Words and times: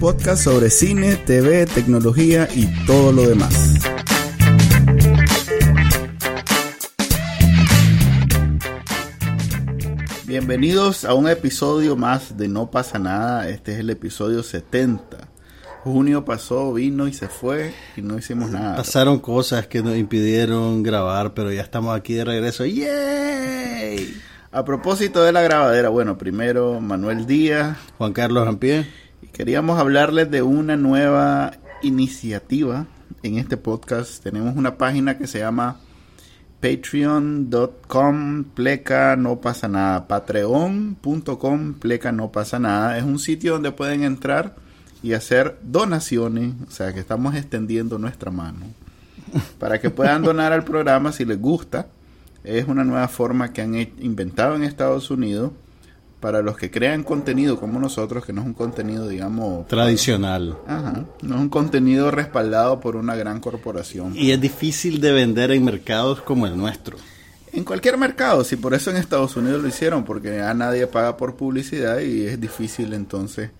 Podcast 0.00 0.44
sobre 0.44 0.68
cine, 0.68 1.16
TV, 1.16 1.64
tecnología 1.64 2.48
y 2.54 2.66
todo 2.86 3.12
lo 3.12 3.26
demás. 3.26 3.74
Bienvenidos 10.26 11.04
a 11.06 11.14
un 11.14 11.28
episodio 11.28 11.96
más 11.96 12.36
de 12.36 12.48
No 12.48 12.70
pasa 12.70 12.98
nada. 12.98 13.48
Este 13.48 13.72
es 13.72 13.78
el 13.78 13.88
episodio 13.88 14.42
70. 14.42 15.28
Junio 15.82 16.24
pasó, 16.24 16.74
vino 16.74 17.08
y 17.08 17.14
se 17.14 17.28
fue 17.28 17.72
y 17.96 18.02
no 18.02 18.18
hicimos 18.18 18.50
nada. 18.50 18.76
Pasaron 18.76 19.18
cosas 19.18 19.66
que 19.66 19.82
nos 19.82 19.96
impidieron 19.96 20.82
grabar, 20.82 21.32
pero 21.32 21.52
ya 21.52 21.62
estamos 21.62 21.96
aquí 21.96 22.14
de 22.14 22.24
regreso. 22.24 22.66
¡Yay! 22.66 24.14
A 24.52 24.64
propósito 24.64 25.22
de 25.22 25.32
la 25.32 25.42
grabadera, 25.42 25.88
bueno, 25.88 26.18
primero 26.18 26.80
Manuel 26.80 27.26
Díaz, 27.26 27.78
Juan 27.98 28.12
Carlos 28.12 28.44
Rampier 28.44 29.05
Queríamos 29.36 29.78
hablarles 29.78 30.30
de 30.30 30.40
una 30.40 30.78
nueva 30.78 31.52
iniciativa 31.82 32.86
en 33.22 33.36
este 33.36 33.58
podcast. 33.58 34.22
Tenemos 34.22 34.56
una 34.56 34.78
página 34.78 35.18
que 35.18 35.26
se 35.26 35.40
llama 35.40 35.76
patreon.com 36.62 38.44
pleca 38.54 39.14
no 39.14 39.38
pasa 39.42 39.68
nada. 39.68 40.08
Patreon.com 40.08 41.74
pleca 41.74 42.12
no 42.12 42.32
pasa 42.32 42.58
nada. 42.58 42.96
Es 42.96 43.04
un 43.04 43.18
sitio 43.18 43.52
donde 43.52 43.72
pueden 43.72 44.04
entrar 44.04 44.56
y 45.02 45.12
hacer 45.12 45.58
donaciones. 45.62 46.54
O 46.66 46.70
sea 46.70 46.94
que 46.94 47.00
estamos 47.00 47.34
extendiendo 47.34 47.98
nuestra 47.98 48.30
mano 48.30 48.64
para 49.58 49.78
que 49.82 49.90
puedan 49.90 50.22
donar 50.22 50.54
al 50.54 50.64
programa 50.64 51.12
si 51.12 51.26
les 51.26 51.38
gusta. 51.38 51.88
Es 52.42 52.66
una 52.68 52.84
nueva 52.84 53.08
forma 53.08 53.52
que 53.52 53.60
han 53.60 53.74
inventado 53.74 54.56
en 54.56 54.62
Estados 54.62 55.10
Unidos 55.10 55.52
para 56.26 56.42
los 56.42 56.56
que 56.56 56.72
crean 56.72 57.04
contenido 57.04 57.56
como 57.56 57.78
nosotros, 57.78 58.26
que 58.26 58.32
no 58.32 58.40
es 58.40 58.48
un 58.48 58.54
contenido, 58.54 59.06
digamos... 59.06 59.68
Tradicional. 59.68 60.58
Ajá, 60.66 61.04
no 61.22 61.36
es 61.36 61.40
un 61.40 61.48
contenido 61.48 62.10
respaldado 62.10 62.80
por 62.80 62.96
una 62.96 63.14
gran 63.14 63.38
corporación. 63.38 64.12
Y 64.16 64.32
es 64.32 64.40
difícil 64.40 65.00
de 65.00 65.12
vender 65.12 65.52
en 65.52 65.64
mercados 65.64 66.20
como 66.22 66.48
el 66.48 66.56
nuestro. 66.56 66.96
En 67.52 67.62
cualquier 67.62 67.96
mercado, 67.96 68.42
si 68.42 68.56
por 68.56 68.74
eso 68.74 68.90
en 68.90 68.96
Estados 68.96 69.36
Unidos 69.36 69.62
lo 69.62 69.68
hicieron, 69.68 70.04
porque 70.04 70.40
a 70.40 70.52
nadie 70.52 70.88
paga 70.88 71.16
por 71.16 71.36
publicidad 71.36 72.00
y 72.00 72.26
es 72.26 72.40
difícil 72.40 72.92
entonces 72.92 73.52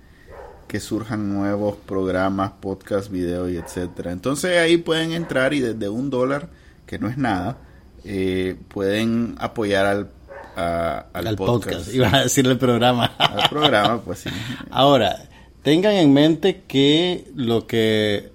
que 0.66 0.80
surjan 0.80 1.32
nuevos 1.32 1.76
programas, 1.76 2.50
podcasts, 2.60 3.12
videos 3.12 3.48
y 3.48 3.58
etcétera. 3.58 4.10
Entonces 4.10 4.58
ahí 4.58 4.76
pueden 4.76 5.12
entrar 5.12 5.54
y 5.54 5.60
desde 5.60 5.88
un 5.88 6.10
dólar, 6.10 6.48
que 6.84 6.98
no 6.98 7.06
es 7.06 7.16
nada, 7.16 7.58
eh, 8.04 8.56
pueden 8.66 9.36
apoyar 9.38 9.86
al 9.86 10.15
al, 10.56 11.36
podcast. 11.36 11.92
Iba 11.94 12.14
a 12.14 12.22
decir 12.22 12.46
el 12.46 12.58
programa. 12.58 13.12
Al 13.18 13.48
programa, 13.48 14.00
pues 14.00 14.20
sí. 14.20 14.30
Ahora, 14.70 15.28
tengan 15.62 15.94
en 15.94 16.12
mente 16.12 16.62
que 16.66 17.26
lo 17.34 17.66
que 17.66 18.30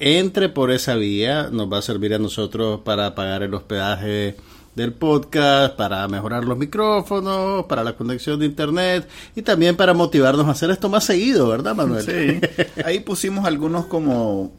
entre 0.00 0.48
por 0.48 0.70
esa 0.70 0.94
vía 0.94 1.48
nos 1.50 1.70
va 1.72 1.78
a 1.78 1.82
servir 1.82 2.14
a 2.14 2.18
nosotros 2.18 2.80
para 2.84 3.14
pagar 3.14 3.42
el 3.42 3.52
hospedaje 3.52 4.36
del 4.74 4.92
podcast, 4.92 5.74
para 5.76 6.06
mejorar 6.06 6.44
los 6.44 6.56
micrófonos, 6.56 7.64
para 7.66 7.82
la 7.82 7.94
conexión 7.94 8.38
de 8.38 8.46
internet 8.46 9.08
y 9.34 9.42
también 9.42 9.76
para 9.76 9.92
motivarnos 9.92 10.46
a 10.46 10.52
hacer 10.52 10.70
esto 10.70 10.88
más 10.88 11.04
seguido, 11.04 11.48
¿verdad, 11.48 11.74
Manuel? 11.74 12.02
Sí. 12.02 12.64
Ahí 12.84 13.00
pusimos 13.00 13.44
algunos 13.44 13.86
como, 13.86 14.52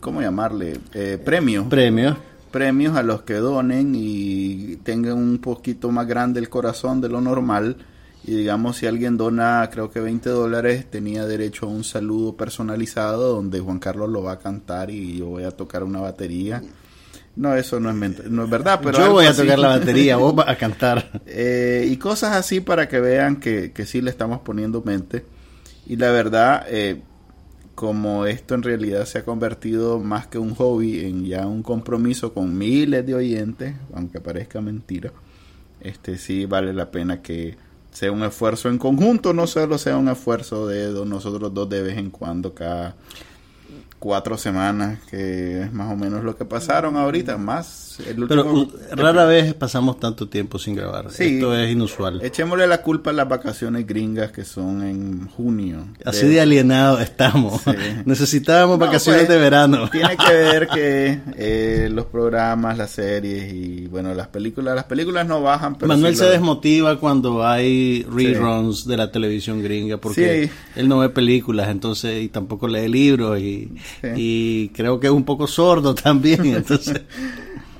¿cómo 0.00 0.20
llamarle? 0.20 0.78
Eh, 0.94 1.18
premios. 1.24 1.66
Premios 1.68 2.16
premios 2.52 2.96
a 2.96 3.02
los 3.02 3.22
que 3.22 3.34
donen 3.34 3.94
y 3.96 4.76
tengan 4.84 5.14
un 5.14 5.38
poquito 5.38 5.90
más 5.90 6.06
grande 6.06 6.38
el 6.38 6.48
corazón 6.48 7.00
de 7.00 7.08
lo 7.08 7.20
normal. 7.20 7.78
Y 8.24 8.36
digamos, 8.36 8.76
si 8.76 8.86
alguien 8.86 9.16
dona, 9.16 9.68
creo 9.72 9.90
que 9.90 9.98
20 9.98 10.30
dólares, 10.30 10.88
tenía 10.88 11.26
derecho 11.26 11.66
a 11.66 11.70
un 11.70 11.82
saludo 11.82 12.36
personalizado 12.36 13.34
donde 13.34 13.58
Juan 13.58 13.80
Carlos 13.80 14.08
lo 14.10 14.22
va 14.22 14.32
a 14.32 14.38
cantar 14.38 14.90
y 14.90 15.18
yo 15.18 15.26
voy 15.26 15.42
a 15.42 15.50
tocar 15.50 15.82
una 15.82 16.00
batería. 16.00 16.62
No, 17.34 17.56
eso 17.56 17.80
no 17.80 17.90
es, 17.90 18.30
no 18.30 18.44
es 18.44 18.50
verdad, 18.50 18.78
pero... 18.82 18.98
Yo 18.98 19.12
voy 19.12 19.26
a 19.26 19.34
tocar 19.34 19.58
la 19.58 19.68
batería, 19.68 20.16
vos 20.16 20.34
vas 20.34 20.48
a 20.48 20.56
cantar. 20.56 21.22
Eh, 21.26 21.88
y 21.90 21.96
cosas 21.96 22.36
así 22.36 22.60
para 22.60 22.88
que 22.88 23.00
vean 23.00 23.36
que, 23.36 23.72
que 23.72 23.86
sí 23.86 24.00
le 24.02 24.10
estamos 24.10 24.40
poniendo 24.40 24.82
mente. 24.82 25.24
Y 25.86 25.96
la 25.96 26.12
verdad, 26.12 26.66
eh, 26.68 27.02
como 27.74 28.26
esto 28.26 28.54
en 28.54 28.62
realidad 28.62 29.06
se 29.06 29.18
ha 29.18 29.24
convertido 29.24 29.98
más 29.98 30.26
que 30.26 30.38
un 30.38 30.54
hobby 30.54 31.00
en 31.00 31.24
ya 31.24 31.46
un 31.46 31.62
compromiso 31.62 32.34
con 32.34 32.56
miles 32.56 33.06
de 33.06 33.14
oyentes, 33.14 33.74
aunque 33.94 34.20
parezca 34.20 34.60
mentira, 34.60 35.12
este 35.80 36.18
sí 36.18 36.46
vale 36.46 36.72
la 36.72 36.90
pena 36.90 37.22
que 37.22 37.56
sea 37.90 38.12
un 38.12 38.22
esfuerzo 38.22 38.68
en 38.68 38.78
conjunto, 38.78 39.32
no 39.32 39.46
solo 39.46 39.78
sea 39.78 39.96
un 39.96 40.08
esfuerzo 40.08 40.66
de 40.66 41.04
nosotros 41.04 41.52
dos 41.52 41.68
de 41.68 41.82
vez 41.82 41.98
en 41.98 42.10
cuando 42.10 42.54
cada 42.54 42.96
cuatro 44.02 44.36
semanas, 44.36 44.98
que 45.08 45.62
es 45.62 45.72
más 45.72 45.92
o 45.92 45.96
menos 45.96 46.24
lo 46.24 46.34
que 46.34 46.44
pasaron 46.44 46.96
ahorita, 46.96 47.36
más. 47.36 47.96
Pero 48.28 48.52
uh, 48.52 48.68
rara 48.90 49.26
vez 49.26 49.54
pasamos 49.54 50.00
tanto 50.00 50.28
tiempo 50.28 50.58
sin 50.58 50.74
grabar. 50.74 51.06
Esto 51.06 51.56
es 51.56 51.70
inusual. 51.70 52.20
Echémosle 52.20 52.66
la 52.66 52.82
culpa 52.82 53.10
a 53.10 53.12
las 53.12 53.28
vacaciones 53.28 53.86
gringas 53.86 54.32
que 54.32 54.44
son 54.44 54.82
en 54.82 55.28
junio. 55.28 55.86
Así 56.04 56.26
de, 56.26 56.40
alienados 56.40 57.00
estamos. 57.00 57.62
Necesitábamos 58.04 58.80
vacaciones 58.80 59.26
pues, 59.26 59.28
de 59.28 59.38
verano. 59.38 59.88
Tiene 59.88 60.16
que 60.16 60.32
ver 60.32 60.66
que 60.66 61.20
eh, 61.36 61.88
los 61.88 62.06
programas, 62.06 62.76
las 62.76 62.90
series 62.90 63.52
y 63.52 63.86
bueno, 63.86 64.14
las 64.14 64.26
películas, 64.26 64.74
las 64.74 64.86
películas 64.86 65.28
no 65.28 65.42
bajan. 65.42 65.76
Pero 65.76 65.86
Manuel 65.86 66.16
se 66.16 66.24
desmotiva 66.24 66.98
cuando 66.98 67.46
hay 67.46 68.02
reruns 68.02 68.84
de 68.84 68.96
la 68.96 69.12
televisión 69.12 69.62
gringa 69.62 69.98
porque 69.98 70.50
él 70.74 70.88
no 70.88 70.98
ve 70.98 71.08
películas, 71.10 71.68
entonces 71.68 72.20
y 72.20 72.28
tampoco 72.30 72.66
lee 72.66 72.88
libros 72.88 73.38
y 73.38 73.70
y 74.16 74.68
creo 74.70 75.00
que 75.00 75.08
es 75.08 75.12
un 75.12 75.24
poco 75.24 75.46
sordo 75.46 75.94
también. 75.94 76.44
Entonces. 76.46 77.02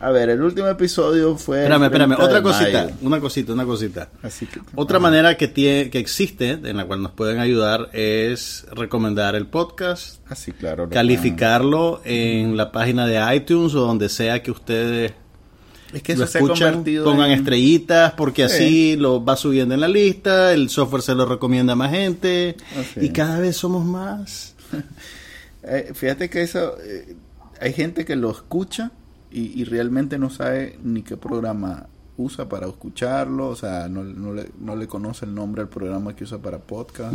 A 0.01 0.11
ver, 0.11 0.31
el 0.31 0.43
último 0.43 0.67
episodio 0.67 1.37
fue. 1.37 1.59
Espérame, 1.59 1.85
espérame. 1.85 2.17
Otra 2.19 2.43
cosita, 2.43 2.91
una 3.03 3.21
cosita, 3.21 3.53
una 3.53 3.65
cosita. 3.65 4.09
Así 4.23 4.47
que, 4.47 4.61
Otra 4.75 4.99
manera 4.99 5.37
que, 5.37 5.47
tiene, 5.47 5.91
que 5.91 6.01
existe, 6.01 6.51
en 6.51 6.77
la 6.77 6.87
cual 6.87 7.03
nos 7.03 7.13
pueden 7.13 7.39
ayudar, 7.39 7.89
es 7.93 8.67
recomendar 8.73 9.37
el 9.37 9.47
podcast. 9.47 10.19
Así, 10.29 10.51
ah, 10.51 10.59
claro. 10.59 10.89
Calificarlo 10.89 12.01
en 12.05 12.57
la 12.57 12.73
página 12.73 13.07
de 13.07 13.37
iTunes 13.37 13.75
o 13.77 13.81
donde 13.81 14.09
sea 14.09 14.43
que 14.43 14.51
ustedes 14.51 15.13
es 15.93 16.03
que 16.03 16.13
eso 16.13 16.23
lo 16.23 16.27
escuchan, 16.27 16.85
pongan 17.05 17.31
estrellitas 17.31 18.13
porque 18.13 18.45
así 18.45 18.97
lo 18.97 19.23
va 19.23 19.37
subiendo 19.37 19.75
en 19.75 19.81
la 19.81 19.89
lista, 19.89 20.53
el 20.53 20.71
software 20.71 21.03
se 21.03 21.15
lo 21.15 21.27
recomienda 21.27 21.75
a 21.75 21.77
más 21.77 21.91
gente 21.91 22.57
y 22.97 23.11
cada 23.11 23.39
vez 23.39 23.57
somos 23.57 23.85
más. 23.85 24.55
Eh, 25.65 25.93
fíjate 25.95 26.29
que 26.29 26.43
eso, 26.43 26.77
eh, 26.83 27.17
hay 27.61 27.73
gente 27.73 28.05
que 28.05 28.17
lo 28.17 28.31
escucha 28.31 28.93
y, 29.31 29.65
realmente 29.65 30.19
no 30.19 30.29
sabe 30.29 30.79
ni 30.83 31.03
qué 31.03 31.17
programa 31.17 31.87
usa 32.19 32.49
para 32.51 32.67
escucharlo, 32.67 33.49
o 33.49 33.57
sea, 33.57 33.89
no, 33.89 34.05
no, 34.05 34.35
le, 34.35 34.51
no 34.61 34.77
le 34.77 34.87
conoce 34.87 35.25
el 35.25 35.35
nombre 35.35 35.63
al 35.63 35.69
programa 35.69 36.15
que 36.15 36.25
usa 36.25 36.37
para 36.37 36.59
podcast. 36.59 37.15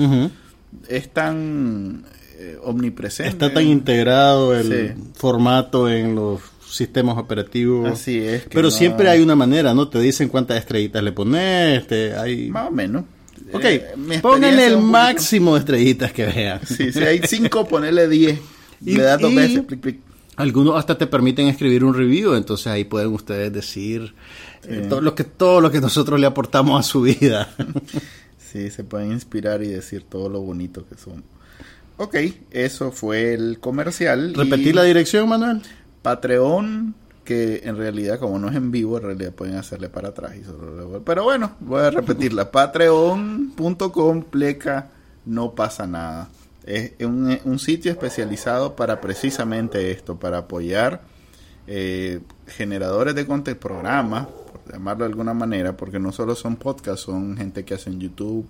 Es 0.87 1.13
tan 1.13 2.05
eh, 2.39 2.57
omnipresente. 2.63 3.31
Está 3.31 3.53
tan 3.53 3.67
integrado 3.67 4.55
el 4.55 4.95
formato 5.13 5.87
en 5.89 6.15
los 6.15 6.41
sistemas 6.67 7.17
operativos. 7.17 7.91
Así 7.91 8.17
es. 8.17 8.47
Pero 8.51 8.71
siempre 8.71 9.09
hay 9.09 9.21
una 9.21 9.35
manera, 9.35 9.73
¿no? 9.73 9.87
Te 9.89 9.99
dicen 9.99 10.27
cuántas 10.27 10.57
estrellitas 10.57 11.03
le 11.03 11.11
pones, 11.11 11.81
este, 11.81 12.15
hay... 12.15 12.49
Más 12.49 12.67
o 12.67 12.71
menos. 12.71 13.05
Ok, 13.53 13.63
eh, 13.63 14.19
pónganle 14.21 14.67
el 14.67 14.77
máximo 14.77 15.53
de 15.53 15.59
estrellitas 15.59 16.11
que 16.11 16.25
vean. 16.25 16.59
Sí, 16.65 16.91
si 16.91 16.99
hay 16.99 17.21
cinco, 17.25 17.67
ponele 17.69 18.07
diez. 18.07 18.39
Y, 18.83 18.95
le 18.95 19.03
das 19.03 19.19
dos 19.19 19.33
veces, 19.33 19.63
Algunos 20.35 20.77
hasta 20.77 20.97
te 20.97 21.07
permiten 21.07 21.47
escribir 21.47 21.83
un 21.83 21.93
review, 21.93 22.35
entonces 22.35 22.67
ahí 22.67 22.83
pueden 22.83 23.13
ustedes 23.13 23.51
decir 23.51 24.13
eh, 24.67 24.85
todo, 24.87 25.01
lo 25.01 25.15
que, 25.15 25.23
todo 25.23 25.61
lo 25.61 25.71
que 25.71 25.81
nosotros 25.81 26.19
le 26.19 26.27
aportamos 26.27 26.79
a 26.79 26.83
su 26.83 27.01
vida. 27.01 27.49
sí, 28.37 28.69
se 28.69 28.83
pueden 28.83 29.11
inspirar 29.11 29.63
y 29.63 29.67
decir 29.67 30.03
todo 30.03 30.29
lo 30.29 30.41
bonito 30.41 30.85
que 30.87 30.95
son. 30.95 31.23
Ok, 31.97 32.15
eso 32.51 32.91
fue 32.91 33.33
el 33.33 33.59
comercial. 33.59 34.35
¿Repetir 34.35 34.75
la 34.75 34.83
dirección, 34.83 35.27
Manuel? 35.27 35.61
Patreon 36.03 36.93
que 37.27 37.63
en 37.65 37.75
realidad 37.75 38.19
como 38.19 38.39
no 38.39 38.47
es 38.47 38.55
en 38.55 38.71
vivo, 38.71 38.97
en 38.97 39.03
realidad 39.03 39.33
pueden 39.33 39.55
hacerle 39.55 39.89
para 39.89 40.09
atrás 40.09 40.37
y 40.37 40.45
solo 40.45 41.01
Pero 41.03 41.25
bueno, 41.25 41.57
voy 41.59 41.81
a 41.81 41.91
repetirla. 41.91 42.49
Patreon.com 42.49 44.23
pleca 44.23 44.87
no 45.25 45.51
pasa 45.51 45.85
nada. 45.85 46.29
Es 46.65 46.93
un, 47.01 47.37
un 47.43 47.59
sitio 47.59 47.91
especializado 47.91 48.77
para 48.77 49.01
precisamente 49.01 49.91
esto, 49.91 50.17
para 50.17 50.37
apoyar 50.37 51.01
eh, 51.67 52.21
generadores 52.47 53.13
de 53.13 53.25
contenido, 53.25 53.59
programas, 53.59 54.27
por 54.27 54.71
llamarlo 54.71 55.03
de 55.03 55.11
alguna 55.11 55.33
manera, 55.33 55.75
porque 55.75 55.99
no 55.99 56.13
solo 56.13 56.33
son 56.33 56.55
podcasts, 56.55 57.01
son 57.01 57.35
gente 57.35 57.65
que 57.65 57.73
hace 57.73 57.89
en 57.89 57.99
YouTube, 57.99 58.47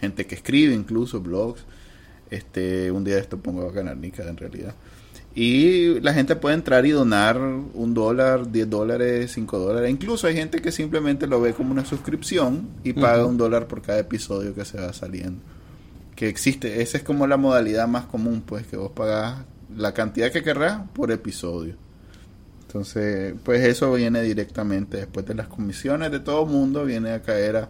gente 0.00 0.24
que 0.24 0.36
escribe 0.36 0.72
incluso 0.72 1.20
blogs. 1.20 1.64
Este, 2.30 2.92
un 2.92 3.02
día 3.02 3.16
de 3.16 3.22
esto 3.22 3.38
pongo 3.38 3.68
a 3.68 3.72
ganar 3.72 3.96
Nica 3.96 4.22
en 4.22 4.36
realidad. 4.36 4.76
Y 5.34 6.00
la 6.00 6.12
gente 6.12 6.34
puede 6.34 6.56
entrar 6.56 6.86
y 6.86 6.90
donar 6.90 7.38
un 7.38 7.94
dólar, 7.94 8.50
diez 8.50 8.68
dólares, 8.68 9.32
cinco 9.32 9.58
dólares. 9.58 9.90
Incluso 9.90 10.26
hay 10.26 10.34
gente 10.34 10.60
que 10.60 10.72
simplemente 10.72 11.26
lo 11.28 11.40
ve 11.40 11.54
como 11.54 11.70
una 11.70 11.84
suscripción 11.84 12.68
y 12.82 12.94
paga 12.94 13.24
un 13.26 13.36
dólar 13.36 13.68
por 13.68 13.80
cada 13.80 14.00
episodio 14.00 14.54
que 14.54 14.64
se 14.64 14.80
va 14.80 14.92
saliendo. 14.92 15.40
Que 16.16 16.28
existe, 16.28 16.82
esa 16.82 16.98
es 16.98 17.04
como 17.04 17.26
la 17.28 17.36
modalidad 17.36 17.86
más 17.86 18.06
común, 18.06 18.42
pues 18.44 18.66
que 18.66 18.76
vos 18.76 18.90
pagás 18.90 19.44
la 19.76 19.94
cantidad 19.94 20.32
que 20.32 20.42
querrás 20.42 20.82
por 20.92 21.12
episodio. 21.12 21.76
Entonces, 22.66 23.34
pues 23.44 23.64
eso 23.64 23.92
viene 23.92 24.22
directamente 24.22 24.96
después 24.96 25.26
de 25.26 25.34
las 25.34 25.46
comisiones 25.46 26.10
de 26.10 26.20
todo 26.20 26.44
mundo, 26.44 26.84
viene 26.84 27.12
a 27.12 27.22
caer 27.22 27.56
a, 27.56 27.68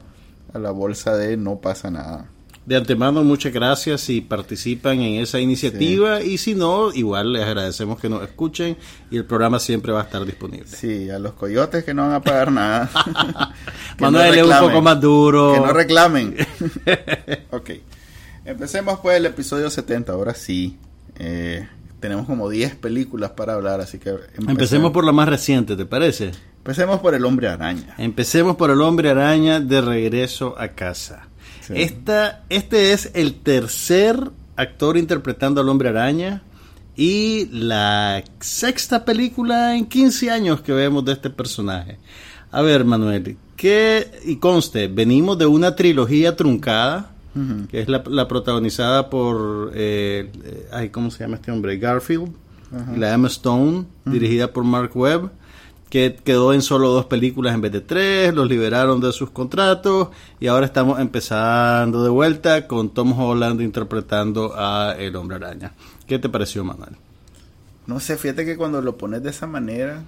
a 0.53 0.59
la 0.59 0.71
bolsa 0.71 1.17
de 1.17 1.37
no 1.37 1.61
pasa 1.61 1.91
nada. 1.91 2.31
De 2.70 2.76
antemano, 2.76 3.25
muchas 3.25 3.52
gracias 3.52 4.00
si 4.00 4.20
participan 4.20 5.00
en 5.00 5.20
esa 5.20 5.40
iniciativa 5.40 6.22
y 6.22 6.38
si 6.38 6.55
no, 6.55 6.93
igual 6.93 7.32
les 7.32 7.43
agradecemos 7.43 7.99
que 7.99 8.08
nos 8.08 8.22
escuchen 8.22 8.76
y 9.11 9.17
el 9.17 9.25
programa 9.25 9.58
siempre 9.58 9.90
va 9.90 10.02
a 10.02 10.05
estar 10.05 10.25
disponible. 10.25 10.69
Sí, 10.69 11.11
a 11.11 11.19
los 11.19 11.32
coyotes 11.32 11.82
que 11.82 11.94
no 11.94 12.02
van 12.02 12.12
a 12.12 12.22
pagar 12.22 12.52
nada. 12.52 12.88
Manuel 13.99 14.38
es 14.38 14.44
un 14.44 14.69
poco 14.69 14.82
más 14.82 15.00
duro. 15.00 15.52
Que 15.52 15.58
no 15.58 15.72
reclamen. 15.72 16.37
ok. 17.50 17.70
Empecemos 18.44 19.00
pues 19.00 19.17
el 19.17 19.26
episodio 19.26 19.69
70. 19.69 20.12
Ahora 20.12 20.34
sí. 20.34 20.78
Eh, 21.19 21.67
tenemos 21.99 22.26
como 22.26 22.49
10 22.49 22.76
películas 22.76 23.32
para 23.32 23.55
hablar, 23.55 23.81
así 23.81 23.99
que 23.99 24.14
Empecemos 24.46 24.93
por 24.93 25.02
la 25.02 25.11
más 25.11 25.28
reciente, 25.28 25.75
¿te 25.75 25.87
parece? 25.87 26.31
Empecemos 26.58 27.00
por 27.00 27.17
El 27.17 27.25
Hombre 27.25 27.49
Araña. 27.49 27.96
Empecemos 27.99 28.55
por 28.55 28.70
el 28.70 28.81
hombre 28.81 29.11
araña 29.11 29.58
de 29.58 29.81
regreso 29.81 30.55
a 30.56 30.69
casa. 30.69 31.30
Sí. 31.70 31.82
Esta, 31.82 32.44
este 32.49 32.93
es 32.93 33.11
el 33.14 33.34
tercer 33.34 34.31
actor 34.56 34.96
interpretando 34.96 35.61
al 35.61 35.69
hombre 35.69 35.88
araña 35.88 36.43
y 36.96 37.46
la 37.50 38.22
sexta 38.40 39.05
película 39.05 39.76
en 39.76 39.87
15 39.87 40.31
años 40.31 40.61
que 40.61 40.72
vemos 40.72 41.05
de 41.05 41.12
este 41.12 41.31
personaje. 41.31 41.99
A 42.50 42.62
ver, 42.62 42.84
Manuel, 42.84 43.37
¿qué? 43.56 44.11
Y 44.25 44.37
conste, 44.37 44.88
venimos 44.88 45.38
de 45.38 45.46
una 45.46 45.76
trilogía 45.76 46.37
truncada, 46.37 47.12
que 47.70 47.81
es 47.81 47.88
la, 47.88 48.02
la 48.06 48.26
protagonizada 48.26 49.08
por, 49.08 49.70
eh, 49.75 50.31
eh, 50.44 50.69
ay, 50.72 50.88
¿cómo 50.90 51.11
se 51.11 51.20
llama 51.20 51.37
este 51.37 51.52
hombre? 51.52 51.78
Garfield, 51.78 52.32
y 52.94 52.99
la 52.99 53.14
Emma 53.14 53.28
Stone, 53.28 53.87
dirigida 54.05 54.52
por 54.52 54.64
Mark 54.64 54.90
Webb, 54.94 55.31
que 55.91 56.15
quedó 56.25 56.55
en 56.55 56.63
solo 56.63 56.89
dos 56.91 57.07
películas 57.07 57.53
en 57.55 57.61
vez 57.61 57.73
de 57.73 57.81
tres, 57.81 58.33
los 58.33 58.49
liberaron 58.49 59.01
de 59.01 59.13
sus 59.13 59.31
contratos 59.31 60.09
y 60.39 60.47
ahora 60.47 60.65
estamos 60.65 61.01
empezando 61.01 62.03
de 62.05 62.09
vuelta 62.11 62.67
con 62.69 62.91
Tom 62.91 63.19
Holland 63.19 63.61
interpretando 63.61 64.53
a 64.57 64.95
El 64.97 65.17
Hombre 65.17 65.37
Araña. 65.37 65.73
¿Qué 66.07 66.19
te 66.19 66.29
pareció, 66.29 66.65
Manuel? 66.65 66.97
No 67.87 67.99
sé, 68.01 68.17
fíjate 68.17 68.45
que 68.47 68.57
cuando 68.57 68.81
lo 68.81 68.97
pones 68.97 69.23
de 69.23 69.31
esa 69.31 69.47
manera, 69.49 70.05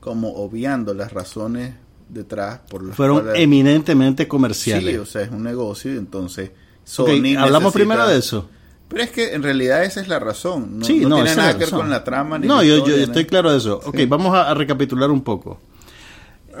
como 0.00 0.34
obviando 0.36 0.94
las 0.94 1.12
razones 1.12 1.74
detrás 2.08 2.60
por 2.70 2.82
las 2.82 2.96
Fueron 2.96 3.20
cuales- 3.20 3.42
eminentemente 3.42 4.26
comerciales. 4.26 4.94
Sí, 4.94 4.98
o 4.98 5.04
sea, 5.04 5.22
es 5.22 5.30
un 5.30 5.42
negocio 5.42 5.92
y 5.94 5.98
entonces 5.98 6.52
¿Hablamos 6.96 7.36
necesita- 7.36 7.72
primero 7.72 8.08
de 8.08 8.16
eso? 8.18 8.48
Pero 8.88 9.02
es 9.02 9.10
que 9.10 9.34
en 9.34 9.42
realidad 9.42 9.84
esa 9.84 10.00
es 10.00 10.08
la 10.08 10.18
razón. 10.18 10.78
No, 10.78 10.84
sí, 10.84 11.00
no 11.00 11.10
no, 11.10 11.14
tiene 11.16 11.34
nada 11.36 11.52
que 11.52 11.64
ver 11.66 11.70
con 11.70 11.90
la 11.90 12.02
trama. 12.04 12.38
Ni 12.38 12.46
No, 12.46 12.56
la 12.58 12.64
yo, 12.64 12.86
yo 12.86 12.96
estoy 12.96 13.24
¿no? 13.24 13.28
claro 13.28 13.50
de 13.52 13.58
eso. 13.58 13.80
Ok, 13.84 13.96
Sí. 13.98 14.06
vamos 14.06 14.34
a, 14.34 14.50
a 14.50 14.54
recapitular 14.54 15.10
un 15.10 15.22
poco. 15.22 15.58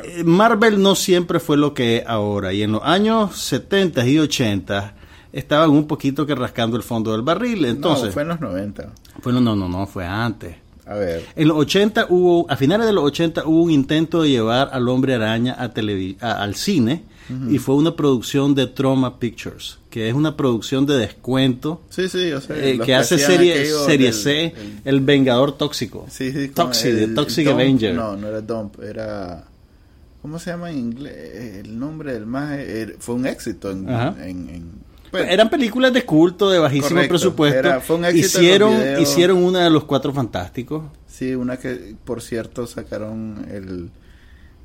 Eh, 0.04 0.22
Marvel 0.24 0.80
no 0.82 0.94
siempre 0.94 1.40
fue 1.40 1.56
lo 1.56 1.72
que 1.74 1.98
es 1.98 2.06
ahora. 2.06 2.52
Y 2.52 2.62
en 2.62 2.72
los 2.72 2.82
años 2.84 3.36
70 3.36 4.06
y 4.06 4.18
80 4.18 4.94
estaban 5.32 5.70
un 5.70 5.86
poquito 5.86 6.26
que 6.26 6.34
rascando 6.34 6.76
el 6.76 6.82
fondo 6.82 7.12
del 7.12 7.22
barril. 7.22 7.64
Entonces, 7.64 8.06
no, 8.06 8.12
fue 8.12 8.22
en 8.22 8.28
los 8.28 8.40
90. 8.40 8.92
fue- 9.20 9.32
no, 9.32 9.40
no, 9.40 9.56
no, 9.56 9.68
no, 9.68 9.86
fue 9.86 10.06
antes. 10.06 10.56
A 10.86 10.94
ver. 10.94 11.24
En 11.36 11.48
los 11.48 11.56
80 11.58 12.06
hubo, 12.08 12.46
a 12.50 12.56
finales 12.56 12.86
de 12.86 12.92
los 12.94 13.04
80 13.04 13.42
hubo 13.46 13.62
un 13.62 13.70
intento 13.70 14.22
de 14.22 14.30
llevar 14.30 14.70
al 14.72 14.88
hombre 14.88 15.14
araña 15.14 15.54
a 15.58 15.72
televi- 15.72 16.16
a- 16.22 16.42
al 16.42 16.54
cine 16.54 17.02
y 17.50 17.58
fue 17.58 17.74
una 17.74 17.94
producción 17.94 18.54
de 18.54 18.66
Troma 18.66 19.18
Pictures, 19.18 19.78
que 19.90 20.08
es 20.08 20.14
una 20.14 20.36
producción 20.36 20.86
de 20.86 20.96
descuento 20.96 21.82
Sí, 21.90 22.08
sí, 22.08 22.30
yo 22.30 22.40
sé. 22.40 22.72
eh, 22.72 22.78
que 22.78 22.94
hace 22.94 23.18
serie, 23.18 23.66
serie 23.86 24.06
del- 24.06 24.14
C, 24.14 24.44
el- 24.46 24.54
el, 24.84 25.00
Vengador 25.00 25.52
Tóxico. 25.58 26.06
sí, 26.08 26.32
sí, 26.32 26.48
Toxic, 26.48 26.86
el- 26.90 27.14
Toxic 27.14 27.46
Dump- 27.46 27.52
Avenger. 27.54 27.94
No, 27.94 28.16
no 28.16 28.28
era 28.28 28.40
Dump, 28.40 28.82
era... 28.82 29.44
¿Cómo 30.22 30.38
se 30.38 30.50
llama 30.50 30.70
en 30.70 30.78
inglés? 30.78 31.14
El 31.64 31.78
nombre 31.78 32.12
del 32.12 32.26
más... 32.26 32.58
Fue 32.98 33.14
un 33.14 33.26
éxito 33.26 33.70
en... 33.70 33.88
En- 33.88 34.48
en- 34.48 34.88
pues, 35.10 35.26
Eran 35.30 35.48
películas 35.48 35.92
de 35.92 36.04
culto 36.04 36.50
de 36.50 36.58
bajísimo 36.58 36.88
Correcto, 36.90 37.08
presupuesto. 37.10 37.58
era- 37.58 37.80
fue 37.80 37.96
un 37.96 38.04
hicieron, 38.16 39.00
hicieron 39.00 39.42
una 39.42 39.64
de 39.64 39.70
los 39.70 39.84
cuatro 39.84 40.12
fantásticos. 40.12 40.84
Sí, 41.06 41.34
una 41.34 41.56
que, 41.56 41.94
por 42.04 42.20
cierto, 42.22 42.66
sacaron 42.66 43.46
el... 43.50 43.90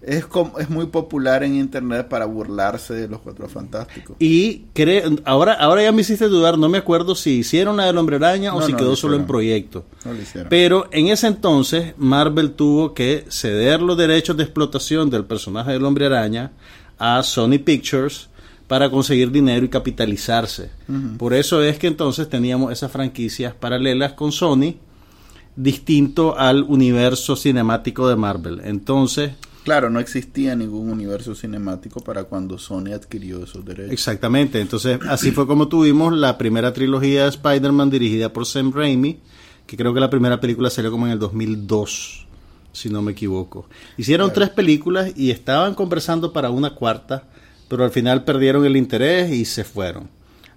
Es, 0.06 0.26
como, 0.26 0.60
es 0.60 0.70
muy 0.70 0.88
popular 0.88 1.44
en 1.44 1.56
internet 1.56 2.08
para 2.10 2.26
burlarse 2.26 2.94
de 2.94 3.08
los 3.08 3.22
Cuatro 3.22 3.48
Fantásticos. 3.48 4.18
Y 4.20 4.64
cre- 4.76 5.22
ahora, 5.24 5.54
ahora 5.54 5.82
ya 5.84 5.92
me 5.94 6.02
hiciste 6.02 6.28
dudar, 6.28 6.58
no 6.58 6.68
me 6.68 6.78
acuerdo 6.78 7.16
si 7.16 7.38
hicieron 7.40 7.78
la 7.78 7.86
del 7.86 7.98
hombre 7.98 8.18
araña 8.18 8.54
o 8.54 8.62
si 8.62 8.74
no, 8.74 8.78
quedó 8.78 8.90
lo 8.92 8.96
solo 8.98 9.16
en 9.16 9.26
proyecto. 9.26 9.86
No 10.04 10.14
lo 10.14 10.22
hicieron. 10.22 10.50
Pero 10.50 10.88
en 10.92 11.08
ese 11.08 11.28
entonces 11.28 11.94
Marvel 11.98 12.52
tuvo 12.52 12.94
que 12.94 13.26
ceder 13.30 13.82
los 13.82 13.98
derechos 13.98 14.36
de 14.36 14.44
explotación 14.44 15.10
del 15.10 15.24
personaje 15.26 15.72
del 15.72 15.86
hombre 15.86 16.06
araña 16.08 16.52
a 17.00 17.24
Sony 17.24 17.60
Pictures 17.64 18.30
para 18.68 18.90
conseguir 18.90 19.32
dinero 19.32 19.66
y 19.66 19.70
capitalizarse. 19.70 20.70
Por 21.18 21.34
eso 21.34 21.62
es 21.64 21.78
que 21.80 21.88
entonces 21.88 22.28
teníamos 22.30 22.72
esas 22.72 22.92
franquicias 22.92 23.54
paralelas 23.54 24.14
con 24.14 24.32
Sony, 24.32 24.76
distinto 25.56 26.38
al 26.38 26.64
universo 26.64 27.36
cinemático 27.36 28.08
de 28.08 28.16
Marvel. 28.16 28.62
Entonces, 28.64 29.32
Claro, 29.64 29.90
no 29.90 30.00
existía 30.00 30.56
ningún 30.56 30.90
universo 30.90 31.36
cinemático 31.36 32.02
para 32.02 32.26
cuando 32.26 32.58
Sony 32.58 32.94
adquirió 32.94 33.44
esos 33.44 33.64
derechos. 33.64 33.94
Exactamente, 33.94 34.60
entonces 34.60 35.00
así 35.08 35.32
fue 35.32 35.48
como 35.48 35.70
tuvimos 35.70 36.14
la 36.14 36.38
primera 36.38 36.74
trilogía 36.74 37.24
de 37.24 37.30
Spider-Man 37.30 37.90
dirigida 37.90 38.34
por 38.34 38.46
Sam 38.46 38.74
Raimi, 38.74 39.20
que 39.66 39.78
creo 39.78 39.94
que 39.94 40.02
la 40.02 40.10
primera 40.10 40.42
película 40.42 40.70
salió 40.70 40.92
como 40.92 41.06
en 41.06 41.14
el 41.14 41.20
2002, 41.20 42.28
si 42.74 42.90
no 42.90 43.02
me 43.02 43.14
equivoco. 43.14 43.70
Hicieron 43.98 44.34
tres 44.34 44.50
películas 44.50 45.14
y 45.16 45.32
estaban 45.32 45.76
conversando 45.76 46.34
para 46.34 46.50
una 46.50 46.72
cuarta, 46.76 47.24
pero 47.70 47.86
al 47.86 47.92
final 47.92 48.26
perdieron 48.26 48.66
el 48.66 48.76
interés 48.76 49.32
y 49.32 49.46
se 49.46 49.64
fueron. 49.64 50.10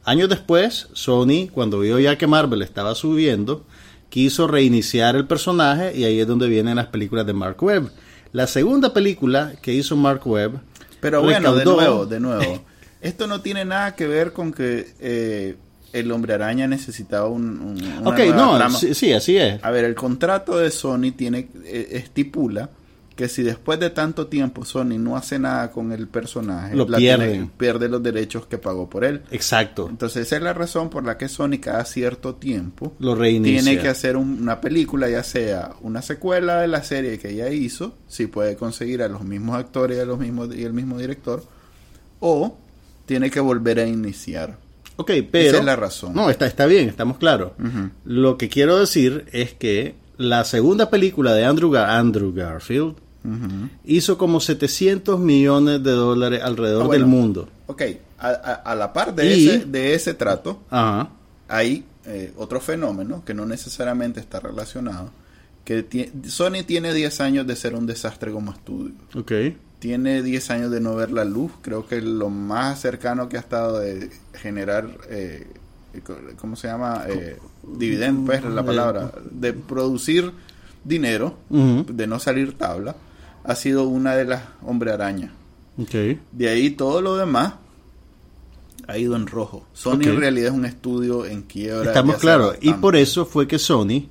Años 0.05 0.29
después, 0.29 0.89
Sony, 0.95 1.49
cuando 1.53 1.81
vio 1.81 2.01
ya 2.01 2.19
que 2.19 2.27
Marvel 2.27 2.63
estaba 2.63 2.97
subiendo, 2.97 3.65
quiso 4.09 4.49
reiniciar 4.49 5.15
el 5.15 5.27
personaje 5.27 5.97
y 5.97 6.05
ahí 6.05 6.19
es 6.19 6.27
donde 6.27 6.49
vienen 6.49 6.77
las 6.77 6.87
películas 6.87 7.27
de 7.27 7.33
Mark 7.33 7.63
Webb. 7.63 7.91
La 8.37 8.47
segunda 8.47 8.93
película 8.93 9.53
que 9.63 9.73
hizo 9.73 9.97
Mark 9.97 10.21
Webb 10.27 10.61
Pero 11.01 11.23
bueno, 11.23 11.55
de 11.55 11.65
nuevo, 11.65 12.05
de 12.05 12.21
nuevo. 12.21 12.63
Esto 13.01 13.27
no 13.27 13.41
tiene 13.41 13.65
nada 13.65 13.95
que 13.95 14.07
ver 14.07 14.33
con 14.35 14.53
que 14.53 14.93
eh, 15.01 15.57
el 15.95 16.13
hombre 16.13 16.35
araña 16.35 16.67
necesitaba 16.67 17.29
un, 17.29 17.59
un- 17.61 18.07
Ok, 18.07 18.19
no, 18.35 18.71
sí, 18.71 18.93
sí, 18.93 19.13
así 19.15 19.39
es. 19.39 19.63
A 19.65 19.71
ver, 19.71 19.85
el 19.87 19.95
contrato 19.95 20.59
de 20.59 20.71
Sony 20.71 21.13
tiene 21.17 21.49
eh, 21.65 21.89
estipula 21.93 22.69
que 23.17 23.29
si 23.31 23.43
después 23.43 23.81
de 23.81 23.89
tanto 23.91 24.27
tiempo 24.27 24.65
Sony 24.67 24.99
no 24.99 25.17
hace 25.17 25.39
nada 25.39 25.71
con 25.73 25.91
el 25.91 26.07
personaje, 26.07 26.77
Lo 26.77 26.87
pierden. 26.87 27.49
pierde 27.57 27.89
los 27.89 28.03
derechos 28.03 28.47
que 28.47 28.59
pagó 28.59 28.91
por 28.91 29.05
él. 29.07 29.23
Exacto. 29.31 29.89
Entonces 29.89 30.27
esa 30.27 30.37
es 30.37 30.43
la 30.43 30.53
razón 30.53 30.91
por 30.91 31.03
la 31.03 31.17
que 31.17 31.29
Sony 31.29 31.59
cada 31.61 31.85
cierto 31.87 32.35
tiempo 32.35 32.93
Lo 32.99 33.15
reinicia. 33.15 33.63
tiene 33.63 33.81
que 33.83 33.89
hacer 33.89 34.19
un- 34.19 34.39
una 34.43 34.61
película, 34.61 35.09
ya 35.09 35.23
sea 35.23 35.71
una 35.81 36.03
secuela 36.03 36.61
de 36.61 36.69
la 36.69 36.83
serie 36.85 37.19
que 37.19 37.35
ya 37.35 37.49
hizo, 37.49 37.95
si 38.07 38.27
puede 38.27 38.55
conseguir 38.57 39.03
a 39.03 39.09
los 39.09 39.25
mismos 39.25 39.57
actores 39.57 39.97
y, 39.97 40.01
a 40.01 40.05
los 40.05 40.19
mismos, 40.19 40.55
y 40.55 40.63
el 40.65 40.75
mismo 40.75 40.99
director, 40.99 41.43
o 42.21 42.59
tiene 43.07 43.31
que 43.31 43.41
volver 43.41 43.79
a 43.81 43.87
iniciar. 43.87 44.59
Ok, 44.97 45.11
pero... 45.31 45.49
Esa 45.49 45.59
es 45.59 45.65
la 45.65 45.77
razón. 45.77 46.15
No, 46.15 46.29
está, 46.31 46.47
está 46.47 46.67
bien, 46.67 46.89
estamos 46.89 47.19
claros. 47.19 47.53
Lo 48.05 48.37
que 48.39 48.49
quiero 48.49 48.79
decir 48.79 49.27
es 49.33 49.55
que 49.55 49.95
la 50.19 50.45
segunda 50.45 50.91
película 50.91 51.35
de 51.35 51.45
Andrew, 51.45 51.71
Gar- 51.71 51.91
Andrew 51.91 52.33
Garfield 52.35 52.97
Hizo 53.85 54.19
como 54.19 54.41
700 54.41 55.19
millones 55.19 55.83
de 55.83 55.91
dólares 55.93 56.43
alrededor 56.43 56.83
Ah, 56.83 56.87
bueno. 56.87 57.05
del 57.05 57.11
mundo. 57.11 57.49
Ok, 57.67 57.83
a, 58.19 58.29
a- 58.29 58.53
a 58.55 58.75
la 58.75 58.93
par 58.93 59.15
de, 59.15 59.37
Y- 59.37 59.49
ese, 59.49 59.65
de 59.67 59.95
ese 59.95 60.15
trato, 60.15 60.61
Ajá. 60.71 61.11
hay 61.49 61.85
eh, 62.07 62.33
otro 62.37 62.61
fenómeno 62.61 63.25
que 63.25 63.35
no 63.35 63.47
necesariamente 63.47 64.21
está 64.21 64.39
relacionado, 64.41 65.11
que 65.65 65.83
ti- 65.83 66.11
Sony 66.29 66.63
tiene 66.65 66.95
10 66.95 67.21
años 67.21 67.47
de 67.47 67.57
ser 67.57 67.75
un 67.75 67.87
desastre 67.87 68.31
como 68.33 68.53
estudio. 68.53 68.93
Ok. 69.15 69.33
tiene 69.79 70.23
10 70.23 70.51
años 70.51 70.71
de 70.71 70.81
no 70.81 70.95
ver 70.97 71.11
la 71.13 71.25
luz. 71.25 71.53
Creo 71.63 71.87
que 71.87 72.01
lo 72.01 72.31
más 72.31 72.81
cercano 72.81 73.29
que 73.29 73.37
ha 73.37 73.41
estado 73.41 73.79
de 73.81 74.11
generar 74.35 74.89
eh, 75.11 75.47
¿cómo 76.41 76.57
se 76.57 76.69
llama? 76.69 77.05
Eh, 77.09 77.37
dividendo, 77.77 78.25
pues 78.27 78.43
la 78.45 78.65
palabra, 78.65 79.13
de 79.31 79.53
producir 79.53 80.33
dinero, 80.85 81.37
de 81.51 82.07
no 82.07 82.19
salir 82.19 82.57
tabla, 82.57 82.97
ha 83.47 83.55
sido 83.55 83.85
una 83.85 84.17
de 84.17 84.25
las 84.25 84.43
hombre 84.63 84.91
araña. 84.93 85.33
De 86.33 86.49
ahí 86.49 86.71
todo 86.71 87.01
lo 87.01 87.17
demás 87.17 87.55
ha 88.89 88.99
ido 88.99 89.15
en 89.17 89.27
rojo. 89.27 89.67
Sony 89.73 90.03
en 90.03 90.21
realidad 90.21 90.49
es 90.49 90.55
un 90.55 90.65
estudio 90.65 91.25
en 91.27 91.43
quiebra. 91.43 91.85
Estamos 91.85 92.17
claros. 92.17 92.57
Y 92.61 92.73
por 92.75 92.97
eso 92.97 93.27
fue 93.27 93.47
que 93.47 93.59
Sony, 93.59 94.09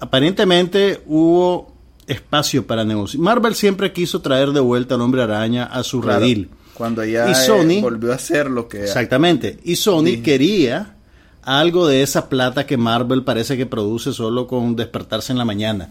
aparentemente 0.00 1.02
hubo 1.06 1.72
espacio 2.06 2.66
para 2.66 2.84
negociar. 2.84 3.22
Marvel 3.22 3.54
siempre 3.54 3.92
quiso 3.92 4.20
traer 4.20 4.50
de 4.50 4.60
vuelta 4.60 4.94
al 4.94 5.00
hombre 5.00 5.22
araña 5.22 5.64
a 5.64 5.82
su 5.82 6.02
redil. 6.02 6.50
Cuando 6.74 7.04
ya 7.04 7.30
y 7.30 7.34
Sony, 7.34 7.80
volvió 7.80 8.12
a 8.12 8.16
hacer 8.16 8.50
lo 8.50 8.68
que... 8.68 8.82
Exactamente. 8.82 9.60
Y 9.62 9.76
Sony 9.76 10.22
quería 10.22 10.96
algo 11.42 11.86
de 11.86 12.02
esa 12.02 12.28
plata 12.28 12.66
que 12.66 12.76
Marvel 12.76 13.22
parece 13.22 13.56
que 13.56 13.64
produce 13.64 14.12
solo 14.12 14.46
con 14.48 14.74
despertarse 14.74 15.32
en 15.32 15.38
la 15.38 15.44
mañana. 15.44 15.90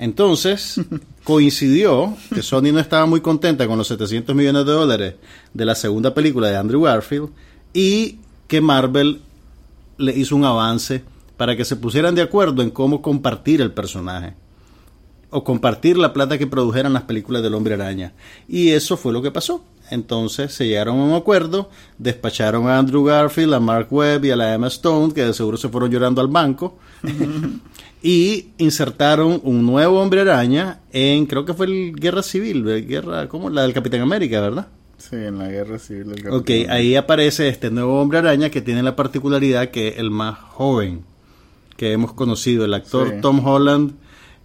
Entonces, 0.00 0.80
coincidió 1.24 2.16
que 2.34 2.40
Sony 2.40 2.72
no 2.72 2.80
estaba 2.80 3.04
muy 3.04 3.20
contenta 3.20 3.66
con 3.66 3.76
los 3.76 3.86
700 3.86 4.34
millones 4.34 4.64
de 4.64 4.72
dólares 4.72 5.14
de 5.52 5.64
la 5.66 5.74
segunda 5.74 6.14
película 6.14 6.48
de 6.48 6.56
Andrew 6.56 6.80
Garfield 6.80 7.28
y 7.74 8.16
que 8.48 8.62
Marvel 8.62 9.20
le 9.98 10.16
hizo 10.16 10.34
un 10.36 10.46
avance 10.46 11.04
para 11.36 11.54
que 11.54 11.66
se 11.66 11.76
pusieran 11.76 12.14
de 12.14 12.22
acuerdo 12.22 12.62
en 12.62 12.70
cómo 12.70 13.02
compartir 13.02 13.60
el 13.60 13.72
personaje 13.72 14.32
o 15.28 15.44
compartir 15.44 15.98
la 15.98 16.14
plata 16.14 16.38
que 16.38 16.46
produjeran 16.46 16.94
las 16.94 17.02
películas 17.02 17.42
del 17.42 17.54
hombre 17.54 17.74
araña. 17.74 18.14
Y 18.48 18.70
eso 18.70 18.96
fue 18.96 19.12
lo 19.12 19.20
que 19.20 19.30
pasó. 19.30 19.62
Entonces 19.90 20.54
se 20.54 20.66
llegaron 20.66 20.98
a 20.98 21.04
un 21.04 21.12
acuerdo, 21.12 21.68
despacharon 21.98 22.68
a 22.68 22.78
Andrew 22.78 23.04
Garfield, 23.04 23.52
a 23.52 23.60
Mark 23.60 23.88
Webb 23.90 24.24
y 24.24 24.30
a 24.30 24.36
la 24.36 24.54
Emma 24.54 24.68
Stone, 24.68 25.12
que 25.12 25.26
de 25.26 25.34
seguro 25.34 25.58
se 25.58 25.68
fueron 25.68 25.90
llorando 25.90 26.20
al 26.22 26.28
banco, 26.28 26.78
y 28.02 28.48
insertaron 28.58 29.40
un 29.44 29.66
nuevo 29.66 30.00
hombre 30.00 30.22
araña 30.22 30.80
en, 30.92 31.26
creo 31.26 31.44
que 31.44 31.54
fue 31.54 31.66
el 31.66 31.92
Guerra 31.94 32.22
Civil, 32.22 32.64
guerra, 32.86 33.28
¿cómo? 33.28 33.50
La 33.50 33.62
del 33.62 33.72
Capitán 33.72 34.00
América, 34.00 34.40
¿verdad? 34.40 34.68
Sí, 34.98 35.16
en 35.16 35.38
la 35.38 35.48
Guerra 35.48 35.78
Civil 35.78 36.04
del 36.08 36.22
Capitán 36.22 36.40
Ok, 36.40 36.70
ahí 36.70 36.96
aparece 36.96 37.48
este 37.48 37.70
nuevo 37.70 38.00
hombre 38.00 38.18
araña 38.18 38.50
que 38.50 38.60
tiene 38.60 38.82
la 38.82 38.96
particularidad 38.96 39.70
que 39.70 39.88
es 39.88 39.98
el 39.98 40.10
más 40.10 40.38
joven 40.38 41.02
que 41.76 41.92
hemos 41.92 42.12
conocido, 42.12 42.64
el 42.64 42.74
actor 42.74 43.20
Tom 43.22 43.44
Holland 43.46 43.94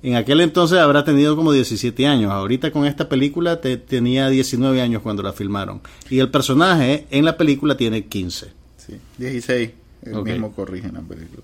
en 0.05 0.13
aquel 0.13 0.39
entonces 0.41 0.77
habrá 0.77 1.03
tenido 1.03 1.35
como 1.35 1.51
17 1.51 2.05
años. 2.05 2.31
Ahorita 2.31 2.69
con 2.71 2.85
esta 2.85 3.09
película 3.09 3.59
te, 3.59 3.77
tenía 3.77 4.29
19 4.29 4.79
años 4.79 5.01
cuando 5.01 5.24
la 5.24 5.33
filmaron. 5.33 5.81
Y 6.12 6.19
el 6.19 6.29
personaje 6.29 7.07
en 7.09 7.25
la 7.25 7.38
película 7.38 7.75
tiene 7.75 8.05
15. 8.05 8.51
Sí, 8.77 9.00
16. 9.17 9.71
El 10.03 10.21
mismo 10.21 10.51
corrige 10.51 10.89
en 10.89 10.93
la 10.93 11.01
película. 11.01 11.41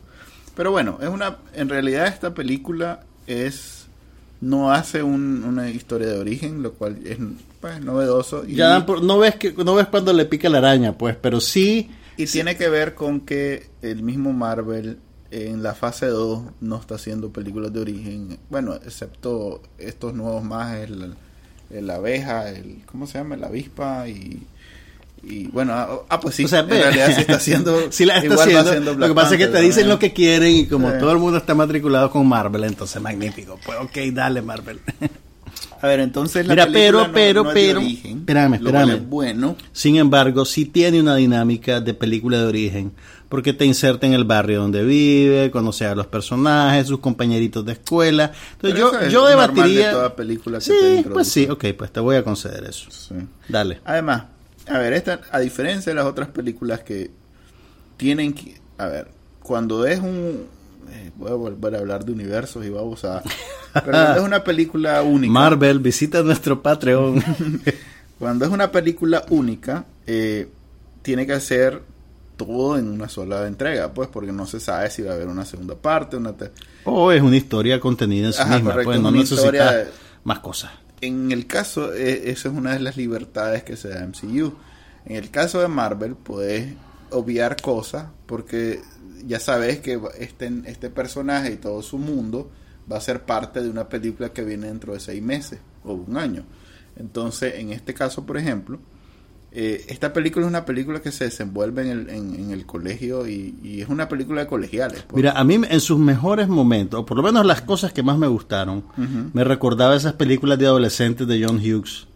Pero 0.55 0.72
bueno, 0.72 1.00
es 1.01 1.10
una, 1.10 1.38
en 1.53 1.70
realidad 1.70 2.08
esta 2.08 2.34
película 2.34 3.01
es 3.27 3.81
no 4.41 4.72
hace 4.72 5.03
una 5.03 5.70
historia 5.70 6.08
de 6.08 6.17
origen, 6.17 6.63
lo 6.63 6.74
cual 6.74 7.00
es 7.05 7.17
pues, 7.62 7.79
novedoso. 7.79 8.43
Y, 8.46 8.55
ya 8.55 8.79
no 8.79 9.20
ves 9.20 9.36
que 9.36 9.53
no 9.53 9.75
ves 9.75 9.88
cuando 9.88 10.12
le 10.13 10.25
pica 10.25 10.50
la 10.50 10.58
araña, 10.58 10.98
pues, 10.98 11.15
pero 11.15 11.39
sí. 11.39 11.91
Y 12.17 12.25
tiene 12.25 12.58
que 12.58 12.67
ver 12.67 12.96
con 12.96 13.22
que 13.22 13.70
el 13.81 14.03
mismo 14.03 14.34
Marvel 14.34 14.98
en 15.29 15.63
la 15.63 15.74
fase 15.74 16.08
2 16.08 16.43
no 16.60 16.77
está 16.77 16.96
haciendo 16.96 17.31
películas 17.31 17.72
de 17.72 17.79
origen, 17.79 18.38
bueno, 18.50 18.75
excepto 18.75 19.62
estos 19.77 20.13
nuevos 20.13 20.43
más, 20.43 20.77
el, 20.77 21.15
la 21.70 21.96
abeja, 21.96 22.50
el, 22.50 22.81
¿cómo 22.86 23.08
se 23.08 23.17
llama? 23.17 23.38
La 23.38 23.48
avispa 23.48 24.08
y... 24.10 24.46
Y 25.23 25.47
bueno, 25.47 25.73
ah, 25.73 26.01
ah 26.09 26.19
pues 26.19 26.35
sí, 26.35 26.45
en 26.49 26.69
realidad 26.69 27.13
sí 27.13 27.21
está 27.21 27.35
haciendo. 27.35 27.77
sí 27.91 28.05
la 28.05 28.17
está 28.17 28.33
haciendo. 28.35 28.93
lo 28.93 29.07
que 29.07 29.13
pasa 29.13 29.35
es 29.35 29.37
que 29.37 29.47
te 29.47 29.61
dicen 29.61 29.87
lo 29.87 29.99
que 29.99 30.13
quieren 30.13 30.55
y 30.55 30.65
como 30.65 30.91
todo 30.93 31.11
el 31.11 31.19
mundo 31.19 31.37
está 31.37 31.53
matriculado 31.53 32.09
con 32.09 32.27
Marvel, 32.27 32.63
entonces 32.63 33.01
magnífico. 33.01 33.59
Pues 33.63 33.77
ok, 33.79 33.97
dale 34.13 34.41
Marvel. 34.41 34.79
A 35.81 35.87
ver, 35.87 35.99
entonces 35.99 36.45
la 36.45 36.53
Mira, 36.53 36.67
pero, 36.71 37.11
pero, 37.11 37.43
pero, 37.53 37.81
espérame, 37.81 38.55
espérame. 38.55 39.05
Bueno. 39.07 39.55
Sin 39.71 39.95
embargo, 39.95 40.45
sí 40.45 40.65
tiene 40.65 40.99
una 40.99 41.15
dinámica 41.15 41.81
de 41.81 41.93
película 41.93 42.37
de 42.37 42.45
origen 42.45 42.93
porque 43.29 43.53
te 43.53 43.65
inserta 43.65 44.05
en 44.05 44.13
el 44.13 44.25
barrio 44.25 44.59
donde 44.59 44.83
vive, 44.83 45.49
conoce 45.51 45.85
a 45.85 45.95
los 45.95 46.05
personajes, 46.05 46.85
sus 46.87 46.99
compañeritos 46.99 47.65
de 47.65 47.71
escuela. 47.71 48.33
Entonces 48.51 48.77
yo, 48.77 49.07
yo 49.07 49.25
debatiría... 49.25 49.91
toda 49.91 50.15
película 50.17 50.59
que 50.59 50.65
sí, 50.65 51.05
pues 51.09 51.29
sí, 51.29 51.47
ok, 51.49 51.67
pues 51.77 51.93
te 51.93 52.01
voy 52.01 52.17
a 52.17 52.25
conceder 52.25 52.65
eso. 52.65 52.89
Dale. 53.47 53.79
Además, 53.85 54.23
a 54.67 54.77
ver, 54.77 54.93
esta, 54.93 55.21
a 55.31 55.39
diferencia 55.39 55.91
de 55.91 55.95
las 55.95 56.05
otras 56.05 56.29
películas 56.29 56.81
que 56.81 57.11
tienen 57.97 58.33
que... 58.33 58.59
A 58.77 58.87
ver, 58.87 59.07
cuando 59.41 59.85
es 59.85 59.99
un... 59.99 60.47
Eh, 60.89 61.11
voy 61.15 61.31
a 61.31 61.35
volver 61.35 61.75
a 61.75 61.79
hablar 61.79 62.05
de 62.05 62.11
universos 62.11 62.65
y 62.65 62.69
vamos 62.69 63.05
a... 63.05 63.21
Pero 63.73 63.91
cuando 63.91 64.15
es 64.15 64.25
una 64.25 64.43
película 64.43 65.01
única... 65.01 65.31
Marvel, 65.31 65.79
visita 65.79 66.21
nuestro 66.23 66.61
Patreon. 66.61 67.23
cuando 68.19 68.45
es 68.45 68.51
una 68.51 68.71
película 68.71 69.25
única, 69.29 69.85
eh, 70.05 70.49
tiene 71.01 71.25
que 71.25 71.39
ser 71.39 71.81
todo 72.37 72.77
en 72.77 72.87
una 72.87 73.07
sola 73.07 73.45
entrega, 73.47 73.93
pues, 73.93 74.09
porque 74.09 74.31
no 74.31 74.47
se 74.47 74.59
sabe 74.59 74.89
si 74.89 75.03
va 75.03 75.11
a 75.11 75.15
haber 75.15 75.27
una 75.27 75.45
segunda 75.45 75.75
parte, 75.75 76.17
una 76.17 76.33
o 76.85 77.11
es 77.11 77.21
una 77.21 77.37
historia 77.37 77.79
contenida 77.79 78.27
en 78.27 78.33
sí 78.33 78.43
misma, 78.45 78.75
pues, 78.83 78.99
no 78.99 79.11
necesita 79.11 79.85
más 80.23 80.39
cosas. 80.39 80.71
En 81.01 81.31
el 81.31 81.48
caso, 81.48 81.93
e, 81.93 82.29
eso 82.29 82.50
es 82.50 82.55
una 82.55 82.74
de 82.74 82.79
las 82.79 82.96
libertades 82.96 83.63
que 83.63 83.75
se 83.75 83.89
da 83.89 84.05
MCU. 84.05 84.53
En 85.05 85.15
el 85.15 85.31
caso 85.31 85.60
de 85.60 85.67
Marvel, 85.67 86.15
puedes 86.15 86.74
obviar 87.10 87.60
cosas, 87.62 88.08
porque 88.27 88.81
ya 89.25 89.39
sabes 89.39 89.79
que 89.79 90.00
este, 90.20 90.51
este 90.65 90.89
personaje 90.89 91.53
y 91.53 91.58
todo 91.58 91.81
su 91.81 91.98
mundo 91.98 92.51
va 92.91 92.98
a 92.98 93.01
ser 93.01 93.24
parte 93.24 93.62
de 93.62 93.70
una 93.70 93.89
película 93.89 94.29
que 94.29 94.43
viene 94.43 94.67
dentro 94.67 94.93
de 94.93 95.00
seis 95.00 95.22
meses 95.22 95.60
o 95.84 95.93
un 95.93 96.17
año. 96.17 96.46
Entonces, 96.96 97.55
en 97.55 97.72
este 97.72 97.93
caso, 97.93 98.25
por 98.25 98.38
ejemplo, 98.38 98.79
eh, 99.53 99.86
esta 99.89 100.13
película 100.13 100.46
es 100.46 100.50
una 100.50 100.65
película 100.65 101.01
que 101.01 101.12
se 101.12 101.25
desenvuelve 101.25 101.81
en 101.81 101.89
el, 101.89 102.10
en, 102.10 102.51
el 102.51 102.65
colegio 102.65 103.27
y, 103.27 103.81
es 103.81 103.89
una 103.89 104.08
película 104.08 104.41
de 104.41 104.48
colegiales. 104.48 105.03
Pues. 105.03 105.15
Mira, 105.15 105.31
a 105.34 105.43
mí 105.43 105.55
en 105.55 105.79
sus 105.81 106.00
mejores 106.00 106.48
momentos, 106.48 107.01
o 107.01 107.05
por 107.05 107.17
lo 107.17 107.24
menos 107.24 107.46
las 107.46 107.62
cosas 107.62 107.91
que 107.91 108.03
más 108.03 108.17
me 108.17 108.27
gustaron, 108.27 108.84
me 109.34 109.43
recordaba 109.43 109.96
esas 109.96 110.13
películas 110.13 110.58
de 110.58 110.67
adolescentes 110.67 111.27
de 111.27 111.43
John 111.46 111.58
Hughes 111.58 112.08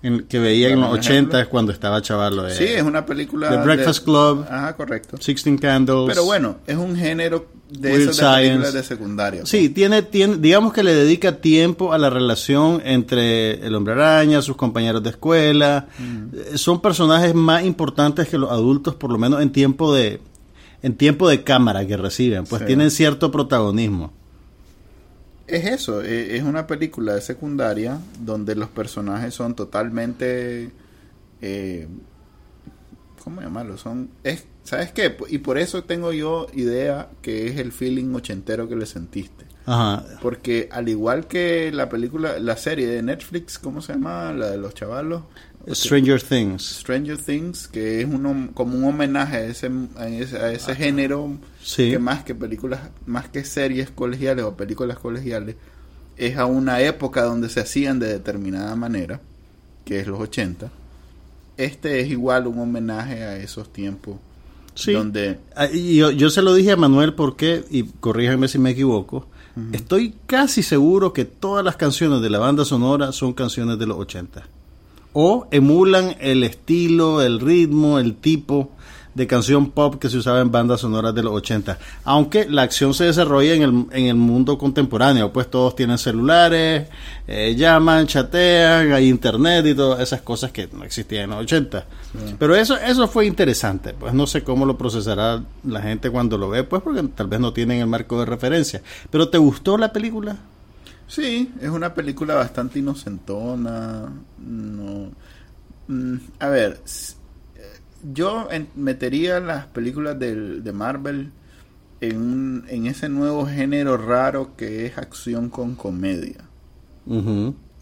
que 0.00 0.38
veía 0.38 0.68
en 0.68 0.80
los 0.80 0.92
80 0.92 1.46
cuando 1.46 1.72
estaba 1.72 2.00
chaval. 2.00 2.52
sí, 2.52 2.64
es 2.64 2.82
una 2.82 3.04
película. 3.04 3.50
The 3.50 3.56
Breakfast 3.56 4.04
Club. 4.04 4.44
Ajá, 4.48 4.76
correcto. 4.76 5.16
Sixteen 5.18 5.58
Candles. 5.58 6.06
Pero 6.06 6.24
bueno, 6.24 6.58
es 6.66 6.76
un 6.76 6.96
género 6.96 7.46
de 7.68 8.04
esas 8.04 8.36
películas 8.36 8.72
de 8.72 8.82
secundaria. 8.82 9.46
Sí, 9.46 9.62
pues. 9.62 9.74
tiene, 9.74 10.02
tiene, 10.02 10.36
digamos 10.36 10.72
que 10.72 10.84
le 10.84 10.94
dedica 10.94 11.40
tiempo 11.40 11.92
a 11.92 11.98
la 11.98 12.10
relación 12.10 12.80
entre 12.84 13.66
el 13.66 13.74
hombre 13.74 13.94
araña, 13.94 14.40
sus 14.40 14.56
compañeros 14.56 15.02
de 15.02 15.10
escuela. 15.10 15.88
Mm. 15.98 16.56
Son 16.56 16.80
personajes 16.80 17.34
más 17.34 17.64
importantes 17.64 18.28
que 18.28 18.38
los 18.38 18.50
adultos, 18.52 18.94
por 18.94 19.10
lo 19.10 19.18
menos 19.18 19.42
en 19.42 19.50
tiempo 19.50 19.92
de, 19.92 20.20
en 20.82 20.94
tiempo 20.94 21.28
de 21.28 21.42
cámara 21.42 21.84
que 21.86 21.96
reciben. 21.96 22.44
Pues 22.44 22.64
tienen 22.64 22.92
cierto 22.92 23.32
protagonismo 23.32 24.12
es 25.48 25.64
eso, 25.64 26.02
e, 26.02 26.36
es 26.36 26.42
una 26.42 26.66
película 26.66 27.14
de 27.14 27.20
secundaria 27.20 27.98
donde 28.20 28.54
los 28.54 28.68
personajes 28.68 29.34
son 29.34 29.54
totalmente... 29.54 30.70
Eh, 31.40 31.88
¿Cómo 33.24 33.40
llamarlo? 33.40 33.76
Son... 33.76 34.10
Es, 34.22 34.44
¿Sabes 34.62 34.92
qué? 34.92 35.16
Y 35.28 35.38
por 35.38 35.58
eso 35.58 35.84
tengo 35.84 36.12
yo 36.12 36.46
idea 36.52 37.10
que 37.22 37.48
es 37.48 37.58
el 37.58 37.72
feeling 37.72 38.14
ochentero 38.14 38.68
que 38.68 38.76
le 38.76 38.86
sentiste. 38.86 39.46
Ajá. 39.68 40.02
Porque 40.22 40.70
al 40.72 40.88
igual 40.88 41.26
que 41.26 41.70
la 41.70 41.90
película, 41.90 42.38
la 42.38 42.56
serie 42.56 42.86
de 42.86 43.02
Netflix, 43.02 43.58
¿cómo 43.58 43.82
se 43.82 43.92
llama? 43.92 44.32
La 44.32 44.50
de 44.50 44.56
los 44.56 44.72
chavalos. 44.72 45.24
Stranger 45.70 46.22
Things. 46.22 46.62
Stranger 46.80 47.18
Things, 47.18 47.68
que 47.68 48.00
es 48.00 48.06
un, 48.06 48.48
como 48.54 48.78
un 48.78 48.84
homenaje 48.84 49.36
a 49.36 49.44
ese, 49.44 49.70
a 49.98 50.08
ese, 50.08 50.74
género 50.74 51.36
que 51.76 51.98
más 51.98 52.24
que 52.24 52.34
películas, 52.34 52.80
más 53.04 53.28
que 53.28 53.44
series 53.44 53.90
colegiales 53.90 54.46
o 54.46 54.56
películas 54.56 54.98
colegiales, 54.98 55.56
es 56.16 56.38
a 56.38 56.46
una 56.46 56.80
época 56.80 57.22
donde 57.24 57.50
se 57.50 57.60
hacían 57.60 57.98
de 57.98 58.08
determinada 58.08 58.74
manera, 58.74 59.20
que 59.84 60.00
es 60.00 60.06
los 60.06 60.18
80. 60.18 60.70
Este 61.58 62.00
es 62.00 62.08
igual 62.08 62.46
un 62.46 62.58
homenaje 62.60 63.22
a 63.22 63.36
esos 63.36 63.70
tiempos. 63.70 64.16
Sí. 64.74 64.92
Donde... 64.92 65.38
Ah, 65.54 65.66
yo, 65.66 66.10
yo 66.10 66.30
se 66.30 66.40
lo 66.40 66.54
dije 66.54 66.72
a 66.72 66.76
Manuel 66.76 67.12
porque, 67.12 67.64
y 67.68 67.82
corríjanme 67.82 68.48
si 68.48 68.58
me 68.58 68.70
equivoco, 68.70 69.26
estoy 69.72 70.14
casi 70.26 70.62
seguro 70.62 71.12
que 71.12 71.24
todas 71.24 71.64
las 71.64 71.76
canciones 71.76 72.20
de 72.20 72.30
la 72.30 72.38
banda 72.38 72.64
sonora 72.64 73.12
son 73.12 73.32
canciones 73.32 73.78
de 73.78 73.86
los 73.86 73.98
80 73.98 74.46
o 75.12 75.48
emulan 75.50 76.16
el 76.20 76.44
estilo, 76.44 77.22
el 77.22 77.40
ritmo, 77.40 77.98
el 77.98 78.14
tipo 78.14 78.70
de 79.18 79.26
canción 79.26 79.72
pop 79.72 79.96
que 79.96 80.08
se 80.08 80.16
usaba 80.16 80.40
en 80.40 80.52
bandas 80.52 80.80
sonoras 80.80 81.12
de 81.12 81.24
los 81.24 81.32
80. 81.34 81.76
Aunque 82.04 82.48
la 82.48 82.62
acción 82.62 82.94
se 82.94 83.04
desarrolla 83.04 83.52
en 83.52 83.62
el, 83.62 83.86
en 83.90 84.06
el 84.06 84.14
mundo 84.14 84.56
contemporáneo, 84.56 85.32
pues 85.32 85.50
todos 85.50 85.74
tienen 85.74 85.98
celulares, 85.98 86.86
eh, 87.26 87.56
llaman, 87.56 88.06
chatean, 88.06 88.92
hay 88.92 89.08
internet 89.08 89.66
y 89.66 89.74
todas 89.74 90.00
esas 90.00 90.22
cosas 90.22 90.52
que 90.52 90.68
no 90.72 90.84
existían 90.84 91.24
en 91.24 91.30
los 91.30 91.40
80. 91.40 91.84
Pero 92.38 92.54
eso, 92.54 92.76
eso 92.76 93.08
fue 93.08 93.26
interesante, 93.26 93.92
pues 93.92 94.14
no 94.14 94.28
sé 94.28 94.44
cómo 94.44 94.64
lo 94.64 94.78
procesará 94.78 95.42
la 95.64 95.82
gente 95.82 96.10
cuando 96.10 96.38
lo 96.38 96.48
ve, 96.48 96.62
pues 96.62 96.80
porque 96.80 97.02
tal 97.08 97.26
vez 97.26 97.40
no 97.40 97.52
tienen 97.52 97.80
el 97.80 97.88
marco 97.88 98.20
de 98.20 98.24
referencia. 98.24 98.82
Pero 99.10 99.28
¿te 99.28 99.38
gustó 99.38 99.76
la 99.76 99.92
película? 99.92 100.36
Sí, 101.08 101.52
es 101.60 101.70
una 101.70 101.92
película 101.92 102.36
bastante 102.36 102.78
inocentona. 102.78 104.12
No, 104.38 105.10
mm, 105.88 106.16
a 106.38 106.48
ver, 106.48 106.80
yo 108.02 108.48
metería 108.76 109.40
las 109.40 109.66
películas 109.66 110.18
de, 110.18 110.60
de 110.60 110.72
Marvel 110.72 111.30
en, 112.00 112.64
en, 112.68 112.86
ese 112.86 113.08
nuevo 113.08 113.46
género 113.46 113.96
raro 113.96 114.56
que 114.56 114.86
es 114.86 114.98
acción 114.98 115.48
con 115.48 115.74
comedia. 115.74 116.44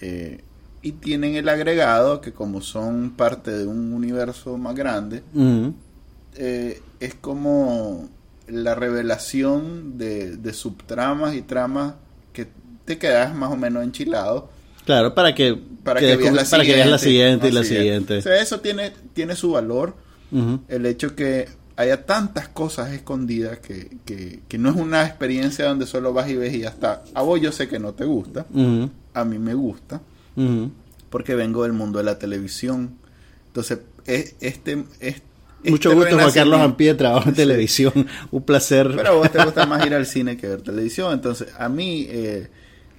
Eh, 0.00 0.42
y 0.82 0.92
tienen 0.92 1.34
el 1.34 1.48
agregado 1.48 2.20
que 2.20 2.32
como 2.32 2.60
son 2.60 3.10
parte 3.16 3.50
de 3.50 3.66
un 3.66 3.92
universo 3.92 4.56
más 4.56 4.74
grande, 4.74 5.22
eh, 6.36 6.80
es 7.00 7.14
como 7.14 8.08
la 8.46 8.74
revelación 8.74 9.98
de, 9.98 10.36
de 10.36 10.52
subtramas 10.52 11.34
y 11.34 11.42
tramas 11.42 11.94
que 12.32 12.46
te 12.84 12.98
quedas 12.98 13.34
más 13.34 13.50
o 13.50 13.56
menos 13.56 13.82
enchilado. 13.82 14.48
Claro, 14.84 15.14
para 15.14 15.34
que, 15.34 15.58
para 15.82 15.98
que, 15.98 16.16
veas, 16.16 16.32
la 16.32 16.44
siguiente, 16.98 17.48
y 17.48 17.50
la 17.50 17.64
siguiente. 17.64 18.18
O 18.18 18.22
sea, 18.22 18.40
eso 18.40 18.60
tiene, 18.60 18.92
tiene 19.14 19.34
su 19.34 19.50
valor. 19.50 19.96
El 20.68 20.86
hecho 20.86 21.14
que 21.14 21.48
haya 21.76 22.06
tantas 22.06 22.48
cosas 22.48 22.92
escondidas 22.92 23.58
que, 23.58 23.98
que, 24.48 24.58
no 24.58 24.70
es 24.70 24.76
una 24.76 25.04
experiencia 25.04 25.66
donde 25.66 25.86
solo 25.86 26.12
vas 26.12 26.28
y 26.30 26.36
ves 26.36 26.54
y 26.54 26.60
ya 26.60 26.70
está. 26.70 27.04
A 27.14 27.22
vos 27.22 27.40
yo 27.40 27.52
sé 27.52 27.68
que 27.68 27.78
no 27.78 27.92
te 27.92 28.04
gusta. 28.04 28.46
A 29.14 29.24
mí 29.24 29.38
me 29.38 29.54
gusta. 29.54 30.00
Porque 31.10 31.34
vengo 31.34 31.62
del 31.62 31.72
mundo 31.72 31.98
de 31.98 32.04
la 32.04 32.18
televisión. 32.18 32.98
Entonces, 33.48 33.78
es, 34.04 34.36
este, 34.40 34.84
es, 35.00 35.22
mucho 35.64 35.90
este 35.90 36.02
gusto, 36.02 36.18
Juan 36.18 36.32
Carlos 36.32 36.60
Ampie, 36.60 36.94
trabajo 36.94 37.28
en 37.28 37.34
televisión. 37.34 37.92
Un 38.30 38.42
placer. 38.42 38.92
Pero 38.94 39.08
a 39.08 39.12
vos 39.12 39.30
te 39.30 39.42
gusta 39.42 39.66
más 39.66 39.84
ir 39.86 39.94
al 39.94 40.06
cine 40.06 40.36
que 40.36 40.48
ver 40.48 40.62
televisión. 40.62 41.12
Entonces, 41.12 41.48
a 41.58 41.68
mí, 41.68 42.06
eh, 42.08 42.48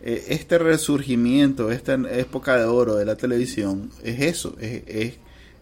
eh, 0.02 0.26
este 0.30 0.58
resurgimiento, 0.58 1.72
esta 1.72 1.94
época 1.94 2.58
de 2.58 2.66
oro 2.66 2.96
de 2.96 3.06
la 3.06 3.16
televisión, 3.16 3.90
es 4.04 4.22
eso. 4.22 4.56
Es, 4.60 4.84
es, 4.88 5.14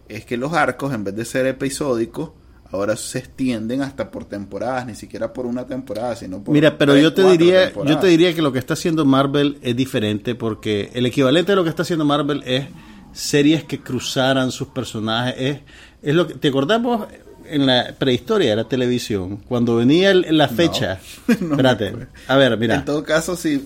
que 0.06 0.36
los 0.36 0.52
arcos, 0.52 0.92
en 0.92 1.04
vez 1.04 1.14
de 1.14 1.24
ser 1.24 1.46
episódicos, 1.46 2.30
ahora 2.70 2.96
se 2.96 3.18
extienden 3.18 3.82
hasta 3.82 4.10
por 4.10 4.24
temporadas, 4.24 4.86
ni 4.86 4.94
siquiera 4.94 5.32
por 5.32 5.46
una 5.46 5.66
temporada, 5.66 6.16
sino 6.16 6.42
por 6.42 6.52
Mira, 6.52 6.76
pero 6.78 6.96
yo 6.96 7.12
te 7.12 7.22
diría, 7.22 7.72
yo 7.72 7.98
te 7.98 8.06
diría 8.08 8.34
que 8.34 8.42
lo 8.42 8.52
que 8.52 8.58
está 8.58 8.74
haciendo 8.74 9.04
Marvel 9.04 9.58
es 9.62 9.76
diferente 9.76 10.34
porque 10.34 10.90
el 10.94 11.06
equivalente 11.06 11.52
de 11.52 11.56
lo 11.56 11.64
que 11.64 11.70
está 11.70 11.82
haciendo 11.82 12.04
Marvel 12.04 12.42
es 12.44 12.66
series 13.12 13.64
que 13.64 13.80
cruzaran 13.80 14.50
sus 14.50 14.68
personajes, 14.68 15.34
es 15.38 15.60
es 16.06 16.14
lo 16.14 16.26
que, 16.28 16.34
¿Te 16.34 16.48
acordamos 16.48 17.08
en 17.48 17.66
la 17.66 17.94
prehistoria 17.98 18.50
de 18.50 18.56
la 18.56 18.68
televisión? 18.68 19.38
Cuando 19.48 19.74
venía 19.74 20.14
la 20.14 20.46
fecha. 20.46 21.00
espérate. 21.28 21.94
A 22.28 22.36
ver, 22.36 22.56
mira. 22.56 22.76
En 22.76 22.84
todo 22.84 23.02
caso, 23.02 23.34
si 23.34 23.60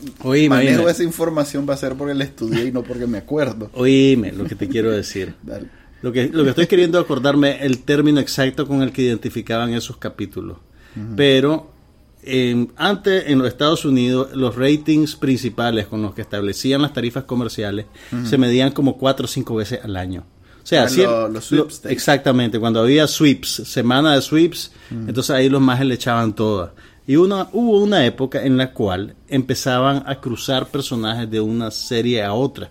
manejo 0.48 0.88
esa 0.88 1.02
información 1.02 1.66
va 1.68 1.74
a 1.74 1.76
ser 1.76 1.96
porque 1.96 2.14
la 2.14 2.24
estudié 2.24 2.64
y 2.64 2.72
no 2.72 2.82
porque 2.82 3.06
me 3.06 3.18
acuerdo. 3.18 3.70
Oíme 3.74 4.32
lo 4.32 4.44
que 4.44 4.54
te 4.54 4.68
quiero 4.68 4.90
decir. 4.90 5.34
Lo 6.02 6.12
que, 6.12 6.28
lo 6.28 6.44
que 6.44 6.50
estoy 6.50 6.66
queriendo 6.66 6.98
acordarme 6.98 7.64
el 7.64 7.82
término 7.82 8.20
exacto 8.20 8.66
con 8.66 8.82
el 8.82 8.92
que 8.92 9.02
identificaban 9.02 9.74
esos 9.74 9.96
capítulos. 9.96 10.58
Pero 11.16 11.70
antes 12.76 13.24
en 13.28 13.38
los 13.38 13.48
Estados 13.48 13.84
Unidos 13.84 14.34
los 14.34 14.56
ratings 14.56 15.16
principales 15.16 15.86
con 15.86 16.02
los 16.02 16.14
que 16.14 16.22
establecían 16.22 16.82
las 16.82 16.92
tarifas 16.92 17.24
comerciales 17.24 17.86
se 18.24 18.38
medían 18.38 18.72
como 18.72 18.98
cuatro 18.98 19.24
o 19.24 19.28
cinco 19.28 19.54
veces 19.54 19.80
al 19.82 19.96
año. 19.96 20.24
O 20.62 20.66
sea, 20.66 20.86
los 21.28 21.84
exactamente, 21.86 22.60
cuando 22.60 22.80
había 22.80 23.06
sweeps, 23.06 23.62
semana 23.66 24.14
de 24.14 24.22
sweeps, 24.22 24.72
entonces 24.90 25.30
ahí 25.30 25.48
los 25.48 25.60
más 25.60 25.84
le 25.84 25.94
echaban 25.94 26.34
todas. 26.34 26.70
Y 27.06 27.16
una, 27.16 27.48
hubo 27.52 27.82
una 27.82 28.06
época 28.06 28.44
en 28.44 28.56
la 28.56 28.72
cual 28.72 29.16
empezaban 29.26 30.04
a 30.06 30.20
cruzar 30.20 30.68
personajes 30.68 31.28
de 31.28 31.40
una 31.40 31.70
serie 31.70 32.22
a 32.22 32.34
otra. 32.34 32.70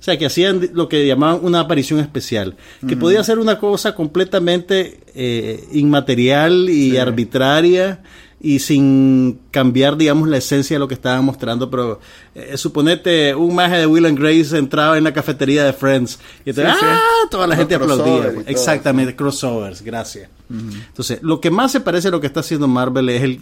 O 0.00 0.02
sea, 0.02 0.18
que 0.18 0.24
hacían 0.24 0.70
lo 0.72 0.88
que 0.88 1.06
llamaban 1.06 1.40
una 1.42 1.60
aparición 1.60 2.00
especial, 2.00 2.56
que 2.88 2.96
podía 2.96 3.22
ser 3.22 3.38
una 3.38 3.58
cosa 3.58 3.94
completamente 3.94 5.00
eh, 5.14 5.68
inmaterial 5.72 6.70
y 6.70 6.96
arbitraria 6.96 8.02
y 8.40 8.60
sin 8.60 9.40
cambiar, 9.50 9.98
digamos, 9.98 10.26
la 10.26 10.38
esencia 10.38 10.76
de 10.76 10.78
lo 10.78 10.88
que 10.88 10.94
estaban 10.94 11.22
mostrando, 11.22 11.70
pero 11.70 12.00
eh, 12.34 12.56
suponete 12.56 13.34
un 13.34 13.54
maje 13.54 13.76
de 13.76 13.86
Will 13.86 14.06
and 14.06 14.18
Grace 14.18 14.56
entraba 14.56 14.96
en 14.96 15.04
la 15.04 15.12
cafetería 15.12 15.64
de 15.64 15.74
Friends 15.74 16.18
y 16.46 16.52
te, 16.54 16.64
¡ah! 16.64 16.98
toda 17.30 17.46
la 17.46 17.54
gente 17.54 17.74
aplaudía. 17.74 18.32
Exactamente, 18.46 19.14
crossovers, 19.14 19.82
gracias. 19.82 20.30
Entonces, 20.48 21.22
lo 21.22 21.40
que 21.40 21.50
más 21.50 21.70
se 21.72 21.80
parece 21.80 22.08
a 22.08 22.10
lo 22.10 22.20
que 22.20 22.26
está 22.26 22.40
haciendo 22.40 22.66
Marvel 22.66 23.10
es 23.10 23.22
el, 23.22 23.40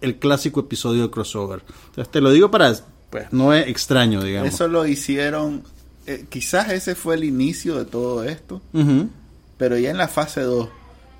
el 0.00 0.16
clásico 0.16 0.60
episodio 0.60 1.02
de 1.02 1.10
crossover. 1.10 1.62
Entonces, 1.88 2.10
te 2.10 2.20
lo 2.20 2.30
digo 2.30 2.50
para, 2.50 2.72
pues, 3.10 3.32
no 3.32 3.52
es 3.52 3.66
extraño, 3.66 4.22
digamos. 4.22 4.54
Eso 4.54 4.68
lo 4.68 4.86
hicieron, 4.86 5.64
eh, 6.08 6.24
quizás 6.30 6.70
ese 6.72 6.94
fue 6.94 7.16
el 7.16 7.24
inicio 7.24 7.76
de 7.76 7.84
todo 7.84 8.24
esto, 8.24 8.62
pero 9.58 9.76
ya 9.76 9.90
en 9.90 9.98
la 9.98 10.08
fase 10.08 10.40
2 10.40 10.68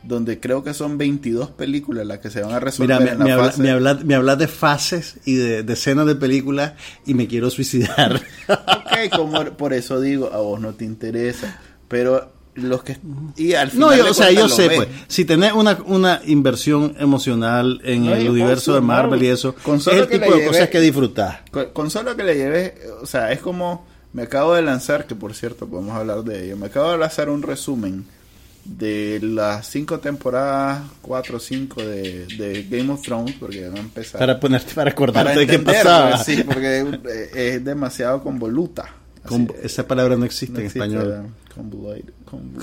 donde 0.02 0.40
creo 0.40 0.64
que 0.64 0.72
son 0.72 0.96
22 0.96 1.50
películas 1.50 2.06
las 2.06 2.20
que 2.20 2.30
se 2.30 2.40
van 2.40 2.52
a 2.52 2.60
resolver 2.60 2.98
Mira, 2.98 3.14
me, 3.14 3.24
me, 3.58 3.70
habla, 3.70 3.94
me 4.02 4.14
hablas 4.14 4.38
de 4.38 4.48
fases 4.48 5.18
y 5.26 5.34
de, 5.34 5.62
de, 5.62 5.72
escenas 5.74 6.06
de 6.06 6.14
películas 6.14 6.72
y 7.04 7.12
me 7.12 7.26
quiero 7.26 7.50
suicidar. 7.50 8.14
ok, 8.48 9.14
como 9.14 9.44
por 9.56 9.74
eso 9.74 10.00
digo, 10.00 10.30
a 10.32 10.38
vos 10.38 10.58
no 10.58 10.72
te 10.72 10.86
interesa, 10.86 11.60
pero 11.88 12.32
los 12.54 12.82
que 12.82 12.96
y 13.36 13.52
al 13.52 13.70
final 13.70 13.90
no 13.90 13.96
yo, 13.96 14.10
o 14.10 14.14
sea 14.14 14.32
yo 14.32 14.48
sé 14.48 14.70
pues 14.70 14.88
si 15.06 15.24
tenés 15.24 15.52
una, 15.52 15.78
una 15.84 16.22
inversión 16.26 16.96
emocional 16.98 17.80
en 17.84 18.06
el 18.06 18.30
universo 18.30 18.74
de 18.74 18.80
Marvel 18.80 19.22
y 19.22 19.26
eso 19.28 19.54
con 19.62 19.80
solo 19.80 19.96
es 19.96 20.10
el 20.10 20.20
tipo 20.20 20.34
de 20.34 20.46
cosas 20.46 20.68
que 20.68 20.80
disfrutás. 20.80 21.40
con, 21.50 21.66
con, 21.66 21.90
solo 21.90 22.16
que 22.16 22.24
le 22.24 22.34
lleves 22.34 22.72
o 23.00 23.06
sea 23.06 23.30
es 23.30 23.40
como 23.40 23.86
me 24.12 24.22
acabo 24.22 24.54
de 24.54 24.62
lanzar 24.62 25.06
que 25.06 25.14
por 25.14 25.34
cierto 25.34 25.66
podemos 25.68 25.94
hablar 25.96 26.22
de 26.24 26.44
ello 26.44 26.56
me 26.56 26.66
acabo 26.66 26.92
de 26.92 26.98
lanzar 26.98 27.28
un 27.28 27.42
resumen 27.42 28.06
de 28.68 29.18
las 29.22 29.66
cinco 29.66 29.98
temporadas, 29.98 30.82
cuatro 31.00 31.38
o 31.38 31.40
cinco 31.40 31.82
de, 31.82 32.26
de, 32.26 32.66
Game 32.68 32.92
of 32.92 33.02
Thrones, 33.02 33.34
porque 33.40 33.66
van 33.66 33.78
a 33.78 33.80
empezar. 33.80 34.18
Para 34.18 34.38
ponerte, 34.38 34.74
para 34.74 34.90
acordarte 34.90 35.38
de 35.38 35.46
qué 35.46 35.58
pasaba. 35.58 36.18
Sí, 36.18 36.42
porque 36.42 36.86
es, 37.34 37.64
demasiado 37.64 38.22
convoluta. 38.22 38.94
Esa 39.62 39.86
palabra 39.86 40.16
no 40.16 40.24
existe 40.24 40.60
en 40.60 40.66
español. 40.66 41.26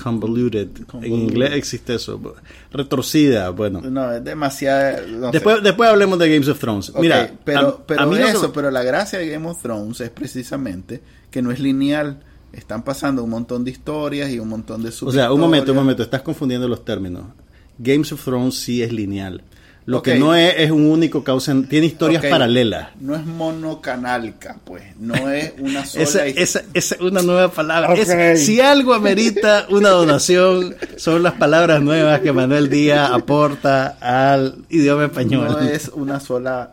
Convoluted. 0.02 0.68
En 1.02 1.12
inglés 1.12 1.52
existe 1.54 1.94
eso. 1.94 2.34
Retorcida, 2.70 3.50
bueno. 3.50 3.80
No, 3.82 4.12
es 4.12 4.24
demasiado. 4.24 5.30
después, 5.30 5.62
después 5.62 5.90
hablemos 5.90 6.18
de 6.18 6.30
Games 6.30 6.48
of 6.48 6.58
Thrones. 6.58 6.92
Mira, 6.98 7.30
pero, 7.44 7.84
pero 7.86 8.14
eso, 8.16 8.52
pero 8.52 8.70
la 8.70 8.82
gracia 8.82 9.18
de 9.18 9.28
Game 9.28 9.46
of 9.48 9.60
Thrones 9.60 10.00
es 10.00 10.10
precisamente 10.10 11.02
que 11.30 11.42
no 11.42 11.50
es 11.50 11.60
lineal 11.60 12.20
están 12.52 12.82
pasando 12.82 13.22
un 13.22 13.30
montón 13.30 13.64
de 13.64 13.70
historias 13.70 14.30
y 14.30 14.38
un 14.38 14.48
montón 14.48 14.82
de 14.82 14.88
O 14.88 15.12
sea, 15.12 15.32
un 15.32 15.40
momento, 15.40 15.72
un 15.72 15.78
momento, 15.78 16.02
estás 16.02 16.22
confundiendo 16.22 16.66
los 16.68 16.84
términos. 16.84 17.24
Games 17.78 18.12
of 18.12 18.24
Thrones 18.24 18.54
sí 18.54 18.82
es 18.82 18.92
lineal. 18.92 19.42
Lo 19.86 20.02
que 20.02 20.16
no 20.16 20.34
es 20.34 20.54
es 20.58 20.70
un 20.70 20.86
único 20.86 21.22
causa, 21.22 21.54
tiene 21.68 21.86
historias 21.86 22.24
paralelas. 22.26 22.88
No 23.00 23.14
es 23.14 23.24
monocanalca, 23.24 24.58
pues. 24.64 24.82
No 24.98 25.30
es 25.30 25.54
una 25.58 25.86
sola 25.86 26.26
esa, 26.26 26.62
es 26.74 26.96
una 27.00 27.22
nueva 27.22 27.50
palabra. 27.50 28.36
si 28.36 28.60
algo 28.60 28.94
amerita 28.94 29.66
una 29.70 29.90
donación, 29.90 30.74
son 30.96 31.22
las 31.22 31.34
palabras 31.34 31.80
nuevas 31.80 32.20
que 32.20 32.32
Manuel 32.32 32.68
Díaz 32.68 33.10
aporta 33.12 33.96
al 34.00 34.64
idioma 34.68 35.04
español. 35.04 35.48
No 35.48 35.60
es 35.60 35.88
una 35.94 36.20
sola. 36.20 36.72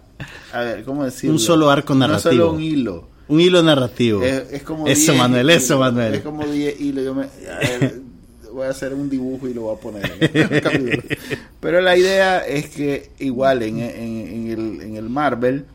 A 0.52 0.60
ver, 0.62 0.84
¿cómo 0.84 1.06
decirlo? 1.06 1.34
Un 1.34 1.40
solo 1.40 1.70
arco 1.70 1.94
narrativo. 1.94 2.32
No 2.32 2.38
solo 2.38 2.52
un 2.54 2.62
hilo 2.62 3.14
un 3.28 3.40
hilo 3.40 3.64
narrativo. 3.64 4.22
Es, 4.22 4.64
como 4.64 4.88
eso, 4.88 5.16
Manuel, 5.16 5.50
eso, 5.50 5.80
Manuel. 5.80 6.16
Es 6.16 6.22
como 6.22 6.46
10 6.46 6.80
hilos. 6.80 7.06
Yo 7.06 7.16
me, 7.16 7.28
voy 8.54 8.68
a 8.68 8.70
hacer 8.70 8.94
un 8.94 9.10
dibujo 9.10 9.48
y 9.48 9.54
lo 9.54 9.64
voy 9.64 9.76
a 9.76 9.80
poner. 9.80 11.18
Pero 11.60 11.82
la 11.82 11.98
idea 11.98 12.40
es 12.40 12.70
que 12.70 13.10
igual 13.20 13.64
en, 13.64 13.80
en, 13.80 14.48
el, 14.50 14.82
en 14.82 14.96
el 14.96 15.10
Marvel, 15.10 15.66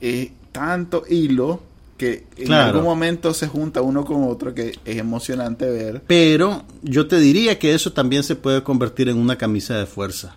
es 0.00 0.30
tanto 0.52 1.04
hilo 1.08 1.60
que 1.96 2.24
en 2.36 2.52
algún 2.52 2.84
momento 2.84 3.34
se 3.34 3.48
junta 3.48 3.82
uno 3.82 4.04
con 4.04 4.22
otro 4.24 4.54
que 4.54 4.78
es 4.84 4.96
emocionante 4.96 5.68
ver. 5.68 6.02
Pero 6.06 6.64
yo 6.82 7.08
te 7.08 7.18
diría 7.18 7.58
que 7.58 7.74
eso 7.74 7.92
también 7.92 8.22
se 8.22 8.36
puede 8.36 8.62
convertir 8.62 9.08
en 9.08 9.16
una 9.16 9.36
camisa 9.36 9.76
de 9.76 9.86
fuerza. 9.86 10.36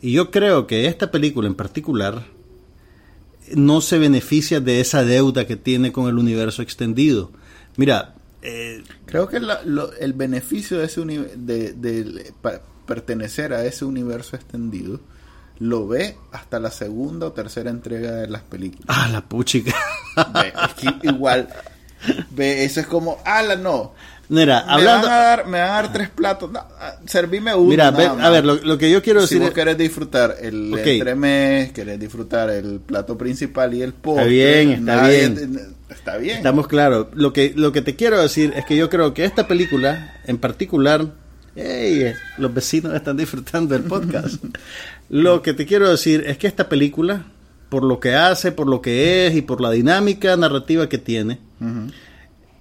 Y 0.00 0.12
yo 0.12 0.30
creo 0.30 0.66
que 0.66 0.86
esta 0.86 1.10
película 1.10 1.46
en 1.46 1.54
particular 1.54 2.24
no 3.54 3.82
se 3.82 3.98
beneficia 3.98 4.60
de 4.60 4.80
esa 4.80 5.04
deuda 5.04 5.46
que 5.46 5.56
tiene 5.56 5.92
con 5.92 6.08
el 6.08 6.18
universo 6.18 6.62
extendido. 6.62 7.30
Mira, 7.76 8.14
eh, 8.42 8.82
creo 9.06 9.28
que 9.28 9.38
el 9.38 10.12
beneficio 10.12 10.78
de 10.78 10.86
ese 10.86 11.00
de, 11.04 12.32
pertenecer 12.86 13.52
a 13.52 13.64
ese 13.64 13.84
universo 13.84 14.36
extendido, 14.36 15.00
lo 15.58 15.86
ve 15.86 16.16
hasta 16.32 16.58
la 16.58 16.70
segunda 16.70 17.26
o 17.28 17.32
tercera 17.32 17.70
entrega 17.70 18.12
de 18.12 18.28
las 18.28 18.42
películas. 18.42 18.86
Ah, 18.88 19.08
la 19.10 19.20
puchica. 19.22 19.74
Ve, 20.34 20.52
es 20.66 20.74
que 20.74 21.08
igual, 21.08 21.48
ve, 22.30 22.64
eso 22.64 22.80
es 22.80 22.86
como, 22.86 23.18
ala, 23.24 23.56
no. 23.56 23.92
Mira, 24.28 24.64
Me, 24.66 24.72
hablando. 24.72 25.08
van 25.08 25.16
a 25.16 25.22
dar, 25.22 25.46
me 25.46 25.60
van 25.60 25.68
a 25.70 25.72
dar 25.74 25.92
tres 25.92 26.08
platos. 26.08 26.50
No, 26.50 26.58
ah, 26.60 26.96
servime 27.06 27.54
uno. 27.54 27.68
Mira, 27.68 27.90
ve- 27.90 28.06
a 28.06 28.30
ver, 28.30 28.44
lo, 28.44 28.54
lo 28.56 28.78
que 28.78 28.90
yo 28.90 29.02
quiero 29.02 29.20
si 29.20 29.34
decir 29.34 29.38
vos 29.40 29.48
es. 29.48 29.54
querés 29.54 29.76
disfrutar 29.76 30.36
el 30.40 30.72
Ok. 30.72 30.86
entremés, 30.86 31.72
querés 31.72 32.00
disfrutar 32.00 32.48
el 32.50 32.80
plato 32.80 33.18
principal 33.18 33.74
y 33.74 33.82
el 33.82 33.92
postre. 33.92 34.28
bien, 34.28 34.70
está 34.70 35.06
bien. 35.08 35.74
Está 35.92 36.16
bien. 36.16 36.38
Estamos 36.38 36.68
claros. 36.68 37.08
Lo 37.14 37.32
que, 37.32 37.52
lo 37.54 37.72
que 37.72 37.82
te 37.82 37.96
quiero 37.96 38.20
decir 38.20 38.52
es 38.56 38.64
que 38.64 38.76
yo 38.76 38.88
creo 38.88 39.14
que 39.14 39.24
esta 39.24 39.46
película, 39.46 40.20
en 40.24 40.38
particular, 40.38 41.12
ey, 41.54 42.12
los 42.38 42.52
vecinos 42.52 42.94
están 42.94 43.16
disfrutando 43.16 43.74
del 43.74 43.84
podcast. 43.84 44.42
lo 45.08 45.42
que 45.42 45.54
te 45.54 45.66
quiero 45.66 45.90
decir 45.90 46.24
es 46.26 46.38
que 46.38 46.46
esta 46.46 46.68
película, 46.68 47.26
por 47.68 47.84
lo 47.84 48.00
que 48.00 48.14
hace, 48.14 48.52
por 48.52 48.68
lo 48.68 48.80
que 48.80 49.26
es 49.26 49.36
y 49.36 49.42
por 49.42 49.60
la 49.60 49.70
dinámica 49.70 50.36
narrativa 50.36 50.88
que 50.88 50.98
tiene, 50.98 51.38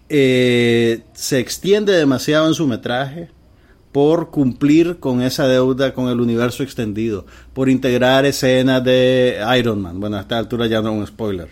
eh, 0.09 1.01
se 1.13 1.39
extiende 1.39 1.93
demasiado 1.93 2.47
en 2.47 2.53
su 2.53 2.67
metraje 2.67 3.29
por 3.91 4.29
cumplir 4.29 4.99
con 4.99 5.21
esa 5.21 5.47
deuda 5.47 5.93
con 5.93 6.07
el 6.07 6.21
universo 6.21 6.63
extendido, 6.63 7.25
por 7.53 7.69
integrar 7.69 8.25
escenas 8.25 8.83
de 8.83 9.37
Iron 9.57 9.81
Man, 9.81 9.99
bueno, 9.99 10.17
a 10.17 10.21
esta 10.21 10.37
altura 10.37 10.67
ya 10.67 10.81
no 10.81 10.91
es 10.91 10.99
un 10.99 11.07
spoiler, 11.07 11.49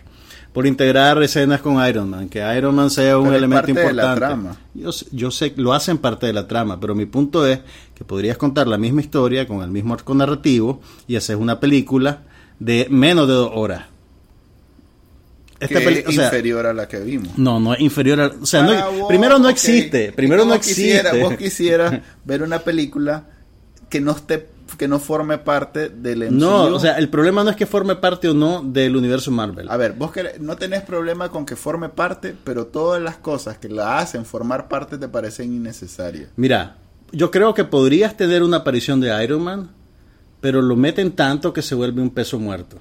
por 0.53 0.65
integrar 0.65 1.21
escenas 1.21 1.62
con 1.62 1.85
Iron 1.88 2.09
Man, 2.09 2.27
que 2.29 2.39
Iron 2.57 2.73
Man 2.75 2.89
sea 2.89 3.17
un 3.17 3.25
Pero 3.25 3.38
elemento 3.38 3.67
parte 3.67 3.79
de 3.88 3.93
la 3.93 4.03
importante. 4.03 4.19
trama. 4.19 4.57
Yo, 4.73 4.91
sé- 4.91 5.05
yo 5.12 5.31
sé 5.31 5.53
que 5.53 5.62
lo 5.62 5.73
hacen 5.73 5.97
parte 5.99 6.25
de 6.25 6.33
la 6.33 6.47
trama, 6.47 6.79
pero 6.79 6.95
mi 6.95 7.05
punto 7.05 7.45
es 7.45 7.59
que 7.95 8.03
podrías 8.03 8.38
contar 8.38 8.67
la 8.67 8.77
misma 8.77 9.01
historia 9.01 9.47
con 9.47 9.62
el 9.62 9.69
mismo 9.69 9.93
arco 9.93 10.13
narrativo 10.15 10.81
y 11.07 11.15
hacer 11.15 11.35
una 11.35 11.59
película 11.59 12.23
de 12.59 12.88
menos 12.89 13.27
de 13.27 13.33
dos 13.35 13.51
horas. 13.53 13.85
Esta 15.59 15.79
que 15.81 15.99
es 15.99 16.07
o 16.07 16.12
sea, 16.13 16.25
inferior 16.25 16.65
a 16.67 16.73
la 16.73 16.88
que 16.88 16.99
vimos. 16.99 17.38
no, 17.38 17.59
no 17.59 17.73
es 17.73 17.81
inferior 17.81 18.21
a... 18.21 18.27
O 18.41 18.45
sea, 18.45 18.63
no- 18.63 18.91
vos, 18.93 19.07
primero 19.09 19.39
no 19.39 19.49
existe. 19.49 20.13
Primero 20.13 20.45
no 20.45 20.57
quisiera- 20.59 21.09
existe. 21.09 21.23
vos 21.29 21.33
quisieras 21.38 22.01
ver 22.25 22.43
una 22.43 22.59
película 22.59 23.25
que 23.89 23.99
no 23.99 24.12
esté 24.13 24.47
que 24.75 24.88
no 24.88 24.99
forme 24.99 25.38
parte 25.38 25.89
del 25.89 26.36
No, 26.38 26.65
MCU. 26.67 26.75
o 26.75 26.79
sea, 26.79 26.97
el 26.97 27.10
problema 27.10 27.43
no 27.43 27.49
es 27.49 27.55
que 27.55 27.65
forme 27.65 27.95
parte 27.95 28.27
o 28.29 28.34
no 28.34 28.62
del 28.63 28.95
universo 28.95 29.32
Marvel. 29.32 29.67
a 29.69 29.77
ver, 29.77 29.93
vos 29.93 30.12
querés- 30.12 30.39
no 30.39 30.55
tenés 30.55 30.82
problema 30.84 31.29
con 31.29 31.45
que 31.45 31.55
forme 31.55 31.89
parte, 31.89 32.36
pero 32.43 32.67
todas 32.67 33.01
las 33.01 33.17
cosas 33.17 33.58
que 33.58 33.69
la 33.69 33.97
hacen 33.99 34.25
formar 34.25 34.67
parte 34.67 34.97
te 34.97 35.08
parecen 35.08 35.53
innecesarias. 35.53 36.29
Mira, 36.36 36.77
yo 37.12 37.32
creo 37.32 37.53
que 37.53 37.63
podrías 37.65 38.15
tener 38.17 38.43
una 38.43 38.58
aparición 38.58 38.99
de 38.99 39.23
Iron 39.23 39.41
Man, 39.43 39.69
pero 40.41 40.62
lo 40.62 40.75
meten 40.75 41.12
tanto 41.12 41.51
que 41.53 41.62
se 41.62 41.75
vuelve 41.75 42.01
un 42.01 42.10
peso 42.12 42.39
muerto. 42.39 42.77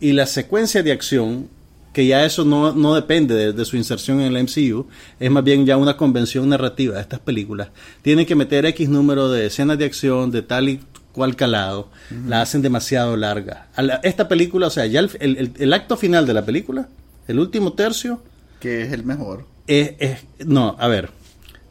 Y 0.00 0.12
la 0.12 0.26
secuencia 0.26 0.82
de 0.82 0.92
acción, 0.92 1.48
que 1.92 2.06
ya 2.06 2.24
eso 2.24 2.44
no, 2.44 2.72
no 2.72 2.94
depende 2.94 3.34
de, 3.34 3.52
de 3.52 3.64
su 3.64 3.76
inserción 3.76 4.20
en 4.20 4.34
el 4.34 4.42
MCU, 4.44 4.86
es 5.20 5.30
más 5.30 5.44
bien 5.44 5.66
ya 5.66 5.76
una 5.76 5.96
convención 5.96 6.48
narrativa 6.48 6.94
de 6.96 7.00
estas 7.02 7.20
películas. 7.20 7.68
Tienen 8.02 8.24
que 8.26 8.34
meter 8.34 8.64
X 8.66 8.88
número 8.88 9.30
de 9.30 9.46
escenas 9.46 9.78
de 9.78 9.84
acción 9.84 10.30
de 10.30 10.42
tal 10.42 10.68
y 10.68 10.80
cual 11.12 11.36
calado, 11.36 11.90
la 12.26 12.40
hacen 12.40 12.62
demasiado 12.62 13.16
larga. 13.18 13.68
A 13.76 13.82
la- 13.82 13.96
esta 14.02 14.28
película, 14.28 14.68
o 14.68 14.70
sea, 14.70 14.86
ya 14.86 15.00
el, 15.00 15.52
el- 15.58 15.72
acto 15.74 15.98
final 15.98 16.26
de 16.26 16.32
la 16.32 16.46
película, 16.46 16.88
el 17.28 17.38
último 17.38 17.74
tercio, 17.74 18.22
Que 18.60 18.82
es 18.82 18.92
el 18.92 19.04
mejor. 19.04 19.44
es, 19.66 19.92
es- 19.98 20.24
no, 20.46 20.74
a 20.78 20.88
ver, 20.88 21.10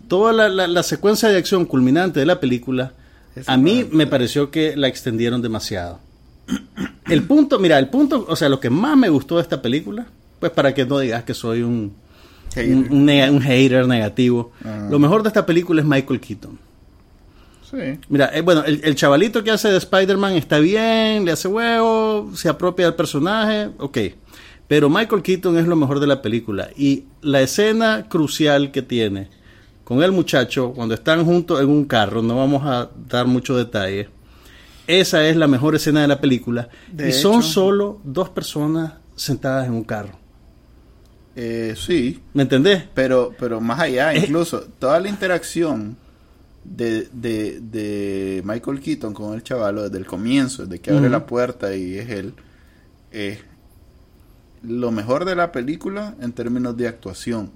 toda 0.07 0.31
la, 0.33 0.47
la- 0.49 0.67
la 0.67 0.83
secuencia 0.83 1.29
de 1.29 1.37
acción 1.37 1.65
culminante 1.65 2.19
de 2.19 2.27
la 2.27 2.39
película, 2.39 2.93
a 3.47 3.57
mí 3.57 3.87
me 3.91 4.05
pareció 4.05 4.51
que 4.51 4.75
la 4.75 4.87
extendieron 4.87 5.41
demasiado. 5.41 5.99
El 7.09 7.23
punto, 7.23 7.59
mira, 7.59 7.77
el 7.79 7.89
punto, 7.89 8.25
o 8.27 8.35
sea, 8.35 8.49
lo 8.49 8.59
que 8.59 8.69
más 8.69 8.95
me 8.97 9.09
gustó 9.09 9.35
de 9.37 9.41
esta 9.43 9.61
película, 9.61 10.05
pues 10.39 10.51
para 10.51 10.73
que 10.73 10.85
no 10.85 10.99
digas 10.99 11.23
que 11.23 11.33
soy 11.33 11.61
un, 11.61 11.93
Hater. 12.53 12.75
un, 12.75 12.87
un 12.91 13.05
nega- 13.07 13.31
un 13.31 13.41
hater 13.41 13.87
negativo, 13.87 14.51
Ah. 14.63 14.87
lo 14.89 14.99
mejor 14.99 15.21
de 15.23 15.29
esta 15.29 15.45
película 15.45 15.81
es 15.81 15.87
Michael 15.87 16.19
Keaton. 16.19 16.57
Sí. 17.69 17.99
Mira, 18.09 18.29
eh, 18.33 18.41
bueno, 18.41 18.63
el, 18.65 18.81
el 18.83 18.95
chavalito 18.95 19.43
que 19.43 19.51
hace 19.51 19.69
de 19.69 19.77
Spider-Man 19.77 20.33
está 20.33 20.59
bien, 20.59 21.23
le 21.25 21.31
hace 21.31 21.47
huevo, 21.47 22.31
se 22.35 22.49
apropia 22.49 22.85
del 22.85 22.95
personaje, 22.95 23.69
ok. 23.77 23.97
Pero 24.67 24.89
Michael 24.89 25.21
Keaton 25.21 25.57
es 25.57 25.67
lo 25.67 25.75
mejor 25.75 25.99
de 25.99 26.07
la 26.07 26.21
película. 26.21 26.69
Y 26.77 27.05
la 27.21 27.41
escena 27.41 28.07
crucial 28.09 28.71
que 28.71 28.81
tiene 28.81 29.29
con 29.83 30.01
el 30.03 30.11
muchacho, 30.13 30.71
cuando 30.73 30.93
están 30.95 31.23
juntos 31.25 31.61
en 31.61 31.69
un 31.69 31.85
carro, 31.85 32.21
no 32.21 32.37
vamos 32.37 32.63
a 32.65 32.89
dar 33.09 33.25
mucho 33.27 33.55
detalle, 33.57 34.09
esa 34.99 35.27
es 35.27 35.35
la 35.35 35.47
mejor 35.47 35.75
escena 35.75 36.01
de 36.01 36.07
la 36.07 36.19
película. 36.19 36.69
De 36.91 37.09
y 37.09 37.13
son 37.13 37.43
solo 37.43 37.99
dos 38.03 38.29
personas 38.29 38.93
sentadas 39.15 39.67
en 39.67 39.73
un 39.73 39.83
carro. 39.83 40.19
Eh, 41.35 41.75
sí, 41.77 42.21
¿Me 42.33 42.43
entendés? 42.43 42.83
pero, 42.93 43.33
pero 43.39 43.61
más 43.61 43.79
allá, 43.79 44.13
incluso 44.15 44.61
toda 44.79 44.99
la 44.99 45.07
interacción 45.07 45.95
de, 46.63 47.07
de, 47.13 47.59
de 47.61 48.41
Michael 48.45 48.81
Keaton 48.81 49.13
con 49.13 49.33
el 49.33 49.43
chavalo 49.43 49.83
desde 49.83 49.97
el 49.97 50.05
comienzo, 50.05 50.65
desde 50.65 50.81
que 50.81 50.91
abre 50.91 51.09
la 51.09 51.25
puerta 51.25 51.73
y 51.73 51.97
es 51.97 52.09
él, 52.09 52.33
es 53.11 53.39
lo 54.61 54.91
mejor 54.91 55.25
de 55.25 55.35
la 55.35 55.51
película 55.51 56.15
en 56.21 56.33
términos 56.33 56.75
de 56.77 56.87
actuación. 56.87 57.51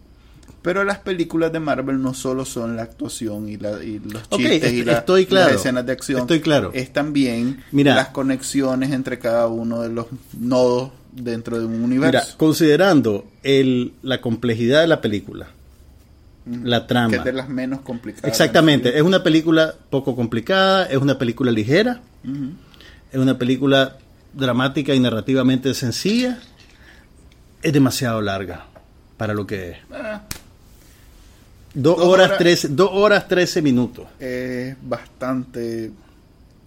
Pero 0.62 0.84
las 0.84 0.98
películas 1.00 1.52
de 1.54 1.60
Marvel 1.60 2.02
no 2.02 2.14
solo 2.16 2.44
son 2.44 2.76
la 2.76 2.82
actuación 2.84 3.48
y, 3.50 3.58
la, 3.58 3.84
y 3.84 4.00
los 4.00 4.24
Ok, 4.30 4.38
chistes 4.40 4.74
y, 4.74 4.80
est- 4.80 4.88
la- 4.88 4.94
estoy 5.00 5.22
y 5.22 5.26
claro. 5.28 5.48
las 5.52 5.56
escenas 5.60 5.86
de 5.86 5.92
acción. 5.92 6.22
Estoy 6.22 6.40
claro. 6.42 6.72
Es 6.74 6.92
también 6.92 7.64
Mira. 7.72 7.94
las 7.94 8.08
conexiones 8.10 8.92
entre 8.92 9.20
cada 9.20 9.48
uno 9.48 9.82
de 9.84 9.90
los 9.90 10.08
nodos 10.40 10.90
dentro 11.12 11.60
de 11.60 11.66
un 11.66 11.74
Mira, 11.74 11.86
universo. 11.86 12.36
considerando 12.38 13.26
el, 13.44 13.94
la 14.02 14.22
complejidad 14.22 14.82
de 14.82 14.88
la 14.88 15.02
película, 15.02 15.48
la 16.64 16.88
trama. 16.88 17.10
que 17.12 17.16
es 17.18 17.24
de 17.24 17.34
las 17.34 17.48
menos 17.48 17.82
complicadas. 17.82 18.28
Exactamente, 18.30 18.98
es 18.98 19.04
una 19.04 19.22
película 19.24 19.74
poco 19.92 20.16
complicada, 20.16 20.88
es 20.88 20.98
una 20.98 21.18
película 21.20 21.52
ligera, 21.52 22.02
es 23.12 23.20
una 23.20 23.38
película 23.38 23.98
dramática 24.34 24.94
y 24.96 25.00
narrativamente 25.00 25.74
sencilla, 25.76 26.40
es 27.62 27.72
demasiado 27.72 28.20
larga 28.22 28.66
para 29.18 29.34
lo 29.34 29.48
que 29.48 29.70
es. 29.72 29.78
Ah, 29.94 30.24
Dos 31.76 32.00
horas, 32.00 32.28
horas- 32.28 32.38
13, 32.40 32.68
dos 32.70 32.90
horas 32.94 33.28
13 33.28 33.62
minutos. 33.62 34.06
es 34.20 34.76
bastante 34.82 35.92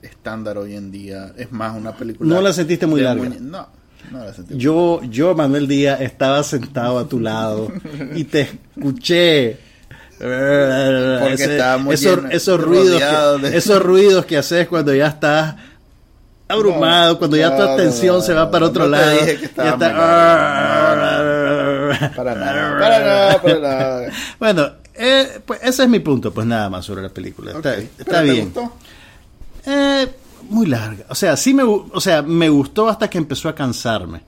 estándar 0.03 0.59
hoy 0.59 0.77
en 0.77 0.90
día. 0.92 1.33
Es 1.37 1.51
más, 1.51 1.77
una 1.77 1.92
película. 1.97 2.35
¿No 2.35 2.40
la 2.42 2.53
sentiste 2.53 2.87
muy 2.87 3.01
larga? 3.01 3.29
No, 3.40 3.66
no 4.12 4.25
la 4.25 4.33
sentí. 4.35 4.57
Yo, 4.57 5.01
yo, 5.05 5.35
Manuel 5.35 5.66
Díaz, 5.66 6.01
estaba 6.03 6.42
sentado 6.44 6.99
a 6.99 7.09
tu 7.09 7.18
lado 7.21 7.73
y 8.14 8.25
te 8.25 8.42
escuché. 8.77 9.59
Ese- 10.21 11.53
estábamos 11.55 11.94
esos, 11.94 12.16
llenos- 12.18 12.33
esos 12.35 12.61
ruidos, 12.61 13.01
que, 13.40 13.49
de- 13.49 13.57
esos 13.57 13.83
ruidos 13.83 14.27
que 14.27 14.37
haces 14.37 14.66
cuando 14.68 14.92
ya 14.94 15.07
estás 15.07 15.55
abrumado, 16.49 17.12
No, 17.14 17.18
cuando 17.18 17.37
ya 17.37 17.57
tu 17.57 17.62
atención 17.62 18.16
no, 18.16 18.23
se 18.23 18.33
va 18.35 18.51
para 18.51 18.66
otro 18.66 18.88
lado. 18.88 19.12
dije 19.12 19.35
que 19.37 19.40
ya 19.42 19.47
estaba 19.47 19.68
está- 19.71 19.88
muy 19.88 19.99
Para 22.16 22.35
nada, 22.35 22.79
para 22.79 22.99
nada, 23.01 23.42
para 23.42 23.59
nada. 23.61 24.09
Bueno, 24.38 24.71
eh, 24.99 25.41
pues 25.47 25.61
ese 25.63 25.85
es 25.85 25.89
mi 25.89 26.01
punto, 26.01 26.33
pues 26.33 26.47
nada 26.47 26.69
más 26.69 26.85
sobre 26.85 27.03
la 27.03 27.09
película. 27.09 27.53
Está, 27.53 27.71
Ok, 27.73 27.79
está 27.79 28.05
¿pero 28.05 28.19
te 28.19 28.31
bien. 28.33 28.45
gustó? 28.47 28.73
Eh, 29.67 30.09
muy 30.51 30.67
larga. 30.67 31.05
O 31.09 31.15
sea, 31.15 31.37
sí 31.37 31.55
me, 31.55 31.63
o 31.63 32.01
sea, 32.01 32.23
me 32.23 32.49
gustó 32.49 32.89
hasta 32.89 33.09
que 33.09 33.19
empezó 33.19 33.49
a 33.49 33.55
cansarme. 33.55 34.23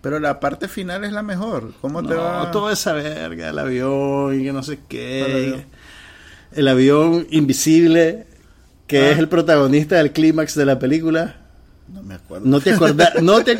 Pero 0.00 0.20
la 0.20 0.38
parte 0.38 0.68
final 0.68 1.02
es 1.04 1.12
la 1.12 1.22
mejor. 1.22 1.72
¿Cómo 1.80 2.02
te 2.06 2.14
va? 2.14 2.50
toda 2.50 2.72
esa 2.74 2.92
verga, 2.92 3.48
el 3.48 3.58
avión 3.58 4.38
y 4.38 4.44
que 4.44 4.52
no 4.52 4.62
sé 4.62 4.76
¿Cuál 4.76 4.86
qué. 4.88 5.64
El 6.52 6.68
avión 6.68 7.26
invisible, 7.30 8.26
que 8.86 8.98
Ah. 9.00 9.10
es 9.12 9.18
el 9.18 9.28
protagonista 9.28 9.96
del 9.96 10.12
clímax 10.12 10.54
de 10.54 10.66
la 10.66 10.78
película. 10.78 11.36
No 11.92 12.02
me 12.02 12.14
acuerdo. 12.14 12.46
No 12.48 12.60
te 12.60 12.72
acordás, 12.72 13.22
no 13.22 13.44
te, 13.44 13.58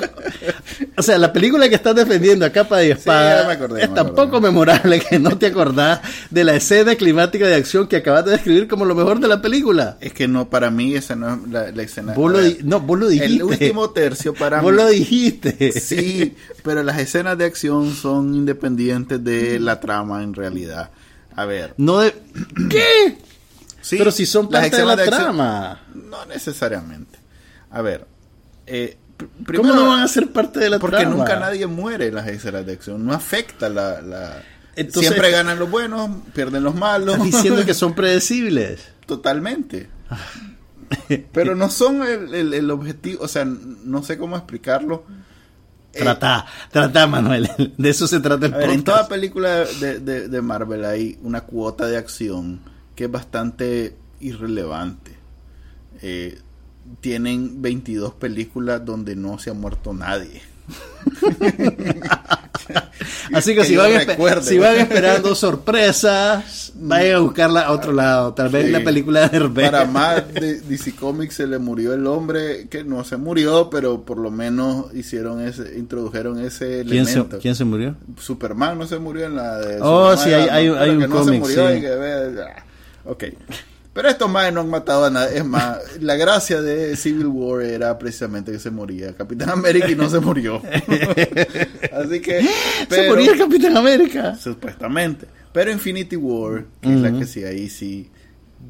o 0.97 1.03
sea, 1.03 1.19
la 1.19 1.33
película 1.33 1.69
que 1.69 1.75
estás 1.77 1.95
defendiendo 1.95 2.45
a 2.45 2.51
capa 2.51 2.83
y 2.83 2.91
espada 2.91 3.43
ya 3.43 3.47
me 3.49 3.53
acordé, 3.55 3.83
es 3.85 3.89
me 3.91 3.95
tan 3.95 4.15
poco 4.15 4.41
memorable 4.41 4.99
que 5.01 5.19
no 5.19 5.37
te 5.39 5.47
acordás 5.47 6.01
de 6.31 6.43
la 6.43 6.57
escena 6.57 6.97
climática 6.97 7.47
de 7.47 7.55
acción 7.55 7.87
que 7.87 7.97
acabas 7.97 8.25
de 8.25 8.33
describir 8.33 8.67
como 8.67 8.87
lo 8.87 8.95
mejor 8.95 9.21
de 9.21 9.29
la 9.29 9.41
película. 9.41 9.99
Es 10.01 10.13
que 10.15 10.27
no, 10.27 10.49
para 10.51 10.71
mí 10.71 10.95
esa 10.97 11.15
no 11.15 11.35
es 11.35 11.49
la, 11.51 11.71
la 11.71 11.83
escena. 11.83 12.15
Vos 12.15 12.33
lo 12.33 12.39
no, 12.65 12.81
vos 12.81 12.99
lo 12.99 13.09
dijiste. 13.09 13.35
El 13.37 13.43
último 13.45 13.91
tercio 13.91 14.35
para 14.35 14.61
Vos 14.63 14.73
mí. 14.73 14.79
lo 14.79 14.89
dijiste. 14.89 15.71
Sí, 15.81 16.35
pero 16.65 16.83
las 16.83 16.99
escenas 16.99 17.39
de 17.39 17.45
acción 17.45 17.95
son 17.95 18.35
independientes 18.35 19.23
de 19.23 19.61
la 19.61 19.79
trama 19.81 20.23
en 20.25 20.35
realidad. 20.35 20.91
A 21.37 21.45
ver. 21.45 21.75
No 21.77 21.99
de... 22.01 22.13
¿Qué? 22.71 23.19
sí, 23.81 23.97
Pero 23.99 24.11
si 24.11 24.25
son 24.27 24.49
parte 24.49 24.77
de 24.77 24.85
la 24.85 24.95
acción- 24.95 25.11
trama. 25.11 25.81
No 25.95 26.25
necesariamente. 26.27 27.19
A 27.71 27.83
ver. 27.83 28.07
Eh, 28.67 28.97
pr- 29.19 29.27
¿Cómo 29.29 29.45
primero, 29.45 29.75
no 29.75 29.89
van 29.89 30.01
a 30.03 30.09
ser 30.09 30.33
parte 30.33 30.61
de 30.61 30.71
la 30.71 30.79
Porque 30.79 30.99
trama? 30.99 31.17
nunca 31.17 31.39
nadie 31.39 31.67
muere 31.67 32.09
en 32.09 32.15
las 32.15 32.27
escenas 32.29 32.65
de 32.67 32.73
acción. 32.73 33.05
No 33.07 33.13
afecta 33.13 33.69
la... 33.69 34.01
la- 34.01 34.43
Entonces- 34.77 35.11
Siempre 35.11 35.31
ganan 35.31 35.59
los 35.59 35.71
buenos, 35.71 36.11
pierden 36.35 36.63
los 36.65 36.75
malos. 36.75 37.15
Estás 37.17 37.33
diciendo 37.33 37.65
que 37.65 37.75
son 37.75 37.95
predecibles. 37.97 38.81
Totalmente. 39.07 39.89
Pero 41.33 41.55
no 41.57 41.71
son 41.71 42.03
el, 42.03 42.35
el- 42.35 42.55
el 42.55 42.71
objetivo, 42.71 43.23
o 43.25 43.29
sea, 43.29 43.45
no 43.45 44.03
sé 44.03 44.19
cómo 44.19 44.37
explicarlo. 44.37 45.05
Eh, 45.93 46.01
Trata, 46.01 46.45
trata, 46.73 47.07
Manuel. 47.07 47.49
De 47.79 47.91
eso 47.91 48.09
se 48.09 48.19
trata 48.21 48.47
el 48.47 48.55
A 48.55 48.57
ver, 48.59 48.71
en 48.71 48.83
toda 48.83 49.07
película 49.07 49.65
de, 49.81 50.01
de- 50.01 50.29
de 50.29 50.43
Marvel 50.43 50.85
hay 50.85 51.19
una 51.23 51.43
cuota 51.43 51.87
de 51.87 51.97
acción 51.97 52.61
que 52.97 53.05
es 53.05 53.11
bastante 53.11 53.97
irrelevante. 54.21 55.13
Eh, 56.03 56.41
tienen 57.01 57.61
22 57.63 58.15
películas 58.15 58.85
donde 58.85 59.17
no 59.17 59.39
se 59.39 59.51
ha 59.51 59.55
muerto 59.55 59.93
nadie. 59.93 60.43
Así 63.35 63.55
que, 63.55 63.61
que 63.61 63.67
si, 63.67 63.77
van, 63.77 63.93
recuerde, 64.07 64.43
si 64.43 64.57
van 64.59 64.77
esperando 64.77 65.35
sorpresas, 65.35 66.73
vayan 66.77 67.17
a 67.17 67.19
buscarla 67.21 67.61
a 67.63 67.73
otro 67.73 67.93
lado. 67.93 68.33
Tal 68.33 68.49
vez 68.49 68.67
Sí. 68.67 68.73
la 68.73 68.81
película 68.83 69.29
de 69.29 69.37
Herbert. 69.37 69.71
Para 69.73 69.85
más 69.85 70.33
de 70.35 70.61
DC 70.61 70.95
Comics 70.97 71.35
se 71.35 71.47
le 71.47 71.59
murió 71.59 71.93
el 71.93 72.07
hombre 72.07 72.69
que 72.69 72.83
no 72.85 73.05
se 73.05 73.17
murió, 73.19 73.69
pero 73.69 74.03
por 74.05 74.19
lo 74.19 74.31
menos 74.31 74.87
hicieron 74.95 75.41
ese, 75.43 75.79
introdujeron 75.79 76.39
ese 76.41 76.85
¿Quién 76.89 77.05
se, 77.05 77.13
elemento. 77.13 77.39
¿Quién 77.41 77.55
se 77.55 77.65
murió? 77.65 77.97
Superman 78.19 78.79
no 78.79 78.87
se 78.87 78.99
murió 78.99 79.27
en 79.27 79.37
la 79.37 79.59
de 79.59 79.79
Oh, 79.83 80.17
Superman, 80.17 80.45
sí, 80.45 80.51
hay- 80.51 80.69
un 80.69 80.99
no 81.01 81.09
cómic, 81.11 81.45
sí. 81.45 81.57
Ok. 83.05 83.25
Pero 83.95 84.09
estos 84.09 84.29
más 84.29 84.53
no 84.53 84.61
han 84.61 84.69
matado 84.69 85.05
a 85.05 85.11
nadie. 85.11 85.39
Es 85.39 85.45
más, 85.45 85.79
la 86.01 86.17
gracia 86.17 86.61
de 86.61 86.97
Civil 86.97 87.27
War 87.29 87.63
era 87.63 87.97
precisamente 87.97 88.51
que 88.53 88.59
se 88.59 88.71
moría 88.71 89.15
Capitán 89.15 89.49
América 89.51 89.89
y 89.89 89.95
no 89.95 90.11
se 90.11 90.19
murió. 90.21 90.61
Así 91.93 92.21
que. 92.21 92.43
¿Se 92.43 92.87
pero- 92.89 93.11
moría 93.11 93.33
el 93.33 93.39
Capitán 93.39 93.77
América? 93.77 94.35
Supuestamente. 94.37 95.27
Pero 95.53 95.71
Infinity 95.71 96.17
War, 96.17 96.65
que 96.81 96.93
es 96.93 97.01
la 97.01 97.13
que 97.17 97.25
sí, 97.27 97.45
ahí 97.45 97.69
sí 97.69 98.11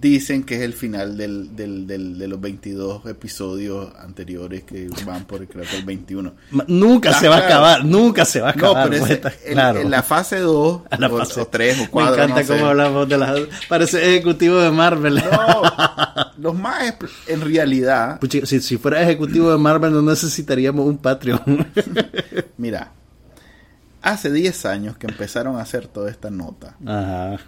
dicen 0.08 0.42
que 0.44 0.56
es 0.56 0.62
el 0.62 0.72
final 0.72 1.16
del, 1.16 1.54
del, 1.56 1.86
del- 1.86 2.18
de 2.18 2.28
los 2.28 2.40
22 2.40 3.06
episodios 3.06 3.92
anteriores 3.98 4.64
que 4.64 4.88
van 5.06 5.24
por 5.24 5.46
creo 5.46 5.64
que 5.64 5.76
el 5.76 5.84
21. 5.84 6.32
Ma- 6.52 6.64
Nunca 6.68 7.10
Ah, 7.10 7.20
se 7.20 7.28
va 7.28 7.36
a 7.36 7.38
claro. 7.46 7.54
acabar, 7.54 7.84
nunca 7.84 8.24
se 8.24 8.40
va 8.40 8.50
a 8.50 8.52
No, 8.54 8.66
acabar. 8.70 8.88
pero 8.90 9.04
pues, 9.06 9.10
ese- 9.18 9.48
en, 9.48 9.52
claro. 9.54 9.80
en 9.80 9.90
la 9.90 10.02
fase 10.02 10.38
2 10.38 10.82
A 10.90 10.96
la 10.98 11.08
o, 11.08 11.18
fase- 11.18 11.40
o 11.40 11.46
3 11.46 11.80
o 11.80 11.90
4. 11.90 12.16
Me 12.16 12.22
encanta 12.24 12.54
cómo 12.54 12.66
hablamos 12.66 13.08
de 13.08 13.18
las... 13.18 13.40
Parece 13.68 13.98
ejecutivo 14.14 14.58
de 14.58 14.70
Marvel. 14.70 15.16
No, 15.16 15.62
los 16.38 16.54
más 16.54 16.94
en 17.26 17.40
realidad, 17.40 18.18
Puchi, 18.20 18.44
si, 18.46 18.60
si 18.60 18.76
fuera 18.76 19.02
ejecutivo 19.02 19.50
de 19.50 19.58
Marvel 19.58 19.92
no 19.92 20.02
necesitaríamos 20.02 20.86
un 20.86 20.98
Patreon. 20.98 21.40
mira, 22.58 22.92
hace 24.02 24.30
10 24.30 24.66
años 24.66 24.96
que 24.96 25.06
empezaron 25.06 25.56
a 25.56 25.62
hacer 25.62 25.86
toda 25.86 26.10
esta 26.10 26.30
nota. 26.30 26.76
Ajá. 26.84 27.38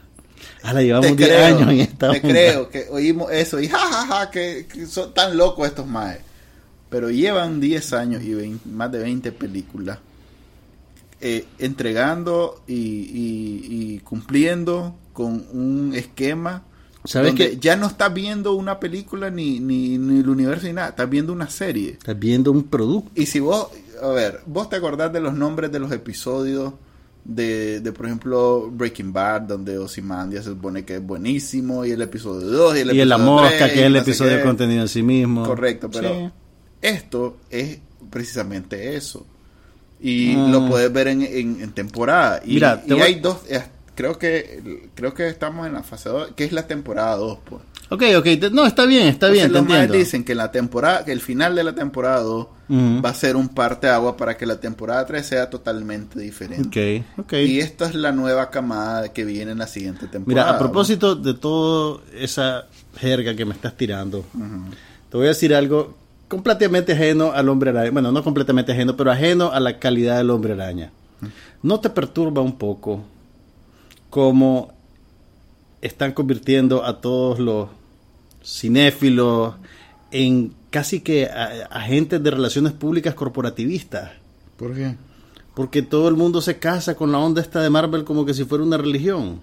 Ah, 0.63 0.73
la 0.73 0.83
llevamos 0.83 1.09
Te 1.09 1.17
10 1.17 1.29
creo, 1.29 1.45
años 1.47 1.71
en 1.71 1.81
esta 1.81 2.11
te 2.13 2.17
onda. 2.19 2.29
creo 2.29 2.69
que 2.71 2.87
oímos 2.91 3.31
eso 3.31 3.61
y 3.61 3.69
jajaja 3.69 4.31
que, 4.31 4.67
que 4.73 4.87
son 4.87 5.15
tan 5.15 5.37
locos 5.37 5.67
estos 5.69 5.87
maes. 5.87 6.19
Pero 6.91 7.11
llevan 7.11 7.61
10 7.61 7.93
años 7.93 8.23
y 8.23 8.35
20 8.35 8.69
más 8.69 8.91
de 8.93 8.99
20 8.99 9.33
películas 9.33 9.99
eh, 11.21 11.47
entregando 11.59 12.63
y, 12.67 12.75
y- 12.75 13.67
y 13.95 13.99
cumpliendo 14.01 14.95
con 15.13 15.47
un 15.53 15.93
esquema 15.95 16.63
¿Sabes 17.05 17.31
donde 17.31 17.51
qué? 17.53 17.59
ya 17.59 17.77
no 17.77 17.87
estás 17.87 18.13
viendo 18.13 18.53
una 18.55 18.79
película 18.81 19.31
ni, 19.31 19.59
ni, 19.61 19.97
ni 19.97 20.21
el 20.21 20.29
universo 20.29 20.67
ni 20.67 20.73
nada, 20.75 20.89
estás 20.89 21.09
viendo 21.09 21.33
una 21.33 21.49
serie. 21.49 21.91
Estás 21.93 22.19
viendo 22.19 22.51
un 22.51 22.65
producto. 22.65 23.11
Y 23.15 23.27
si 23.27 23.39
vos, 23.41 23.69
a 24.03 24.09
ver, 24.09 24.41
vos 24.47 24.69
te 24.69 24.77
acordás 24.77 25.13
de 25.13 25.21
los 25.21 25.33
nombres 25.35 25.71
de 25.73 25.79
los 25.79 25.91
episodios 25.93 26.75
de, 27.29 27.81
de 27.81 27.93
por 27.93 28.07
ejemplo, 28.07 28.71
Breaking 28.71 29.13
Bad, 29.13 29.43
donde 29.43 29.77
Ozymandias 29.79 30.45
se 30.45 30.51
supone 30.51 30.85
que 30.85 30.97
es 30.97 31.03
buenísimo, 31.03 31.85
y 31.85 31.91
el 31.91 32.03
episodio 32.03 32.47
2, 32.47 32.77
y 32.77 32.81
el 32.81 32.87
y 32.89 33.01
episodio 33.01 33.19
Mosca, 33.25 33.49
tres, 33.59 33.73
que 33.73 33.77
y 33.77 33.81
es 33.81 33.87
el 33.87 33.93
no 33.95 33.99
episodio 33.99 34.37
de 34.37 34.43
contenido 34.43 34.83
en 34.83 34.89
sí 34.89 35.03
mismo. 35.03 35.45
Correcto, 35.45 35.91
pero 35.91 36.09
Sí. 36.15 36.31
esto 36.83 37.39
es 37.51 37.79
precisamente 38.11 38.97
eso. 38.97 39.27
Y 40.01 40.35
Mm. 40.37 40.53
lo 40.53 40.69
puedes 40.69 40.93
ver 40.93 41.09
en, 41.09 41.23
en, 41.23 41.61
en 41.63 41.73
temporada. 41.73 42.41
Y, 42.45 42.55
Mira, 42.55 42.81
te 42.83 42.89
y 42.89 42.93
voy- 42.99 43.03
hay 43.03 43.15
dos, 43.17 43.39
eh, 43.49 43.63
creo 43.95 44.19
que 44.19 44.89
creo 44.95 45.15
que 45.15 45.27
estamos 45.29 45.67
en 45.67 45.73
la 45.73 45.83
fase 45.83 46.09
2, 46.11 46.33
que 46.37 46.45
es 46.45 46.53
la 46.53 46.67
temporada 46.67 47.17
2, 47.17 47.39
pues. 47.49 47.63
Ok, 47.89 48.03
ok. 48.19 48.27
no, 48.53 48.67
está 48.67 48.85
bien, 48.85 49.07
está 49.07 49.27
Entonces, 49.29 49.33
bien, 49.33 49.53
te 49.53 49.59
entiendo. 49.59 49.95
dicen 49.95 50.25
que 50.25 50.33
en 50.33 50.39
la 50.39 50.51
temporada, 50.51 51.05
que 51.05 51.13
el 51.13 51.21
final 51.21 51.55
de 51.55 51.63
la 51.65 51.75
temporada 51.75 52.21
2 52.21 52.47
Ujú. 52.69 53.03
va 53.05 53.11
a 53.11 53.15
ser 53.15 53.37
un 53.37 53.49
parte 53.49 53.87
agua 53.89 54.17
para 54.17 54.37
que 54.37 54.45
la 54.45 54.59
temporada 54.59 55.07
3 55.07 55.25
sea 55.25 55.51
totalmente 55.51 56.19
diferente. 56.19 57.05
Ok, 57.17 57.21
ok. 57.27 57.33
Y 57.35 57.61
esta 57.61 57.87
es 57.87 57.95
la 57.95 58.11
nueva 58.11 58.51
camada 58.51 59.13
que 59.13 59.25
viene 59.25 59.53
en 59.53 59.59
la 59.59 59.69
siguiente 59.69 60.09
temporada. 60.09 60.47
Mira, 60.47 60.57
a 60.57 60.59
propósito 60.59 61.15
de 61.15 61.35
toda 61.35 62.01
esa 62.13 62.67
jerga 62.97 63.37
que 63.37 63.45
me 63.45 63.55
estás 63.55 63.77
tirando, 63.77 64.25
te 65.11 65.17
voy 65.17 65.27
a 65.27 65.29
decir 65.29 65.55
algo 65.55 65.95
completamente 66.27 66.93
ajeno 66.93 67.31
al 67.33 67.49
hombre 67.49 67.71
araña. 67.71 67.93
Bueno, 67.93 68.11
no 68.11 68.25
completamente 68.25 68.73
ajeno, 68.73 68.97
pero 68.97 69.13
ajeno 69.13 69.53
a 69.53 69.61
la 69.61 69.79
calidad 69.79 70.17
del 70.17 70.31
hombre 70.31 70.55
araña. 70.55 70.91
¿No 71.63 71.79
te 71.79 71.89
perturba 71.91 72.43
un 72.43 72.59
poco 72.59 73.05
cómo 74.11 74.73
están 75.81 76.13
convirtiendo 76.13 76.85
a 76.85 77.01
todos 77.01 77.39
los 77.39 77.69
cinéfilos 78.45 79.55
en 80.11 80.55
casi 80.71 81.01
que 81.01 81.29
agentes 81.71 82.23
de 82.23 82.31
relaciones 82.31 82.73
públicas 82.73 83.15
corporativistas? 83.15 84.13
¿Por 84.57 84.75
qué? 84.75 84.97
Porque 85.55 85.83
todo 85.83 86.09
el 86.09 86.17
mundo 86.17 86.41
se 86.41 86.59
casa 86.59 86.95
con 86.95 87.13
la 87.13 87.19
onda 87.19 87.41
esta 87.41 87.61
de 87.63 87.71
Marvel 87.71 88.05
como 88.05 88.25
que 88.25 88.35
si 88.35 88.45
fuera 88.45 88.63
una 88.63 88.77
religión. 88.77 89.41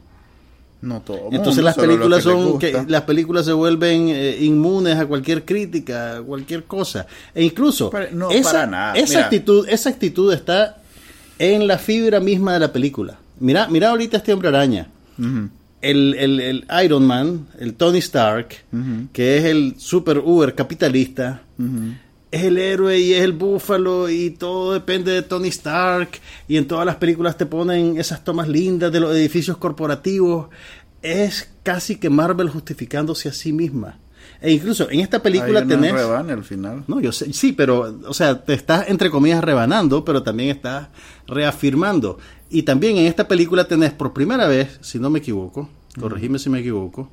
No 0.82 1.02
todo. 1.02 1.30
Entonces 1.32 1.63
las 1.63 1.76
películas 1.76 2.17
que 2.17 2.24
son 2.24 2.60
que 2.60 2.86
las 2.88 3.04
películas 3.04 3.46
se 3.46 3.54
vuelven 3.54 4.10
eh, 4.10 4.38
inmunes 4.41 4.98
a 4.98 5.06
cualquier 5.06 5.46
crítica, 5.46 6.17
a 6.17 6.22
cualquier 6.22 6.65
cosa. 6.65 7.08
E 7.34 7.43
incluso 7.43 7.89
Pero 7.89 8.08
no, 8.12 8.30
esa, 8.32 8.52
para 8.52 8.67
nada. 8.67 8.93
esa 8.96 9.08
Mira. 9.15 9.24
actitud, 9.24 9.67
esa 9.69 9.89
actitud 9.89 10.34
está 10.34 10.82
en 11.39 11.67
la 11.67 11.78
fibra 11.78 12.19
misma 12.19 12.54
de 12.54 12.60
la 12.60 12.74
película. 12.74 13.17
Mira, 13.39 13.67
mira 13.69 13.89
ahorita 13.91 14.17
este 14.17 14.34
hombre 14.34 14.50
araña. 14.50 14.89
El, 15.84 16.15
el- 16.15 16.39
el 16.39 16.65
Iron 16.86 17.06
Man, 17.06 17.48
el 17.60 17.74
Tony 17.76 17.98
Stark, 18.00 18.48
que 19.12 19.38
es 19.38 19.43
el 19.46 19.76
super 19.78 20.17
Uber 20.19 20.56
capitalista, 20.56 21.41
es 22.32 22.43
el 22.43 22.58
héroe 22.58 23.00
y 23.00 23.13
es 23.13 23.22
el 23.22 23.34
búfalo 23.34 24.10
y 24.10 24.32
todo 24.32 24.74
depende 24.74 25.12
de 25.12 25.22
Tony 25.22 25.50
Stark 25.50 26.10
y 26.48 26.58
en 26.58 26.67
todas 26.67 26.86
las 26.86 26.96
películas 26.96 27.38
te 27.38 27.46
ponen 27.46 28.00
esas 28.00 28.24
tomas 28.24 28.48
lindas 28.48 28.91
de 28.91 29.00
los 29.02 29.15
edificios 29.15 29.58
corporativos. 29.58 30.48
Es 31.02 31.50
casi 31.63 31.98
que 31.98 32.10
Marvel 32.10 32.50
justificándose 32.50 33.28
a 33.30 33.34
sí 33.34 33.52
misma. 33.54 34.00
E 34.44 34.52
incluso 34.52 34.92
en 34.92 35.00
esta 35.00 35.24
película 35.24 35.60
Hay 35.60 35.66
una 35.66 35.76
tenés... 35.76 35.94
rebane 35.94 36.34
al 36.34 36.44
final. 36.44 36.84
No, 36.88 37.00
yo 37.00 37.14
sé, 37.14 37.32
sí, 37.32 37.54
pero, 37.54 37.98
o 38.06 38.14
sea, 38.14 38.44
te 38.44 38.54
estás 38.54 38.90
entre 38.90 39.10
comillas 39.10 39.42
rebanando, 39.42 40.04
pero 40.04 40.22
también 40.22 40.50
estás 40.50 40.90
reafirmando. 41.26 42.18
Y 42.50 42.64
también 42.64 42.98
en 42.98 43.06
esta 43.06 43.26
película 43.26 43.70
tenés 43.70 43.94
por 43.94 44.12
primera 44.12 44.46
vez, 44.48 44.80
si 44.82 45.00
no 45.00 45.10
me 45.10 45.20
equivoco, 45.20 45.70
corregime 45.98 46.40
si 46.40 46.50
me 46.50 46.60
equivoco, 46.60 47.10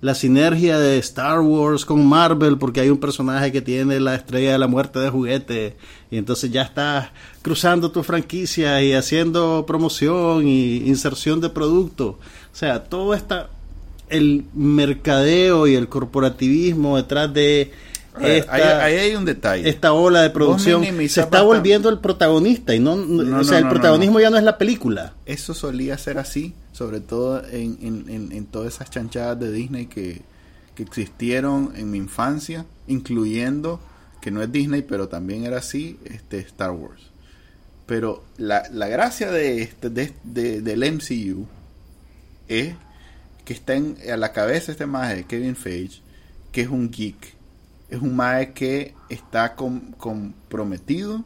la 0.00 0.14
sinergia 0.14 0.78
de 0.78 0.98
Star 0.98 1.40
Wars 1.40 1.84
con 1.84 2.06
Marvel, 2.06 2.58
porque 2.58 2.80
hay 2.80 2.90
un 2.90 2.98
personaje 2.98 3.50
que 3.50 3.60
tiene 3.60 3.98
la 3.98 4.14
estrella 4.14 4.52
de 4.52 4.58
la 4.58 4.68
muerte 4.68 5.00
de 5.00 5.10
juguete, 5.10 5.76
y 6.12 6.16
entonces 6.16 6.52
ya 6.52 6.62
estás 6.62 7.10
cruzando 7.42 7.90
tu 7.90 8.04
franquicia 8.04 8.80
y 8.84 8.92
haciendo 8.92 9.64
promoción 9.66 10.46
y 10.46 10.76
inserción 10.88 11.40
de 11.40 11.48
producto. 11.48 12.18
O 12.52 12.56
sea, 12.56 12.84
todo 12.84 13.14
está 13.14 13.50
el 14.12 14.44
mercadeo 14.54 15.66
y 15.66 15.74
el 15.74 15.88
corporativismo 15.88 16.96
detrás 16.96 17.32
de 17.32 17.72
esta, 18.20 18.52
ahí, 18.84 18.94
ahí 18.94 19.06
hay 19.10 19.14
un 19.16 19.24
detalle. 19.24 19.68
esta 19.68 19.94
ola 19.94 20.20
de 20.22 20.30
producción 20.30 20.82
se 20.84 21.04
está 21.04 21.22
bastante. 21.22 21.46
volviendo 21.46 21.88
el 21.88 21.98
protagonista 21.98 22.74
y 22.74 22.78
no, 22.80 22.94
no- 22.96 23.22
No, 23.22 23.38
o 23.40 23.44
sea 23.44 23.60
no, 23.60 23.66
el 23.66 23.72
protagonismo 23.72 24.20
ya 24.20 24.28
no 24.28 24.36
es 24.36 24.44
la 24.44 24.58
película 24.58 25.14
Eso 25.24 25.54
solía 25.54 25.96
ser 25.96 26.18
así, 26.18 26.52
sobre 26.72 27.00
todo 27.00 27.42
en, 27.50 27.78
en- 27.80 28.04
en- 28.08 28.32
en 28.32 28.44
todas 28.46 28.74
esas 28.74 28.90
chanchadas 28.90 29.40
de 29.40 29.50
Disney 29.50 29.86
que, 29.86 30.20
que 30.74 30.82
existieron 30.82 31.72
en 31.74 31.90
mi 31.90 31.96
infancia, 31.98 32.66
incluyendo, 32.86 33.80
que 34.20 34.30
no 34.30 34.42
es 34.42 34.52
Disney, 34.52 34.82
pero 34.82 35.08
también 35.08 35.44
era 35.44 35.58
así, 35.58 35.98
este 36.04 36.38
Star 36.40 36.70
Wars. 36.72 37.02
Pero 37.86 38.24
la, 38.36 38.62
la 38.72 38.88
gracia 38.88 39.30
de 39.30 39.62
este, 39.62 39.88
de, 39.90 40.12
de- 40.22 40.60
del 40.60 40.84
MCU 40.92 41.46
es 42.48 42.74
que 43.44 43.52
está 43.52 43.74
en, 43.74 43.96
a 44.12 44.16
la 44.16 44.32
cabeza 44.32 44.72
este 44.72 44.86
maje, 44.86 45.24
Kevin 45.24 45.56
Feige, 45.56 46.00
que 46.52 46.62
es 46.62 46.68
un 46.68 46.90
geek. 46.90 47.34
Es 47.90 48.00
un 48.00 48.16
maje 48.16 48.52
que 48.52 48.94
está 49.10 49.54
com- 49.54 49.92
comprometido 49.98 51.24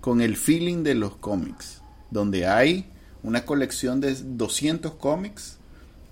con 0.00 0.20
el 0.20 0.36
feeling 0.36 0.82
de 0.82 0.94
los 0.94 1.16
cómics, 1.16 1.82
donde 2.10 2.46
hay 2.46 2.86
una 3.22 3.44
colección 3.44 4.00
de 4.00 4.14
200 4.14 4.94
cómics, 4.94 5.58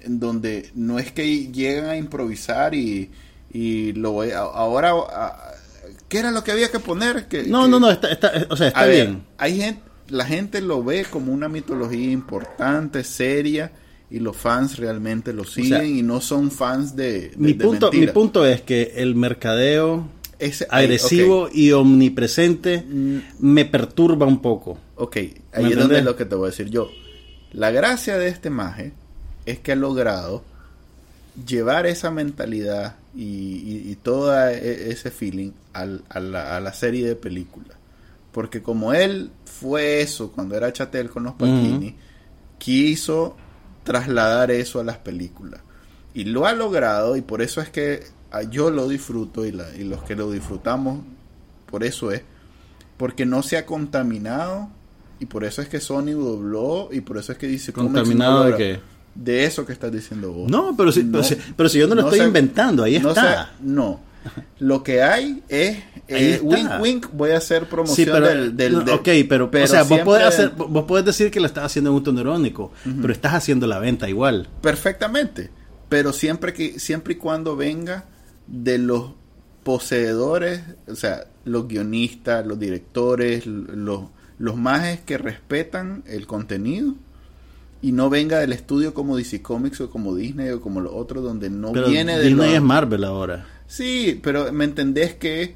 en 0.01 0.21
donde 0.21 0.71
no 0.75 0.99
es 0.99 1.11
que 1.13 1.51
llegan 1.51 1.87
a 1.89 1.97
improvisar 1.97 2.75
y, 2.75 3.11
y 3.51 3.93
lo 3.95 4.13
voy 4.13 4.33
a- 4.33 4.41
ahora, 4.41 4.91
a- 4.91 5.53
¿qué 6.09 6.19
era 6.19 6.31
lo 6.33 6.45
que 6.45 6.53
había 6.53 6.71
que 6.71 6.81
poner? 6.81 7.27
Que, 7.29 7.45
no 7.45 7.65
que- 7.65 7.69
no 7.71 7.81
no 7.81 7.91
está, 7.91 8.11
está 8.13 8.31
o 8.51 8.57
sea 8.57 8.69
está 8.69 8.85
ver, 8.85 9.07
bien 9.07 9.23
hay 9.39 9.57
gente, 9.57 9.81
la 10.09 10.25
gente 10.27 10.61
lo 10.61 10.85
ve 10.85 11.07
como 11.11 11.33
una 11.33 11.49
mitología 11.49 12.11
importante, 12.11 13.05
seria, 13.05 13.73
y 14.11 14.21
los 14.21 14.37
fans 14.37 14.79
realmente 14.79 15.33
lo 15.33 15.45
siguen 15.45 15.97
y 15.99 16.03
no 16.03 16.21
son 16.21 16.51
fans 16.51 16.97
de, 16.97 17.29
de 17.29 17.37
mi 17.37 17.53
de 17.53 17.65
punto 17.65 17.91
mi 17.93 18.07
punto 18.07 18.47
es 18.47 18.63
que 18.63 18.95
el 18.97 19.15
mercadeo 19.15 20.09
ahí, 20.39 20.53
agresivo 20.71 21.49
y 21.53 21.73
omnipresente 21.73 22.83
Mm. 22.89 23.19
me 23.41 23.65
perturba 23.65 24.25
un 24.27 24.41
poco. 24.41 24.79
Ok, 24.97 25.17
ahí 25.17 25.65
¿Me 25.65 25.71
es 25.71 25.77
donde 25.77 25.99
es 25.99 26.05
lo 26.05 26.17
que 26.17 26.25
te 26.25 26.35
voy 26.35 26.47
a 26.47 26.51
decir 26.51 26.71
yo. 26.71 26.89
La 27.53 27.71
gracia 27.71 28.19
de 28.19 28.29
este 28.29 28.51
maje 28.51 28.93
es 29.47 29.59
que 29.59 29.73
ha 29.73 29.77
logrado 29.77 30.43
llevar 31.47 31.87
esa 31.87 32.11
mentalidad 32.11 32.97
y, 33.17 33.23
y, 33.23 33.83
y 33.91 33.97
todo 33.97 34.33
e- 34.49 34.91
ese 34.91 35.11
feeling 35.11 35.51
al- 35.73 36.03
a, 36.09 36.21
la, 36.21 36.57
a 36.57 36.61
la 36.61 36.73
serie 36.73 37.07
de 37.07 37.15
películas. 37.17 37.77
Porque 38.33 38.63
como 38.63 38.93
él 38.93 39.31
fue 39.45 40.01
eso 40.01 40.31
cuando 40.33 40.55
era 40.57 40.73
chatel 40.73 41.11
con 41.11 41.25
los 41.25 41.35
Pacini, 41.35 41.95
quiso 42.59 43.37
trasladar 43.89 44.51
eso 44.51 44.79
a 44.81 44.85
las 44.85 44.99
películas. 44.99 45.61
Y 46.15 46.25
lo 46.25 46.47
ha 46.47 46.53
logrado 46.53 47.17
y 47.17 47.23
por 47.23 47.43
eso 47.43 47.61
es 47.61 47.69
que 47.71 48.05
ah, 48.31 48.43
yo 48.43 48.71
lo 48.71 48.89
disfruto 48.89 49.45
y, 49.47 49.53
la- 49.53 49.75
y 49.77 49.85
los 49.85 50.03
que 50.03 50.15
lo 50.15 50.31
disfrutamos, 50.31 51.01
por 51.71 51.83
eso 51.85 52.13
es, 52.13 52.23
porque 52.97 53.25
no 53.27 53.43
se 53.43 53.57
ha 53.57 53.67
contaminado 53.67 54.69
y 55.21 55.27
por 55.27 55.45
eso 55.45 55.63
es 55.63 55.69
que 55.69 55.81
Sony 55.81 56.13
dobló 56.13 56.89
y 56.93 57.01
por 57.01 57.19
eso 57.19 57.33
es 57.33 57.39
que 57.39 57.47
dice 57.47 57.73
¿Contaminado 57.73 58.45
de 58.45 58.57
qué? 58.57 58.81
De 59.15 59.45
eso 59.45 59.67
que 59.67 59.73
estás 59.73 59.91
diciendo 59.91 60.33
vos. 60.33 60.51
No, 60.51 60.75
pero 60.77 60.93
si, 60.93 61.03
pero 61.03 61.25
si, 61.25 61.37
pero 61.57 61.69
si 61.69 61.79
yo 61.79 61.87
no 61.89 61.95
lo 61.97 62.03
estoy 62.03 62.21
se- 62.21 62.25
inventando, 62.27 62.85
ahí 62.85 62.99
no 63.01 63.09
está. 63.11 63.47
se- 63.59 63.65
no. 63.65 64.01
Lo 64.59 64.83
que 64.83 65.03
hay 65.03 65.43
es 65.49 65.77
Ahí 65.77 65.83
eh, 66.09 66.31
está. 66.35 66.47
wink 66.47 66.71
wink 66.83 67.07
voy 67.13 67.31
a 67.33 67.37
hacer 67.39 67.69
promoción 67.69 67.97
Sí, 67.97 68.11
pero, 68.11 68.27
del, 68.29 68.57
del, 68.57 68.73
no, 68.73 68.81
del- 68.81 68.95
ok, 68.97 69.09
pero, 69.29 69.51
pero 69.51 69.65
o 69.65 69.67
sea, 69.69 69.83
vos 69.85 70.01
podés, 70.01 70.25
hacer, 70.27 70.51
vos 70.57 70.85
podés 70.87 71.05
decir 71.05 71.31
que 71.31 71.41
lo 71.41 71.47
estás 71.47 71.65
haciendo 71.65 71.91
en 71.91 71.97
un 71.97 72.03
tono 72.03 72.21
irónico, 72.21 72.73
pero 73.01 73.13
estás 73.13 73.35
haciendo 73.35 73.67
la 73.67 73.79
venta 73.79 74.09
igual. 74.09 74.49
perfectamente 74.63 75.51
pero 75.91 76.13
siempre 76.13 76.53
que 76.53 76.79
siempre 76.79 77.15
y 77.15 77.17
cuando 77.17 77.57
venga 77.57 78.05
de 78.47 78.77
los 78.79 79.13
poseedores 79.63 80.63
o 80.87 80.95
sea 80.95 81.25
los 81.45 81.69
guionistas 81.69 82.47
los 82.47 82.59
directores 82.59 83.47
los 83.47 84.05
los 84.39 84.57
majes 84.57 85.01
que 85.01 85.19
respetan 85.19 86.05
el 86.07 86.27
contenido 86.27 86.95
y 87.83 87.93
no 87.93 88.09
venga 88.11 88.39
del 88.41 88.53
estudio 88.53 88.93
como 88.95 89.17
DC 89.17 89.41
Comics 89.43 89.81
o 89.83 89.91
como 89.91 90.15
Disney 90.15 90.51
o 90.51 90.61
como 90.61 90.81
los 90.81 90.93
otros 90.95 91.23
donde 91.23 91.49
no 91.51 91.73
Pero 91.73 91.89
viene 91.89 92.17
de 92.19 92.25
Disney 92.25 92.47
los- 92.49 92.55
es 92.57 92.63
Marvel 92.63 93.05
ahora. 93.05 93.47
Sí, 93.69 94.19
pero 94.23 94.53
me 94.53 94.65
entendés 94.65 95.15
que 95.15 95.55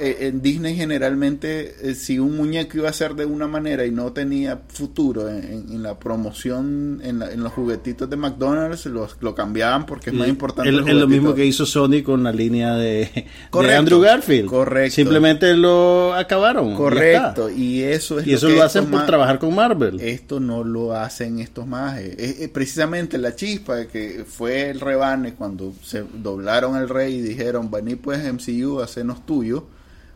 eh, 0.00 0.16
en 0.28 0.42
Disney 0.42 0.74
generalmente 0.76 1.74
eh, 1.82 1.94
si 1.94 2.18
un 2.18 2.36
muñeco 2.36 2.78
iba 2.78 2.88
a 2.88 2.92
ser 2.92 3.14
de 3.14 3.24
una 3.26 3.46
manera 3.46 3.84
y 3.86 3.90
no 3.90 4.12
tenía 4.12 4.60
futuro 4.68 5.28
en, 5.28 5.44
en- 5.44 5.72
en 5.72 5.82
la 5.82 5.98
promoción, 5.98 7.00
en, 7.02 7.18
la- 7.20 7.30
en 7.32 7.42
los 7.42 7.52
juguetitos 7.52 8.08
de 8.10 8.16
McDonald's, 8.16 8.86
los, 8.86 9.16
lo 9.20 9.34
cambiaban 9.34 9.86
porque 9.86 10.10
es 10.10 10.16
más 10.16 10.28
importante. 10.28 10.70
Es 10.70 10.76
el 10.76 10.88
es 10.88 10.94
lo 10.94 11.06
mismo 11.08 11.34
que 11.34 11.44
hizo 11.46 11.64
Sony 11.66 12.02
con 12.04 12.22
la 12.24 12.32
línea 12.32 12.74
de, 12.74 13.26
Andrew 13.52 14.00
Garfield. 14.00 14.48
correcto. 14.48 14.94
Simplemente 14.94 15.54
lo 15.56 16.12
acabaron. 16.14 16.74
Correcto, 16.74 17.50
y 17.50 17.82
eso 17.82 18.18
es 18.18 18.26
Y 18.26 18.32
eso 18.34 18.46
que 18.48 18.54
lo 18.54 18.64
estos 18.64 18.76
hacen 18.76 18.90
por 18.90 19.06
trabajar 19.06 19.38
con 19.38 19.54
Marvel. 19.54 20.00
Esto 20.00 20.40
no 20.40 20.64
lo 20.64 20.92
hacen 20.94 21.38
estos 21.38 21.66
majes. 21.66 22.14
Es- 22.18 22.40
es 22.40 22.48
precisamente 22.48 23.16
la 23.18 23.34
chispa 23.36 23.86
que 23.86 24.24
fue 24.26 24.70
el 24.70 24.80
rebane 24.80 25.34
cuando 25.34 25.72
se 25.82 26.02
doblaron 26.22 26.76
el 26.76 26.88
rey 26.88 27.14
y 27.16 27.20
dijeron, 27.22 27.70
vení 27.70 27.94
pues 27.96 28.20
MCU, 28.24 28.80
hacenos 28.80 29.24
tuyo, 29.26 29.66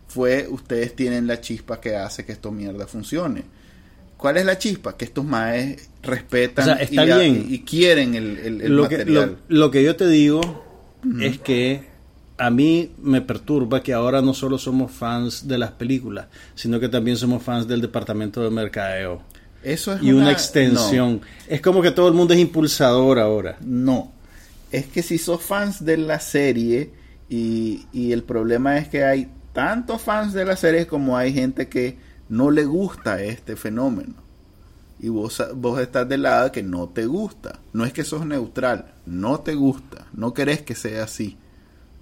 fue 0.08 0.46
ustedes 0.50 0.96
tienen 0.96 1.26
la 1.26 1.40
chispa 1.40 1.80
que 1.80 1.96
hace 1.96 2.24
que 2.24 2.32
esto 2.32 2.50
mierda 2.50 2.86
funcione. 2.86 3.44
¿Cuál 4.16 4.36
es 4.38 4.44
la 4.46 4.58
chispa? 4.58 4.96
Que 4.96 5.04
estos 5.04 5.24
maes 5.24 5.90
respetan 6.02 6.64
O 6.64 6.66
sea, 6.74 6.82
está 6.82 7.06
y, 7.06 7.10
a- 7.10 7.18
bien. 7.18 7.46
y 7.48 7.60
quieren 7.60 8.14
el, 8.16 8.36
el- 8.38 8.60
el 8.62 8.76
lo, 8.76 8.88
que, 8.88 8.98
material. 8.98 9.36
lo, 9.48 9.56
lo 9.58 9.70
que 9.70 9.84
yo 9.84 9.94
te 9.94 10.08
digo 10.08 10.40
es 11.20 11.38
que 11.38 11.86
a 12.36 12.50
mí 12.50 12.90
me 13.00 13.20
perturba 13.20 13.82
que 13.82 13.92
ahora 13.92 14.20
no 14.22 14.34
solo 14.34 14.58
somos 14.58 14.90
fans 14.90 15.46
de 15.46 15.58
las 15.58 15.70
películas, 15.72 16.26
sino 16.56 16.80
que 16.80 16.88
también 16.88 17.16
somos 17.16 17.42
fans 17.42 17.68
del 17.68 17.80
departamento 17.80 18.42
de 18.42 18.50
mercadeo. 18.50 19.22
Eso 19.62 19.92
es 19.92 20.02
Y 20.02 20.12
una 20.12 20.32
extensión. 20.32 21.20
Es 21.48 21.60
como 21.60 21.82
que 21.82 21.90
todo 21.90 22.08
el 22.08 22.14
mundo 22.14 22.32
es 22.34 22.40
impulsador 22.40 23.18
ahora. 23.18 23.56
No, 23.60 24.12
es 24.72 24.86
que 24.86 25.02
si 25.02 25.18
sos 25.18 25.42
fans 25.42 25.84
de 25.84 25.96
la 25.96 26.18
serie 26.20 26.90
y, 27.28 27.86
y 27.92 28.12
el 28.12 28.22
problema 28.24 28.78
es 28.78 28.88
que 28.88 29.04
hay 29.04 29.28
tantos 29.52 30.02
fans 30.02 30.32
de 30.32 30.44
la 30.44 30.56
serie 30.56 30.86
como 30.86 31.16
hay 31.16 31.32
gente 31.32 31.68
que 31.68 31.96
no 32.28 32.50
le 32.50 32.64
gusta 32.64 33.22
este 33.22 33.56
fenómeno. 33.56 34.14
Y 35.00 35.08
vos, 35.10 35.42
vos 35.54 35.80
estás 35.80 36.08
del 36.08 36.22
lado 36.22 36.50
que 36.50 36.62
no 36.62 36.88
te 36.88 37.06
gusta. 37.06 37.60
No 37.72 37.84
es 37.84 37.92
que 37.92 38.02
sos 38.04 38.26
neutral, 38.26 38.86
no 39.06 39.40
te 39.40 39.54
gusta, 39.54 40.06
no 40.12 40.34
querés 40.34 40.62
que 40.62 40.74
sea 40.74 41.04
así. 41.04 41.36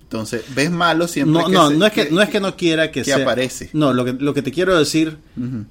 Entonces, 0.02 0.44
ves 0.54 0.70
malo 0.70 1.08
siempre 1.08 1.40
No, 1.42 1.46
que 1.48 1.52
no, 1.52 1.68
se- 1.68 1.76
no 1.76 1.86
es 1.86 1.92
que, 1.92 2.10
no 2.10 2.22
es 2.22 2.28
que 2.30 2.40
no 2.40 2.56
quiera 2.56 2.90
que, 2.92 3.00
que 3.02 3.04
sea- 3.12 3.22
aparece. 3.22 3.70
No, 3.72 3.92
lo 3.92 4.04
que, 4.04 4.12
lo 4.12 4.32
que 4.34 4.42
te 4.42 4.52
quiero 4.52 4.78
decir 4.78 5.18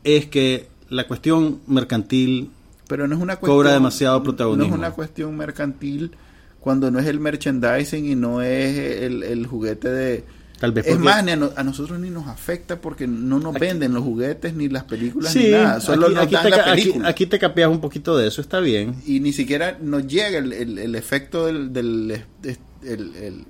es 0.04 0.26
que 0.28 0.68
la 0.90 1.08
cuestión 1.08 1.62
mercantil 1.68 2.52
Pero 2.88 3.08
no 3.08 3.16
es 3.16 3.22
una 3.22 3.38
cuestión. 3.38 3.58
Cobra 3.58 3.72
demasiado 3.74 4.22
protagonismo. 4.22 4.68
No 4.68 4.74
es 4.76 4.80
una 4.80 4.92
cuestión 4.92 5.36
mercantil 5.38 6.12
cuando 6.60 6.92
no 6.92 7.00
es 7.00 7.08
el 7.08 7.20
merchandising 7.20 8.06
y 8.06 8.16
no 8.16 8.42
es 8.42 8.78
el, 9.04 9.24
el 9.24 9.48
juguete 9.48 9.90
de. 9.90 10.24
Tal 10.60 10.72
vez 10.72 10.88
es 10.88 10.98
más, 10.98 11.24
ni 11.24 11.32
a, 11.32 11.36
no- 11.36 11.52
a 11.56 11.64
nosotros 11.64 12.00
ni 12.00 12.10
nos 12.10 12.28
afecta 12.28 12.80
porque 12.80 13.08
no 13.08 13.40
nos 13.40 13.56
Aquí- 13.56 13.66
venden 13.66 13.94
los 13.94 14.04
juguetes 14.04 14.54
ni 14.54 14.70
las 14.70 14.86
películas 14.86 15.34
Sí, 15.34 15.44
ni 15.46 15.52
nada. 15.52 15.82
Solo 15.82 16.06
aquí, 16.08 16.16
nos 16.16 16.24
aquí 16.24 16.34
dan 16.36 16.44
te, 16.44 16.50
la 16.50 16.66
película. 16.66 17.10
aquí 17.10 17.26
te 17.26 17.40
capeas 17.40 17.70
un 17.70 17.82
poquito 17.82 18.18
de 18.18 18.28
eso, 18.28 18.42
está 18.42 18.60
bien. 18.62 18.96
Y 19.06 19.20
ni 19.20 19.34
siquiera 19.34 19.78
nos 19.82 20.08
llega 20.08 20.38
el, 20.38 20.54
el- 20.54 20.78
el 20.80 20.96
efecto 20.96 21.46
del. 21.48 21.74
del- 21.74 22.24
el- 22.44 22.58
el- 22.84 23.16
el- 23.16 23.46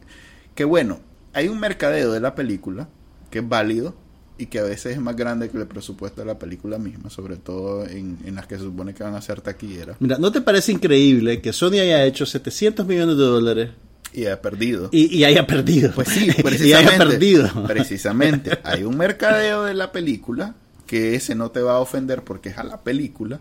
que 0.56 0.64
bueno, 0.66 1.00
hay 1.34 1.48
un 1.48 1.60
mercadeo 1.60 2.12
de 2.12 2.20
la 2.20 2.34
película 2.34 2.88
que 3.30 3.40
es 3.40 3.48
válido 3.50 3.94
y 4.38 4.48
que 4.48 4.60
a 4.60 4.64
veces 4.64 4.94
es 4.94 5.00
más 5.02 5.16
grande 5.16 5.50
que 5.50 5.58
el 5.58 5.68
presupuesto 5.68 6.22
de 6.22 6.28
la 6.28 6.40
película 6.40 6.78
misma, 6.78 7.10
sobre 7.10 7.36
todo 7.38 7.86
en, 7.88 8.18
en 8.26 8.36
las 8.36 8.48
que 8.48 8.56
se 8.58 8.64
supone 8.64 8.94
que 8.94 9.04
van 9.04 9.16
a 9.16 9.22
ser 9.22 9.42
taquilleras. 9.42 9.98
Mira, 10.00 10.18
¿no 10.18 10.32
te 10.32 10.42
parece 10.42 10.72
increíble 10.74 11.40
que 11.42 11.54
Sony 11.54 11.74
haya 11.80 12.04
hecho 12.06 12.26
700 12.26 12.86
millones 12.88 13.16
de 13.18 13.24
dólares 13.24 13.70
Y 14.18 14.28
ha 14.28 14.42
perdido. 14.42 14.90
y, 14.94 15.14
y 15.16 15.26
haya 15.26 15.46
perdido? 15.46 15.92
Pues 15.94 16.08
sí, 16.08 16.26
y 16.28 16.30
haya 16.32 16.44
precisamente. 16.44 16.98
perdido. 16.98 17.64
Precisamente. 17.68 18.60
Hay 18.64 18.84
un 18.84 18.98
mercadeo 18.98 19.64
de 19.66 19.74
la 19.74 19.92
película 19.92 20.56
que 20.88 21.16
ese 21.16 21.36
no 21.36 21.52
te 21.52 21.62
va 21.62 21.74
a 21.74 21.80
ofender 21.80 22.24
porque 22.24 22.50
es 22.50 22.58
a 22.58 22.64
la 22.64 22.82
película, 22.82 23.40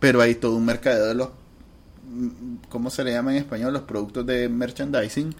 pero 0.00 0.20
hay 0.22 0.36
todo 0.36 0.54
un 0.56 0.64
mercadeo 0.64 1.06
de 1.06 1.14
los, 1.14 1.28
mm, 2.08 2.56
¿cómo 2.68 2.88
se 2.90 3.02
le 3.04 3.12
llama 3.12 3.32
en 3.32 3.38
español? 3.38 3.72
Los 3.72 3.82
productos 3.82 4.24
de 4.24 4.48
merchandising 4.48 5.34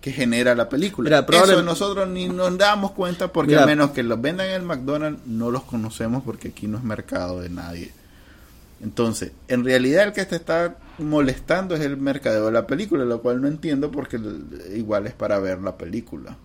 que 0.00 0.10
genera 0.12 0.54
la 0.54 0.68
película. 0.68 1.06
Mira, 1.08 1.26
probable- 1.26 1.52
Eso 1.54 1.62
nosotros 1.62 2.08
ni 2.08 2.28
nos 2.28 2.56
damos 2.56 2.92
cuenta 2.92 3.30
porque 3.32 3.52
Mira. 3.52 3.64
a 3.64 3.66
menos 3.66 3.90
que 3.90 4.02
los 4.02 4.20
vendan 4.20 4.46
en 4.48 4.54
el 4.54 4.62
McDonald's 4.62 5.20
no 5.26 5.50
los 5.50 5.64
conocemos 5.64 6.22
porque 6.24 6.48
aquí 6.48 6.66
no 6.66 6.78
es 6.78 6.84
mercado 6.84 7.40
de 7.40 7.50
nadie. 7.50 7.92
Entonces, 8.82 9.32
en 9.48 9.64
realidad 9.64 10.04
el 10.04 10.12
que 10.12 10.24
te 10.24 10.36
está 10.36 10.76
molestando 10.98 11.74
es 11.74 11.80
el 11.82 11.96
mercadeo 11.96 12.46
de 12.46 12.52
la 12.52 12.66
película, 12.66 13.04
lo 13.04 13.20
cual 13.22 13.40
no 13.42 13.48
entiendo 13.48 13.90
porque 13.90 14.18
igual 14.74 15.06
es 15.06 15.12
para 15.14 15.38
ver 15.38 15.60
la 15.60 15.76
película. 15.76 16.36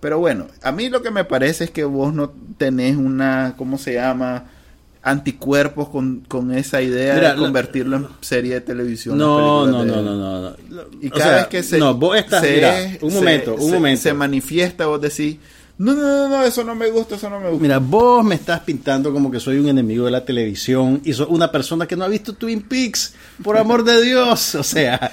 Pero 0.00 0.18
bueno, 0.18 0.48
a 0.62 0.72
mí 0.72 0.88
lo 0.88 1.02
que 1.02 1.10
me 1.10 1.24
parece 1.24 1.64
es 1.64 1.70
que 1.70 1.84
vos 1.84 2.12
no 2.12 2.32
tenés 2.58 2.96
una, 2.96 3.54
¿cómo 3.56 3.78
se 3.78 3.94
llama? 3.94 4.46
Anticuerpos 5.04 5.88
con, 5.88 6.20
con 6.28 6.52
esa 6.52 6.80
idea 6.82 7.14
Mira, 7.14 7.30
de 7.30 7.36
la- 7.36 7.40
convertirlo 7.42 7.96
en 7.96 8.06
serie 8.20 8.54
de 8.54 8.60
televisión. 8.60 9.18
No, 9.18 9.66
no, 9.66 9.84
no, 9.84 10.02
no, 10.02 10.16
no, 10.16 10.40
no. 10.50 10.56
Y 11.00 11.08
O 11.08 11.10
cada 11.10 11.24
sea, 11.24 11.36
vez 11.38 11.46
que 11.48 11.62
se, 11.62 11.78
No, 11.78 11.94
vos 11.94 12.16
estás, 12.16 12.40
se- 12.42 12.54
mira, 12.54 12.76
un 13.00 13.10
se- 13.10 13.16
momento, 13.16 13.54
un 13.54 13.60
se- 13.62 13.72
momento. 13.72 14.00
se 14.02 14.14
manifiesta, 14.14 14.86
vos 14.86 15.00
decís, 15.00 15.38
no, 15.84 15.94
no, 15.94 16.02
no, 16.02 16.28
no, 16.28 16.44
eso 16.44 16.62
no 16.64 16.74
me 16.74 16.90
gusta, 16.90 17.16
eso 17.16 17.28
no 17.30 17.40
me 17.40 17.48
gusta. 17.48 17.62
Mira, 17.62 17.78
vos 17.78 18.24
me 18.24 18.34
estás 18.36 18.60
pintando 18.60 19.12
como 19.12 19.30
que 19.30 19.40
soy 19.40 19.58
un 19.58 19.68
enemigo 19.68 20.04
de 20.04 20.10
la 20.12 20.24
televisión 20.24 21.00
y 21.04 21.12
soy 21.12 21.26
una 21.30 21.50
persona 21.50 21.86
que 21.86 21.96
no 21.96 22.04
ha 22.04 22.08
visto 22.08 22.34
Twin 22.34 22.62
Peaks, 22.62 23.14
por 23.42 23.56
amor 23.58 23.82
de 23.84 24.00
Dios. 24.02 24.54
O 24.54 24.62
sea, 24.62 25.10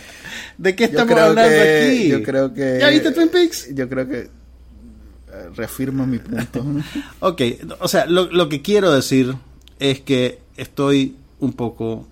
¿de 0.57 0.75
qué 0.75 0.83
Yo 0.85 0.89
estamos 0.91 1.13
creo 1.13 1.25
hablando 1.25 1.49
que- 1.51 1.87
aquí? 1.93 2.07
Yo 2.09 2.23
creo 2.23 2.53
que. 2.53 2.77
¿Ya 2.79 2.89
viste 2.89 3.11
Twin 3.11 3.29
Peaks? 3.29 3.73
Yo 3.73 3.89
creo 3.89 4.07
que. 4.07 4.19
eh, 4.19 5.49
reafirma 5.55 6.05
mi 6.05 6.19
punto. 6.19 6.65
Ok, 7.21 7.41
o 7.79 7.87
sea, 7.87 8.05
lo, 8.05 8.25
lo 8.31 8.47
que 8.49 8.61
quiero 8.61 8.91
decir 8.91 9.35
es 9.79 10.01
que 10.01 10.39
estoy 10.57 11.15
un 11.39 11.53
poco 11.53 12.05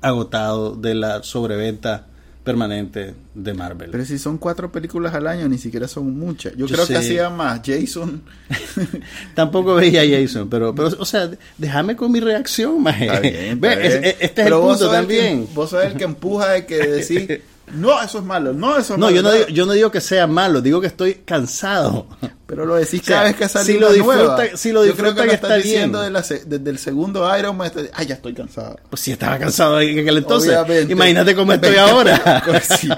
agotado 0.00 0.74
de 0.76 0.94
la 0.94 1.22
sobreventa 1.22 2.07
permanente 2.48 3.14
de 3.34 3.54
Marvel. 3.54 3.90
Pero 3.90 4.04
si 4.04 4.18
son 4.18 4.38
cuatro 4.38 4.72
películas 4.72 5.14
al 5.14 5.26
año, 5.26 5.48
ni 5.48 5.58
siquiera 5.58 5.86
son 5.86 6.18
muchas. 6.18 6.52
Yo, 6.56 6.66
Yo 6.66 6.74
creo 6.74 6.86
sé. 6.86 6.92
que 6.94 6.98
hacía 6.98 7.30
más. 7.30 7.60
Jason. 7.64 8.22
Tampoco 9.34 9.74
veía 9.74 10.02
a 10.02 10.20
Jason, 10.22 10.48
pero, 10.48 10.74
pero 10.74 10.88
o 10.98 11.04
sea, 11.04 11.30
déjame 11.56 11.96
con 11.96 12.10
mi 12.10 12.20
reacción, 12.20 12.86
es- 12.88 14.16
este 14.20 14.24
es 14.24 14.30
Pero 14.34 14.56
el 14.56 14.62
vos 14.62 14.78
punto 14.78 14.84
sos 14.86 14.94
el 14.98 15.06
que- 15.06 15.16
también. 15.18 15.48
vos 15.54 15.70
sos 15.70 15.84
el 15.84 15.94
que 15.94 16.04
empuja 16.04 16.48
de 16.52 16.66
que 16.66 16.76
decís, 16.78 17.40
no, 17.74 18.00
eso 18.02 18.18
es 18.18 18.24
malo, 18.24 18.52
no, 18.52 18.76
eso 18.78 18.94
es 18.94 18.98
No, 18.98 19.06
malo. 19.06 19.16
yo 19.16 19.22
no, 19.22 19.32
digo, 19.32 19.46
yo 19.48 19.66
no 19.66 19.72
digo 19.72 19.90
que 19.90 20.00
sea 20.00 20.26
malo, 20.26 20.60
digo 20.60 20.80
que 20.80 20.86
estoy 20.86 21.14
cansado. 21.24 22.06
Pero 22.48 22.64
lo 22.64 22.76
decís 22.76 23.02
O 23.02 23.04
sea, 23.04 23.16
cada 23.16 23.28
vez 23.28 23.36
que 23.36 23.46
sale 23.48 23.64
si 23.66 23.78
lo 23.78 23.92
disfruta- 23.92 24.36
nueva. 24.36 24.56
si 24.56 24.72
lo 24.72 24.84
Yo 24.86 24.96
creo 24.96 25.14
que 25.14 25.20
está 25.20 25.34
estás 25.34 25.62
diciendo 25.62 26.00
de 26.00 26.10
la 26.10 26.22
desde 26.22 26.70
el 26.70 26.78
segundo 26.78 27.38
Iron 27.38 27.56
Man. 27.58 27.66
estás- 27.66 27.90
Ay, 27.92 28.06
ya 28.06 28.14
estoy 28.14 28.32
cansado. 28.32 28.76
Pues 28.88 29.02
si 29.02 29.12
estaba 29.12 29.38
cansado 29.38 29.78
en 29.82 29.98
aquel 29.98 30.16
entonces. 30.16 30.56
Obviamente. 30.56 30.92
Imagínate 30.94 31.34
cómo 31.36 31.52
estoy 31.52 31.76
ahora. 31.76 32.42
Sí. 32.78 32.88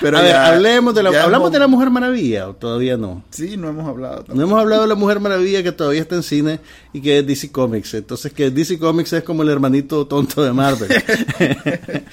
Pero 0.00 0.18
a 0.18 0.20
ver, 0.22 0.30
ya- 0.30 0.46
hablemos 0.46 0.94
de 0.94 1.02
la, 1.02 1.08
hablamos 1.08 1.46
hemos- 1.46 1.52
de 1.52 1.58
la 1.58 1.66
Mujer 1.66 1.90
Maravilla, 1.90 2.48
o 2.48 2.54
todavía 2.54 2.96
no. 2.96 3.24
Sí, 3.30 3.56
no 3.56 3.70
hemos 3.70 3.88
hablado. 3.88 4.16
tampoco. 4.18 4.36
No 4.38 4.42
hemos 4.44 4.60
hablado 4.60 4.82
de 4.82 4.88
la 4.88 4.94
Mujer 4.94 5.18
Maravilla 5.20 5.62
que 5.64 5.72
todavía 5.72 6.02
está 6.02 6.14
en 6.14 6.22
cine 6.22 6.60
y 6.92 7.00
que 7.00 7.18
es 7.18 7.26
DC 7.26 7.50
Comics. 7.50 7.94
Entonces, 7.94 8.32
que 8.32 8.50
DC 8.52 8.78
Comics 8.78 9.12
es 9.14 9.24
como 9.24 9.42
el 9.42 9.48
hermanito 9.48 10.06
tonto 10.06 10.44
de 10.44 10.52
Marvel. 10.52 10.88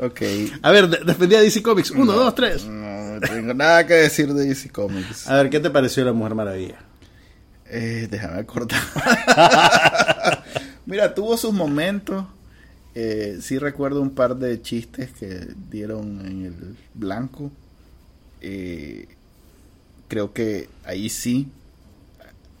Ok. 0.00 0.20
a 0.62 0.70
ver, 0.70 0.88
de- 0.88 1.04
defendía 1.04 1.40
DC 1.40 1.62
Comics. 1.62 1.90
Uno, 1.90 2.12
dos, 2.12 2.34
tres. 2.34 2.64
No, 2.64 3.14
no 3.14 3.20
tengo 3.20 3.52
nada 3.54 3.86
que 3.86 3.94
decir 3.94 4.32
de 4.32 4.46
DC 4.46 4.70
Comics. 4.70 5.28
A 5.28 5.36
ver, 5.36 5.50
¿qué 5.50 5.60
te 5.60 5.70
pareció 5.70 6.04
la 6.04 6.12
Mujer 6.12 6.34
Maravilla? 6.34 6.78
Eh, 7.66 8.08
déjame 8.10 8.38
acordar. 8.40 8.80
Mira, 10.86 11.14
tuvo 11.14 11.36
sus 11.36 11.52
momentos. 11.52 12.24
Eh, 12.94 13.38
sí 13.40 13.58
recuerdo 13.58 14.02
un 14.02 14.10
par 14.14 14.36
de 14.36 14.60
chistes 14.60 15.10
que 15.12 15.48
dieron 15.70 16.20
en 16.26 16.44
el 16.46 16.76
blanco. 16.94 17.50
Eh, 18.40 19.08
creo 20.08 20.32
que 20.32 20.68
ahí 20.84 21.08
sí. 21.08 21.48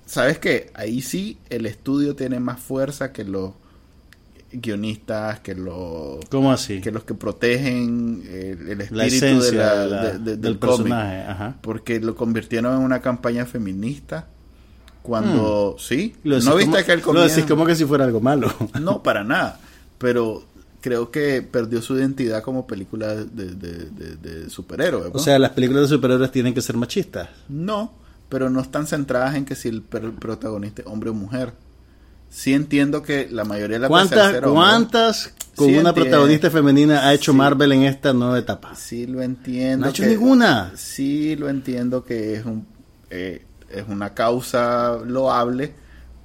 ¿Sabes 0.06 0.38
qué? 0.38 0.70
Ahí 0.74 1.00
sí 1.02 1.38
el 1.50 1.66
estudio 1.66 2.14
tiene 2.14 2.40
más 2.40 2.60
fuerza 2.60 3.12
que 3.12 3.24
los 3.24 3.52
guionistas, 4.52 5.40
que 5.40 5.54
los 5.54 6.24
¿Cómo 6.30 6.52
así? 6.52 6.80
que 6.80 6.90
los 6.90 7.04
que 7.04 7.14
protegen 7.14 8.22
el, 8.28 8.70
el 8.70 8.80
espíritu 8.82 9.26
la 9.26 9.44
de 9.44 9.52
la- 9.52 9.74
de 9.84 9.88
la- 9.90 10.02
de- 10.02 10.12
de- 10.12 10.18
del, 10.18 10.40
del 10.40 10.58
cómic 10.58 10.78
personaje. 10.78 11.22
Ajá. 11.22 11.56
porque 11.62 12.00
lo 12.00 12.14
convirtieron 12.14 12.74
en 12.76 12.82
una 12.82 13.00
campaña 13.00 13.46
feminista 13.46 14.26
cuando 15.02 15.76
sí 15.78 16.14
Hmm. 16.22 16.28
Lo 16.28 16.34
decís 16.36 16.48
no 16.48 16.56
viste 16.56 16.70
como- 16.72 16.84
que 16.86 16.92
el 16.92 17.00
Lo 17.14 17.20
decís 17.22 17.44
como 17.46 17.66
que 17.66 17.74
si 17.74 17.84
fuera 17.84 18.04
algo 18.04 18.20
malo. 18.20 18.52
no 18.80 19.02
para 19.02 19.24
nada 19.24 19.58
pero 19.98 20.44
creo 20.80 21.10
que 21.12 21.42
perdió 21.42 21.80
su 21.80 21.96
identidad 21.96 22.42
como 22.42 22.66
película 22.66 23.14
de, 23.14 23.24
de, 23.54 24.50
superhéroes 24.50 25.10
O 25.14 25.18
sea, 25.20 25.38
las 25.38 25.50
películas 25.52 25.82
de 25.88 25.94
superhéroes 25.96 26.30
tienen 26.32 26.54
que 26.54 26.60
ser 26.60 26.76
machistas. 26.76 27.28
no 27.48 28.00
pero 28.28 28.48
no 28.48 28.60
están 28.60 28.86
centradas 28.86 29.34
en 29.34 29.44
que 29.44 29.54
si 29.54 29.68
el 29.68 29.82
protagonista 29.82 30.80
es 30.82 30.88
hombre 30.88 31.10
o 31.10 31.14
mujer 31.14 31.52
sí 32.34 32.54
entiendo 32.54 33.02
que 33.02 33.28
la 33.30 33.44
mayoría 33.44 33.76
de 33.76 33.80
la 33.82 33.88
¿Cuántas, 33.88 34.40
¿cuántas 34.40 35.34
con 35.54 35.66
Sí 35.68 35.74
una 35.76 35.90
entiendo. 35.90 35.94
protagonista 36.10 36.50
femenina 36.50 37.06
ha 37.06 37.12
hecho 37.12 37.32
Sí. 37.32 37.38
Marvel 37.38 37.72
en 37.72 37.82
esta 37.82 38.12
nueva 38.14 38.38
etapa? 38.38 38.74
Sí, 38.74 39.06
lo 39.06 39.20
entiendo. 39.20 39.80
No 39.80 39.86
ha 39.86 39.90
hecho 39.90 40.02
que- 40.02 40.08
ninguna. 40.08 40.72
Sí, 40.76 41.36
lo 41.36 41.48
entiendo 41.50 42.04
que 42.04 42.34
es 42.36 42.44
un 42.46 42.66
eh, 43.10 43.44
es 43.70 43.84
una 43.88 44.14
causa 44.14 44.96
loable, 45.06 45.74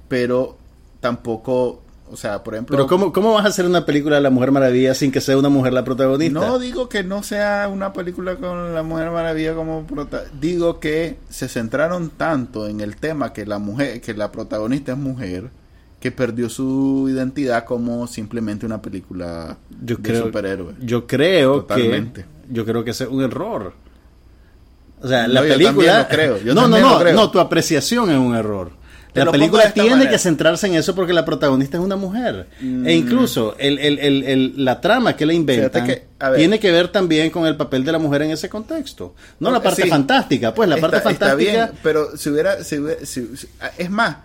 pero 0.08 0.56
tampoco, 1.00 1.82
o 2.10 2.16
sea, 2.16 2.42
por 2.42 2.54
ejemplo, 2.54 2.76
Pero 2.76 2.86
¿cómo, 2.86 3.12
¿cómo 3.12 3.34
vas 3.34 3.44
a 3.44 3.48
hacer 3.48 3.66
una 3.66 3.84
película 3.86 4.16
de 4.16 4.22
la 4.22 4.30
Mujer 4.30 4.50
Maravilla 4.52 4.94
sin 4.94 5.12
que 5.12 5.20
sea 5.20 5.36
una 5.38 5.48
mujer 5.50 5.72
la 5.74 5.84
protagonista? 5.84 6.40
no 6.40 6.58
digo 6.58 6.88
que 6.88 7.04
no 7.04 7.22
sea 7.22 7.68
una 7.72 7.92
película 7.92 8.36
con 8.36 8.74
la 8.74 8.82
Mujer 8.82 9.10
Maravilla 9.10 9.54
como 9.54 9.86
prota 9.86 10.24
digo 10.40 10.80
que 10.80 11.18
se 11.28 11.48
centraron 11.48 12.10
tanto 12.10 12.66
en 12.66 12.80
el 12.80 12.96
tema 12.96 13.32
que 13.32 13.44
la 13.46 13.58
mujer, 13.58 14.00
que 14.00 14.14
la 14.14 14.32
protagonista 14.32 14.92
es 14.92 14.98
mujer, 14.98 15.50
que 16.00 16.12
perdió 16.12 16.48
su 16.48 17.08
identidad 17.10 17.64
como 17.64 18.06
simplemente 18.06 18.64
una 18.66 18.80
película 18.80 19.56
yo 19.82 19.96
de 19.96 20.02
creo, 20.02 20.24
superhéroes. 20.26 20.76
Yo 20.80 21.06
creo 21.06 21.60
Totalmente. 21.62 22.22
que 22.22 22.54
yo 22.54 22.64
creo 22.64 22.84
que 22.84 22.90
ese 22.92 23.04
es 23.04 23.10
un 23.10 23.22
error. 23.22 23.72
O 25.00 25.08
sea, 25.08 25.26
No, 25.26 25.34
la 25.34 25.42
yo 25.42 25.48
película 25.54 25.72
también 25.72 25.98
lo 25.98 26.08
creo, 26.08 26.38
yo 26.44 26.54
No, 26.60 26.68
no, 26.68 26.78
no, 26.78 26.90
lo 26.94 26.98
creo. 27.00 27.14
no, 27.14 27.30
tu 27.30 27.40
apreciación 27.40 28.10
es 28.10 28.18
un 28.18 28.34
error. 28.34 28.70
Te 29.12 29.24
La 29.24 29.32
película 29.32 29.72
tiene 29.72 29.90
manera. 29.90 30.10
que 30.10 30.18
centrarse 30.18 30.66
en 30.66 30.74
eso 30.74 30.94
porque 30.94 31.12
la 31.14 31.24
protagonista 31.24 31.78
es 31.78 31.82
una 31.82 31.96
mujer. 31.96 32.46
Mm. 32.60 32.86
E 32.86 32.94
incluso 32.94 33.56
el, 33.58 33.78
el- 33.78 33.98
el- 33.98 34.22
el- 34.22 34.64
la 34.64 34.80
trama 34.80 35.16
que 35.16 35.24
le 35.24 35.34
inventan 35.34 35.86
que, 35.86 36.04
tiene 36.36 36.60
que 36.60 36.70
ver 36.70 36.88
también 36.88 37.30
con 37.30 37.46
el 37.46 37.56
papel 37.56 37.84
de 37.84 37.92
la 37.92 37.98
mujer 37.98 38.22
en 38.22 38.32
ese 38.32 38.48
contexto. 38.50 39.14
No 39.40 39.50
la 39.50 39.62
parte 39.62 39.82
sí. 39.82 39.88
fantástica, 39.88 40.52
pues 40.54 40.68
la 40.68 40.74
Está- 40.76 40.90
parte 40.90 41.08
está 41.08 41.26
fantástica... 41.26 41.52
bien, 41.66 41.78
pero 41.82 42.16
si 42.16 42.28
hubiera, 42.28 42.62
si 42.62 42.78
hubiera- 42.78 43.04
si- 43.06 43.28
es 43.78 43.90
más, 43.90 44.18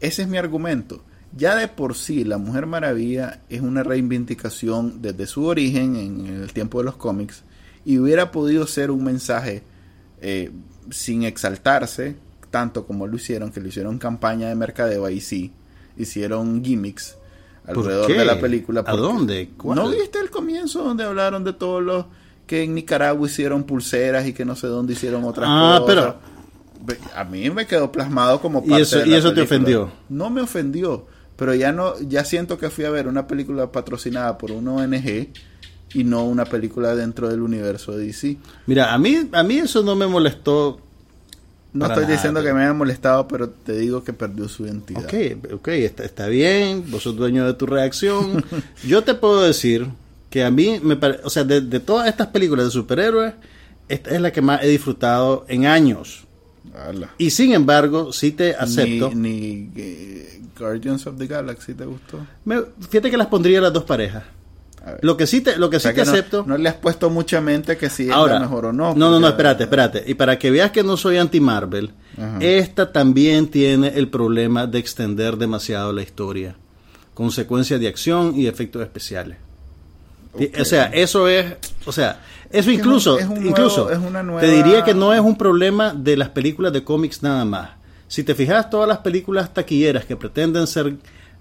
ese 0.00 0.22
es 0.22 0.28
mi 0.28 0.36
argumento. 0.36 1.02
Ya 1.36 1.56
de 1.56 1.66
por 1.68 1.96
sí, 1.96 2.22
la 2.24 2.38
Mujer 2.38 2.66
Maravilla 2.66 3.40
es 3.48 3.60
una 3.60 3.82
reivindicación 3.82 5.02
desde 5.02 5.26
su 5.26 5.44
origen 5.46 5.96
en 5.96 6.26
el 6.26 6.52
tiempo 6.52 6.78
de 6.78 6.84
los 6.84 6.96
cómics 6.96 7.42
y 7.84 7.98
hubiera 7.98 8.30
podido 8.30 8.66
ser 8.66 8.90
un 8.90 9.02
mensaje 9.04 9.62
eh, 10.20 10.50
sin 10.90 11.24
exaltarse 11.24 12.16
tanto 12.50 12.86
como 12.86 13.06
lo 13.08 13.16
hicieron, 13.16 13.50
que 13.50 13.60
lo 13.60 13.66
hicieron 13.68 13.98
campaña 13.98 14.48
de 14.48 14.54
mercadeo 14.54 15.04
ahí 15.04 15.20
sí, 15.20 15.50
hicieron 15.96 16.64
gimmicks 16.64 17.16
alrededor 17.66 18.06
de 18.12 18.24
la 18.24 18.38
película. 18.38 18.84
¿A 18.86 18.92
dónde? 18.96 19.50
¿Cuál? 19.56 19.76
¿No 19.78 19.88
viste 19.90 20.20
el 20.20 20.30
comienzo 20.30 20.84
donde 20.84 21.02
hablaron 21.02 21.42
de 21.42 21.52
todos 21.52 21.82
los 21.82 22.06
que 22.46 22.62
en 22.62 22.74
Nicaragua 22.74 23.26
hicieron 23.26 23.64
pulseras 23.64 24.26
y 24.26 24.32
que 24.34 24.44
no 24.44 24.54
sé 24.54 24.68
dónde 24.68 24.92
hicieron 24.92 25.24
otras 25.24 25.46
Ah, 25.48 25.78
cosas? 25.80 25.94
pero- 25.94 26.34
Ve- 26.86 26.98
A 27.16 27.24
mí 27.24 27.48
me 27.48 27.66
quedó 27.66 27.90
plasmado 27.90 28.40
como 28.42 28.62
¿Y 28.64 28.68
parte 28.68 28.82
eso- 28.82 28.98
de 28.98 29.06
y 29.08 29.10
la 29.12 29.16
eso 29.16 29.32
te 29.32 29.40
ofendió? 29.40 29.90
No 30.10 30.28
me 30.28 30.42
ofendió, 30.42 31.06
pero 31.36 31.54
ya 31.54 31.72
no 31.72 32.00
ya 32.00 32.24
siento 32.24 32.58
que 32.58 32.70
fui 32.70 32.84
a 32.84 32.90
ver 32.90 33.06
una 33.08 33.26
película 33.26 33.70
patrocinada 33.72 34.38
por 34.38 34.52
una 34.52 34.72
ONG 34.72 35.28
y 35.94 36.04
no 36.04 36.24
una 36.24 36.44
película 36.44 36.94
dentro 36.94 37.28
del 37.28 37.40
universo 37.42 37.92
de 37.96 38.06
DC. 38.06 38.36
Mira, 38.66 38.92
a 38.92 38.98
mí, 38.98 39.28
a 39.32 39.42
mí 39.42 39.58
eso 39.58 39.82
no 39.82 39.94
me 39.94 40.06
molestó. 40.06 40.80
No 41.72 41.86
estoy 41.86 42.04
nada, 42.04 42.14
diciendo 42.14 42.42
que 42.42 42.52
me 42.52 42.62
haya 42.62 42.72
molestado, 42.72 43.26
pero 43.26 43.48
te 43.50 43.72
digo 43.76 44.04
que 44.04 44.12
perdió 44.12 44.48
su 44.48 44.64
identidad. 44.64 45.04
Ok, 45.04 45.52
ok, 45.54 45.68
está, 45.68 46.04
está 46.04 46.28
bien, 46.28 46.84
vos 46.88 47.02
sos 47.02 47.16
dueño 47.16 47.44
de 47.46 47.54
tu 47.54 47.66
reacción. 47.66 48.44
Yo 48.86 49.02
te 49.02 49.14
puedo 49.14 49.42
decir 49.42 49.88
que 50.30 50.44
a 50.44 50.50
mí, 50.52 50.78
me 50.82 50.96
pare- 50.96 51.18
o 51.24 51.30
sea, 51.30 51.42
de, 51.44 51.60
de 51.60 51.80
todas 51.80 52.06
estas 52.08 52.28
películas 52.28 52.66
de 52.66 52.70
superhéroes, 52.70 53.34
esta 53.88 54.10
es 54.10 54.20
la 54.20 54.32
que 54.32 54.40
más 54.40 54.62
he 54.62 54.68
disfrutado 54.68 55.44
en 55.48 55.66
años. 55.66 56.23
Ala. 56.72 57.10
Y 57.18 57.30
sin 57.30 57.52
embargo, 57.52 58.12
sí 58.12 58.32
te 58.32 58.54
acepto. 58.54 59.10
Ni, 59.14 59.40
ni, 59.40 59.70
eh, 59.76 60.40
Guardians 60.58 61.06
of 61.06 61.16
the 61.18 61.26
Galaxy 61.26 61.74
te 61.74 61.84
gustó. 61.84 62.26
Me- 62.44 62.62
fíjate 62.90 63.10
que 63.10 63.16
las 63.16 63.26
pondría 63.28 63.60
las 63.60 63.72
dos 63.72 63.84
parejas. 63.84 64.22
Lo 65.00 65.16
que 65.16 65.26
sí 65.26 65.40
te, 65.40 65.56
lo 65.56 65.70
que 65.70 65.78
O 65.78 65.80
sea 65.80 65.92
sí 65.92 65.94
te 65.96 66.00
que 66.02 66.06
no- 66.06 66.12
acepto. 66.12 66.44
No, 66.46 66.58
le 66.58 66.68
has 66.68 66.74
puesto 66.74 67.08
mucha 67.08 67.40
mente 67.40 67.76
que 67.78 67.88
si 67.88 68.04
es 68.04 68.10
Ahora, 68.10 68.34
la 68.34 68.40
mejor 68.40 68.66
o 68.66 68.72
no. 68.72 68.94
No, 68.94 69.10
no, 69.10 69.18
no, 69.18 69.28
espérate, 69.28 69.64
espérate. 69.64 70.04
Y 70.06 70.14
para 70.14 70.38
que 70.38 70.50
veas 70.50 70.72
que 70.72 70.82
no 70.82 70.96
soy 70.98 71.16
anti-Marvel, 71.16 71.90
esta 72.40 72.92
también 72.92 73.48
tiene 73.48 73.88
el 73.96 74.08
problema 74.08 74.66
de 74.66 74.78
extender 74.78 75.36
demasiado 75.38 75.92
la 75.92 76.02
historia. 76.02 76.56
Consecuencias 77.14 77.80
de 77.80 77.88
acción 77.88 78.34
y 78.38 78.46
efectos 78.46 78.82
especiales. 78.82 79.38
O 80.60 80.64
sea, 80.64 80.86
eso 80.86 81.28
es, 81.28 81.46
o 81.86 81.92
sea, 81.92 82.20
eso 82.54 82.70
incluso, 82.70 83.18
es 83.18 83.26
un 83.26 83.46
incluso, 83.46 83.90
es 83.90 83.98
una 83.98 84.22
nueva- 84.22 84.40
te 84.40 84.48
diría 84.50 84.82
que 84.84 84.94
no 84.94 85.12
es 85.12 85.20
un 85.20 85.36
problema 85.36 85.92
de 85.94 86.16
las 86.16 86.30
películas 86.30 86.72
de 86.72 86.82
cómics 86.84 87.22
nada 87.22 87.44
más. 87.44 87.70
Si 88.08 88.22
te 88.22 88.34
fijas, 88.34 88.70
todas 88.70 88.88
las 88.88 88.98
películas 88.98 89.52
taquilleras 89.52 90.04
que 90.04 90.16
pretenden 90.16 90.66
ser 90.66 90.94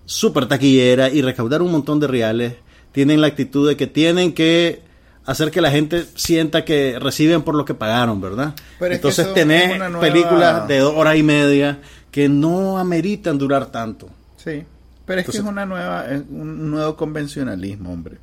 súper 0.05 0.47
taquilleras 0.47 1.13
y 1.13 1.21
recaudar 1.21 1.61
un 1.61 1.71
montón 1.71 1.99
de 1.99 2.07
reales, 2.07 2.53
tienen 2.91 3.21
la 3.21 3.27
actitud 3.27 3.67
de 3.67 3.77
que 3.77 3.87
tienen 3.87 4.33
que 4.33 4.81
hacer 5.25 5.51
que 5.51 5.61
la 5.61 5.71
gente 5.71 6.05
sienta 6.15 6.65
que 6.65 6.97
reciben 6.99 7.43
por 7.43 7.55
lo 7.55 7.63
que 7.65 7.73
pagaron, 7.73 8.19
¿verdad? 8.19 8.53
Pero 8.79 8.93
Entonces 8.95 9.33
tenés 9.33 9.77
nueva- 9.77 9.99
películas 9.99 10.67
de 10.67 10.79
dos 10.79 10.93
horas 10.95 11.15
y 11.15 11.23
media 11.23 11.79
que 12.11 12.27
no 12.29 12.77
ameritan 12.77 13.37
durar 13.37 13.67
tanto. 13.67 14.09
Sí. 14.37 14.63
Pero 15.05 15.21
es 15.21 15.25
que 15.27 15.37
es 15.37 15.43
una 15.43 15.65
nueva, 15.65 16.05
es 16.09 16.21
un 16.29 16.71
nuevo 16.71 16.95
convencionalismo, 16.95 17.91
hombre. 17.91 18.17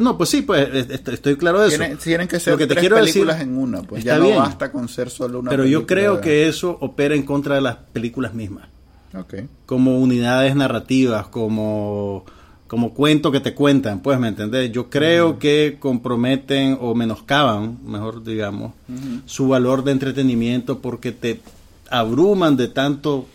No, 0.00 0.16
pues 0.16 0.30
sí, 0.30 0.42
pues 0.42 0.68
est- 0.74 0.90
est- 0.90 1.08
estoy 1.08 1.36
claro 1.36 1.60
de 1.60 1.68
eso. 1.68 1.76
Tienen, 1.78 1.98
tienen 1.98 2.28
que 2.28 2.40
ser 2.40 2.54
Lo 2.54 2.58
que 2.58 2.66
te 2.66 2.74
tres 2.74 2.80
quiero 2.80 2.96
decir- 2.96 3.12
películas 3.24 3.40
en 3.42 3.58
una, 3.58 3.82
pues 3.82 4.02
ya 4.04 4.16
no 4.18 4.24
bien. 4.24 4.38
basta 4.38 4.72
con 4.72 4.88
ser 4.88 5.10
solo 5.10 5.40
una 5.40 5.50
Pero 5.50 5.64
yo 5.66 5.86
creo 5.86 6.20
que 6.20 6.48
eso 6.48 6.78
opera 6.80 7.14
en 7.14 7.24
contra 7.24 7.56
de 7.56 7.60
las 7.60 7.76
películas 7.76 8.32
mismas. 8.34 8.68
Ok. 9.14 9.34
Como 9.66 9.98
unidades 10.00 10.54
narrativas, 10.56 11.26
como, 11.28 12.24
como 12.66 12.94
cuento 12.94 13.30
que 13.30 13.40
te 13.40 13.54
cuentan, 13.54 14.00
pues, 14.00 14.18
¿me 14.18 14.28
entendés? 14.28 14.72
Yo 14.72 14.88
creo 14.90 15.38
que 15.38 15.76
comprometen 15.78 16.78
o 16.80 16.94
menoscaban, 16.94 17.78
mejor 17.84 18.24
digamos, 18.24 18.72
su 19.26 19.48
valor 19.48 19.84
de 19.84 19.92
entretenimiento 19.92 20.78
porque 20.80 21.12
te 21.12 21.40
abruman 21.90 22.56
de 22.56 22.68
tanto 22.68 23.26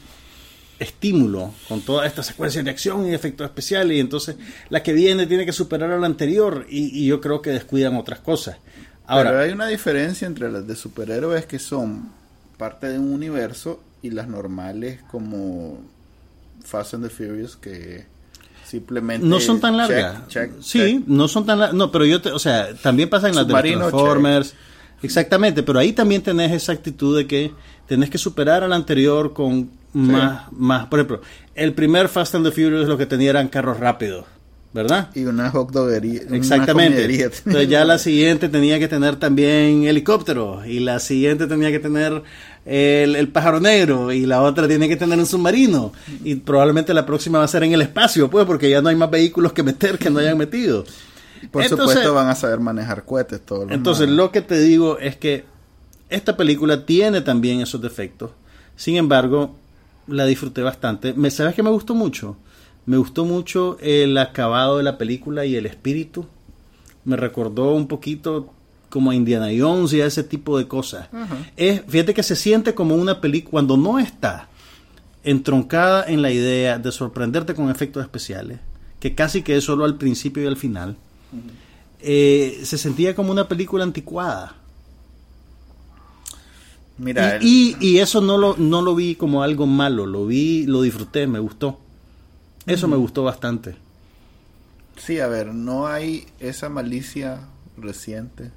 estímulo 0.81 1.53
con 1.67 1.81
toda 1.81 2.07
esta 2.07 2.23
secuencia 2.23 2.63
de 2.63 2.71
acción 2.71 3.07
y 3.07 3.13
efectos 3.13 3.45
especiales 3.45 3.97
y 3.97 3.99
entonces 3.99 4.35
la 4.69 4.81
que 4.81 4.93
viene 4.93 5.27
tiene 5.27 5.45
que 5.45 5.53
superar 5.53 5.91
a 5.91 5.99
la 5.99 6.07
anterior 6.07 6.65
y, 6.69 6.99
y 6.99 7.05
yo 7.05 7.21
creo 7.21 7.41
que 7.41 7.51
descuidan 7.51 7.95
otras 7.95 8.19
cosas. 8.19 8.57
Ahora, 9.05 9.29
Pero 9.29 9.41
hay 9.43 9.51
una 9.51 9.67
diferencia 9.67 10.25
entre 10.25 10.51
las 10.51 10.65
de 10.65 10.75
superhéroes 10.75 11.45
que 11.45 11.59
son 11.59 12.09
parte 12.57 12.87
de 12.87 12.97
un 12.97 13.11
universo 13.13 13.79
y 14.01 14.09
las 14.09 14.27
normales 14.27 15.01
como 15.11 15.79
Fast 16.63 16.95
and 16.95 17.03
the 17.03 17.09
Furious 17.09 17.55
que 17.55 18.05
simplemente 18.65 19.25
no 19.25 19.39
son 19.39 19.59
tan 19.59 19.77
largas. 19.77 20.27
check, 20.29 20.51
sí, 20.61 20.79
check. 20.79 21.03
no 21.07 21.27
son 21.27 21.45
tan 21.45 21.59
largas. 21.59 21.75
No, 21.75 21.91
pero 21.91 22.05
yo, 22.05 22.21
te, 22.21 22.31
o 22.31 22.39
sea, 22.39 22.73
también 22.75 23.09
pasa 23.09 23.29
en 23.29 23.35
las 23.35 23.47
de 23.47 23.53
los 23.53 23.61
Transformers. 23.61 24.55
Exactamente, 25.03 25.61
pero 25.63 25.79
ahí 25.79 25.93
también 25.93 26.21
tenés 26.21 26.51
esa 26.51 26.71
actitud 26.71 27.17
de 27.17 27.27
que 27.27 27.51
tenés 27.87 28.09
que 28.09 28.17
superar 28.17 28.63
al 28.63 28.71
anterior 28.71 29.33
con 29.33 29.69
más, 29.93 30.51
más. 30.51 30.87
Por 30.87 30.99
ejemplo, 30.99 31.21
el 31.55 31.73
primer 31.73 32.07
Fast 32.07 32.35
and 32.35 32.45
the 32.45 32.51
Furious 32.51 32.87
lo 32.87 32.97
que 32.97 33.05
tenía 33.05 33.31
eran 33.31 33.47
carros 33.47 33.79
rápidos. 33.79 34.25
¿verdad? 34.73 35.09
Y 35.15 35.25
una 35.25 35.49
hot 35.51 35.71
doggería. 35.71 36.21
Exactamente. 36.31 37.03
Entonces 37.03 37.67
ya 37.67 37.83
la 37.83 37.97
siguiente 37.97 38.47
tenía 38.47 38.79
que 38.79 38.87
tener 38.87 39.17
también 39.17 39.83
helicóptero 39.83 40.65
y 40.65 40.79
la 40.79 40.99
siguiente 40.99 41.47
tenía 41.47 41.71
que 41.71 41.79
tener 41.79 42.23
el, 42.65 43.27
pájaro 43.29 43.59
negro 43.59 44.11
y 44.11 44.25
la 44.25 44.41
otra 44.41 44.67
tiene 44.67 44.87
que 44.87 44.95
tener 44.95 45.19
un 45.19 45.25
submarino 45.25 45.91
y 46.23 46.35
probablemente 46.35 46.93
la 46.93 47.05
próxima 47.05 47.39
va 47.39 47.45
a 47.45 47.49
ser 47.49 47.63
en 47.63 47.73
el 47.73 47.81
espacio, 47.81 48.29
pues 48.29 48.45
porque 48.45 48.69
ya 48.69 48.81
no 48.81 48.89
hay 48.89 48.95
más 48.95 49.11
vehículos 49.11 49.51
que 49.51 49.63
meter 49.63 49.97
que 49.97 50.09
no 50.09 50.19
hayan 50.19 50.37
metido. 50.37 50.85
Por 51.51 51.65
supuesto 51.65 52.13
van 52.13 52.29
a 52.29 52.35
saber 52.35 52.59
manejar 52.59 53.03
cohetes 53.03 53.41
todos 53.41 53.71
Entonces 53.71 54.07
lo 54.07 54.31
que 54.31 54.41
te 54.41 54.59
digo 54.59 54.99
es 54.99 55.17
que 55.17 55.43
esta 56.09 56.37
película 56.37 56.85
tiene 56.85 57.21
también 57.21 57.61
esos 57.61 57.81
defectos. 57.81 58.31
Sin 58.75 58.95
embargo, 58.95 59.55
la 60.11 60.25
disfruté 60.25 60.61
bastante. 60.61 61.13
¿Me 61.13 61.31
sabes 61.31 61.55
que 61.55 61.63
me 61.63 61.69
gustó 61.69 61.95
mucho? 61.95 62.37
Me 62.85 62.97
gustó 62.97 63.25
mucho 63.25 63.77
el 63.79 64.17
acabado 64.17 64.77
de 64.77 64.83
la 64.83 64.97
película 64.97 65.45
y 65.45 65.55
el 65.55 65.65
espíritu. 65.65 66.25
Me 67.05 67.15
recordó 67.15 67.73
un 67.73 67.87
poquito 67.87 68.53
como 68.89 69.11
a 69.11 69.15
Indiana 69.15 69.47
Jones 69.57 69.93
y 69.93 70.01
a 70.01 70.05
ese 70.05 70.23
tipo 70.23 70.57
de 70.57 70.67
cosas. 70.67 71.07
es, 71.55 71.81
fíjate 71.87 72.13
que 72.13 72.23
se 72.23 72.35
siente 72.35 72.75
como 72.75 72.95
una 72.95 73.21
película 73.21 73.51
cuando 73.51 73.77
no 73.77 73.97
está 73.99 74.49
entroncada 75.23 76.05
en 76.07 76.21
la 76.21 76.31
idea 76.31 76.79
de 76.79 76.91
sorprenderte 76.91 77.53
con 77.53 77.69
efectos 77.69 78.03
especiales, 78.03 78.59
que 78.99 79.15
casi 79.15 79.43
que 79.43 79.57
es 79.57 79.63
solo 79.63 79.85
al 79.85 79.97
principio 79.97 80.43
y 80.43 80.47
al 80.47 80.57
final. 80.57 80.97
Eh, 81.99 82.61
se 82.63 82.77
sentía 82.77 83.15
como 83.15 83.31
una 83.31 83.47
película 83.47 83.83
anticuada. 83.83 84.55
Mira, 87.01 87.39
y, 87.41 87.75
y, 87.79 87.97
eso 87.97 88.21
no 88.21 88.37
lo, 88.37 88.55
no 88.57 88.83
lo 88.83 88.93
vi 88.93 89.15
como 89.15 89.41
algo 89.41 89.65
malo, 89.65 90.05
lo 90.05 90.27
vi, 90.27 90.67
lo 90.67 90.83
disfruté, 90.83 91.25
me 91.25 91.39
gustó. 91.39 91.79
Eso 92.67 92.87
me 92.87 92.95
gustó 92.95 93.23
bastante. 93.23 93.75
Sí, 94.97 95.19
a 95.19 95.27
ver, 95.27 95.47
no 95.47 95.87
hay 95.87 96.27
esa 96.39 96.69
malicia 96.69 97.39
reciente. 97.75 98.51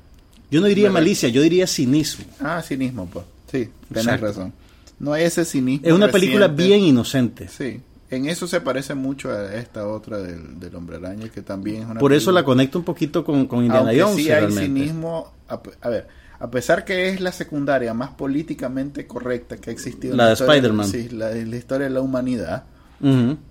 Yo 0.50 0.60
no 0.60 0.66
diría 0.66 0.90
malicia, 0.90 1.30
yo 1.30 1.40
diría 1.40 1.66
cinismo. 1.66 2.26
Ah, 2.38 2.62
cinismo, 2.62 3.06
pues. 3.06 3.24
Sí, 3.50 3.70
tienes 3.92 4.20
razón. 4.20 4.52
No 4.98 5.14
hay 5.14 5.24
ese 5.24 5.44
cinismo. 5.46 5.86
Es 5.86 5.94
una 5.94 6.10
película 6.10 6.48
bien 6.48 6.80
inocente. 6.80 7.48
Sí. 7.48 7.80
En 8.10 8.26
eso 8.26 8.46
se 8.46 8.60
parece 8.60 8.94
mucho 8.94 9.30
a 9.30 9.54
esta 9.54 9.88
otra 9.88 10.18
del, 10.18 10.60
del 10.60 10.74
Hombre 10.76 10.96
Araña, 10.96 11.28
que 11.30 11.42
también 11.42 11.82
es 11.82 11.88
una. 11.88 11.98
Por 11.98 12.12
eso 12.12 12.30
la 12.30 12.44
conecto 12.44 12.78
un 12.78 12.84
poquito 12.84 13.24
con, 13.24 13.46
con 13.46 13.64
Indiana 13.64 13.90
Jones. 13.98 14.16
Sí, 14.16 14.30
hay 14.30 14.52
cinismo. 14.52 15.32
A, 15.48 15.88
ver, 15.88 16.06
a 16.38 16.50
pesar 16.50 16.84
que 16.84 17.08
es 17.08 17.20
la 17.20 17.32
secundaria 17.32 17.94
más 17.94 18.10
políticamente 18.10 19.06
correcta 19.06 19.56
que 19.56 19.70
ha 19.70 19.72
existido 19.72 20.16
la 20.16 20.28
de 20.28 20.32
Spider-Man. 20.34 20.88
Sí, 20.88 21.08
la, 21.10 21.30
la 21.30 21.56
historia 21.56 21.86
de 21.88 21.94
la 21.94 22.00
humanidad 22.00 22.64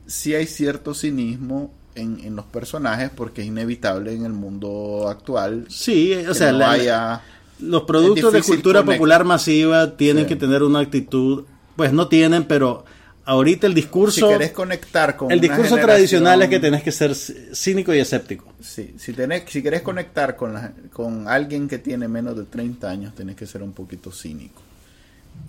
si 0.05 0.33
hay 0.33 0.47
cierto 0.47 0.93
cinismo 0.93 1.71
en, 1.95 2.35
los 2.35 2.45
personajes 2.45 3.11
porque 3.15 3.41
es 3.41 3.47
inevitable 3.47 4.13
en 4.13 4.25
el 4.25 4.33
mundo 4.33 5.07
actual. 5.07 5.65
Sí, 5.69 6.13
o 6.27 6.33
sea, 6.33 7.21
los 7.59 7.83
productos 7.83 8.33
de 8.33 8.41
cultura 8.41 8.83
popular 8.83 9.23
masiva 9.23 9.95
tienen 9.95 10.25
que 10.25 10.35
tener 10.35 10.63
una 10.63 10.79
actitud, 10.79 11.43
pues 11.75 11.93
no 11.93 12.07
tienen, 12.07 12.45
pero 12.45 12.85
ahorita 13.25 13.67
el 13.67 13.73
discurso... 13.73 14.27
Si 14.27 14.33
querés 14.33 14.51
conectar 14.51 15.15
con... 15.15 15.31
El 15.31 15.39
discurso 15.39 15.75
tradicional 15.75 16.41
es 16.41 16.49
que 16.49 16.59
tenés 16.59 16.83
que 16.83 16.91
ser 16.91 17.15
cínico 17.15 17.93
y 17.93 17.99
escéptico. 17.99 18.53
Sí, 18.61 18.95
si, 18.97 19.13
tenés, 19.13 19.43
si 19.47 19.61
querés 19.61 19.81
conectar 19.81 20.35
con, 20.35 20.55
con 20.91 21.27
alguien 21.27 21.67
que 21.67 21.79
tiene 21.79 22.07
menos 22.07 22.35
de 22.37 22.43
30 22.43 22.89
años, 22.89 23.15
tenés 23.15 23.35
que 23.35 23.45
ser 23.45 23.63
un 23.63 23.73
poquito 23.73 24.11
cínico. 24.11 24.61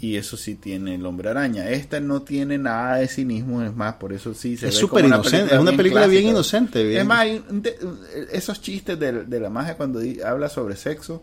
Y 0.00 0.16
eso 0.16 0.36
sí 0.36 0.54
tiene 0.54 0.94
el 0.96 1.06
hombre 1.06 1.30
araña. 1.30 1.68
Esta 1.68 2.00
no 2.00 2.22
tiene 2.22 2.58
nada 2.58 2.96
de 2.96 3.08
cinismo, 3.08 3.62
es 3.62 3.74
más, 3.74 3.94
por 3.94 4.12
eso 4.12 4.34
sí 4.34 4.56
se 4.56 4.68
es 4.68 4.74
súper 4.74 5.04
inocente. 5.04 5.54
Es 5.54 5.60
una 5.60 5.76
película 5.76 6.06
bien 6.06 6.28
inocente. 6.28 6.82
Bien. 6.84 7.00
Es 7.00 7.06
más, 7.06 7.26
esos 8.32 8.60
chistes 8.60 8.98
de, 8.98 9.24
de, 9.24 9.40
la 9.40 9.50
magia 9.50 9.76
cuando 9.76 10.00
habla 10.24 10.48
sobre 10.48 10.76
sexo, 10.76 11.22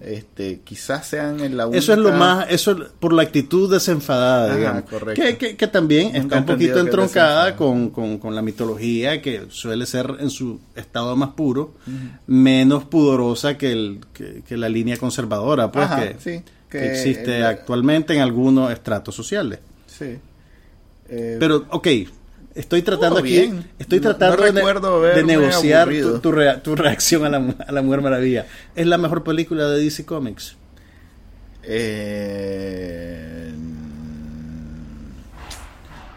este, 0.00 0.60
quizás 0.64 1.06
sean 1.06 1.40
en 1.40 1.56
la 1.56 1.66
única... 1.66 1.78
Eso 1.78 1.92
es 1.92 1.98
lo 1.98 2.12
más, 2.12 2.46
eso 2.50 2.76
por 3.00 3.12
la 3.12 3.22
actitud 3.22 3.70
desenfadada, 3.72 4.56
digamos. 4.56 4.84
Que, 5.14 5.56
que, 5.56 5.66
también 5.66 6.14
está 6.14 6.38
un 6.38 6.46
poquito 6.46 6.78
entroncada 6.78 7.56
con, 7.56 7.90
con, 7.90 8.18
con, 8.18 8.34
la 8.34 8.42
mitología, 8.42 9.20
que 9.20 9.46
suele 9.48 9.86
ser 9.86 10.16
en 10.20 10.30
su 10.30 10.60
estado 10.74 11.16
más 11.16 11.30
puro, 11.30 11.74
menos 12.26 12.84
pudorosa 12.84 13.58
que, 13.58 13.72
el, 13.72 14.00
que, 14.14 14.56
la 14.56 14.68
línea 14.68 14.96
conservadora, 14.96 15.70
pues 15.70 15.88
que... 15.90 16.16
Sí 16.18 16.42
que, 16.68 16.90
existe 16.90 17.44
actualmente 17.44 18.14
en 18.14 18.20
algunos 18.20 18.72
estratos 18.72 19.14
sociales. 19.14 19.60
Sí. 19.86 20.18
Eh, 21.08 21.36
Pero, 21.38 21.66
ok, 21.70 21.88
estoy 22.56 22.82
tratando 22.82 23.20
aquí, 23.20 23.52
estoy 23.78 24.00
tratando 24.00 24.42
de, 25.02 25.22
negociar 25.22 25.88
tu, 25.88 26.18
tu, 26.62 26.74
reacción 26.74 27.24
a 27.24 27.28
la, 27.28 27.54
a 27.66 27.72
la, 27.72 27.82
Mujer 27.82 28.00
Maravilla. 28.00 28.46
¿Es 28.74 28.86
la 28.86 28.98
mejor 28.98 29.22
película 29.22 29.68
de 29.68 29.82
DC 29.82 30.04
Comics? 30.04 30.56
Eh, 31.62 33.52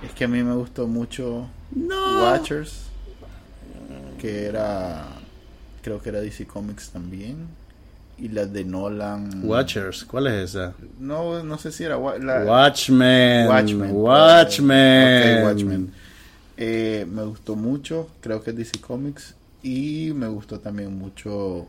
es 0.04 0.12
que 0.14 0.24
a 0.24 0.28
mí 0.28 0.44
me 0.44 0.54
gustó 0.54 0.88
mucho 0.88 1.50
Watchers, 1.76 2.84
que 4.20 4.46
era, 4.46 5.08
creo 5.82 6.02
que 6.02 6.10
era 6.10 6.22
DC 6.22 6.48
Comics 6.48 6.90
también 6.90 7.48
y 8.18 8.30
las 8.30 8.52
de 8.52 8.64
Nolan. 8.64 9.42
Watchers, 9.44 10.06
¿cuál 10.06 10.28
es 10.28 10.52
esa? 10.52 10.74
No, 11.00 11.44
no 11.44 11.58
sé 11.58 11.72
si 11.72 11.84
era 11.84 11.98
la... 11.98 12.44
Watchmen. 12.44 13.48
Watchmen. 13.48 13.92
Watchmen. 13.92 15.44
Watchmen. 15.44 15.99
Eh, 16.62 17.08
me 17.10 17.24
gustó 17.24 17.56
mucho, 17.56 18.10
creo 18.20 18.44
que 18.44 18.50
es 18.50 18.58
DC 18.58 18.82
Comics 18.82 19.34
y 19.64 20.12
me 20.14 20.28
gustó 20.28 20.60
también 20.60 20.94
mucho 20.98 21.68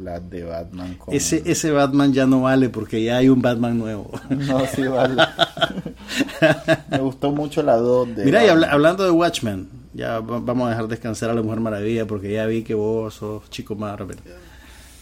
la 0.00 0.20
de 0.20 0.44
Batman. 0.44 0.96
Ese, 1.08 1.42
ese 1.44 1.72
Batman 1.72 2.12
ya 2.12 2.24
no 2.24 2.42
vale 2.42 2.68
porque 2.68 3.02
ya 3.02 3.16
hay 3.16 3.28
un 3.28 3.42
Batman 3.42 3.76
nuevo. 3.76 4.12
No, 4.30 4.64
sí 4.64 4.82
vale. 4.82 5.16
me 6.90 6.98
gustó 6.98 7.32
mucho 7.32 7.64
la 7.64 7.74
2 7.78 8.14
de... 8.14 8.24
Mira, 8.26 8.46
y 8.46 8.48
hablando 8.48 9.02
de 9.02 9.10
Watchmen, 9.10 9.68
ya 9.92 10.20
vamos 10.20 10.68
a 10.68 10.70
dejar 10.70 10.86
descansar 10.86 11.30
a 11.30 11.34
la 11.34 11.42
Mujer 11.42 11.58
Maravilla 11.58 12.06
porque 12.06 12.32
ya 12.32 12.46
vi 12.46 12.62
que 12.62 12.74
vos 12.74 13.14
sos 13.14 13.50
chico 13.50 13.74
Marvel. 13.74 14.18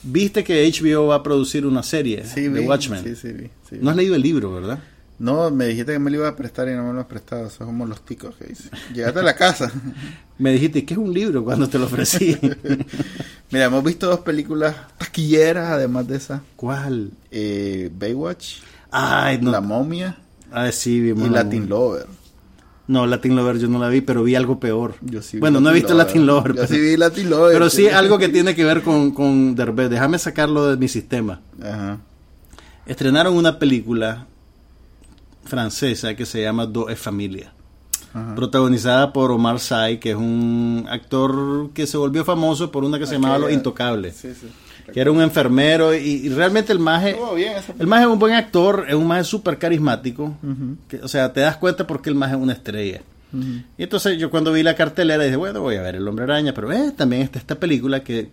¿Viste 0.03 0.43
que 0.43 0.67
HBO 0.67 1.09
va 1.09 1.17
a 1.17 1.23
producir 1.23 1.67
una 1.67 1.83
serie 1.83 2.23
de 2.23 2.61
Watchmen? 2.61 3.05
Sí, 3.05 3.17
sí, 3.17 3.33
vi, 3.33 3.51
No 3.83 3.91
has 3.91 3.97
leído 3.97 4.15
el 4.15 4.23
libro, 4.23 4.51
¿verdad? 4.51 4.79
No, 5.19 5.51
me 5.51 5.67
dijiste 5.67 5.93
que 5.93 5.99
me 5.99 6.11
lo 6.11 6.19
iba 6.19 6.29
a 6.29 6.37
prestar 6.37 6.69
y 6.69 6.73
no 6.73 6.85
me 6.85 6.93
lo 6.93 7.01
has 7.01 7.07
prestado. 7.07 7.49
Somos 7.49 7.89
los 7.89 8.05
ticos 8.05 8.35
que 8.37 8.47
dice. 8.47 8.71
Llegaste 8.93 9.21
a 9.21 9.23
la 9.23 9.37
casa. 9.37 9.71
me 10.39 10.53
dijiste, 10.53 10.85
¿qué 10.85 10.95
es 10.95 10.99
un 10.99 11.15
libro 11.15 11.45
cuando 11.45 11.69
te 11.69 11.79
lo 11.79 11.87
ofrecí? 11.87 12.37
Mira, 13.51 13.67
hemos 13.67 13.85
visto 13.85 14.09
dos 14.09 14.21
películas 14.21 14.75
taquilleras 14.99 15.71
además 15.71 16.09
de 16.09 16.17
esa. 16.17 16.43
¿Cuál? 16.57 17.13
Eh, 17.31 17.91
Baywatch. 17.97 18.57
Ay, 18.91 19.39
no. 19.41 19.53
La 19.53 19.61
momia. 19.61 20.17
Ah, 20.51 20.73
sí, 20.73 21.01
vimos. 21.01 21.29
Y 21.29 21.31
Latin 21.31 21.69
Lover. 21.69 22.07
No, 22.87 23.07
Latin 23.07 23.35
Lover 23.35 23.59
yo 23.59 23.69
no 23.69 23.79
la 23.79 23.89
vi, 23.89 24.01
pero 24.01 24.25
vi 24.25 24.35
algo 24.35 24.61
peor. 24.61 24.97
Yo 25.01 25.23
sí 25.23 25.39
bueno, 25.39 25.61
no 25.61 25.71
he 25.71 25.75
visto 25.75 25.95
Latin 25.95 26.27
Lover. 26.27 26.55
Yo 26.55 26.67
sí 26.67 26.79
vi 26.79 26.97
Latin 26.97 27.31
Lover. 27.31 27.53
Pero 27.53 27.71
sí 27.71 27.89
algo 27.89 28.19
que 28.19 28.29
tiene 28.29 28.55
que 28.55 28.65
ver 28.65 28.83
con, 28.83 29.13
con 29.13 29.55
Derbez. 29.55 29.89
Déjame 29.91 30.19
sacarlo 30.19 30.67
de 30.67 30.77
mi 30.77 30.89
sistema. 30.89 31.41
Ajá. 31.63 31.99
Estrenaron 32.85 33.35
una 33.35 33.59
película 33.59 34.27
francesa 35.45 36.15
que 36.15 36.27
se 36.27 36.43
llama 36.43 36.67
Do 36.67 36.89
es 36.89 36.99
Familia. 36.99 37.53
Protagonizada 38.37 39.13
por 39.13 39.33
Omar 39.33 39.59
Sy, 39.59 39.99
que 40.01 40.11
es 40.11 40.17
un 40.17 40.87
actor 40.89 41.71
que 41.75 41.85
se 41.85 41.97
volvió 41.97 42.25
famoso 42.25 42.71
por 42.71 42.85
una 42.85 42.97
que 42.97 43.07
se 43.07 43.15
llamaba 43.15 43.39
Los 43.39 43.51
Intocables. 43.51 44.15
Sí, 44.15 44.33
sí 44.35 44.47
que 44.93 45.01
era 45.01 45.11
un 45.11 45.21
enfermero 45.21 45.95
y, 45.95 46.29
realmente 46.29 46.73
el 46.73 46.79
maje 46.79 47.17
el 47.79 47.87
maje 47.87 48.05
es 48.05 48.09
un 48.09 48.19
buen 48.19 48.35
actor 48.35 48.85
es 48.89 48.95
un 48.95 49.07
maje 49.07 49.25
súper 49.25 49.59
carismático 49.59 50.37
o 51.03 51.09
sea 51.09 51.33
te 51.33 51.41
das 51.41 51.57
cuenta 51.57 51.87
porque 51.87 52.11
el 52.11 52.17
maje 52.17 52.35
es 52.35 52.41
una 52.41 52.53
estrella 52.53 53.03
y 53.77 53.83
entonces 53.83 54.17
yo 54.17 54.31
cuando 54.31 54.53
vi 54.53 54.63
la 54.63 54.77
cartelera 54.77 55.25
dije 55.25 55.37
bueno 55.37 55.61
voy 55.61 55.77
a 55.77 55.83
ver 55.83 55.97
el 55.97 56.07
hombre 56.07 56.25
araña 56.25 56.55
pero 56.55 56.71
eh, 56.73 56.93
también 56.97 57.23
está 57.23 57.39
esta 57.39 57.57
película 57.57 58.05
que 58.05 58.31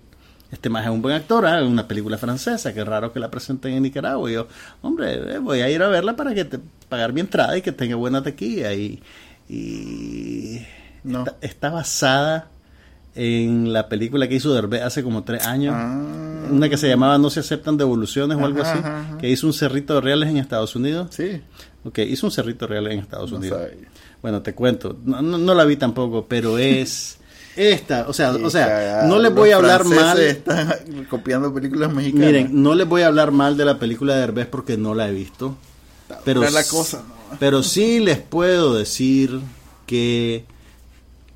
este 0.51 0.69
maje 0.69 0.87
es 0.87 0.93
un 0.93 1.01
buen 1.01 1.15
actor 1.15 1.45
¿eh? 1.45 1.63
una 1.63 1.87
película 1.87 2.17
francesa 2.17 2.73
que 2.73 2.83
raro 2.83 3.13
que 3.13 3.19
la 3.19 3.31
presenten 3.31 3.73
en 3.73 3.83
Nicaragua 3.83 4.29
y 4.29 4.33
yo 4.33 4.47
hombre 4.81 5.35
eh, 5.35 5.37
voy 5.39 5.61
a 5.61 5.69
ir 5.69 5.81
a 5.81 5.87
verla 5.87 6.15
para 6.15 6.33
que 6.33 6.45
te 6.45 6.59
pagar 6.89 7.13
mi 7.13 7.21
entrada 7.21 7.57
y 7.57 7.61
que 7.61 7.71
tenga 7.71 7.95
buena 7.95 8.21
taquilla 8.21 8.73
y, 8.73 9.01
y 9.47 10.61
no. 11.03 11.25
está 11.41 11.69
basada 11.69 12.49
en 13.15 13.73
la 13.73 13.89
película 13.89 14.27
que 14.27 14.35
hizo 14.35 14.53
Derbez 14.53 14.83
hace 14.83 15.03
como 15.03 15.23
tres 15.23 15.45
años, 15.45 15.73
ah. 15.75 16.47
una 16.49 16.69
que 16.69 16.77
se 16.77 16.87
llamaba 16.87 17.17
No 17.17 17.29
se 17.29 17.41
aceptan 17.41 17.77
devoluciones 17.77 18.37
o 18.37 18.45
algo 18.45 18.61
así, 18.61 18.79
que 19.19 19.29
hizo 19.29 19.47
un 19.47 19.53
cerrito 19.53 19.95
de 19.95 20.01
reales 20.01 20.29
en 20.29 20.37
Estados 20.37 20.75
Unidos. 20.75 21.07
Sí. 21.11 21.41
Ok, 21.83 21.99
hizo 21.99 22.27
un 22.27 22.31
cerrito 22.31 22.67
real 22.67 22.87
en 22.87 22.99
Estados 22.99 23.31
Unidos. 23.31 23.59
Bueno, 24.21 24.41
te 24.41 24.53
cuento, 24.53 24.97
no, 25.03 25.21
no, 25.21 25.53
la 25.53 25.65
vi 25.65 25.75
tampoco, 25.75 26.25
pero 26.27 26.57
es... 26.57 27.17
esta, 27.55 28.07
o 28.07 28.13
sea, 28.13 28.31
o 28.31 28.49
sea, 28.49 29.03
no 29.05 29.19
les 29.19 29.33
voy 29.33 29.51
a 29.51 29.57
hablar 29.57 29.85
mal. 29.85 30.19
Están 30.19 30.73
copiando 31.09 31.53
películas 31.53 31.91
mexicanas. 31.91 32.27
Miren, 32.27 32.63
no 32.63 32.75
les 32.75 32.87
voy 32.87 33.01
a 33.01 33.07
hablar 33.07 33.31
mal 33.31 33.57
de 33.57 33.65
la 33.65 33.79
película 33.79 34.15
de 34.15 34.23
Herbés 34.23 34.47
porque 34.47 34.77
no 34.77 34.95
la 34.95 35.09
he 35.09 35.11
visto. 35.11 35.55
Pero, 36.25 36.41
la 36.49 36.63
cosa, 36.65 37.03
pero 37.39 37.63
sí 37.63 37.99
les 37.99 38.17
puedo 38.17 38.73
decir 38.73 39.39
que 39.85 40.43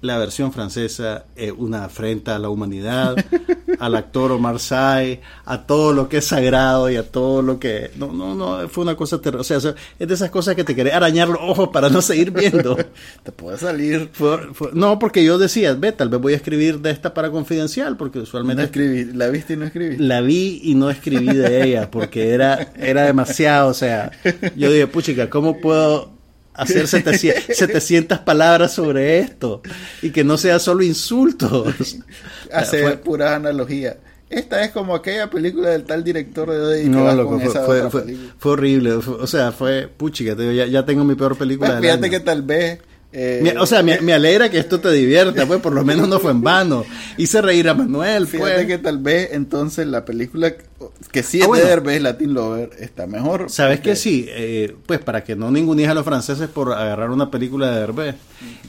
la 0.05 0.17
versión 0.17 0.53
francesa 0.53 1.25
es 1.35 1.51
una 1.55 1.85
afrenta 1.85 2.35
a 2.35 2.39
la 2.39 2.49
humanidad, 2.49 3.15
al 3.79 3.95
actor 3.95 4.31
Omar 4.31 4.59
Sy, 4.59 5.19
a 5.45 5.63
todo 5.65 5.93
lo 5.93 6.07
que 6.07 6.17
es 6.17 6.25
sagrado 6.25 6.89
y 6.89 6.95
a 6.95 7.03
todo 7.03 7.41
lo 7.41 7.59
que... 7.59 7.91
No, 7.97 8.13
no, 8.13 8.35
no, 8.35 8.69
fue 8.69 8.83
una 8.83 8.95
cosa 8.95 9.19
terrible. 9.19 9.41
O 9.41 9.43
sea, 9.43 9.57
es 9.57 10.07
de 10.07 10.13
esas 10.13 10.29
cosas 10.29 10.55
que 10.55 10.63
te 10.63 10.75
querés 10.75 10.93
arañar 10.93 11.27
los 11.27 11.39
ojos 11.41 11.69
para 11.69 11.89
no 11.89 12.01
seguir 12.01 12.31
viendo. 12.31 12.77
te 13.23 13.31
puede 13.31 13.57
salir. 13.57 14.09
no, 14.73 14.99
porque 14.99 15.23
yo 15.23 15.37
decía, 15.37 15.73
ve, 15.73 15.91
tal 15.91 16.09
vez 16.09 16.21
voy 16.21 16.33
a 16.33 16.37
escribir 16.37 16.79
de 16.79 16.91
esta 16.91 17.13
para 17.13 17.31
confidencial, 17.31 17.97
porque 17.97 18.19
usualmente... 18.19 18.61
No 18.61 18.65
escribí, 18.65 19.05
la 19.13 19.27
viste 19.29 19.53
y 19.53 19.57
no 19.57 19.65
escribí. 19.65 19.97
La 19.97 20.21
vi 20.21 20.61
y 20.63 20.75
no 20.75 20.89
escribí 20.89 21.35
de 21.35 21.63
ella, 21.63 21.91
porque 21.91 22.29
era, 22.29 22.71
era 22.77 23.03
demasiado, 23.03 23.69
o 23.69 23.73
sea, 23.73 24.11
yo 24.55 24.71
dije, 24.71 24.87
puchica, 24.87 25.29
¿cómo 25.29 25.59
puedo 25.59 26.14
hacer 26.55 26.87
700, 26.87 28.19
palabras 28.25 28.73
sobre 28.73 29.19
esto 29.19 29.61
y 30.01 30.11
que 30.11 30.23
no 30.23 30.37
sea 30.37 30.59
solo 30.59 30.83
insultos. 30.83 31.97
Hacer 32.51 32.83
fue, 32.83 32.97
pura 32.97 33.35
analogía. 33.35 33.97
Esta 34.29 34.63
es 34.63 34.71
como 34.71 34.95
aquella 34.95 35.29
película 35.29 35.69
del 35.69 35.83
tal 35.83 36.03
director 36.03 36.49
de 36.49 36.59
hoy. 36.59 36.89
No, 36.89 37.05
fue, 37.39 37.89
fue, 38.39 38.51
horrible. 38.51 38.93
o 38.93 39.27
sea, 39.27 39.51
fue 39.51 39.87
puchica. 39.87 40.35
Ya, 40.35 40.65
ya 40.65 40.85
tengo 40.85 41.03
mi 41.03 41.15
peor 41.15 41.37
película. 41.37 41.71
Pues 41.71 41.81
fíjate 41.81 42.09
que 42.09 42.19
tal 42.19 42.41
vez 42.41 42.79
eh, 43.17 43.55
o 43.57 43.65
sea, 43.65 43.81
me, 43.81 44.13
alegra 44.13 44.49
que 44.49 44.57
esto 44.57 44.81
te 44.81 44.91
divierta, 44.91 45.45
pues 45.45 45.61
por 45.61 45.71
lo 45.71 45.85
menos 45.85 46.09
no 46.09 46.19
fue 46.19 46.31
en 46.31 46.41
vano. 46.41 46.83
Hice 47.15 47.41
reír 47.41 47.69
a 47.69 47.73
Manuel, 47.73 48.27
Fíjate 48.27 48.53
pues. 48.55 48.67
que 48.67 48.77
tal 48.77 48.97
vez 48.97 49.29
entonces 49.31 49.87
la 49.87 50.03
película 50.03 50.53
que 51.11 51.23
sí 51.23 51.39
es 51.39 51.47
ah, 51.47 51.79
de 51.79 51.99
Latin 52.01 52.33
Lover, 52.33 52.71
está 52.77 53.07
mejor. 53.07 53.49
¿Sabes 53.49 53.79
que 53.79 53.95
sí? 53.95 54.25
Eh, 54.27 54.75
pues 54.85 54.99
para 54.99 55.23
que 55.23 55.37
no 55.37 55.49
ningunees 55.49 55.87
a 55.87 55.93
los 55.93 56.03
franceses 56.03 56.49
por 56.49 56.73
agarrar 56.73 57.09
una 57.09 57.31
película 57.31 57.71
de 57.71 57.83
Herbes. 57.83 58.15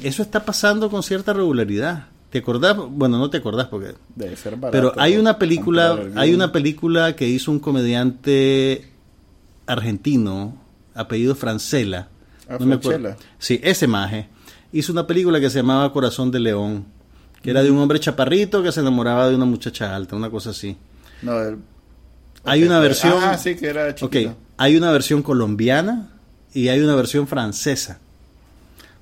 Eso 0.05 0.22
está 0.22 0.44
pasando 0.44 0.90
con 0.90 1.03
cierta 1.03 1.32
regularidad. 1.32 2.07
¿Te 2.30 2.38
acordás? 2.38 2.76
Bueno, 2.76 3.18
no 3.18 3.28
te 3.30 3.38
acordás 3.38 3.66
porque... 3.66 3.94
Debe 4.14 4.36
ser 4.36 4.57
Pero 4.70 4.92
hay 4.97 5.16
una 5.16 5.40
película, 5.40 5.99
hay 6.14 6.32
una 6.32 6.53
película 6.53 7.16
que 7.16 7.26
hizo 7.26 7.51
un 7.51 7.59
comediante 7.59 8.92
argentino, 9.66 10.57
apellido 10.94 11.34
Francela. 11.34 12.11
Ah, 12.49 12.59
no 12.61 12.66
me 12.66 12.76
acuerdo. 12.76 13.16
Sí, 13.40 13.59
ese 13.64 13.88
maje 13.88 14.28
hizo 14.78 14.92
una 14.92 15.06
película 15.06 15.40
que 15.40 15.50
se 15.50 15.58
llamaba 15.58 15.92
Corazón 15.92 16.30
de 16.30 16.40
León, 16.40 16.84
que 17.42 17.50
era 17.50 17.62
de 17.62 17.70
un 17.70 17.78
hombre 17.78 17.98
chaparrito 17.98 18.62
que 18.62 18.72
se 18.72 18.80
enamoraba 18.80 19.28
de 19.28 19.34
una 19.34 19.44
muchacha 19.44 19.94
alta, 19.94 20.16
una 20.16 20.30
cosa 20.30 20.50
así. 20.50 20.76
No, 21.22 21.32
hay 22.44 22.62
una 22.62 22.78
versión. 22.78 23.14
Ah, 23.22 23.38
sí, 23.38 23.56
que 23.56 23.66
era 23.68 23.94
chiquito. 23.94 24.36
hay 24.56 24.76
una 24.76 24.92
versión 24.92 25.22
colombiana 25.22 26.10
y 26.52 26.68
hay 26.68 26.80
una 26.80 26.94
versión 26.94 27.26
francesa. 27.26 27.98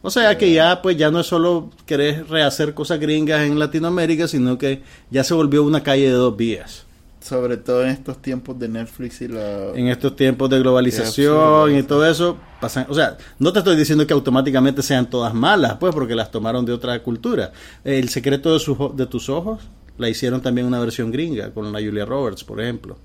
O 0.00 0.10
sea 0.10 0.36
que 0.36 0.52
ya 0.52 0.82
pues 0.82 0.96
ya 0.96 1.10
no 1.10 1.20
es 1.20 1.26
solo 1.26 1.70
querer 1.86 2.28
rehacer 2.28 2.74
cosas 2.74 3.00
gringas 3.00 3.42
en 3.42 3.58
Latinoamérica, 3.58 4.28
sino 4.28 4.58
que 4.58 4.82
ya 5.10 5.24
se 5.24 5.34
volvió 5.34 5.64
una 5.64 5.82
calle 5.82 6.04
de 6.04 6.12
dos 6.12 6.36
vías 6.36 6.84
sobre 7.24 7.56
todo 7.56 7.82
en 7.84 7.88
estos 7.88 8.20
tiempos 8.20 8.58
de 8.58 8.68
Netflix 8.68 9.22
y 9.22 9.28
la... 9.28 9.70
En 9.74 9.88
estos 9.88 10.14
tiempos 10.14 10.50
de 10.50 10.58
globalización 10.58 11.74
y 11.74 11.82
todo 11.82 12.04
eso, 12.04 12.36
pasan, 12.60 12.84
o 12.90 12.94
sea, 12.94 13.16
no 13.38 13.50
te 13.50 13.60
estoy 13.60 13.76
diciendo 13.76 14.06
que 14.06 14.12
automáticamente 14.12 14.82
sean 14.82 15.08
todas 15.08 15.32
malas, 15.32 15.78
pues, 15.80 15.94
porque 15.94 16.14
las 16.14 16.30
tomaron 16.30 16.66
de 16.66 16.72
otra 16.72 17.02
cultura. 17.02 17.50
El 17.82 18.10
secreto 18.10 18.52
de, 18.52 18.60
sus, 18.60 18.76
de 18.94 19.06
tus 19.06 19.30
ojos 19.30 19.62
la 19.96 20.10
hicieron 20.10 20.42
también 20.42 20.66
una 20.66 20.78
versión 20.80 21.10
gringa, 21.10 21.50
con 21.54 21.72
la 21.72 21.80
Julia 21.80 22.04
Roberts, 22.04 22.44
por 22.44 22.60
ejemplo. 22.60 22.98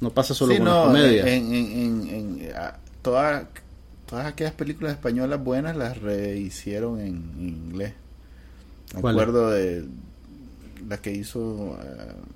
No 0.00 0.10
pasa 0.10 0.32
solo 0.32 0.56
con 0.56 0.64
la 0.64 0.84
comedia. 0.84 1.26
En, 1.26 1.52
en, 1.52 2.08
en, 2.08 2.52
todas, 3.02 3.46
todas 4.08 4.26
aquellas 4.26 4.52
películas 4.52 4.92
españolas 4.92 5.42
buenas 5.42 5.76
las 5.76 6.00
rehicieron 6.00 7.00
en, 7.00 7.16
inglés. 7.40 7.94
Me 8.94 9.10
acuerdo 9.10 9.50
de 9.50 9.86
la 10.88 10.98
que 10.98 11.10
hizo... 11.10 11.76
Eh, 11.82 12.35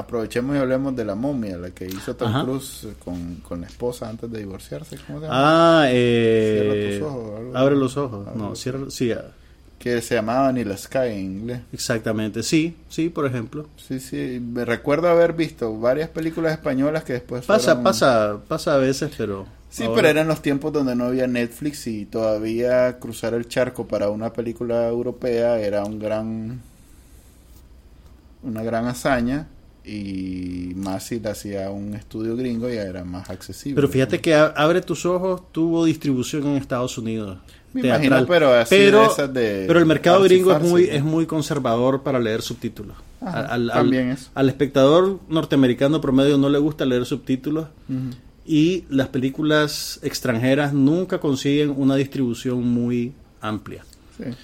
aprovechemos 0.00 0.56
y 0.56 0.58
hablemos 0.58 0.94
de 0.96 1.04
la 1.04 1.14
momia, 1.14 1.56
la 1.56 1.70
que 1.70 1.86
hizo 1.86 2.16
Tom 2.16 2.44
Cruise 2.44 2.88
con, 3.04 3.36
con, 3.36 3.60
la 3.60 3.66
esposa 3.66 4.08
antes 4.08 4.30
de 4.30 4.38
divorciarse. 4.38 4.98
¿Cómo 5.06 5.20
se 5.20 5.26
llama? 5.26 5.82
Ah, 5.82 5.86
eh, 5.88 6.58
cierra 6.60 6.90
tus 6.90 7.16
ojos. 7.16 7.56
Abre 7.56 7.76
los 7.76 7.96
ojos. 7.96 8.34
no, 8.34 8.54
cierra, 8.56 8.78
sí. 8.88 9.12
Ah. 9.12 9.24
Que 9.78 10.02
se 10.02 10.14
llamaba 10.14 10.52
Ni 10.52 10.62
la 10.62 10.76
Sky 10.76 11.08
en 11.08 11.20
inglés. 11.20 11.60
Exactamente, 11.72 12.42
sí, 12.42 12.76
sí, 12.90 13.08
por 13.08 13.24
ejemplo. 13.24 13.66
Sí, 13.78 13.98
sí, 13.98 14.38
me 14.38 14.66
recuerdo 14.66 15.08
haber 15.08 15.32
visto 15.32 15.78
varias 15.78 16.10
películas 16.10 16.52
españolas 16.52 17.02
que 17.04 17.14
después 17.14 17.46
Pasa, 17.46 17.82
pasa, 17.82 18.40
pasa 18.46 18.74
a 18.74 18.78
veces, 18.78 19.10
pero... 19.16 19.46
Sí, 19.70 19.84
pero 19.94 20.08
eran 20.08 20.26
los 20.26 20.42
tiempos 20.42 20.72
donde 20.72 20.96
no 20.96 21.04
había 21.04 21.28
Netflix 21.28 21.86
y 21.86 22.04
todavía 22.04 22.98
cruzar 22.98 23.34
el 23.34 23.48
charco 23.48 23.86
para 23.86 24.10
una 24.10 24.32
película 24.32 24.86
europea 24.88 25.58
era 25.60 25.84
un 25.84 25.98
gran... 25.98 26.60
una 28.42 28.62
gran 28.62 28.86
hazaña 28.86 29.46
y 29.84 30.72
más 30.76 31.04
si 31.04 31.20
le 31.20 31.30
hacía 31.30 31.70
un 31.70 31.94
estudio 31.94 32.36
gringo 32.36 32.68
ya 32.68 32.82
era 32.82 33.04
más 33.04 33.30
accesible. 33.30 33.74
Pero 33.74 33.88
fíjate 33.88 34.20
que 34.20 34.34
Abre 34.34 34.82
tus 34.82 35.06
ojos 35.06 35.42
tuvo 35.52 35.84
distribución 35.84 36.46
en 36.46 36.56
Estados 36.56 36.98
Unidos. 36.98 37.38
Me 37.72 37.82
imagino, 37.82 38.26
pero 38.26 38.52
así 38.52 38.74
pero, 38.74 39.14
pero 39.32 39.78
el 39.78 39.86
mercado 39.86 40.22
gringo 40.24 40.52
es 40.52 40.60
muy 40.60 40.84
es 40.84 41.04
muy 41.04 41.26
conservador 41.26 42.02
para 42.02 42.18
leer 42.18 42.42
subtítulos. 42.42 42.96
al, 43.20 43.68
también 43.68 44.10
es. 44.10 44.30
al, 44.34 44.48
espectador 44.48 45.20
norteamericano 45.28 46.00
promedio 46.00 46.36
no 46.36 46.48
le 46.48 46.58
gusta 46.58 46.84
leer 46.84 47.06
subtítulos 47.06 47.68
y 48.44 48.84
las 48.88 49.08
películas 49.08 50.00
extranjeras 50.02 50.72
nunca 50.72 51.20
consiguen 51.20 51.70
una 51.76 51.94
distribución 51.94 52.66
muy 52.66 53.12
amplia. 53.40 53.84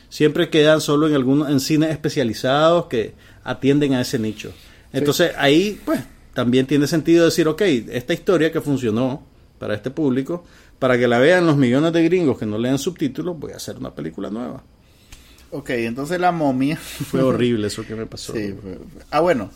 Siempre 0.08 0.48
quedan 0.48 0.80
solo 0.80 1.08
en 1.08 1.14
algunos 1.14 1.50
en 1.50 1.60
cines 1.60 1.90
especializados 1.90 2.86
que 2.86 3.14
atienden 3.44 3.94
a 3.94 4.00
ese 4.00 4.18
nicho. 4.18 4.52
Entonces 4.92 5.32
ahí, 5.36 5.80
pues, 5.84 6.00
también 6.34 6.66
tiene 6.66 6.86
sentido 6.86 7.24
decir, 7.24 7.48
ok, 7.48 7.62
esta 7.62 8.12
historia 8.12 8.52
que 8.52 8.60
funcionó 8.60 9.22
para 9.58 9.74
este 9.74 9.90
público, 9.90 10.44
para 10.78 10.98
que 10.98 11.08
la 11.08 11.18
vean 11.18 11.46
los 11.46 11.56
millones 11.56 11.92
de 11.92 12.02
gringos 12.04 12.38
que 12.38 12.46
no 12.46 12.58
leen 12.58 12.78
subtítulos, 12.78 13.38
voy 13.38 13.52
a 13.52 13.56
hacer 13.56 13.76
una 13.76 13.94
película 13.94 14.30
nueva. 14.30 14.62
Ok, 15.50 15.70
entonces 15.70 16.20
la 16.20 16.32
momia. 16.32 16.76
Fue 17.10 17.22
horrible 17.22 17.68
eso 17.68 17.84
que 17.84 17.94
me 17.94 18.06
pasó. 18.06 18.32
Sí, 18.32 18.54
Ah, 19.10 19.20
bueno, 19.20 19.50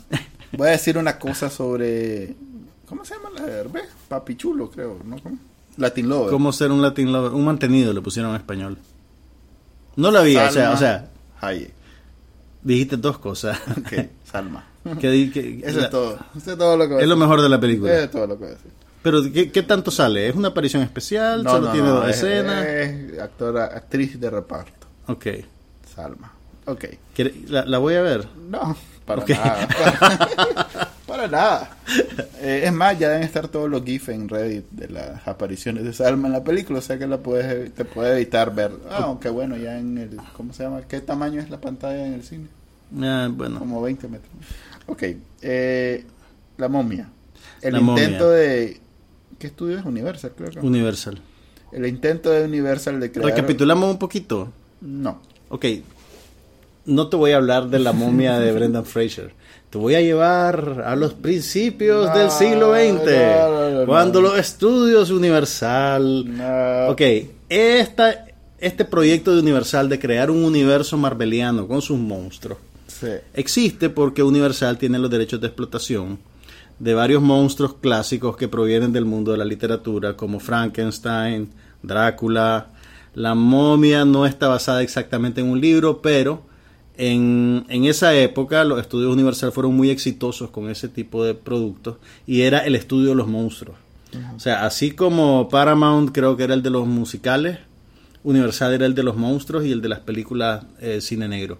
voy 0.53 0.69
a 0.69 0.71
decir 0.71 0.97
una 0.97 1.19
cosa 1.19 1.49
sobre. 1.49 2.35
¿Cómo 2.87 3.05
se 3.05 3.15
llama 3.15 3.29
la 3.35 3.47
herbe? 3.47 3.81
Papichulo, 4.07 4.69
creo, 4.69 4.99
¿no? 5.05 5.17
Latin 5.77 6.09
Lover. 6.09 6.31
¿Cómo 6.31 6.51
ser 6.51 6.71
un 6.71 6.81
Latin 6.81 7.11
Lover? 7.11 7.31
Un 7.31 7.45
mantenido 7.45 7.93
le 7.93 8.01
pusieron 8.01 8.31
en 8.31 8.37
español. 8.37 8.77
No 9.95 10.11
la 10.11 10.21
vi, 10.21 10.35
o 10.35 10.51
sea, 10.51 10.71
o 10.71 10.77
sea. 10.77 11.09
Dijiste 12.63 12.97
dos 12.97 13.17
cosas. 13.17 13.59
Ok, 13.77 13.93
Salma. 14.23 14.65
Que, 14.99 15.61
Eso 15.63 15.79
es 15.79 15.89
todo. 15.89 16.17
Eso 16.35 16.51
es 16.51 16.57
todo 16.57 16.75
lo 16.75 16.89
que 16.89 16.99
Es 17.01 17.07
lo 17.07 17.15
mejor 17.15 17.41
de 17.41 17.49
la 17.49 17.59
película. 17.59 17.93
es 17.99 18.09
todo 18.09 18.25
lo 18.25 18.35
que 18.35 18.45
voy 18.45 18.53
a 18.53 18.55
decir. 18.55 18.71
Pero 19.03 19.21
¿qué, 19.31 19.63
tanto 19.63 19.89
sale? 19.89 20.29
¿Es 20.29 20.35
una 20.35 20.49
aparición 20.49 20.83
especial? 20.83 21.43
No, 21.43 21.51
¿Solo 21.51 21.71
tiene 21.71 21.89
dos 21.89 22.07
es, 22.07 22.17
escenas? 22.17 22.65
Es 22.65 23.19
actora, 23.19 23.65
actriz 23.65 24.19
de 24.19 24.29
reparto. 24.29 24.87
Ok. 25.07 25.27
Salma. 25.95 26.31
Ok. 26.65 26.85
¿La, 27.47 27.65
la 27.65 27.77
voy 27.79 27.95
a 27.95 28.01
ver? 28.01 28.27
No, 28.49 28.75
para 29.05 29.25
nada. 29.25 29.67
Para, 31.07 31.27
nada. 31.27 31.77
Eh, 32.39 32.61
es 32.65 32.71
más, 32.71 32.97
ya 32.97 33.09
deben 33.09 33.23
estar 33.23 33.49
todos 33.49 33.69
los 33.69 33.83
GIFs 33.83 34.09
en 34.09 34.29
Reddit 34.29 34.69
de 34.71 34.87
las 34.87 35.27
apariciones 35.27 35.83
de 35.83 35.91
Salma 35.91 36.27
en 36.27 36.33
la 36.33 36.43
película, 36.43 36.79
o 36.79 36.81
sea 36.81 36.97
que 36.97 37.05
la 37.05 37.17
puedes, 37.17 37.73
te 37.73 37.83
puede 37.83 38.15
evitar 38.15 38.55
ver. 38.55 38.71
Ah, 38.89 39.01
aunque 39.03 39.29
bueno, 39.29 39.57
ya 39.57 39.77
en 39.77 39.97
el. 39.97 40.17
¿Cómo 40.37 40.53
se 40.53 40.63
llama? 40.63 40.83
¿Qué 40.87 41.01
tamaño 41.01 41.41
es 41.41 41.49
la 41.49 41.59
pantalla 41.59 42.07
en 42.07 42.13
el 42.13 42.23
cine? 42.23 42.47
Ah, 42.99 43.29
bueno. 43.31 43.59
Como 43.59 43.81
20 43.81 44.07
metros. 44.07 44.31
Ok, 44.87 45.03
eh, 45.41 46.03
La 46.57 46.67
momia. 46.67 47.09
El 47.61 47.77
intento 47.77 48.29
de... 48.29 48.79
¿Qué 49.39 49.47
estudio 49.47 49.79
es? 49.79 49.85
Universal, 49.85 50.33
creo 50.35 50.51
que. 50.51 50.59
Universal. 50.59 51.21
El 51.71 51.85
intento 51.85 52.29
de 52.29 52.43
Universal 52.43 52.99
de 52.99 53.11
crear... 53.11 53.29
¿Recapitulamos 53.29 53.89
un 53.89 53.97
poquito? 53.97 54.51
No. 54.81 55.21
Ok. 55.49 55.65
No 56.85 57.07
te 57.07 57.15
voy 57.15 57.31
a 57.31 57.37
hablar 57.37 57.69
de 57.69 57.79
la 57.79 57.93
momia 57.93 58.39
de 58.39 58.51
Brendan 58.53 58.85
Fraser. 58.85 59.33
Te 59.69 59.77
voy 59.77 59.95
a 59.95 60.01
llevar 60.01 60.83
a 60.85 60.95
los 60.95 61.13
principios 61.13 62.13
del 62.13 62.29
siglo 62.29 62.73
XX. 62.73 63.85
cuando 63.85 64.21
los 64.21 64.37
estudios 64.37 65.11
Universal... 65.11 66.87
Ok. 66.89 67.01
Esta, 67.47 68.25
este 68.59 68.85
proyecto 68.85 69.33
de 69.33 69.41
Universal 69.41 69.87
de 69.87 69.99
crear 69.99 70.29
un 70.29 70.43
universo 70.43 70.97
marbeliano 70.97 71.67
con 71.67 71.81
sus 71.81 71.97
monstruos 71.97 72.57
Existe 73.33 73.89
porque 73.89 74.23
Universal 74.23 74.77
tiene 74.77 74.99
los 74.99 75.09
derechos 75.09 75.41
de 75.41 75.47
explotación 75.47 76.19
de 76.79 76.95
varios 76.95 77.21
monstruos 77.21 77.75
clásicos 77.75 78.35
que 78.35 78.47
provienen 78.47 78.91
del 78.91 79.05
mundo 79.05 79.31
de 79.31 79.37
la 79.37 79.45
literatura, 79.45 80.17
como 80.17 80.39
Frankenstein, 80.39 81.49
Drácula. 81.83 82.71
La 83.13 83.35
momia 83.35 84.03
no 84.03 84.25
está 84.25 84.47
basada 84.47 84.81
exactamente 84.81 85.41
en 85.41 85.47
un 85.47 85.61
libro, 85.61 86.01
pero 86.01 86.41
en, 86.97 87.65
en, 87.69 87.85
esa 87.85 88.15
época 88.15 88.63
los 88.63 88.79
estudios 88.79 89.13
Universal 89.13 89.51
fueron 89.51 89.75
muy 89.75 89.91
exitosos 89.91 90.49
con 90.49 90.69
ese 90.69 90.87
tipo 90.87 91.23
de 91.23 91.35
productos 91.35 91.97
y 92.25 92.41
era 92.41 92.59
el 92.59 92.75
estudio 92.75 93.09
de 93.09 93.15
los 93.15 93.27
monstruos. 93.27 93.77
O 94.35 94.39
sea, 94.39 94.65
así 94.65 94.91
como 94.91 95.47
Paramount 95.49 96.11
creo 96.11 96.35
que 96.35 96.43
era 96.43 96.53
el 96.53 96.63
de 96.63 96.69
los 96.69 96.87
musicales, 96.87 97.59
Universal 98.23 98.73
era 98.73 98.85
el 98.85 98.95
de 98.95 99.03
los 99.03 99.15
monstruos 99.15 99.65
y 99.65 99.71
el 99.71 99.81
de 99.81 99.89
las 99.89 99.99
películas 99.99 100.65
eh, 100.79 100.99
cine 100.99 101.27
negro, 101.27 101.59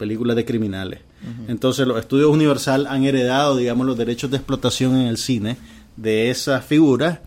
películas 0.00 0.34
de 0.34 0.44
criminales. 0.46 1.00
Entonces 1.48 1.86
los 1.86 2.00
estudios 2.00 2.30
Universal 2.30 2.86
han 2.88 3.04
heredado, 3.04 3.56
digamos, 3.56 3.86
los 3.86 3.98
derechos 3.98 4.30
de 4.30 4.38
explotación 4.38 4.96
en 4.96 5.06
el 5.06 5.18
cine 5.18 5.58
de 5.96 6.30
esas 6.30 6.64
figuras 6.64 7.18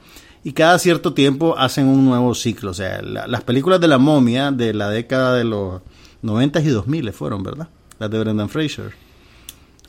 y 0.43 0.53
cada 0.53 0.79
cierto 0.79 1.13
tiempo 1.13 1.55
hacen 1.57 1.87
un 1.87 2.03
nuevo 2.03 2.33
ciclo. 2.33 2.71
O 2.71 2.73
sea, 2.73 3.01
las 3.03 3.43
películas 3.43 3.79
de 3.79 3.87
la 3.87 3.99
momia 3.99 4.51
de 4.51 4.73
la 4.73 4.89
década 4.89 5.35
de 5.35 5.43
los 5.43 5.81
90 6.23 6.61
y 6.61 6.67
2000 6.69 7.13
fueron, 7.13 7.43
¿verdad? 7.43 7.69
Las 7.99 8.09
de 8.09 8.19
Brendan 8.19 8.49
Fraser. 8.49 8.91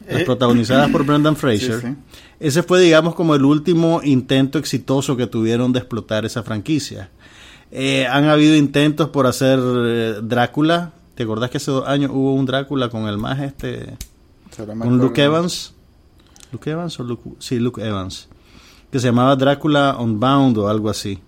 Las 0.07 0.21
Eh, 0.21 0.25
protagonizadas 0.27 0.91
por 0.91 1.07
Brendan 1.07 1.37
Fraser. 1.37 1.81
Sí, 1.81 1.87
sí. 1.89 1.95
Ese 2.41 2.63
fue, 2.63 2.81
digamos, 2.81 3.15
como 3.15 3.35
el 3.35 3.45
último 3.45 4.03
intento 4.05 4.59
exitoso 4.59 5.17
que 5.17 5.27
tuvieron 5.27 5.73
de 5.73 5.79
explotar 5.79 6.27
esa 6.27 6.43
franquicia. 6.43 7.09
Eh, 7.71 8.07
han 8.07 8.25
habido 8.27 8.55
intentos 8.55 9.09
por 9.09 9.27
hacer 9.27 9.59
eh, 9.59 10.15
Drácula. 10.23 10.93
¿Te 11.15 11.23
acordás 11.23 11.51
que 11.51 11.59
hace 11.59 11.71
dos 11.71 11.87
años 11.87 12.11
hubo 12.13 12.35
un 12.35 12.47
Drácula 12.47 12.89
con 12.89 13.07
el 13.09 13.19
más 13.19 13.41
este... 13.41 13.97
Con 14.57 14.99
Luke. 14.99 15.23
Evans? 15.23 15.75
¿Luke 16.53 16.71
Evans 16.71 16.99
o 17.01 17.03
Luke? 17.05 17.31
Sí, 17.39 17.59
Luke 17.59 17.85
Evans. 17.85 18.29
Que 18.91 19.01
se 19.01 19.09
llamaba 19.09 19.35
Drácula 19.37 19.97
Unbound 19.99 20.57
o 20.59 20.69
algo 20.69 20.91
así. 20.91 21.19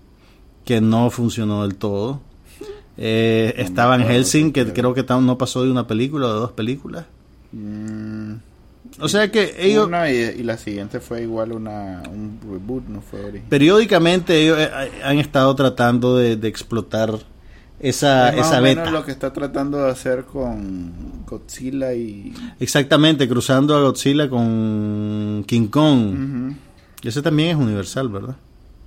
Que 0.63 0.79
no 0.81 1.09
funcionó 1.09 1.63
del 1.63 1.75
todo. 1.75 2.21
Eh, 2.99 3.53
estaba 3.57 3.93
en 3.93 4.01
Helsing, 4.01 4.51
que 4.51 4.73
creo 4.73 4.95
que 4.95 5.05
no 5.07 5.37
pasó 5.37 5.63
de 5.63 5.69
una 5.69 5.85
película 5.85 6.25
o 6.25 6.33
de 6.33 6.39
dos 6.39 6.51
películas. 6.53 7.05
Mm, 7.51 8.33
O 8.99 9.07
sea 9.07 9.31
que 9.31 9.53
ellos... 9.59 9.85
una 9.85 10.09
y, 10.11 10.15
y 10.15 10.41
la 10.41 10.57
siguiente 10.57 10.99
fue 10.99 11.21
igual 11.21 11.51
una 11.51 12.01
un 12.11 12.39
reboot, 12.41 12.87
no 12.87 13.01
fue 13.01 13.43
periódicamente 13.49 14.41
ellos 14.41 14.57
eh, 14.59 14.71
han 15.03 15.19
estado 15.19 15.55
tratando 15.55 16.17
de, 16.17 16.37
de 16.37 16.47
explotar 16.47 17.19
esa, 17.79 18.29
Es 18.29 18.37
más 18.37 18.47
esa 18.47 18.59
o 18.59 18.61
menos 18.61 18.85
beta. 18.85 18.91
lo 18.91 19.05
que 19.05 19.11
está 19.11 19.31
tratando 19.33 19.77
de 19.83 19.91
hacer 19.91 20.25
con 20.25 20.91
Godzilla 21.27 21.93
y 21.93 22.33
Exactamente, 22.59 23.27
cruzando 23.29 23.75
a 23.75 23.81
Godzilla 23.81 24.29
con 24.29 25.43
King 25.47 25.67
Kong. 25.67 26.13
Ujú, 26.13 26.55
Ese 27.03 27.21
también 27.21 27.49
es 27.49 27.55
universal, 27.57 28.09
¿verdad? 28.09 28.35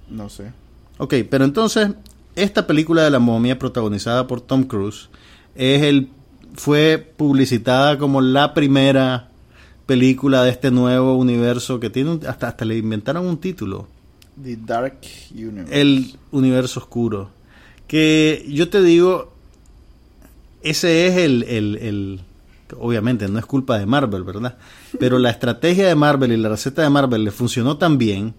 no 0.09 0.28
sé. 0.28 0.53
Ok, 0.99 1.14
pero 1.30 1.45
entonces, 1.45 1.91
esta 2.34 2.66
película 2.66 3.03
de 3.05 3.11
la 3.11 3.20
momia 3.20 3.59
protagonizada 3.59 4.26
por 4.26 4.41
Tom 4.41 4.64
Cruise 4.64 5.09
es 5.55 5.82
el 5.82 6.09
fue 6.55 6.99
publicitada 7.16 7.97
como 7.97 8.20
la 8.20 8.55
primera 8.55 9.28
película 9.86 10.43
de 10.43 10.51
este 10.51 10.70
nuevo 10.72 11.14
universo 11.16 11.78
que 11.78 11.91
tiene 11.91 12.11
un- 12.11 12.26
hasta 12.26 12.49
hasta 12.49 12.64
le 12.64 12.76
inventaron 12.76 13.24
un 13.24 13.38
título 13.38 13.86
The 14.43 14.57
Dark 14.64 14.99
Universe. 15.32 15.80
el 15.80 16.16
universo 16.32 16.80
oscuro. 16.80 17.30
Que 17.91 18.47
yo 18.49 18.68
te 18.68 18.82
digo, 18.82 19.32
ese 20.62 21.09
es 21.09 21.16
el, 21.16 21.43
el, 21.43 21.76
el- 21.76 22.20
Obviamente 22.78 23.26
no 23.26 23.41
es 23.41 23.47
culpa 23.47 23.80
de 23.80 23.84
Marvel, 23.86 24.22
¿verdad? 24.22 24.57
Pero 25.01 25.18
la 25.18 25.30
estrategia 25.30 25.88
de 25.88 25.97
Marvel 25.97 26.30
y 26.30 26.36
la 26.36 26.51
receta 26.51 26.82
de 26.82 26.88
Marvel 26.88 27.24
le 27.24 27.32
funcionó 27.32 27.78
tan 27.78 27.99
bien 27.99 28.32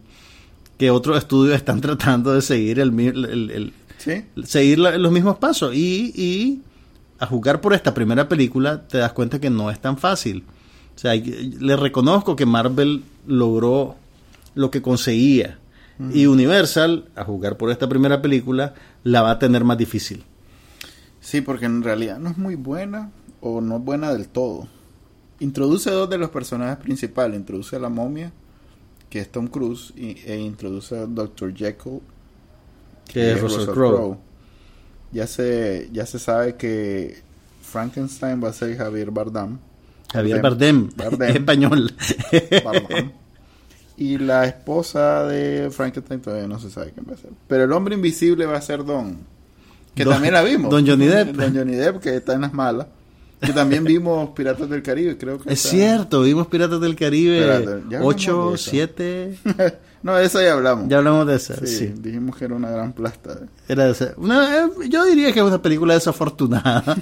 que 0.77 0.89
otros 0.89 1.17
estudios 1.17 1.53
están 1.57 1.81
tratando 1.81 2.31
de 2.33 2.41
seguir 2.41 2.79
el, 2.79 2.97
el- 2.97 3.73
Sí, 3.97 4.23
seguir 4.45 4.79
la- 4.79 4.97
los 4.97 5.11
mismos 5.11 5.37
pasos. 5.37 5.75
Y, 5.75 6.13
y 6.15 6.61
a 7.19 7.25
jugar 7.27 7.59
por 7.59 7.73
esta 7.73 7.93
primera 7.93 8.29
película 8.29 8.87
te 8.87 8.99
das 8.99 9.11
cuenta 9.11 9.41
que 9.41 9.49
no 9.49 9.69
es 9.69 9.81
tan 9.81 9.97
fácil. 9.97 10.45
O 10.95 10.99
sea, 10.99 11.13
le 11.13 11.75
reconozco 11.75 12.37
que 12.37 12.45
Marvel 12.45 13.03
logró 13.27 13.97
lo 14.55 14.71
que 14.71 14.81
conseguía. 14.81 15.59
Y 16.13 16.25
Universal, 16.25 17.09
a 17.15 17.23
jugar 17.23 17.57
por 17.57 17.69
esta 17.71 17.87
primera 17.87 18.21
película, 18.21 18.73
la 19.03 19.21
va 19.21 19.31
a 19.31 19.39
tener 19.39 19.63
más 19.63 19.77
difícil. 19.77 20.23
sí, 21.19 21.41
porque 21.41 21.65
en 21.65 21.83
realidad 21.83 22.17
no 22.17 22.29
es 22.29 22.37
muy 22.37 22.55
buena 22.55 23.11
o 23.41 23.61
no 23.61 23.77
es 23.77 23.83
buena 23.83 24.11
del 24.13 24.27
todo. 24.27 24.67
Introduce 25.39 25.89
dos 25.89 26.09
de 26.09 26.17
los 26.17 26.29
personajes 26.29 26.77
principales. 26.77 27.37
Introduce 27.37 27.75
a 27.75 27.79
la 27.79 27.89
momia, 27.89 28.31
que 29.09 29.19
es 29.19 29.31
Tom 29.31 29.47
Cruise, 29.47 29.91
y, 29.95 30.17
e 30.25 30.37
introduce 30.37 30.97
a 30.97 31.05
Dr. 31.05 31.53
Jekyll, 31.53 31.99
Que 33.07 33.31
es 33.33 33.41
Russell 33.41 33.65
Crowe. 33.73 34.17
Ya 35.11 35.27
se, 35.27 35.89
ya 35.91 36.05
se 36.05 36.19
sabe 36.19 36.55
que 36.55 37.21
Frankenstein 37.61 38.41
va 38.43 38.49
a 38.49 38.53
ser 38.53 38.77
Javier 38.77 39.11
Bardem. 39.11 39.57
Javier 40.13 40.41
Bardem, 40.41 40.89
Bardem. 40.95 41.29
español. 41.35 41.93
Bardem. 42.63 43.11
Y 44.01 44.17
la 44.17 44.45
esposa 44.45 45.25
de 45.27 45.69
Frankenstein 45.69 46.21
todavía 46.21 46.47
no 46.47 46.57
se 46.59 46.71
sabe 46.71 46.91
quién 46.91 47.05
va 47.07 47.13
a 47.13 47.17
ser. 47.17 47.29
Pero 47.47 47.65
el 47.65 47.71
hombre 47.71 47.93
invisible 47.93 48.47
va 48.47 48.57
a 48.57 48.61
ser 48.61 48.83
Don. 48.83 49.17
Que 49.93 50.03
Don- 50.03 50.13
también 50.13 50.33
la 50.33 50.41
vimos. 50.41 50.71
Don 50.71 50.87
Johnny 50.87 51.05
Depp. 51.05 51.35
Don 51.35 51.55
Johnny 51.55 51.75
Depp, 51.75 51.99
que 52.01 52.15
está 52.15 52.33
en 52.33 52.41
las 52.41 52.51
malas. 52.53 52.87
Que 53.39 53.53
también 53.53 53.83
vimos 53.83 54.29
Piratas 54.31 54.69
del 54.69 54.81
Caribe, 54.83 55.17
creo 55.17 55.37
que 55.39 55.51
es 55.53 55.59
está- 55.65 55.69
cierto, 55.69 56.21
vimos 56.21 56.47
Piratas 56.47 56.79
del 56.79 56.95
Caribe 56.95 57.39
Espérate, 57.39 57.65
ya 57.89 57.97
hablamos 57.97 58.15
8, 58.15 58.49
de 58.49 58.55
eso. 58.55 58.69
7. 58.71 59.37
no, 60.03 60.15
de 60.15 60.25
eso 60.25 60.41
ya 60.41 60.53
hablamos. 60.53 60.87
Ya 60.89 60.97
hablamos 60.99 61.25
de 61.27 61.35
esa, 61.35 61.55
sí, 61.57 61.67
sí. 61.67 61.93
dijimos 61.97 62.35
que 62.37 62.45
era 62.45 62.55
una 62.55 62.69
gran 62.71 62.93
plasta. 62.93 63.39
Era 63.67 63.89
esa- 63.89 64.13
una- 64.17 64.57
eh, 64.65 64.69
yo 64.89 65.05
diría 65.05 65.31
que 65.33 65.39
es 65.39 65.45
una 65.45 65.61
película 65.61 65.93
desafortunada. 65.95 66.95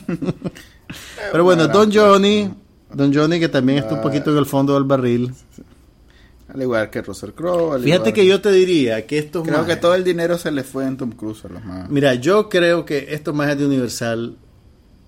Pero 1.31 1.43
bueno, 1.43 1.67
Don 1.67 1.91
Johnny, 1.93 2.49
Don 2.93 3.13
Johnny 3.13 3.39
que 3.39 3.49
también 3.49 3.79
está 3.79 3.93
un 3.93 3.99
Ah. 3.99 4.03
poquito 4.03 4.31
en 4.31 4.37
el 4.37 4.45
fondo 4.45 4.73
del 4.73 4.83
barril. 4.85 5.33
Al 6.53 6.61
igual 6.61 6.89
que 6.89 7.01
Russell 7.01 7.31
Crowe. 7.31 7.73
al 7.75 7.83
Fíjate 7.83 8.09
igual- 8.09 8.13
que 8.13 8.25
yo 8.25 8.41
te 8.41 8.51
diría 8.51 9.05
que 9.05 9.19
estos 9.19 9.43
Creo 9.43 9.65
que 9.65 9.73
majes- 9.73 9.81
todo 9.81 9.93
el 9.95 10.03
dinero 10.03 10.37
se 10.37 10.51
le 10.51 10.63
fue 10.63 10.85
en 10.85 10.97
Tom 10.97 11.11
Cruise 11.11 11.45
a 11.45 11.49
los 11.49 11.63
más. 11.63 11.89
Mira, 11.89 12.15
yo 12.15 12.49
creo 12.49 12.85
que 12.85 13.13
estos 13.13 13.35
majes 13.35 13.57
de 13.57 13.65
Universal 13.67 14.35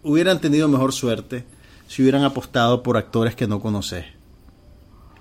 hubieran 0.04 0.40
tenido 0.40 0.68
mejor 0.68 0.94
suerte 0.94 1.44
si 1.88 2.02
hubieran 2.04 2.24
apostado 2.24 2.84
por 2.84 2.96
actores 2.98 3.36
que 3.36 3.48
no 3.48 3.60
conoces. 3.60 4.06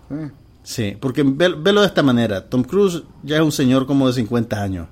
Sí. 0.08 0.16
Sí, 0.62 0.96
porque 1.00 1.22
ve- 1.24 1.54
velo 1.58 1.80
de 1.80 1.86
esta 1.86 2.02
manera. 2.02 2.48
Tom 2.48 2.64
Cruise 2.64 3.02
ya 3.22 3.36
es 3.36 3.42
un 3.42 3.50
señor 3.52 3.86
como 3.86 4.06
de 4.06 4.12
50 4.12 4.62
años. 4.62 4.88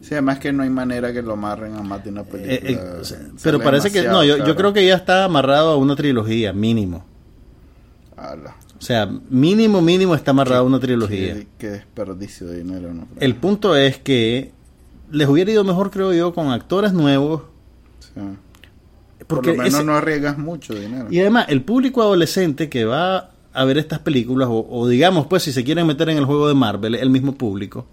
Sí, 0.00 0.14
además 0.14 0.38
que 0.38 0.50
no 0.52 0.62
hay 0.62 0.70
manera 0.70 1.12
que 1.12 1.20
lo 1.20 1.34
amarren 1.34 1.74
a 1.76 1.82
más 1.82 2.02
de 2.02 2.10
una 2.10 2.24
película. 2.24 2.54
Eh, 2.54 2.72
eh, 2.72 2.98
o 3.00 3.04
sea, 3.04 3.18
Sale 3.18 3.32
pero 3.42 3.60
parece 3.60 3.92
que 3.92 4.04
no, 4.04 4.24
yo, 4.24 4.38
yo 4.38 4.56
creo 4.56 4.72
que 4.72 4.86
ya 4.86 4.94
está 4.94 5.24
amarrado 5.24 5.72
a 5.72 5.76
una 5.76 5.94
trilogía, 5.94 6.54
mínimo. 6.54 7.04
Ala, 8.16 8.56
O 8.78 8.82
sea, 8.82 9.06
mínimo, 9.28 9.80
mínimo 9.82 10.14
está 10.14 10.30
amarrado 10.30 10.62
a 10.62 10.66
una 10.66 10.78
trilogía. 10.78 11.34
Qué, 11.34 11.46
qué 11.58 11.68
desperdicio 11.70 12.46
de 12.46 12.58
dinero. 12.58 12.94
¿no? 12.94 13.08
El 13.18 13.34
punto 13.34 13.74
es 13.76 13.98
que 13.98 14.52
les 15.10 15.28
hubiera 15.28 15.50
ido 15.50 15.64
mejor, 15.64 15.90
creo 15.90 16.12
yo, 16.12 16.32
con 16.32 16.48
actores 16.50 16.92
nuevos. 16.92 17.42
Sí. 18.00 18.20
Por 19.18 19.26
Porque 19.26 19.50
lo 19.50 19.56
menos 19.58 19.74
ese- 19.74 19.84
no 19.84 19.94
arriesgas 19.94 20.38
mucho 20.38 20.74
dinero. 20.74 21.08
Y 21.10 21.18
además, 21.20 21.46
el 21.48 21.62
público 21.62 22.02
adolescente 22.02 22.68
que 22.68 22.84
va 22.84 23.30
a 23.52 23.64
ver 23.64 23.78
estas 23.78 23.98
películas, 23.98 24.48
o, 24.50 24.66
o 24.70 24.86
digamos, 24.88 25.26
pues, 25.26 25.42
si 25.42 25.52
se 25.52 25.64
quieren 25.64 25.86
meter 25.86 26.08
en 26.10 26.18
el 26.18 26.24
juego 26.24 26.46
de 26.46 26.54
Marvel, 26.54 26.94
el 26.94 27.10
mismo 27.10 27.34
público, 27.34 27.86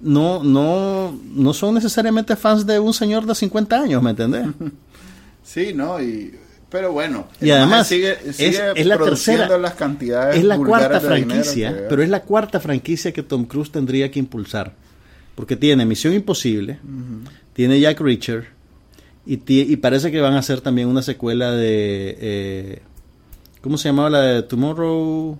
no, 0.00 0.44
no, 0.44 1.18
no 1.34 1.52
son 1.54 1.74
necesariamente 1.74 2.36
fans 2.36 2.66
de 2.66 2.78
un 2.78 2.92
señor 2.92 3.24
de 3.24 3.34
50 3.34 3.80
años, 3.80 4.02
¿me 4.02 4.10
entendés? 4.10 4.46
Sí, 5.42 5.72
¿no? 5.74 5.98
Y, 6.02 6.34
pero 6.70 6.92
bueno. 6.92 7.28
Y 7.40 7.50
además, 7.50 7.70
maje 7.70 7.84
sigue, 7.94 8.12
es- 8.26 8.36
sigue 8.36 8.48
es 8.74 8.86
la 8.86 8.96
tercera- 8.98 9.58
las 9.58 9.74
cantidades 9.74 10.36
es 10.36 10.44
la 10.44 10.56
cuarta 10.68 11.00
franquicia, 11.00 11.74
que- 11.74 11.80
pero 11.88 12.02
es 12.02 12.08
la 12.08 12.20
cuarta 12.22 12.60
franquicia 12.60 13.12
que 13.12 13.22
Tom 13.22 13.44
Cruise 13.46 13.70
tendría 13.70 14.10
que 14.10 14.18
impulsar. 14.18 14.72
Porque 15.34 15.56
tiene 15.56 15.86
Misión 15.86 16.14
Imposible, 16.14 16.78
tiene 17.52 17.78
Jack 17.80 18.00
Reacher, 18.00 18.46
y, 19.24 19.38
y 19.46 19.76
parece 19.76 20.10
que 20.10 20.20
van 20.20 20.34
a 20.34 20.38
hacer 20.40 20.60
también 20.60 20.88
una 20.88 21.02
secuela 21.02 21.52
de... 21.52 22.16
eh, 22.20 22.82
¿Cómo 23.60 23.76
se 23.78 23.88
llamaba 23.88 24.10
la 24.10 24.20
de 24.22 24.42
Tomorrow? 24.42 25.38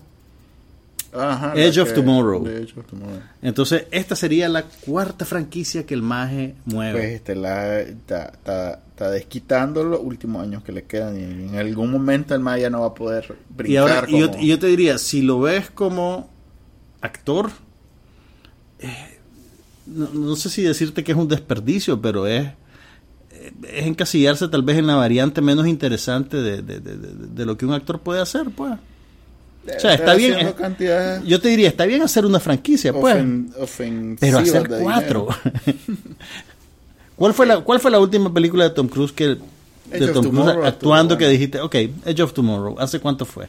Ajá, 1.19 1.53
Edge 1.57 1.81
of 1.81 1.93
Tomorrow. 1.93 2.45
de 2.45 2.63
Edge 2.63 2.75
of 2.79 2.87
Tomorrow. 2.87 3.21
Entonces, 3.43 3.87
esta 3.91 4.15
sería 4.17 4.49
la 4.49 4.63
cuarta 4.63 5.25
franquicia 5.25 5.85
que 5.85 5.95
el 5.95 6.03
Maje 6.03 6.55
mueve. 6.65 6.93
Pues 6.99 7.13
este, 7.15 7.35
la, 7.35 7.81
está, 7.81 8.81
desquitando 9.13 9.85
los 9.85 10.01
últimos 10.03 10.43
años 10.43 10.63
que 10.63 10.73
le 10.73 10.85
quedan 10.85 11.17
y 11.19 11.23
en 11.49 11.57
algún 11.57 11.91
momento 11.91 12.35
el 12.35 12.41
Maya 12.41 12.69
no 12.71 12.81
va 12.81 12.89
a 12.89 12.95
poder 12.95 13.37
brincar 13.49 13.71
y, 13.71 13.77
ahora, 13.77 14.05
y 14.09 14.19
yo, 14.21 14.31
como- 14.31 14.43
y 14.43 14.47
yo 14.49 14.59
te 14.59 14.67
diría, 14.67 14.99
si 14.99 15.23
lo 15.23 15.41
ves 15.41 15.71
como 15.71 16.29
actor, 17.01 17.51
eh, 18.81 19.19
no, 19.87 20.09
no 20.13 20.37
sé 20.37 20.51
si 20.51 20.63
decirte 20.63 21.05
que 21.05 21.13
es 21.13 21.19
un 21.19 21.29
desperdicio, 21.29 22.01
pero 22.01 22.27
es, 22.27 22.49
es 23.63 23.87
encasillarse 23.87 24.49
tal 24.49 24.63
vez 24.63 24.79
en 24.79 24.87
la 24.87 24.97
variante 24.97 25.41
menos 25.41 25.67
interesante 25.67 26.37
de, 26.39 26.63
de- 26.63 26.81
de- 26.81 26.97
de- 26.97 27.27
de 27.29 27.47
lo 27.47 27.57
que 27.57 27.67
un 27.67 27.73
actor 27.73 28.01
puede 28.01 28.21
hacer, 28.21 28.51
pues. 28.55 28.75
O 29.77 29.81
sea, 29.81 29.95
está 29.95 30.15
bien, 30.15 30.35
eh, 30.39 30.55
cantidades 30.57 31.25
Yo 31.25 31.41
te 31.41 31.49
diría, 31.49 31.69
está 31.69 31.85
bien 31.87 32.03
hacer 32.03 32.25
una 32.27 32.41
franquicia, 32.41 32.93
pues, 32.93 33.17
pero 34.21 34.39
hacer 34.39 34.69
cuatro. 34.83 35.29
¿Cuál 37.17 37.35
fue, 37.35 37.47
la, 37.47 37.61
¿Cuál 37.61 37.81
fue 37.81 37.91
la 37.91 37.99
última 37.99 38.33
película 38.33 38.65
de 38.65 38.71
Tom 38.71 38.89
Cruise 38.89 39.13
que 39.13 39.37
de 39.91 40.09
Tom 40.13 40.29
Cruise 40.31 40.55
actuando 40.65 41.19
que 41.19 41.29
dijiste, 41.29 41.61
ok, 41.61 41.75
Edge 42.05 42.23
of 42.23 42.33
Tomorrow, 42.33 42.77
¿hace 42.79 43.01
cuánto 43.01 43.25
fue? 43.25 43.49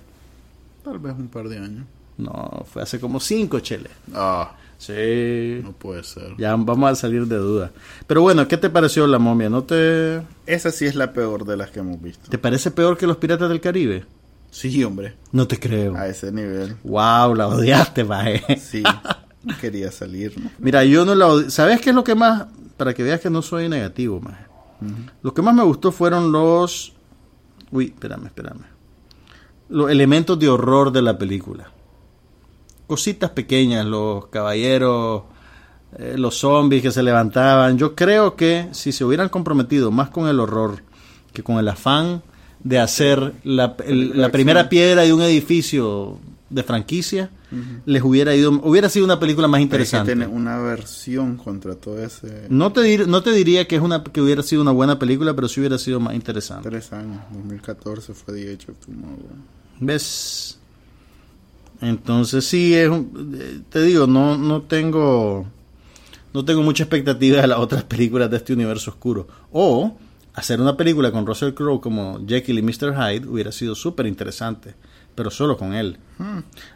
Tal 0.84 0.98
vez 1.00 1.14
un 1.18 1.28
par 1.28 1.48
de 1.48 1.58
años. 1.58 1.86
No, 2.18 2.66
fue 2.72 2.82
hace 2.82 3.00
como 3.00 3.20
cinco, 3.20 3.60
chele. 3.60 3.90
Ah, 4.14 4.56
Sí. 4.80 5.60
no 5.62 5.74
puede 5.74 6.06
ser. 6.06 6.36
Ya 6.38 6.56
vamos 6.56 6.90
a 6.90 6.96
salir 6.96 7.28
de 7.28 7.36
duda. 7.36 7.72
Pero 8.08 8.22
bueno, 8.22 8.48
¿qué 8.48 8.56
te 8.56 8.70
pareció 8.70 9.06
la 9.08 9.20
momia? 9.20 9.50
¿No 9.50 9.64
te, 9.64 10.22
Esa 10.46 10.72
sí 10.72 10.86
es 10.86 10.96
la 10.96 11.12
peor 11.12 11.46
de 11.46 11.58
las 11.58 11.70
que 11.70 11.82
hemos 11.82 12.02
visto. 12.02 12.30
te 12.30 12.38
parece 12.38 12.72
peor 12.72 12.98
que 12.98 13.06
los 13.06 13.18
Piratas 13.18 13.50
del 13.50 13.60
Caribe? 13.60 14.06
Sí, 14.52 14.84
hombre. 14.84 15.16
No 15.32 15.48
te 15.48 15.60
creo. 15.60 15.96
A 15.96 16.08
ese 16.08 16.32
nivel. 16.32 16.76
Wow, 16.84 17.36
la 17.36 17.48
odiaste, 17.48 18.04
maje. 18.04 18.44
Sí. 18.60 18.84
Quería 19.62 19.92
salir, 19.92 20.38
¿no? 20.40 20.50
Mira, 20.60 20.84
yo 20.84 21.06
no 21.06 21.16
la 21.16 21.28
odi- 21.28 21.50
¿Sabes 21.50 21.80
qué 21.82 21.90
es 21.92 21.96
lo 21.96 22.04
que 22.04 22.16
más? 22.16 22.48
Para 22.78 22.94
que 22.94 23.04
veas 23.04 23.20
que 23.22 23.30
no 23.30 23.42
soy 23.42 23.70
negativo, 23.70 24.20
maje. 24.20 24.46
Lo 25.22 25.34
que 25.34 25.42
más 25.42 25.54
me 25.54 25.64
gustó 25.64 25.92
fueron 25.92 26.32
los... 26.32 26.94
Uy, 27.72 27.86
espérame, 27.86 28.26
espérame. 28.28 28.62
Los 29.70 29.92
elementos 29.92 30.40
de 30.40 30.50
horror 30.50 30.92
de 30.92 31.02
la 31.02 31.18
película. 31.18 31.70
Cositas 32.88 33.30
pequeñas, 33.32 33.86
los 33.86 34.28
caballeros, 34.28 35.24
eh, 35.98 36.16
los 36.18 36.38
zombies 36.40 36.82
que 36.82 36.92
se 36.92 37.04
levantaban. 37.04 37.78
Yo 37.78 37.94
creo 37.96 38.36
que 38.36 38.70
si 38.72 38.92
se 38.92 39.04
hubieran 39.06 39.30
comprometido 39.30 39.92
más 39.92 40.10
con 40.10 40.28
el 40.28 40.40
horror 40.40 40.82
que 41.34 41.44
con 41.44 41.58
el 41.60 41.68
afán 41.68 42.24
de 42.64 42.80
hacer 42.80 43.34
la, 43.44 43.76
el- 43.86 44.20
la 44.20 44.32
primera 44.32 44.70
piedra 44.70 45.04
de 45.04 45.14
un 45.14 45.22
edificio 45.22 46.18
de 46.50 46.64
franquicia, 46.64 47.30
les 47.86 48.04
hubiera 48.04 48.36
ido, 48.36 48.52
hubiera 48.64 48.90
sido 48.90 49.06
una 49.06 49.20
película 49.20 49.48
más 49.48 49.62
interesante. 49.62 50.14
tiene 50.14 50.28
una 50.28 50.58
versión 50.60 51.36
contra 51.38 51.74
todo 51.76 52.04
ese... 52.04 52.46
No 52.50 52.72
te, 52.72 52.82
dir- 52.82 53.08
no 53.08 53.24
te 53.24 53.32
diría 53.32 53.68
que 53.68 53.76
es 53.76 53.82
una 53.82 54.04
que 54.04 54.22
hubiera 54.22 54.44
sido 54.44 54.62
una 54.62 54.72
buena 54.72 55.00
película, 55.00 55.34
pero 55.36 55.48
sí 55.48 55.60
hubiera 55.60 55.78
sido 55.80 56.00
más 56.00 56.14
interesante. 56.16 56.70
Tres 56.70 56.92
años. 56.94 57.22
2014 57.34 58.14
fue 58.14 58.34
The 58.36 58.54
Age 58.54 58.72
of 58.72 58.78
Tomorrow. 58.86 59.18
¿Ves? 59.80 60.60
Entonces 61.82 62.46
sí 62.46 62.74
es 62.76 62.90
un- 62.90 63.36
eh, 63.40 63.62
te 63.70 63.82
digo, 63.84 64.06
no 64.06 64.38
no 64.38 64.62
tengo 64.64 65.46
no 66.34 66.46
tengo 66.46 66.62
mucha 66.62 66.84
expectativa 66.84 67.42
de 67.42 67.48
las 67.48 67.60
otras 67.60 67.84
películas 67.84 68.30
de 68.30 68.38
este 68.38 68.54
universo 68.54 68.92
oscuro. 68.92 69.28
O 69.52 69.96
hacer 70.40 70.62
una 70.62 70.78
película 70.78 71.12
con 71.12 71.26
Russell 71.26 71.54
Crowe 71.54 71.82
como 71.82 72.26
Jekyll 72.26 72.60
y 72.60 72.62
Mr. 72.62 72.96
Hyde 72.96 73.28
hubiera 73.28 73.52
sido 73.52 73.76
súper 73.76 74.08
interesante, 74.08 74.74
pero 75.14 75.30
solo 75.30 75.58
con 75.58 75.74
él. 75.74 75.98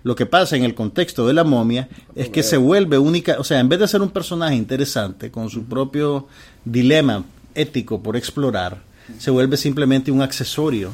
Lo 0.04 0.16
que 0.16 0.26
pasa 0.26 0.58
en 0.58 0.64
el 0.64 0.76
contexto 0.76 1.26
de 1.26 1.34
la 1.34 1.44
momia 1.44 1.88
es 2.14 2.30
que 2.30 2.44
se 2.44 2.58
vuelve 2.58 2.98
única, 2.98 3.38
o 3.40 3.44
sea, 3.44 3.60
en 3.60 3.70
vez 3.70 3.80
de 3.80 3.88
ser 3.88 4.02
un 4.02 4.10
personaje 4.10 4.56
interesante 4.56 5.32
con 5.32 5.50
su 5.50 5.64
propio 5.64 6.28
dilema 6.66 7.24
ético 7.56 8.04
por 8.04 8.18
explorar, 8.18 8.82
se 9.18 9.32
vuelve 9.32 9.58
simplemente 9.58 10.12
un 10.12 10.22
accesorio 10.22 10.92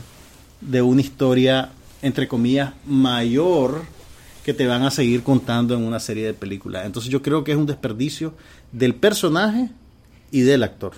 de 0.61 0.81
una 0.81 1.01
historia, 1.01 1.71
entre 2.01 2.27
comillas, 2.27 2.73
mayor 2.85 3.81
que 4.45 4.53
te 4.53 4.67
van 4.67 4.83
a 4.83 4.91
seguir 4.91 5.23
contando 5.23 5.73
en 5.75 5.83
una 5.83 5.99
serie 5.99 6.25
de 6.25 6.33
películas. 6.33 6.85
Entonces 6.85 7.11
yo 7.11 7.21
creo 7.21 7.43
que 7.43 7.51
es 7.51 7.57
un 7.57 7.65
desperdicio 7.65 8.35
del 8.71 8.93
personaje 8.93 9.71
y 10.31 10.41
del 10.41 10.63
actor. 10.63 10.93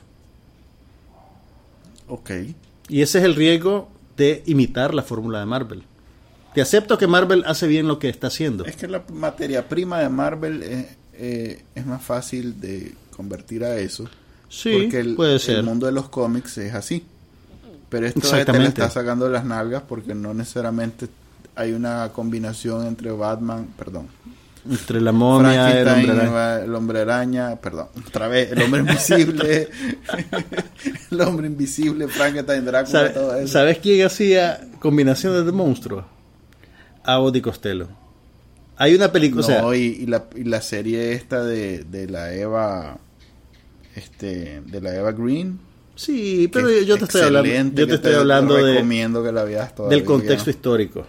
Ok. 2.12 2.32
Y 2.90 3.02
ese 3.02 3.20
es 3.20 3.24
el 3.24 3.36
riesgo 3.36 3.90
de 4.18 4.44
imitar 4.46 4.94
la 4.94 5.02
fórmula 5.02 5.40
de 5.40 5.46
Marvel. 5.46 5.84
Te 6.54 6.62
acepto 6.62 6.98
que 6.98 7.08
Marvel 7.08 7.46
hace 7.48 7.68
bien 7.68 7.88
lo 7.88 8.00
que 8.00 8.10
está 8.10 8.28
haciendo. 8.28 8.66
Es 8.66 8.76
que 8.76 8.90
la 8.90 9.02
materia 9.14 9.70
prima 9.70 10.02
de 10.02 10.10
Marvel 10.10 10.62
eh, 10.62 10.90
eh, 11.14 11.64
es 11.74 11.86
más 11.86 12.04
fácil 12.04 12.60
de 12.60 12.94
convertir 13.16 13.64
a 13.64 13.78
eso. 13.78 14.10
Sí, 14.50 14.74
porque 14.74 15.00
el, 15.00 15.16
puede 15.16 15.40
ser. 15.40 15.60
el 15.60 15.64
mundo 15.64 15.86
de 15.86 15.94
los 15.94 16.10
cómics 16.10 16.58
es 16.58 16.74
así. 16.74 17.06
Pero 17.88 18.08
esto 18.08 18.20
te 18.30 18.60
le 18.60 18.68
está 18.68 18.90
sacando 18.90 19.26
de 19.26 19.32
las 19.32 19.46
nalgas 19.46 19.84
porque 19.88 20.14
no 20.14 20.34
necesariamente 20.34 21.08
hay 21.56 21.72
una 21.72 22.10
combinación 22.12 22.88
entre 22.88 23.12
Batman, 23.12 23.68
perdón, 23.78 24.08
Entre 24.70 25.02
la 25.02 25.12
momia, 25.12 25.72
el 25.82 25.88
hombre 25.88 26.12
araña. 26.12 26.64
el 26.64 26.76
hombre 26.76 27.00
araña, 27.02 27.56
perdón, 27.62 27.88
otra 28.08 28.28
vez, 28.28 28.52
el 28.52 28.62
hombre 28.62 28.82
invisible, 28.82 29.70
el 31.12 31.22
hombre 31.22 31.48
invisible, 31.48 32.08
Frankenstein, 32.08 32.64
Drácula, 32.66 33.00
¿Sabe- 33.00 33.10
todo 33.10 33.36
eso. 33.38 33.48
¿Sabes 33.54 33.80
quién 33.80 34.06
hacía 34.06 34.62
combinaciones 34.80 35.46
de 35.46 35.52
monstruos? 35.52 36.06
Abbott 37.04 37.36
y 37.38 37.42
Costello. 37.42 37.88
Hay 38.78 38.94
una 38.96 39.12
película, 39.12 39.42
No, 39.48 39.68
o 39.68 39.72
sea, 39.72 39.76
y, 39.80 39.84
y 40.04 40.06
la, 40.06 40.26
y 40.36 40.44
la 40.44 40.62
serie 40.62 41.14
esta 41.14 41.44
de, 41.44 41.84
de 41.84 42.08
la 42.08 42.34
Eva, 42.34 42.98
este, 43.96 44.62
de 44.66 44.82
la 44.82 44.96
Eva 44.96 45.12
Green. 45.12 45.60
sí, 45.96 46.50
pero 46.54 46.70
yo, 46.82 46.98
te 46.98 47.06
estoy 47.06 47.22
hablando, 47.24 47.76
yo 47.82 47.88
te 47.88 47.96
estoy 47.96 48.14
hablando 48.14 48.56
de, 48.56 48.74
recomiendo 48.76 49.24
que 49.24 49.32
la 49.32 49.44
veas 49.44 49.74
todavía. 49.76 49.98
del 49.98 50.06
contexto 50.06 50.50
histórico. 50.52 51.06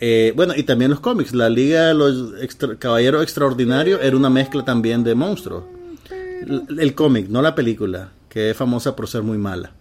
Eh, 0.00 0.32
bueno, 0.36 0.54
y 0.56 0.62
también 0.62 0.90
los 0.90 1.00
cómics. 1.00 1.34
La 1.34 1.48
Liga 1.48 1.86
de 1.88 1.94
los 1.94 2.40
Extra- 2.40 2.76
Caballeros 2.78 3.22
Extraordinarios 3.22 4.00
era 4.02 4.16
una 4.16 4.30
mezcla 4.30 4.64
también 4.64 5.02
de 5.04 5.14
monstruos. 5.14 5.64
El, 6.10 6.78
el 6.78 6.94
cómic, 6.94 7.28
no 7.28 7.42
la 7.42 7.54
película, 7.54 8.10
que 8.28 8.50
es 8.50 8.56
famosa 8.56 8.94
por 8.94 9.08
ser 9.08 9.22
muy 9.22 9.38
mala. 9.38 9.72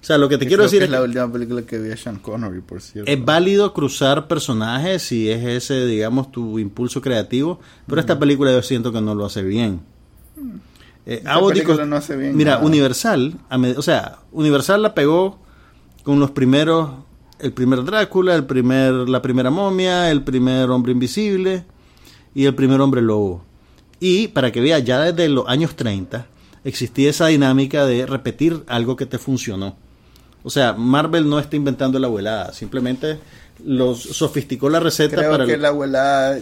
O 0.00 0.04
sea, 0.04 0.18
lo 0.18 0.28
que 0.28 0.36
te 0.38 0.46
quiero 0.46 0.62
creo 0.62 0.64
decir 0.64 0.78
que 0.80 0.84
es 0.86 0.90
es 0.90 0.92
la 0.98 1.02
última 1.04 1.30
película 1.32 1.62
que 1.62 1.78
vi 1.78 1.92
a 1.92 1.96
Sean 1.96 2.16
Connery, 2.16 2.60
por 2.60 2.80
cierto. 2.80 3.08
es 3.08 3.24
válido 3.24 3.72
cruzar 3.72 4.26
personajes 4.26 5.02
si 5.02 5.30
es 5.30 5.44
ese, 5.44 5.86
digamos, 5.86 6.32
tu 6.32 6.58
impulso 6.58 7.00
creativo, 7.00 7.60
pero 7.86 8.00
esta 8.00 8.18
película 8.18 8.50
yo 8.50 8.62
siento 8.62 8.90
que 8.92 9.00
no 9.00 9.14
lo 9.14 9.26
hace 9.26 9.42
bien. 9.42 9.80
Eh, 11.06 11.22
y 11.22 11.48
película 11.48 11.76
Cos- 11.84 11.86
no 11.88 11.96
hace 11.96 12.16
bien 12.16 12.36
Mira, 12.36 12.52
nada. 12.54 12.64
Universal, 12.66 13.34
o 13.76 13.82
sea, 13.82 14.18
Universal 14.32 14.82
la 14.82 14.94
pegó 14.94 15.38
con 16.04 16.18
los 16.20 16.30
primeros, 16.32 16.90
el 17.42 17.52
primer 17.52 17.84
Drácula, 17.84 18.34
el 18.34 18.44
primer, 18.46 18.92
la 19.08 19.20
primera 19.22 19.50
momia, 19.50 20.10
el 20.10 20.22
primer 20.22 20.70
hombre 20.70 20.92
invisible 20.92 21.64
y 22.34 22.44
el 22.46 22.54
primer 22.54 22.80
hombre 22.80 23.02
lobo. 23.02 23.44
Y 24.00 24.28
para 24.28 24.50
que 24.50 24.60
veas, 24.60 24.82
ya 24.84 25.00
desde 25.00 25.28
los 25.28 25.46
años 25.48 25.76
30 25.76 26.26
existía 26.64 27.10
esa 27.10 27.26
dinámica 27.26 27.84
de 27.86 28.06
repetir 28.06 28.62
algo 28.66 28.96
que 28.96 29.06
te 29.06 29.18
funcionó. 29.18 29.76
O 30.44 30.50
sea, 30.50 30.72
Marvel 30.72 31.28
no 31.28 31.38
está 31.38 31.56
inventando 31.56 31.98
la 31.98 32.06
abuelada, 32.08 32.52
simplemente 32.52 33.18
los 33.64 34.00
sofisticó 34.02 34.68
la 34.68 34.80
receta 34.80 35.16
Creo 35.16 35.30
para 35.30 35.46
que 35.46 35.54
el- 35.54 35.62
la 35.62 35.68
abuela 35.68 36.36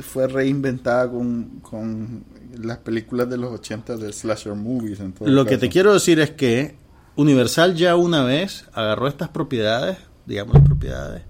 fue 0.00 0.26
reinventada 0.26 1.10
con, 1.10 1.60
con 1.60 2.24
las 2.62 2.78
películas 2.78 3.28
de 3.28 3.36
los 3.36 3.52
80 3.52 3.96
de 3.96 4.12
slasher 4.12 4.54
movies. 4.54 5.00
En 5.00 5.12
todo 5.12 5.28
Lo 5.28 5.44
que 5.44 5.58
te 5.58 5.68
quiero 5.68 5.92
decir 5.92 6.18
es 6.20 6.30
que 6.30 6.76
Universal 7.16 7.74
ya 7.74 7.94
una 7.96 8.24
vez 8.24 8.64
agarró 8.72 9.06
estas 9.06 9.28
propiedades, 9.28 9.98
digamos 10.26 10.54
las 10.54 10.64
propiedades, 10.64 11.22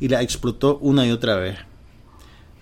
y 0.00 0.08
las 0.08 0.22
explotó 0.22 0.78
una 0.78 1.06
y 1.06 1.10
otra 1.10 1.36
vez. 1.36 1.56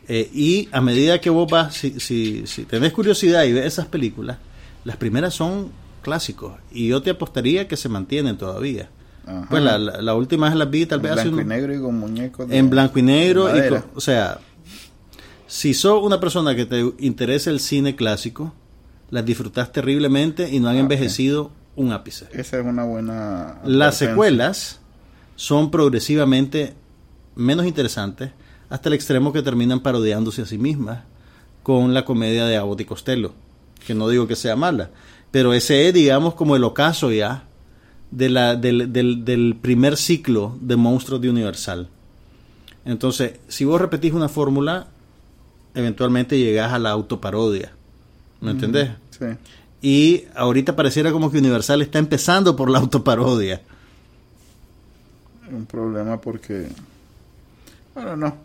Eh, 0.09 0.28
y 0.35 0.68
a 0.72 0.81
medida 0.81 1.20
que 1.20 1.31
vos 1.31 1.49
vas, 1.51 1.74
si, 1.74 2.01
si, 2.01 2.47
si 2.47 2.64
tenés 2.64 2.93
curiosidad 2.93 3.45
y 3.45 3.53
ves 3.53 3.66
esas 3.66 3.87
películas, 3.87 4.39
las 4.85 4.97
primeras 4.97 5.35
son 5.35 5.70
clásicos. 6.03 6.55
Y 6.72 6.89
yo 6.89 7.01
te 7.03 7.11
apostaría 7.11 7.68
que 7.68 7.76
se 7.76 7.89
mantienen 7.89 8.37
todavía. 8.37 8.89
Ajá. 9.26 9.47
Pues 9.49 9.62
la, 9.62 9.78
la, 9.78 10.03
la 10.03 10.14
última 10.14 10.49
vez 10.49 10.57
las 10.57 10.68
vi 10.70 10.87
tal 10.87 10.99
En 10.99 11.03
vez 11.05 11.12
hace 11.12 11.22
blanco 11.24 11.39
y 11.39 11.43
un- 11.43 11.49
negro 11.49 11.74
y 11.74 11.81
con 11.81 11.99
muñecos. 11.99 12.49
de- 12.49 12.57
en 12.59 12.70
blanco 12.70 12.99
y 12.99 13.03
negro. 13.03 13.57
y 13.57 13.68
con- 13.68 13.85
o 13.95 14.01
sea, 14.01 14.41
si 15.47 15.74
sos 15.74 16.03
una 16.03 16.18
persona 16.18 16.57
que 16.57 16.66
te 16.66 16.81
interesa 16.99 17.51
el 17.51 17.61
cine 17.61 17.95
clásico, 17.95 18.53
las 19.11 19.24
disfrutas 19.24 19.70
terriblemente 19.72 20.49
y 20.51 20.59
no 20.61 20.68
han 20.70 20.76
Ah, 20.76 20.81
envejecido 20.81 21.53
un 21.76 21.93
ápice. 21.93 22.26
Esa 22.33 22.59
es 22.59 22.64
una 22.66 22.85
buena. 22.85 23.61
Las 23.64 23.97
secuelas 23.97 24.80
son 25.41 25.70
progresivamente 25.70 26.74
menos 27.34 27.64
interesantes 27.64 28.30
hasta 28.68 28.91
el 28.91 28.95
extremo 28.95 29.32
que 29.32 29.41
terminan 29.41 29.80
parodiándose 29.80 30.43
a 30.43 30.47
sí 30.47 30.59
mismas 30.59 31.01
con 31.62 31.95
la 31.95 32.05
comedia 32.05 32.45
de 32.45 32.59
Abbott 32.59 32.82
y 32.82 32.84
Costello, 32.84 33.32
que 33.86 33.95
no 33.95 34.11
digo 34.11 34.26
que 34.26 34.36
sea 34.36 34.55
mala, 34.55 34.91
pero 35.30 35.55
ese 35.55 35.88
es, 35.88 35.95
digamos, 35.95 36.34
como 36.34 36.57
el 36.57 36.64
ocaso 36.64 37.11
ya 37.11 37.45
de 38.11 38.28
la, 38.28 38.55
del, 38.55 38.93
del- 38.93 39.24
del 39.24 39.57
primer 39.59 39.97
ciclo 39.97 40.59
de 40.61 40.76
monstruos 40.76 41.22
de 41.22 41.30
Universal. 41.30 41.88
Entonces, 42.84 43.41
si 43.49 43.64
vos 43.64 43.80
repetís 43.80 44.12
una 44.12 44.28
fórmula, 44.28 44.88
eventualmente 45.74 46.38
llegás 46.38 46.72
a 46.74 46.78
la 46.78 46.91
autoparodia. 46.91 47.72
¿Me 48.43 48.51
entendés? 48.51 48.91
Sí. 49.11 49.24
Y 49.80 50.24
ahorita 50.34 50.76
pareciera 50.76 51.12
como 51.12 51.30
que 51.30 51.38
Universal 51.38 51.80
está 51.80 51.99
empezando 51.99 52.57
por 52.57 52.68
la 52.68 52.78
autoparodia. 52.80 53.62
Un 55.53 55.66
problema 55.66 56.20
porque. 56.20 56.68
Bueno, 57.94 58.16
no. 58.16 58.36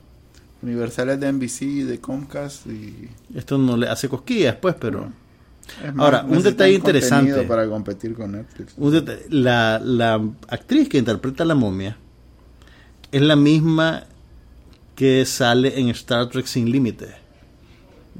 Universal 0.61 1.09
es 1.09 1.19
de 1.19 1.31
NBC, 1.31 1.85
de 1.85 1.99
Comcast 1.99 2.67
y. 2.67 3.09
Esto 3.35 3.57
no 3.57 3.77
le 3.77 3.87
hace 3.87 4.09
cosquillas, 4.09 4.55
pues, 4.55 4.75
pero... 4.79 5.11
Ahora, 5.97 6.23
un 6.27 6.43
detalle 6.43 6.73
interesante. 6.73 7.41
Para 7.43 7.67
competir 7.67 8.13
con 8.13 8.33
Netflix. 8.33 8.73
un 8.77 9.03
la, 9.29 9.79
la 9.79 10.21
actriz 10.47 10.89
que 10.89 10.97
interpreta 10.97 11.43
a 11.43 11.45
la 11.45 11.55
momia 11.55 11.97
es 13.11 13.21
la 13.21 13.35
misma 13.35 14.03
que 14.95 15.25
sale 15.25 15.79
en 15.79 15.89
Star 15.89 16.29
Trek 16.29 16.45
Sin 16.45 16.71
Límite. 16.71 17.24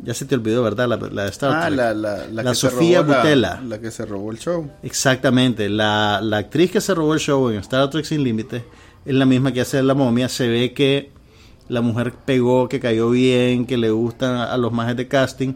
Ya 0.04 0.14
se 0.14 0.26
te 0.26 0.36
olvidó, 0.36 0.62
¿verdad? 0.62 0.88
La, 0.90 0.98
la 0.98 1.24
de 1.24 1.30
Star 1.30 1.52
Ah, 1.54 1.66
Trek. 1.68 1.78
la, 1.78 1.94
la, 1.94 2.18
la 2.28 2.44
La 2.44 2.44
que 2.52 2.56
se 2.56 2.70
Sofía 2.70 3.00
robó 3.02 3.12
la- 3.12 3.18
Boutella. 3.20 3.62
La, 3.66 3.80
que 3.80 3.92
se 3.92 4.06
robó 4.06 4.32
el 4.32 4.38
show. 4.40 4.70
Exactamente. 4.84 5.70
La, 5.70 6.20
la 6.22 6.38
actriz 6.38 6.72
que 6.72 6.82
se 6.82 6.94
robó 6.94 7.14
el 7.14 7.20
show 7.20 7.50
en 7.50 7.56
Star 7.60 7.90
Trek 7.90 8.04
Sin 8.06 8.24
Límites 8.24 8.64
es 9.06 9.14
la 9.14 9.26
misma 9.26 9.52
que 9.54 9.62
hace 9.62 9.82
la 9.82 9.94
momia. 9.94 10.28
Se 10.30 10.48
ve 10.48 10.74
que 10.74 11.12
la 11.70 11.82
mujer 11.82 12.14
pegó, 12.26 12.68
que 12.68 12.80
cayó 12.80 13.10
bien, 13.10 13.66
que 13.66 13.78
le 13.78 13.90
gustan 13.92 14.36
a 14.36 14.56
los 14.58 14.72
majes 14.74 14.98
de 14.98 15.08
casting. 15.08 15.54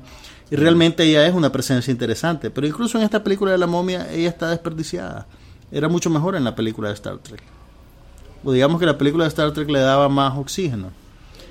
Y 0.49 0.55
realmente 0.55 1.03
ella 1.03 1.27
es 1.27 1.33
una 1.35 1.51
presencia 1.51 1.91
interesante. 1.91 2.49
Pero 2.49 2.65
incluso 2.65 2.97
en 2.97 3.03
esta 3.03 3.23
película 3.23 3.51
de 3.51 3.57
la 3.57 3.67
momia, 3.67 4.11
ella 4.11 4.29
está 4.29 4.49
desperdiciada. 4.49 5.27
Era 5.71 5.87
mucho 5.89 6.09
mejor 6.09 6.35
en 6.35 6.43
la 6.45 6.55
película 6.55 6.87
de 6.87 6.95
Star 6.95 7.17
Trek. 7.19 7.43
O 8.43 8.51
digamos 8.53 8.79
que 8.79 8.85
la 8.85 8.97
película 8.97 9.25
de 9.25 9.27
Star 9.27 9.51
Trek 9.51 9.69
le 9.69 9.79
daba 9.79 10.07
más 10.09 10.35
oxígeno. 10.37 10.91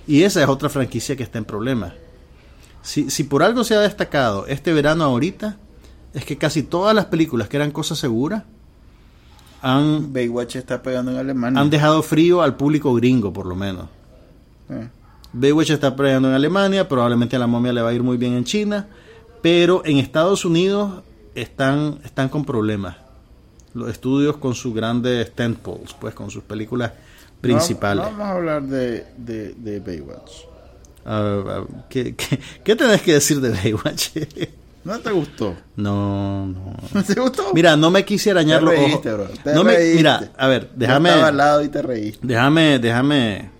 Y 0.06 0.22
esa 0.22 0.42
es 0.42 0.48
otra 0.48 0.68
franquicia 0.70 1.14
que 1.14 1.22
está 1.22 1.36
en 1.38 1.44
problemas. 1.44 1.92
Si, 2.88 3.10
si 3.10 3.24
por 3.24 3.42
algo 3.42 3.64
se 3.64 3.74
ha 3.74 3.80
destacado 3.80 4.46
este 4.46 4.72
verano 4.72 5.04
ahorita, 5.04 5.58
es 6.14 6.24
que 6.24 6.38
casi 6.38 6.62
todas 6.62 6.94
las 6.94 7.04
películas 7.04 7.46
que 7.46 7.58
eran 7.58 7.70
cosas 7.70 7.98
seguras 7.98 8.44
han, 9.60 10.10
Baywatch 10.10 10.56
está 10.56 10.80
pegando 10.80 11.10
en 11.10 11.18
Alemania. 11.18 11.60
han 11.60 11.68
dejado 11.68 12.02
frío 12.02 12.40
al 12.40 12.56
público 12.56 12.94
gringo, 12.94 13.30
por 13.30 13.44
lo 13.44 13.54
menos. 13.54 13.90
Eh. 14.70 14.88
Baywatch 15.34 15.68
está 15.68 15.94
peleando 15.94 16.30
en 16.30 16.34
Alemania, 16.34 16.88
probablemente 16.88 17.36
a 17.36 17.38
la 17.38 17.46
momia 17.46 17.74
le 17.74 17.82
va 17.82 17.90
a 17.90 17.92
ir 17.92 18.02
muy 18.02 18.16
bien 18.16 18.32
en 18.32 18.44
China, 18.44 18.88
pero 19.42 19.82
en 19.84 19.98
Estados 19.98 20.46
Unidos 20.46 21.02
están, 21.34 21.98
están 22.06 22.30
con 22.30 22.46
problemas. 22.46 22.96
Los 23.74 23.90
estudios 23.90 24.38
con 24.38 24.54
sus 24.54 24.74
grandes 24.74 25.34
tentpoles, 25.34 25.92
pues 25.92 26.14
con 26.14 26.30
sus 26.30 26.42
películas 26.42 26.92
principales. 27.42 28.02
No, 28.06 28.12
no 28.12 28.16
vamos 28.16 28.32
a 28.32 28.36
hablar 28.38 28.62
de, 28.62 29.04
de, 29.18 29.52
de 29.52 29.78
Baywatch. 29.78 30.48
¿Qué, 31.88 32.14
qué, 32.14 32.38
qué 32.64 32.76
tenés 32.76 33.02
que 33.02 33.14
decir 33.14 33.40
de 33.40 33.50
Baywatch? 33.50 34.08
¿No 34.84 34.98
te 35.00 35.10
gustó? 35.10 35.54
no, 35.76 36.46
no. 36.46 36.74
¿No 36.94 37.02
te 37.04 37.14
gustó? 37.20 37.52
Mira, 37.54 37.76
no 37.76 37.90
me 37.90 38.04
quise 38.04 38.30
arañar 38.30 38.60
te 38.60 38.64
los 38.66 38.74
reíste, 38.74 39.12
ojos. 39.12 39.28
bro. 39.28 39.42
Te 39.44 39.54
No 39.54 39.64
me- 39.64 39.74
reíste. 39.76 39.96
mira, 39.96 40.32
a 40.36 40.46
ver, 40.46 40.70
déjame, 40.76 41.08
estaba 41.10 41.28
al 41.28 41.36
lado 41.36 41.62
y 41.62 41.68
te 41.68 41.82
reíste. 41.82 42.26
déjame, 42.26 42.78
déjame. 42.78 43.50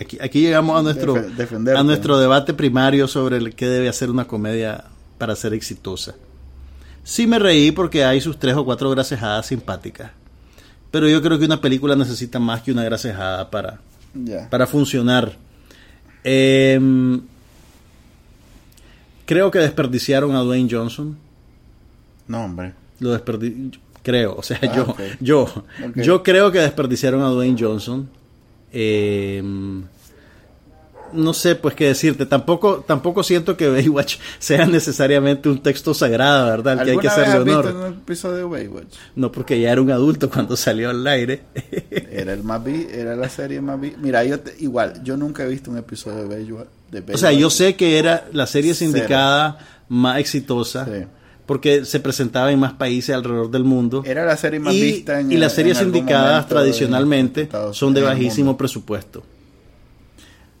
Aquí, 0.00 0.18
aquí 0.20 0.40
llegamos 0.40 0.78
a 0.78 0.82
nuestro, 0.82 1.14
a 1.76 1.82
nuestro 1.82 2.18
debate 2.18 2.54
primario 2.54 3.06
sobre 3.08 3.36
el 3.36 3.54
qué 3.54 3.66
debe 3.68 3.88
hacer 3.88 4.10
una 4.10 4.26
comedia 4.26 4.84
para 5.18 5.36
ser 5.36 5.52
exitosa. 5.54 6.14
Sí 7.04 7.26
me 7.26 7.38
reí 7.38 7.70
porque 7.72 8.04
hay 8.04 8.20
sus 8.20 8.38
tres 8.38 8.54
o 8.56 8.64
cuatro 8.64 8.90
gracejadas 8.90 9.46
simpáticas. 9.46 10.12
Pero 10.90 11.08
yo 11.08 11.20
creo 11.22 11.38
que 11.38 11.44
una 11.44 11.60
película 11.60 11.94
necesita 11.96 12.38
más 12.38 12.62
que 12.62 12.72
una 12.72 12.84
gracejada 12.84 13.50
para, 13.50 13.80
para 14.50 14.66
funcionar. 14.66 15.36
Em, 16.24 17.20
creo 19.26 19.50
que 19.50 19.58
desperdiciaron 19.58 20.34
a 20.36 20.40
Dwayne 20.40 20.68
Johnson. 20.70 21.16
No, 22.28 22.44
hombre. 22.44 22.72
Lo 23.00 23.12
desperdi 23.12 23.70
creo, 24.02 24.36
o 24.36 24.42
sea, 24.42 24.58
Ah, 24.62 24.72
yo, 24.74 24.96
yo, 25.20 25.64
yo 25.96 26.22
creo 26.22 26.50
que 26.50 26.58
desperdiciaron 26.58 27.22
a 27.22 27.28
Dwayne 27.28 27.56
Johnson. 27.58 28.08
Eh, 28.72 29.42
no 31.14 31.34
sé, 31.34 31.54
pues 31.54 31.74
qué 31.74 31.86
decirte. 31.86 32.26
Tampoco, 32.26 32.84
tampoco 32.86 33.22
siento 33.22 33.56
que 33.56 33.68
Baywatch 33.70 34.16
sea 34.38 34.66
necesariamente 34.66 35.48
un 35.48 35.62
texto 35.62 35.94
sagrado, 35.94 36.46
¿verdad? 36.46 36.78
Al 36.80 36.84
que 36.86 36.90
hay 36.92 36.98
que 36.98 37.08
¿Alguna 37.08 37.16
vez 37.24 37.28
hacerle 37.34 37.52
has 37.52 37.58
honor. 37.58 37.72
visto 37.74 37.86
un 37.86 37.92
episodio 37.94 38.36
de 38.36 38.44
Baywatch? 38.44 38.94
No, 39.16 39.32
porque 39.32 39.60
ya 39.60 39.72
era 39.72 39.80
un 39.82 39.90
adulto 39.90 40.30
cuando 40.30 40.56
salió 40.56 40.90
al 40.90 41.06
aire. 41.06 41.42
Era 42.10 42.32
el 42.34 42.42
más 42.42 42.62
vi, 42.62 42.86
era 42.92 43.16
la 43.16 43.28
serie 43.28 43.60
más 43.60 43.80
vi. 43.80 43.94
Mira, 44.00 44.22
yo 44.24 44.38
te- 44.40 44.54
igual, 44.60 45.02
yo 45.02 45.16
nunca 45.16 45.44
he 45.44 45.48
visto 45.48 45.70
un 45.70 45.78
episodio 45.78 46.26
de 46.28 46.36
Baywatch. 46.36 46.68
de 46.90 47.14
o 47.14 47.18
sea, 47.18 47.32
yo 47.32 47.48
sé 47.50 47.74
que 47.76 47.98
era 47.98 48.26
la 48.32 48.46
serie 48.46 48.74
Cero. 48.74 48.92
sindicada 48.92 49.58
más 49.88 50.18
exitosa. 50.18 50.84
Sí. 50.84 51.06
Porque 51.46 51.84
se 51.84 51.98
presentaba 52.00 52.52
en 52.52 52.60
más 52.60 52.74
países 52.74 53.14
alrededor 53.14 53.50
del 53.50 53.64
mundo. 53.64 54.02
Era 54.06 54.24
la 54.24 54.36
serie 54.36 54.60
más 54.60 54.74
y, 54.74 54.80
vista 54.80 55.18
en 55.20 55.32
y 55.32 55.36
las 55.36 55.52
series 55.52 55.78
sindicadas 55.78 56.46
tradicionalmente 56.48 57.48
son 57.72 57.92
de 57.94 58.02
bajísimo 58.02 58.56
presupuesto. 58.56 59.24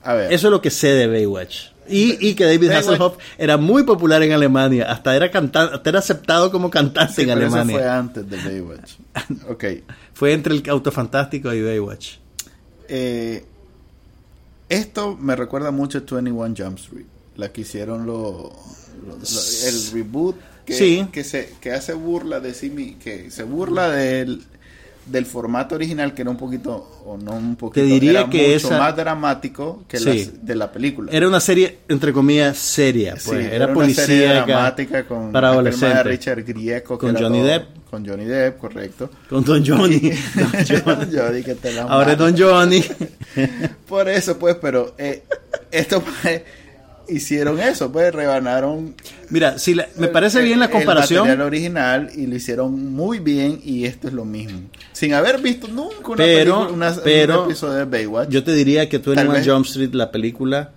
A 0.04 0.14
ver, 0.14 0.32
Eso 0.32 0.48
es 0.48 0.50
lo 0.50 0.60
que 0.60 0.70
sé 0.70 0.88
de 0.88 1.06
Baywatch. 1.06 1.70
Y, 1.88 2.16
y 2.28 2.34
que 2.34 2.44
David 2.44 2.70
Baywatch- 2.70 2.78
Hasselhoff 2.78 3.16
era 3.38 3.56
muy 3.56 3.82
popular 3.82 4.22
en 4.22 4.32
Alemania, 4.32 4.90
hasta 4.90 5.14
era 5.16 5.30
cantante, 5.30 5.74
hasta 5.76 5.90
era 5.90 5.98
aceptado 5.98 6.50
como 6.52 6.70
cantante 6.70 7.12
sí, 7.14 7.22
en 7.22 7.28
pero 7.28 7.40
eso 7.46 7.56
Alemania. 7.56 7.76
fue 7.76 7.82
Fue, 7.82 7.90
antes 7.90 8.30
de 8.30 8.36
Baywatch. 8.36 8.92
Ok. 9.48 9.64
entre 10.32 10.54
el 10.54 10.70
Auto 10.70 10.92
Fantástico 10.92 11.52
y 11.52 11.62
Baywatch. 11.62 12.16
Eh, 12.88 13.44
esto 14.68 15.16
me 15.16 15.36
recuerda 15.36 15.70
mucho 15.70 15.98
a 15.98 16.00
21 16.02 16.54
Jump 16.56 16.78
Street, 16.78 17.06
la 17.36 17.52
que 17.52 17.62
hicieron 17.62 18.06
lo, 18.06 18.52
lo- 19.06 19.16
lo- 19.16 19.68
el 19.68 19.90
reboot 19.92 20.36
que, 20.64 20.74
Sí. 20.74 21.06
que 21.12 21.24
se 21.24 21.52
que 21.60 21.72
hace 21.72 21.92
burla 21.92 22.40
de 22.40 22.54
sí 22.54 22.70
mi- 22.70 22.94
que 22.94 23.30
se 23.30 23.42
burla 23.42 23.90
del 23.90 24.42
del 25.06 25.26
formato 25.26 25.74
original 25.74 26.14
que 26.14 26.22
era 26.22 26.30
un 26.30 26.36
poquito 26.36 27.02
o 27.04 27.16
no 27.16 27.32
un 27.32 27.56
poquito 27.56 27.84
diría 27.84 28.10
era 28.20 28.30
que 28.30 28.54
mucho 28.54 28.68
esa- 28.68 28.78
más 28.78 28.96
dramático 28.96 29.84
que 29.88 29.98
Sí. 29.98 30.04
las 30.04 30.46
de 30.46 30.54
la 30.54 30.70
película. 30.72 31.10
Era 31.12 31.26
una 31.28 31.40
serie, 31.40 31.78
entre 31.88 32.12
comillas, 32.12 32.56
seria. 32.56 33.16
Sí, 33.16 33.22
Pues. 33.30 33.46
era, 33.46 33.54
era, 33.56 33.64
una 33.66 33.74
policía 33.74 34.06
serie 34.06 34.28
dramática 34.28 35.04
con 35.04 35.32
para 35.32 35.48
adolescentes. 35.50 36.04
Richard 36.04 36.44
Grieco 36.44 36.98
que 36.98 37.06
Con 37.06 37.16
Johnny 37.16 37.38
todo- 37.38 37.48
Depp. 37.48 37.66
con 37.90 38.06
Johnny 38.06 38.24
Depp, 38.24 38.58
correcto. 38.58 39.10
Con 39.28 39.44
Don 39.44 39.64
Johnny. 39.66 40.00
Don 40.84 41.10
Johnny. 41.12 41.36
Dije, 41.36 41.54
te 41.56 41.72
la 41.72 41.82
Ahora 41.82 42.12
es. 42.12 42.18
Don 42.18 42.34
Johnny. 42.38 42.82
Por 43.88 44.08
eso, 44.08 44.38
pues, 44.38 44.56
pero 44.60 44.94
eh, 44.98 45.24
esto 45.70 46.02
hicieron 47.12 47.58
eso, 47.60 47.92
pues, 47.92 48.12
rebanaron. 48.14 48.94
Mira, 49.30 49.58
si 49.58 49.74
la- 49.74 49.88
me 49.98 50.08
parece 50.08 50.38
el- 50.40 50.44
bien 50.46 50.58
la 50.60 50.66
el 50.66 50.70
comparación. 50.72 51.20
material 51.20 51.46
original 51.46 52.10
y 52.14 52.26
lo 52.26 52.36
hicieron 52.36 52.92
muy 52.92 53.18
bien 53.18 53.60
y 53.64 53.84
esto 53.84 54.08
es 54.08 54.14
lo 54.14 54.24
mismo. 54.24 54.60
Sin 54.92 55.14
haber 55.14 55.40
visto 55.40 55.68
nunca 55.68 56.08
una 56.08 56.16
Pero- 56.16 56.54
película, 56.66 56.72
una- 56.90 57.02
pero- 57.02 57.40
un 57.44 57.50
episodio 57.50 57.74
de 57.74 57.84
Baywatch. 57.84 58.28
Yo 58.30 58.42
te 58.44 58.52
diría 58.54 58.88
que 58.88 58.98
21 58.98 59.32
vez. 59.32 59.46
Jump 59.48 59.66
Street, 59.66 59.92
la 59.94 60.10
película, 60.10 60.72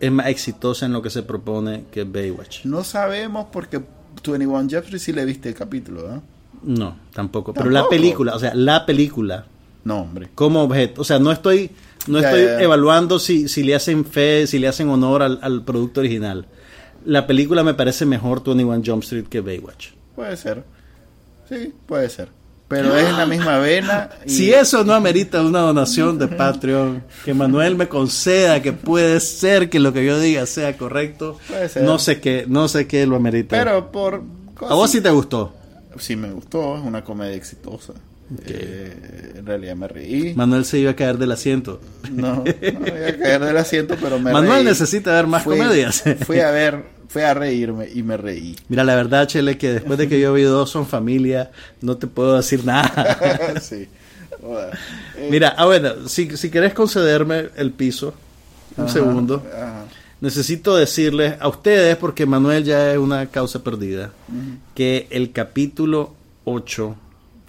es 0.00 0.12
más 0.12 0.26
exitosa 0.28 0.86
en 0.86 0.92
lo 0.92 1.02
que 1.02 1.10
se 1.10 1.22
propone 1.22 1.84
que 1.90 2.04
Baywatch. 2.04 2.64
No 2.64 2.84
sabemos 2.84 3.46
porque 3.52 3.80
21 4.22 4.68
Jeffrey 4.68 4.98
sí 4.98 5.12
le 5.12 5.24
viste 5.24 5.48
el 5.48 5.54
capítulo, 5.54 6.08
¿no? 6.08 6.22
No, 6.62 6.96
tampoco. 7.14 7.54
Pero 7.54 7.70
la 7.70 7.88
película, 7.88 8.34
o 8.34 8.38
sea, 8.40 8.52
la 8.54 8.84
película 8.84 9.46
No, 9.88 10.02
hombre. 10.02 10.28
como 10.34 10.62
objeto, 10.62 11.00
o 11.00 11.04
sea, 11.04 11.18
no 11.18 11.32
estoy 11.32 11.70
no 12.06 12.20
Ya, 12.20 12.28
estoy 12.28 12.44
ya, 12.44 12.58
ya. 12.58 12.62
evaluando 12.62 13.18
si, 13.18 13.48
si 13.48 13.62
le 13.62 13.74
hacen 13.74 14.04
fe, 14.04 14.46
si 14.46 14.58
le 14.58 14.68
hacen 14.68 14.88
honor 14.88 15.22
al, 15.22 15.38
al 15.42 15.64
producto 15.64 16.00
original. 16.00 16.46
La 17.04 17.26
película 17.26 17.62
me 17.62 17.74
parece 17.74 18.06
mejor 18.06 18.42
21 18.44 18.82
Jump 18.84 19.02
Street 19.02 19.26
que 19.28 19.40
Baywatch. 19.40 19.88
Puede 20.16 20.36
ser. 20.36 20.64
Sí, 21.48 21.72
puede 21.86 22.08
ser. 22.08 22.28
Pero 22.66 22.94
es 22.96 23.08
en 23.08 23.16
la 23.16 23.24
misma 23.26 23.58
vena. 23.58 24.10
y- 24.26 24.30
Si 24.30 24.52
eso 24.52 24.84
no 24.84 24.92
amerita 24.94 25.40
una 25.42 25.60
donación 25.60 26.18
de 26.18 26.28
Patreon, 26.28 27.02
que 27.24 27.32
Manuel 27.32 27.76
me 27.76 27.88
conceda 27.88 28.60
que 28.62 28.72
puede 28.74 29.20
ser 29.20 29.70
que 29.70 29.78
lo 29.80 29.92
que 29.94 30.04
yo 30.04 30.18
diga 30.20 30.44
sea 30.46 30.76
correcto, 30.76 31.38
Puede 31.48 31.68
ser. 31.70 31.82
no 31.84 31.98
sé 31.98 32.20
qué, 32.20 32.44
no 32.46 32.68
sé 32.68 32.86
qué 32.86 33.06
lo 33.06 33.16
amerita. 33.16 33.56
Pero 33.56 33.90
por. 33.90 34.22
a 34.68 34.74
vos 34.74 34.90
sí 34.90 35.00
te 35.00 35.08
gustó. 35.10 35.54
Sí 35.98 36.14
me 36.16 36.30
gustó, 36.30 36.76
es 36.76 36.82
una 36.84 37.02
comedia 37.02 37.34
exitosa. 37.36 37.94
Eh, 38.46 39.34
en 39.38 39.46
realidad 39.46 39.74
me 39.76 39.88
reí. 39.88 40.34
Manuel 40.34 40.64
se 40.64 40.78
iba 40.78 40.90
a 40.90 40.96
caer 40.96 41.16
del 41.18 41.32
asiento. 41.32 41.80
No, 42.10 42.36
no 42.36 42.42
voy 42.42 42.50
a 42.50 43.18
caer 43.18 43.40
del 43.44 43.56
asiento, 43.56 43.96
pero 44.00 44.18
me 44.18 44.32
Manuel 44.32 44.56
reí. 44.58 44.64
necesita 44.64 45.12
ver 45.14 45.26
más 45.26 45.42
Fui- 45.44 45.56
comedias. 45.58 46.02
Fui 46.26 46.40
a 46.40 46.50
ver, 46.50 46.84
fui 47.08 47.22
a 47.22 47.32
reírme 47.34 47.88
y 47.94 48.02
me 48.02 48.16
reí. 48.18 48.54
Mira, 48.68 48.84
la 48.84 48.94
verdad, 48.96 49.26
Chele, 49.26 49.56
que 49.56 49.72
después 49.72 49.98
de 49.98 50.08
que 50.08 50.20
yo 50.20 50.32
vi 50.34 50.42
dos 50.42 50.68
son 50.70 50.86
familia, 50.86 51.50
no 51.80 51.96
te 51.96 52.06
puedo 52.06 52.36
decir 52.36 52.64
nada. 52.64 53.58
sí. 53.62 53.88
Eh, 55.16 55.28
Mira, 55.30 55.54
ah, 55.56 55.64
bueno, 55.66 56.08
si, 56.08 56.36
si 56.36 56.50
querés 56.50 56.74
concederme 56.74 57.48
el 57.56 57.72
piso, 57.72 58.14
un 58.76 58.84
ajá, 58.84 58.92
segundo, 58.92 59.42
ajá. 59.52 59.84
necesito 60.20 60.76
decirles 60.76 61.34
a 61.40 61.48
ustedes, 61.48 61.96
porque 61.96 62.24
Manuel 62.26 62.62
ya 62.64 62.92
es 62.92 62.98
una 62.98 63.26
causa 63.26 63.64
perdida, 63.64 64.10
que 64.74 65.06
el 65.10 65.32
capítulo 65.32 66.14
8 66.44 66.94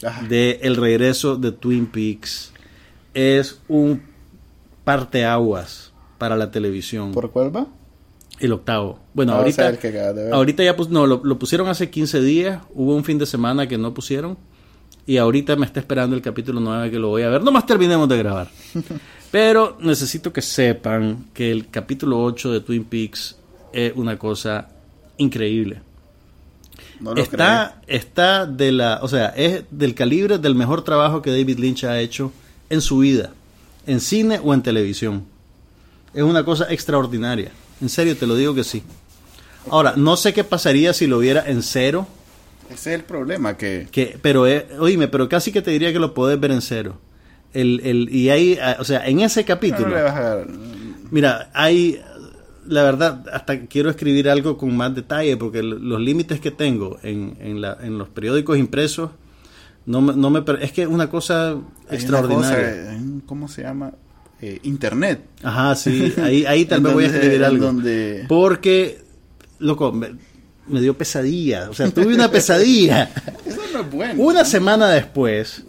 Ajá. 0.04 0.26
de 0.28 0.60
El 0.64 0.76
regreso 0.76 1.36
de 1.36 1.52
Twin 1.52 1.86
Peaks 1.88 2.54
es 3.14 3.60
un 3.68 4.02
parteaguas 4.84 5.92
para 6.18 6.36
la 6.36 6.52
televisión. 6.52 7.12
¿Por 7.12 7.32
cuál 7.32 7.56
va? 7.56 7.68
El 8.40 8.54
octavo. 8.54 9.00
Bueno, 9.14 9.34
Ah, 9.34 9.38
ahorita, 9.40 9.78
que 9.78 9.92
de 9.92 10.32
ahorita 10.32 10.64
ya 10.64 10.76
pus- 10.76 10.90
no, 10.90 11.06
lo, 11.06 11.22
lo 11.24 11.38
pusieron 11.38 11.68
hace 11.68 11.90
15 11.90 12.22
días. 12.22 12.62
Hubo 12.74 12.96
un 12.96 13.04
fin 13.04 13.18
de 13.18 13.26
semana 13.26 13.68
que 13.68 13.78
no 13.78 13.94
pusieron. 13.94 14.38
Y 15.06 15.18
ahorita 15.18 15.56
me 15.56 15.66
está 15.66 15.80
esperando 15.80 16.16
el 16.16 16.22
capítulo 16.22 16.60
9 16.60 16.92
que 16.92 17.00
lo 17.00 17.10
voy 17.10 17.24
a 17.24 17.30
ver. 17.30 17.44
Nomás 17.44 17.66
terminemos 17.66 18.08
de 18.08 18.18
grabar. 18.18 18.50
Pero 19.32 19.78
necesito 19.82 20.32
que 20.34 20.42
sepan 20.42 21.26
que 21.34 21.52
el 21.52 21.70
capítulo 21.70 22.24
8 22.24 22.52
de 22.52 22.62
Twin 22.62 22.84
Peaks 22.86 23.38
es 23.74 23.94
una 23.96 24.18
cosa 24.18 24.70
increíble. 25.18 25.82
No 27.00 27.14
lo 27.14 27.22
está, 27.22 27.82
está 27.88 28.46
de 28.46 28.72
la, 28.72 29.00
o 29.02 29.08
sea, 29.08 29.28
es 29.30 29.64
del 29.72 29.96
calibre 29.96 30.38
del 30.38 30.56
mejor 30.56 30.84
trabajo 30.84 31.22
que 31.22 31.32
David 31.32 31.58
Lynch 31.60 31.84
ha 31.86 32.00
hecho 32.00 32.32
en 32.70 32.82
su 32.82 33.00
vida, 33.00 33.32
en 33.88 34.00
cine 34.02 34.40
o 34.44 34.54
en 34.54 34.62
televisión. 34.62 35.24
Es 36.14 36.24
una 36.24 36.44
cosa 36.44 36.66
extraordinaria. 36.72 37.52
En 37.82 37.88
serio, 37.90 38.18
te 38.18 38.28
lo 38.28 38.36
digo 38.36 38.54
que 38.54 38.64
sí. 38.64 38.84
Ahora, 39.70 39.94
no 39.96 40.18
sé 40.18 40.34
qué 40.34 40.44
pasaría 40.44 40.94
si 40.94 41.08
lo 41.08 41.20
viera 41.20 41.44
en 41.48 41.64
cero. 41.64 42.08
Ese 42.70 42.94
es 42.94 43.00
el 43.00 43.04
problema, 43.06 43.56
que... 43.58 43.88
que 43.92 44.18
pero, 44.22 44.46
eh, 44.48 44.68
oíme, 44.80 45.08
pero 45.08 45.28
casi 45.30 45.52
que 45.52 45.62
te 45.62 45.72
diría 45.72 45.94
que 45.94 46.00
lo 46.00 46.14
podés 46.14 46.40
ver 46.40 46.52
en 46.52 46.62
cero. 46.62 46.98
El, 47.54 47.80
el, 47.84 48.14
y 48.14 48.30
ahí, 48.30 48.60
ah, 48.62 48.78
o 48.80 48.84
sea, 48.84 49.08
en 49.08 49.22
ese 49.22 49.44
capítulo... 49.46 49.88
No 49.90 49.96
le 49.96 50.02
vas 50.04 50.16
a- 50.16 50.44
Mira, 51.12 51.50
hay, 51.54 52.00
la 52.70 52.84
verdad, 52.84 53.26
hasta 53.34 53.66
quiero 53.66 53.90
escribir 53.90 54.30
algo 54.30 54.58
con 54.58 54.76
más 54.78 54.94
detalle, 54.96 55.36
porque 55.38 55.62
los 55.64 56.00
límites 56.00 56.40
que 56.40 56.52
tengo 56.52 57.00
en, 57.04 57.36
en, 57.42 57.62
la- 57.62 57.78
en 57.82 57.98
los 57.98 58.10
periódicos 58.10 58.58
impresos, 58.58 59.12
no 59.86 60.02
me, 60.02 60.14
no 60.16 60.30
me 60.30 60.44
es 60.62 60.72
que 60.72 60.84
es 60.84 60.88
una 60.88 61.10
cosa 61.10 61.50
hay 61.50 61.56
una 61.56 61.66
extraordinaria. 61.90 62.58
cosa, 62.84 62.94
en- 62.96 63.22
¿Cómo 63.26 63.48
se 63.48 63.64
llama? 63.64 63.92
Eh, 64.42 64.60
Internet. 64.64 65.22
Ajá, 65.44 65.76
sí, 65.76 66.14
ahí, 66.24 66.46
ahí 66.46 66.66
tal 66.66 66.82
vez 66.84 66.94
voy 66.94 67.04
a 67.06 67.08
escribir 67.08 67.44
algo. 67.44 67.66
donde- 67.66 68.26
Porque, 68.30 69.02
loco, 69.60 69.92
me, 69.92 70.16
me 70.68 70.80
dio 70.80 70.96
pesadilla, 70.98 71.70
o 71.70 71.74
sea, 71.74 71.90
tuve 71.90 72.14
una 72.14 72.30
pesadilla. 72.32 73.10
Eso 73.46 73.62
no 73.74 73.82
es 73.82 73.92
bueno. 73.92 74.22
Una 74.22 74.46
semana 74.46 74.88
después, 74.90 75.64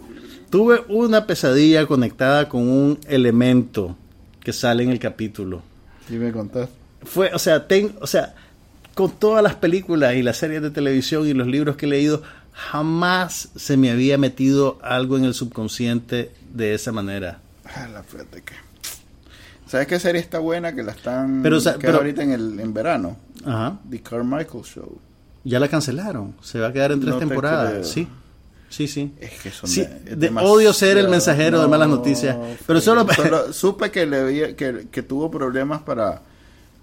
tuve 0.51 0.82
una 0.88 1.26
pesadilla 1.26 1.86
conectada 1.86 2.48
con 2.48 2.68
un 2.68 2.98
elemento 3.09 3.96
que 4.40 4.53
sale 4.53 4.82
en 4.82 4.90
el 4.90 4.98
capítulo. 4.98 5.62
Y 6.11 6.14
me 6.14 6.30
contás. 6.32 6.68
Fue, 7.05 7.30
o 7.34 7.38
sea, 7.38 7.66
ten, 7.66 7.96
o 8.01 8.07
sea, 8.07 8.34
con 8.94 9.11
todas 9.12 9.42
las 9.42 9.55
películas 9.55 10.14
y 10.14 10.22
las 10.22 10.36
series 10.36 10.62
de 10.62 10.70
televisión 10.70 11.26
y 11.26 11.32
los 11.32 11.46
libros 11.46 11.76
que 11.76 11.86
he 11.86 11.88
leído, 11.88 12.22
jamás 12.53 13.48
se 13.57 13.76
me 13.76 13.90
había 13.90 14.18
metido 14.18 14.78
algo 14.82 15.16
en 15.16 15.24
el 15.24 15.34
subconsciente 15.34 16.30
de 16.53 16.74
esa 16.74 16.92
manera. 16.92 17.40
Ah, 17.64 17.88
la 17.92 18.03
fíjate 18.03 18.42
que... 18.42 18.55
¿Sabes 19.66 19.86
qué 19.86 20.01
serie 20.01 20.20
está 20.20 20.40
buena? 20.40 20.74
Que 20.74 20.82
la 20.82 20.92
están... 20.92 21.42
Pero, 21.42 21.59
o 21.59 21.61
sea, 21.61 21.74
que 21.74 21.86
pero- 21.86 21.98
ahorita 21.98 22.22
en, 22.24 22.32
el, 22.32 22.59
en 22.61 22.74
verano. 22.74 23.16
Ajá. 23.46 23.78
The 23.88 24.01
Carmichael 24.03 24.64
Show. 24.64 24.98
Ya 25.44 25.61
la 25.61 25.68
cancelaron. 25.68 26.34
Se 26.42 26.59
va 26.59 26.66
a 26.68 26.72
quedar 26.72 26.92
en 26.92 27.01
tres 27.01 27.14
No 27.14 27.18
temporadas. 27.20 27.88
Sí. 27.88 28.07
Sí, 28.68 28.86
sí. 28.88 29.12
Es 29.20 29.40
que 29.40 29.51
son 29.51 29.68
Sí, 29.70 29.80
es 29.80 30.18
de- 30.18 30.28
odio 30.28 30.72
ser 30.72 30.98
el 30.98 31.09
mensajero 31.09 31.61
de 31.62 31.66
malas 31.68 31.88
noticias, 31.88 32.36
pero 32.66 32.80
solo- 32.80 33.07
supe 33.53 33.90
que 33.90 34.07
le 34.07 34.55
que, 34.55 34.86
que 34.90 35.03
tuvo 35.03 35.30
problemas 35.30 35.82
para 35.82 36.22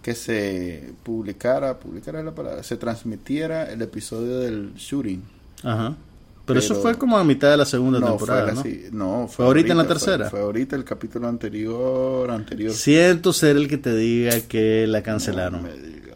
que 0.08 0.16
se 0.16 0.94
publicara, 1.04 1.78
publicara 1.78 2.24
la 2.24 2.32
palabra, 2.34 2.64
se 2.64 2.78
transmitiera 2.78 3.70
el 3.70 3.82
episodio 3.82 4.40
del 4.40 4.74
shooting. 4.76 5.22
Ajá. 5.64 5.98
Pero, 6.46 6.60
eso 6.60 6.76
fue 6.76 6.98
como 6.98 7.18
a 7.18 7.26
mitad 7.26 7.52
de 7.52 7.58
la 7.58 7.66
segunda 7.66 8.00
No, 8.00 8.12
temporada, 8.12 8.56
fue 8.56 8.88
¿no? 8.94 9.28
¿Fue 9.28 9.44
ahorita 9.46 9.74
en 9.74 9.78
la 9.80 9.84
fue- 9.84 9.94
tercera? 9.96 10.30
Fue, 10.30 10.40
ahorita 10.40 10.78
el 10.78 10.86
capítulo 10.86 11.28
anterior, 11.28 12.32
anterior. 12.32 12.72
Siento 12.72 13.34
ser 13.34 13.58
el 13.58 13.68
que 13.68 13.78
te 13.78 13.94
diga 13.98 14.40
que 14.48 14.88
la 14.88 15.04
cancelaron. 15.04 15.62
No 15.62 15.68
me 15.68 15.76
diga. 15.76 16.16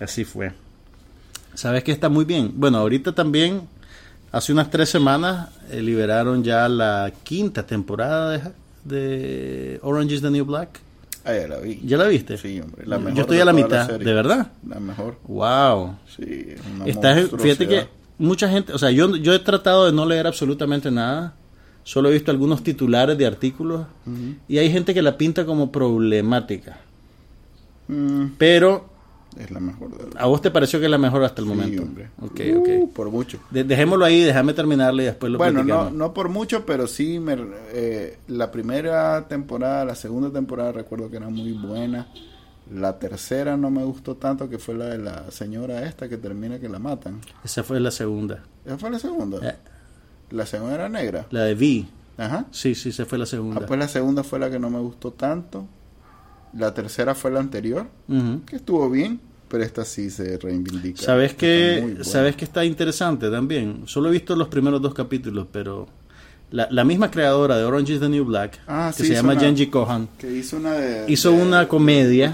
Así 0.00 0.24
fue. 0.24 0.52
¿Sabes 1.54 1.84
que 1.84 1.92
está 1.92 2.08
muy 2.08 2.24
bien? 2.24 2.50
Bueno, 2.56 2.78
ahorita 2.78 3.14
también, 3.14 3.60
hace 4.32 4.50
unas 4.52 4.68
tres 4.68 4.88
semanas, 4.88 5.50
eh, 5.70 5.80
liberaron 5.80 6.42
ya 6.42 6.68
la 6.68 7.12
quinta 7.22 7.64
temporada 7.64 8.32
de, 8.32 8.42
de 8.84 9.78
Orange 9.84 10.16
is 10.16 10.22
the 10.22 10.30
New 10.32 10.44
Black. 10.44 10.80
Ah, 11.26 11.34
ya 11.34 11.48
la 11.48 11.58
vi. 11.58 11.80
¿Ya 11.84 11.96
la 11.96 12.06
viste? 12.06 12.36
Sí, 12.38 12.60
hombre. 12.60 12.86
La 12.86 12.96
Yo 12.96 13.02
mejor 13.02 13.20
estoy 13.20 13.36
de 13.36 13.42
a 13.42 13.44
la 13.46 13.52
mitad. 13.52 13.88
¿de 13.98 14.12
verdad? 14.14 14.52
La 14.66 14.78
mejor. 14.80 15.18
Wow. 15.26 15.96
Sí, 16.16 16.54
una 16.74 16.86
Estás- 16.86 17.30
fíjate 17.38 17.66
que 17.66 17.88
mucha 18.18 18.48
gente, 18.48 18.72
o 18.72 18.78
sea, 18.78 18.90
yo, 18.90 19.14
yo 19.16 19.34
he 19.34 19.38
tratado 19.40 19.86
de 19.86 19.92
no 19.92 20.06
leer 20.06 20.26
absolutamente 20.26 20.90
nada. 20.90 21.34
Solo 21.82 22.08
he 22.08 22.12
visto 22.14 22.30
algunos 22.30 22.62
titulares 22.62 23.16
de 23.18 23.26
artículos 23.26 23.86
y 24.48 24.58
hay 24.58 24.70
gente 24.72 24.92
que 24.94 25.02
la 25.02 25.16
pinta 25.18 25.44
como 25.46 25.70
problemática. 25.70 26.78
Mm, 27.88 28.26
Pero 28.38 28.88
es 29.38 29.50
la 29.50 29.60
mejor 29.60 29.96
de 29.96 30.18
a 30.18 30.26
vos 30.26 30.40
te 30.40 30.50
pareció 30.50 30.78
que 30.78 30.86
es 30.86 30.90
la 30.90 30.98
mejor 30.98 31.22
hasta 31.24 31.42
el 31.42 31.48
Sí, 31.48 31.54
momento. 31.54 31.82
hombre. 31.82 32.10
Ok, 32.20 32.40
Uh, 32.56 32.90
por 32.92 33.10
mucho. 33.10 33.38
De- 33.50 33.64
dejémoslo 33.64 34.04
ahí, 34.04 34.20
déjame 34.22 34.52
terminarle 34.54 35.02
y 35.02 35.06
después 35.06 35.30
lo 35.32 35.38
Bueno, 35.38 35.62
no, 35.62 35.90
no 35.90 36.12
por 36.14 36.28
mucho, 36.28 36.64
pero 36.66 36.86
sí, 36.86 37.18
me, 37.20 37.36
eh, 37.72 38.18
la 38.28 38.50
primera 38.50 39.26
temporada, 39.28 39.84
la 39.84 39.94
segunda 39.94 40.30
temporada 40.30 40.72
recuerdo 40.72 41.10
que 41.10 41.16
era 41.18 41.28
muy 41.28 41.52
buena. 41.52 42.08
La 42.72 42.98
tercera 42.98 43.56
no 43.56 43.70
me 43.70 43.84
gustó 43.84 44.16
tanto, 44.16 44.48
que 44.48 44.58
fue 44.58 44.74
la 44.74 44.86
de 44.86 44.98
la 44.98 45.30
señora 45.30 45.86
esta 45.86 46.08
que 46.08 46.16
termina 46.16 46.58
que 46.58 46.68
la 46.68 46.78
matan. 46.80 47.20
Esa 47.44 47.62
fue 47.62 47.78
la 47.78 47.90
segunda. 47.92 48.42
¿Esa 48.64 48.76
fue 48.78 48.90
la 48.90 48.98
segunda? 48.98 49.38
Eh, 49.48 49.54
La 50.30 50.46
segunda 50.46 50.74
era 50.74 50.88
negra. 50.88 51.26
la 51.30 51.42
de 51.44 51.54
V. 51.54 51.86
Ajá. 52.18 52.46
Sí, 52.50 52.74
sí, 52.74 52.88
esa 52.88 53.04
fue 53.06 53.18
la 53.18 53.26
segunda. 53.26 53.60
Ah, 53.62 53.66
pues 53.66 53.78
la 53.78 53.86
segunda 53.86 54.24
fue 54.24 54.38
la 54.40 54.50
que 54.50 54.58
no 54.58 54.68
me 54.70 54.80
gustó 54.80 55.12
tanto. 55.12 55.66
La 56.54 56.72
tercera 56.74 57.14
fue 57.14 57.30
la 57.30 57.38
anterior, 57.40 57.86
que 58.46 58.56
estuvo 58.56 58.88
bien, 58.88 59.20
pero 59.48 59.62
esta 59.64 59.84
sí 59.84 60.10
se 60.10 60.38
reivindica. 60.38 61.02
¿Sabes 61.02 61.34
que. 61.34 61.98
¿Sabes 62.02 62.36
que 62.36 62.44
está 62.44 62.64
interesante 62.64 63.30
también? 63.30 63.82
Solo 63.86 64.08
he 64.08 64.12
visto 64.12 64.34
los 64.36 64.48
primeros 64.48 64.80
dos 64.82 64.94
capítulos, 64.94 65.46
pero 65.52 65.86
la, 66.50 66.68
la 66.70 66.84
misma 66.84 67.10
creadora 67.10 67.56
de 67.58 67.64
Orange 67.64 67.94
is 67.94 68.00
the 68.00 68.08
New 68.08 68.24
Black, 68.24 68.60
Ah, 68.66 68.92
que 68.96 69.02
sí, 69.02 69.08
se 69.08 69.14
llama 69.14 69.32
una- 69.32 69.40
Genji 69.40 69.66
Kohan, 69.66 70.08
Que 70.18 70.30
hizo 70.32 70.56
una 70.58 70.72
de... 70.74 71.04
Hizo 71.12 71.30
de- 71.32 71.42
una 71.42 71.66
comedia. 71.68 72.32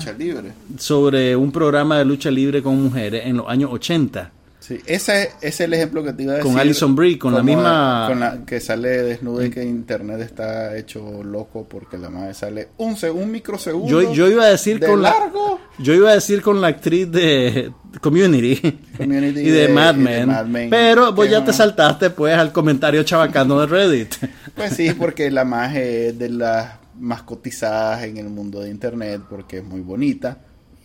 sobre 0.79 1.35
un 1.37 1.51
programa 1.53 1.99
de 1.99 2.05
lucha 2.05 2.31
libre 2.31 2.63
con 2.63 2.83
mujeres 2.83 3.23
en 3.27 3.37
los 3.39 3.49
años 3.49 3.71
80. 3.73 4.31
Sí, 4.63 4.79
ese, 4.87 5.23
ese 5.23 5.49
es 5.49 5.61
el 5.61 5.75
ejemplo 5.75 6.05
que 6.05 6.13
te 6.13 6.23
iba 6.23 6.35
a 6.35 6.37
decir. 6.37 6.49
Con 6.53 6.61
Alison 6.61 6.95
Brie, 6.95 7.19
con 7.19 7.35
la 7.35 7.43
misma- 7.43 8.07
Con 8.09 8.21
la 8.21 8.39
que 8.47 8.61
sale 8.61 8.89
desnuda 9.03 9.45
y 9.47 9.51
que 9.51 9.65
internet 9.65 10.21
está 10.21 10.77
hecho 10.77 11.25
loco 11.25 11.67
porque 11.69 11.99
la 11.99 12.09
madre 12.11 12.33
sale 12.33 12.69
un, 12.79 12.97
un 13.13 13.31
microsegundo. 13.33 13.89
Yo, 14.03 14.13
yo 14.13 14.29
iba 14.31 14.45
a 14.45 14.51
decir 14.51 14.79
de 14.79 14.87
con 14.87 15.03
largo. 15.03 15.59
la 15.79 15.83
yo 15.85 15.95
iba 15.95 16.11
a 16.11 16.15
decir 16.15 16.41
con 16.43 16.61
la 16.61 16.69
actriz 16.69 17.11
de 17.11 17.73
Community, 18.01 18.79
Community 18.97 19.41
y 19.47 19.51
de, 19.51 19.67
de- 19.67 19.69
Mad, 19.69 19.97
y 19.97 19.99
de 19.99 20.05
Men, 20.05 20.29
Mad 20.29 20.47
Men, 20.47 20.71
pero 20.71 21.13
vos 21.13 21.25
que 21.25 21.33
ya 21.33 21.41
no- 21.41 21.47
te 21.47 21.53
saltaste 21.53 22.11
pues 22.11 22.35
al 22.37 22.53
comentario 22.53 23.03
chabacano 23.03 23.59
de 23.61 23.67
Reddit. 23.67 24.15
Pues 24.55 24.75
sí, 24.77 24.93
porque 24.93 25.29
la 25.31 25.45
magia 25.45 25.83
es 25.83 26.19
de 26.19 26.29
las 26.29 26.75
más 27.01 27.23
cotizadas 27.23 28.05
en 28.05 28.19
el 28.19 28.29
mundo 28.29 28.61
de 28.61 28.69
internet 28.71 29.23
porque 29.29 29.59
es 29.59 29.65
muy 29.65 29.81
bonita 29.81 30.37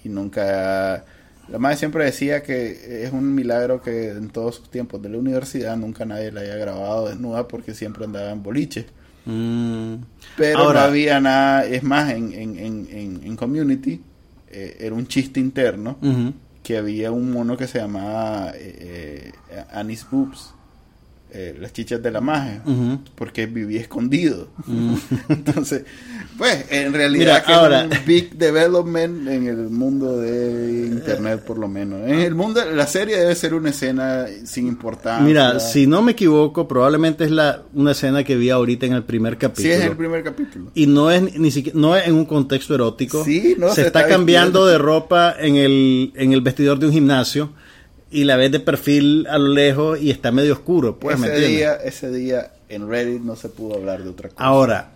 y 0.04 0.10
nunca... 0.10 1.04
La 1.50 1.60
madre 1.60 1.78
siempre 1.78 2.04
decía 2.06 2.44
que 2.44 3.04
es 3.06 3.12
un 3.14 3.34
milagro 3.34 3.82
que 3.82 4.10
en 4.10 4.30
todos 4.30 4.56
sus 4.56 4.70
tiempos 4.70 5.02
de 5.02 5.10
la 5.10 5.18
universidad 5.18 5.78
nunca 5.78 6.06
nadie 6.06 6.32
la 6.32 6.42
haya 6.42 6.56
grabado 6.58 7.08
desnuda 7.08 7.48
porque 7.48 7.74
siempre 7.74 8.06
andaba 8.06 8.32
en 8.32 8.44
boliche. 8.44 8.86
Mm. 9.26 9.96
Pero 10.36 10.60
Ahora- 10.60 10.82
no 10.82 10.88
había 10.88 11.20
nada, 11.20 11.66
es 11.66 11.84
más, 11.84 12.12
en, 12.12 12.34
en, 12.34 12.58
en, 12.60 12.88
en, 12.92 13.22
en 13.24 13.36
Community 13.36 14.02
eh, 14.50 14.78
era 14.80 14.96
un 14.96 15.08
chiste 15.08 15.40
interno 15.40 15.98
que 16.64 16.78
había 16.78 17.12
un 17.12 17.32
mono 17.32 17.56
que 17.56 17.68
se 17.68 17.80
llamaba 17.80 18.52
eh, 18.56 19.32
eh, 19.52 19.64
Anis 19.72 20.06
Boobs, 20.10 20.54
eh, 21.32 21.56
las 21.60 21.74
chichas 21.74 22.02
de 22.02 22.10
la 22.12 22.22
magia, 22.22 22.62
Ujú. 22.66 23.00
porque 23.16 23.46
vivía 23.48 23.82
escondido. 23.82 24.48
Entonces, 25.30 25.84
pues, 26.38 26.66
en 26.70 26.88
Mira, 26.88 26.98
realidad 26.98 27.46
que 27.46 27.52
ahora- 27.54 27.86
es 27.90 28.00
un 28.00 28.06
big 28.06 28.38
development 28.38 29.28
en 29.28 29.48
el 29.48 29.58
mundo 29.70 30.20
de 30.20 30.86
internet, 30.88 31.44
por 31.46 31.58
lo 31.58 31.68
menos. 31.68 32.02
En 32.08 32.20
el 32.20 32.34
mundo, 32.36 32.62
la 32.74 32.88
serie 32.88 33.18
debe 33.18 33.36
ser 33.36 33.54
una 33.54 33.70
escena 33.72 34.26
sin 34.46 34.68
importancia. 34.68 35.26
Mira, 35.26 35.60
si 35.60 35.88
no 35.88 36.02
me 36.02 36.14
equivoco, 36.14 36.68
probablemente 36.68 37.26
es 37.26 37.32
la 37.32 37.64
una 37.74 37.92
escena 37.92 38.24
que 38.24 38.36
vi 38.36 38.50
ahorita 38.50 38.86
en 38.86 38.94
el 38.94 39.04
primer 39.04 39.34
Sí, 39.34 39.40
capítulo. 39.40 39.74
es 39.74 39.82
el 39.84 39.98
primer 39.98 40.24
capítulo. 40.24 40.72
Y 40.76 40.88
no 40.88 41.12
es 41.12 41.38
ni 41.38 41.52
siquiera 41.52 41.78
no 41.80 41.96
es 41.96 42.08
en 42.08 42.16
un 42.16 42.26
contexto 42.26 42.74
erótico. 42.76 43.24
Sí, 43.24 43.56
no, 43.58 43.70
se, 43.70 43.76
se 43.76 43.88
está, 43.88 44.02
está 44.02 44.10
cambiando 44.14 44.66
de 44.66 44.78
ropa 44.78 45.36
en 45.40 45.56
el, 45.56 46.14
en 46.16 46.32
el 46.34 46.42
vestidor 46.42 46.80
de 46.80 46.88
un 46.88 46.94
gimnasio 46.94 47.52
y 48.12 48.24
la 48.24 48.36
ves 48.38 48.52
de 48.52 48.60
perfil 48.60 49.28
a 49.30 49.38
lo 49.38 49.50
lejos 49.50 50.00
y 50.02 50.12
está 50.12 50.32
medio 50.32 50.54
oscuro, 50.54 50.98
pues, 51.00 51.20
¿me 51.20 51.28
ese 51.28 51.36
entiendes? 51.36 51.58
día, 51.60 51.74
ese 51.76 52.12
día 52.12 52.52
en 52.70 52.90
Reddit 52.90 53.22
no 53.22 53.36
se 53.36 53.50
pudo 53.50 53.76
hablar 53.76 54.04
de 54.04 54.10
otra 54.10 54.30
cosa. 54.30 54.44
Ahora, 54.44 54.92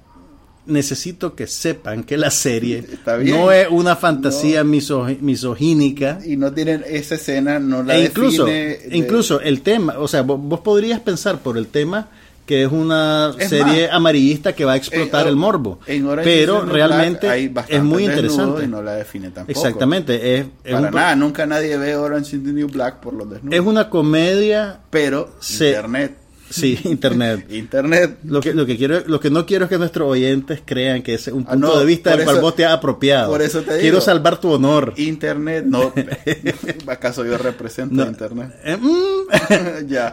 necesito 0.66 1.36
que 1.36 1.48
sepan 1.48 2.04
que 2.04 2.18
la 2.18 2.30
serie 2.32 2.86
no 3.26 3.52
es 3.52 3.68
una 3.70 3.96
fantasía 3.96 4.64
miso- 4.64 5.18
misogínica. 5.20 6.20
y 6.26 6.38
no 6.38 6.54
tienen 6.54 6.84
esa 6.88 7.16
escena, 7.16 7.60
no 7.60 7.84
la 7.84 7.98
E 7.98 8.06
incluso, 8.06 8.46
define 8.46 8.78
de- 8.90 8.98
incluso 8.98 9.42
el 9.42 9.62
tema, 9.62 9.98
o 9.98 10.08
sea, 10.08 10.22
vos, 10.22 10.40
vos 10.42 10.60
podrías 10.62 11.00
pensar 11.00 11.40
por 11.40 11.58
el 11.58 11.68
tema 11.68 12.10
que 12.46 12.64
es 12.64 12.72
una 12.72 13.34
Es 13.38 13.50
serie 13.50 13.88
más, 13.88 13.96
amarillista 13.96 14.54
que 14.54 14.66
va 14.66 14.74
a 14.74 14.76
explotar 14.76 15.24
en- 15.24 15.30
el 15.30 15.36
morbo, 15.36 15.80
is 15.88 16.02
the 16.04 16.16
pero 16.24 16.66
realmente 16.66 17.30
hay 17.30 17.54
es 17.70 17.84
muy 17.84 18.06
interesante. 18.06 18.64
y 18.64 18.68
no 18.68 18.82
la 18.82 18.94
define 18.96 19.30
tampoco. 19.30 19.52
Exactamente, 19.60 20.36
es, 20.40 20.46
es, 20.64 20.74
Para 20.74 20.88
un- 20.90 20.94
nada, 20.96 21.16
nunca 21.16 21.46
nadie 21.46 21.78
ve 21.78 21.96
Orange 21.96 22.36
is 22.38 22.44
the 22.44 22.52
New 22.52 22.68
Black 22.68 23.00
por 23.00 23.14
los 23.14 23.30
desnudos. 23.30 23.54
es 23.60 23.66
una 23.66 23.90
comedia 23.90 24.80
pero 24.90 25.30
Se- 25.40 25.70
internet. 25.70 26.18
Sí, 26.52 26.80
internet. 26.86 27.46
Internet. 27.52 28.18
Lo 28.26 28.42
que, 28.42 28.54
lo 28.54 28.66
que 28.66 28.78
quiero, 28.78 29.02
lo 29.08 29.20
que 29.20 29.30
no 29.30 29.46
quiero 29.46 29.66
es 29.66 29.70
que 29.70 29.78
nuestros 29.78 30.08
oyentes 30.10 30.62
crean 30.66 31.02
que 31.02 31.14
es 31.16 31.28
un 31.28 31.46
Ah, 31.48 31.52
punto 31.54 31.68
no, 31.68 31.80
de 31.80 31.86
vista 31.86 32.12
del 32.16 32.24
cual 32.26 32.36
eso- 32.38 32.42
vos 32.42 32.56
te 32.56 32.66
has 32.66 32.74
apropiado. 32.74 33.32
por 33.32 33.42
eso 33.42 33.62
te 33.62 33.72
digo. 33.72 33.82
Quiero 33.82 34.02
salvar 34.02 34.40
tu 34.40 34.52
honor. 34.52 34.94
Internet, 34.98 35.66
no. 35.66 35.94
¿Acaso 36.88 37.26
yo 37.26 37.38
represento 37.38 37.96
No. 37.96 38.06
Internet? 38.08 38.52
Eh, 38.64 38.78
mm, 38.78 39.88
ya. 39.88 40.08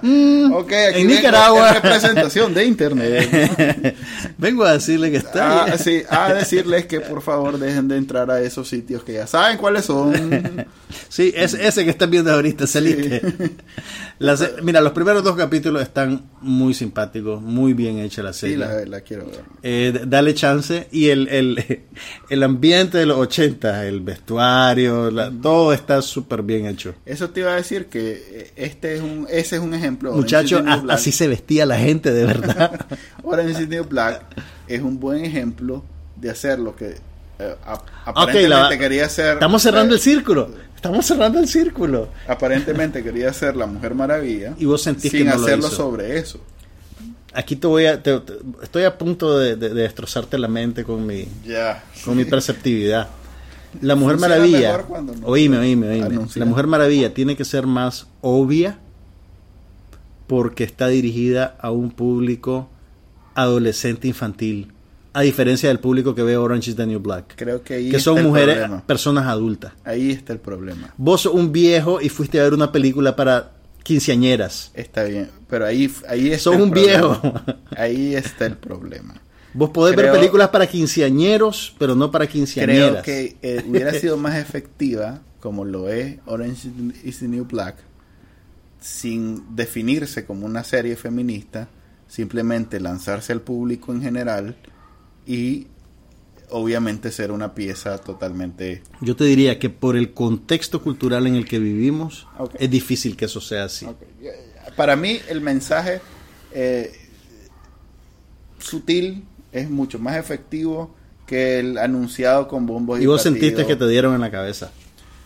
ok, 0.53 0.73
aquí 0.73 1.01
en 1.01 1.07
vengo 1.09 1.15
Nicaragua. 1.17 1.69
en 1.69 1.75
representación 1.75 2.55
de 2.55 2.65
Internet. 2.65 3.97
vengo 4.39 4.65
a 4.65 4.73
decirle 4.73 5.11
que 5.11 5.17
está 5.19 5.65
Ah, 5.65 5.79
sí, 5.79 6.03
a 6.09 6.33
decirles 6.35 6.87
que 6.87 7.01
por 7.01 7.23
favor 7.23 7.59
dejen 7.59 7.89
de 7.89 7.97
entrar 7.97 8.31
a 8.31 8.41
esos 8.43 8.69
sitios 8.69 9.03
que 9.03 9.15
ya 9.15 9.27
saben 9.27 9.57
cuáles 9.59 9.85
son. 9.87 10.67
Sí, 11.09 11.33
es 11.35 11.55
ese 11.55 11.85
que 11.85 11.91
están 11.91 12.11
viendo 12.11 12.33
ahorita, 12.33 12.67
saliste. 12.67 13.23
La 13.23 14.08
se- 14.37 14.61
mira, 14.63 14.81
los 14.81 14.93
primeros 14.93 15.23
dos 15.23 15.37
capítulos 15.37 15.81
están 15.83 16.23
muy 16.41 16.75
simpáticos, 16.75 17.41
muy 17.41 17.73
bien 17.73 17.99
hecha 17.99 18.23
la 18.23 18.33
serie. 18.33 18.57
Sí, 18.57 18.61
la, 18.61 18.85
la 18.85 19.01
quiero 19.03 19.27
ver. 19.27 19.41
Eh, 19.63 20.01
dale 20.07 20.35
chance. 20.35 20.89
Y 20.91 21.09
el, 21.11 21.29
el, 21.29 21.83
el 22.31 22.43
ambiente 22.43 22.99
de 22.99 23.07
los 23.07 23.17
80, 23.19 23.87
el 23.87 24.01
vestuario, 24.01 25.11
la- 25.11 25.31
todo 25.31 25.73
está 25.73 26.03
súper 26.03 26.43
bien 26.43 26.67
hecho. 26.67 26.95
Eso 27.07 27.31
te 27.31 27.41
iba 27.41 27.53
a 27.53 27.57
decir 27.57 27.87
que 27.87 28.11
eh, 28.31 28.51
este 28.57 28.97
es 28.97 29.03
un, 29.03 29.27
ese 29.31 29.57
es 29.57 29.63
un 29.63 29.73
ejemplo. 29.75 30.13
Muchachos, 30.13 30.63
así 30.89 31.13
se 31.13 31.29
vestía 31.29 31.65
la 31.67 31.79
gente 31.79 32.13
de 32.13 32.25
verdad. 32.25 32.87
Orange 33.23 33.63
is 33.63 33.69
New 33.69 33.85
Black 33.85 34.25
es 34.67 34.83
un 34.83 34.99
buen 34.99 35.25
ejemplo 35.25 35.85
de 36.17 36.31
hacer 36.31 36.59
lo 36.59 36.75
que 36.75 36.97
eh, 37.39 37.55
aparentemente 38.05 38.49
la- 38.49 38.79
quería 38.79 39.07
hacer. 39.07 39.35
Estamos 39.35 39.63
cerrando 39.63 39.95
el 39.95 40.01
eh, 40.01 40.03
círculo. 40.03 40.51
Estamos 40.75 41.07
cerrando 41.07 41.39
el 41.41 41.49
círculo. 41.49 42.09
Aparentemente 42.29 43.03
quería 43.03 43.33
ser 43.33 43.57
la 43.57 43.67
Mujer 43.67 43.95
Maravilla. 43.95 44.55
Y 44.59 44.65
vos 44.65 44.83
sentís 44.83 45.11
sin 45.11 45.21
que 45.25 45.25
no 45.31 45.37
lo 45.37 45.43
hacerlo 45.45 45.67
hizo. 45.67 45.77
sobre 45.77 46.19
eso. 46.19 46.41
Aquí 47.35 47.57
te 47.57 47.67
voy 47.67 47.87
a. 47.87 48.03
te- 48.03 48.21
te- 48.21 48.39
estoy 48.63 48.85
a 48.85 48.97
punto 48.97 49.39
de, 49.39 49.57
de- 49.57 49.71
de 49.71 49.83
destrozarte 49.83 50.39
la 50.39 50.49
mente 50.49 50.85
con 50.85 51.05
mi, 51.07 51.27
con 52.05 52.17
mi 52.17 52.25
perceptividad. 52.25 53.09
La 53.83 53.95
Mujer 53.97 54.19
Funciona 54.19 54.37
Maravilla. 54.37 54.85
no 55.21 55.27
Oíme, 55.27 55.59
oíme, 55.59 55.89
oíme. 55.91 56.27
La 56.37 56.45
Mujer 56.47 56.67
Maravilla 56.67 57.13
tiene 57.13 57.37
que 57.37 57.45
ser 57.45 57.67
más 57.67 58.07
obvia 58.23 58.79
porque 60.27 60.65
está 60.65 60.89
dirigida 60.89 61.57
a 61.61 61.71
un 61.71 61.91
público 61.91 62.69
adolescente 63.35 64.09
infantil. 64.09 64.73
A 65.13 65.23
diferencia 65.23 65.69
del 65.69 65.81
público 65.81 66.15
que 66.15 66.23
ve 66.23 66.37
Orange 66.37 66.71
is 66.71 66.77
the 66.77 66.87
New 66.87 67.01
Black. 67.01 67.35
Creo 67.37 67.63
que 67.63 67.75
ahí 67.75 67.91
Que 67.91 67.97
está 67.97 68.11
son 68.11 68.19
el 68.19 68.25
mujeres, 68.25 68.57
problema. 68.59 68.87
personas 68.87 69.27
adultas. 69.27 69.73
Ahí 69.85 70.11
está 70.13 70.33
el 70.33 70.39
problema. 70.39 70.93
Vos 70.97 71.23
sos 71.23 71.35
un 71.35 71.51
viejo 71.51 72.01
y 72.01 72.09
fuiste 72.09 72.39
a 72.41 72.45
ver 72.45 72.55
una 72.55 72.71
película 72.71 73.17
para 73.17 73.53
quinceañeras. 73.83 74.71
Está 74.75 75.05
bien. 75.05 75.31
Pero 75.49 75.65
ahí, 75.67 75.91
ahí 76.09 76.29
está 76.29 76.45
Sos 76.45 76.57
el 76.57 76.63
un 76.63 76.71
problema. 76.71 77.21
viejo. 77.21 77.35
Ahí 77.77 78.15
está 78.15 78.47
el 78.47 78.57
problema. 78.57 79.15
Vos 79.55 79.71
podés 79.71 79.97
ver 79.97 80.13
películas 80.13 80.51
para 80.51 80.67
quinceañeros, 80.67 81.75
pero 81.79 81.95
no 81.95 82.11
para 82.11 82.27
quinceañeras. 82.27 83.03
Creo 83.03 83.03
que 83.03 83.37
eh, 83.43 83.65
hubiera 83.67 83.93
sido 83.95 84.17
más 84.19 84.37
efectiva, 84.37 85.23
como 85.41 85.65
lo 85.65 85.89
es 85.89 86.19
Orange 86.27 86.69
is 87.03 87.19
the 87.21 87.29
New 87.29 87.47
Black, 87.47 87.77
sin 88.81 89.57
definirse 89.57 90.25
como 90.25 90.47
una 90.47 90.63
serie 90.65 90.97
feminista, 90.97 91.69
simplemente 92.07 92.79
lanzarse 92.79 93.33
al 93.33 93.41
público 93.41 93.93
en 93.93 94.03
general 94.03 94.57
y 95.29 95.67
obviamente 96.51 97.13
ser 97.13 97.31
una 97.31 97.55
pieza 97.55 97.99
totalmente... 97.99 98.83
Yo 99.03 99.15
te 99.15 99.25
diría 99.25 99.59
que 99.59 99.69
por 99.69 99.97
el 99.97 100.13
contexto 100.15 100.83
cultural 100.83 101.27
en 101.27 101.35
el 101.37 101.45
que 101.47 101.59
vivimos, 101.59 102.27
es 102.59 102.71
difícil 102.71 103.15
que 103.17 103.27
eso 103.27 103.41
sea 103.43 103.65
así. 103.65 103.87
Para 104.75 104.97
mí 104.97 105.19
el 105.29 105.43
mensaje 105.43 106.01
eh, 106.53 106.91
sutil 108.59 109.25
es 109.53 109.69
mucho 109.71 109.99
más 109.99 110.17
efectivo 110.17 110.95
que 111.27 111.59
el 111.61 111.79
anunciado 111.79 112.49
con 112.49 112.67
bombos 112.67 112.99
y, 113.01 113.03
Y 113.03 113.07
vos 113.07 113.23
sentiste 113.23 113.67
que 113.67 113.77
te 113.77 113.87
dieron 113.89 114.15
en 114.15 114.21
la 114.23 114.31
cabeza 114.31 114.71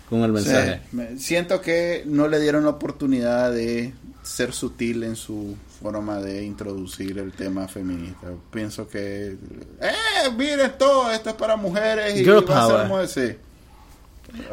con 0.08 0.20
el 0.22 0.32
mensaje. 0.32 0.80
Sí, 0.90 0.96
me- 0.96 1.18
siento 1.18 1.60
que 1.60 2.02
no 2.06 2.28
le 2.28 2.40
dieron 2.40 2.64
la 2.64 2.70
oportunidad 2.70 3.52
de 3.52 3.94
ser 4.22 4.52
sutil 4.52 5.04
en 5.04 5.16
su 5.16 5.56
forma 5.82 6.18
de 6.20 6.44
introducir 6.44 7.18
el 7.18 7.32
tema 7.32 7.66
feminista. 7.68 8.28
Pienso 8.50 8.88
que, 8.88 9.36
eh, 9.80 10.30
miren 10.36 10.72
todo, 10.78 11.10
esto 11.10 11.30
es 11.30 11.36
para 11.36 11.56
mujeres 11.56 12.14
y 12.20 12.24
Girl 12.24 12.48
va 12.48 12.64
a 12.64 12.66
ser 12.66 12.74
power. 12.76 12.88
mujer- 12.88 13.08
sí. 13.08 13.36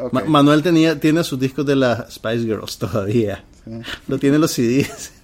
Ok. 0.00 0.12
Ma- 0.12 0.24
Manuel 0.24 0.62
tenía, 0.62 0.98
tiene 0.98 1.22
sus 1.24 1.38
discos 1.40 1.64
de 1.64 1.76
las 1.76 2.12
Spice 2.14 2.40
Girls 2.44 2.76
todavía. 2.78 3.44
Sí. 3.64 3.70
Lo 4.08 4.18
tiene 4.18 4.38
los 4.38 4.50
CDs. 4.52 5.12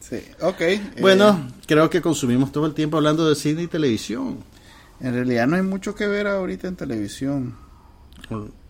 Sí, 0.00 0.18
ok. 0.40 0.60
eh, 0.60 0.80
bueno, 1.00 1.48
creo 1.66 1.88
que 1.88 2.02
consumimos 2.02 2.52
todo 2.52 2.66
el 2.66 2.74
tiempo 2.74 2.98
hablando 2.98 3.26
de 3.28 3.34
cine 3.34 3.62
y 3.62 3.66
televisión. 3.66 4.38
en 5.00 5.14
realidad 5.14 5.46
no 5.46 5.56
hay 5.56 5.62
mucho 5.62 5.94
que 5.94 6.06
ver 6.06 6.26
ahorita 6.26 6.68
en 6.68 6.76
televisión. 6.76 7.54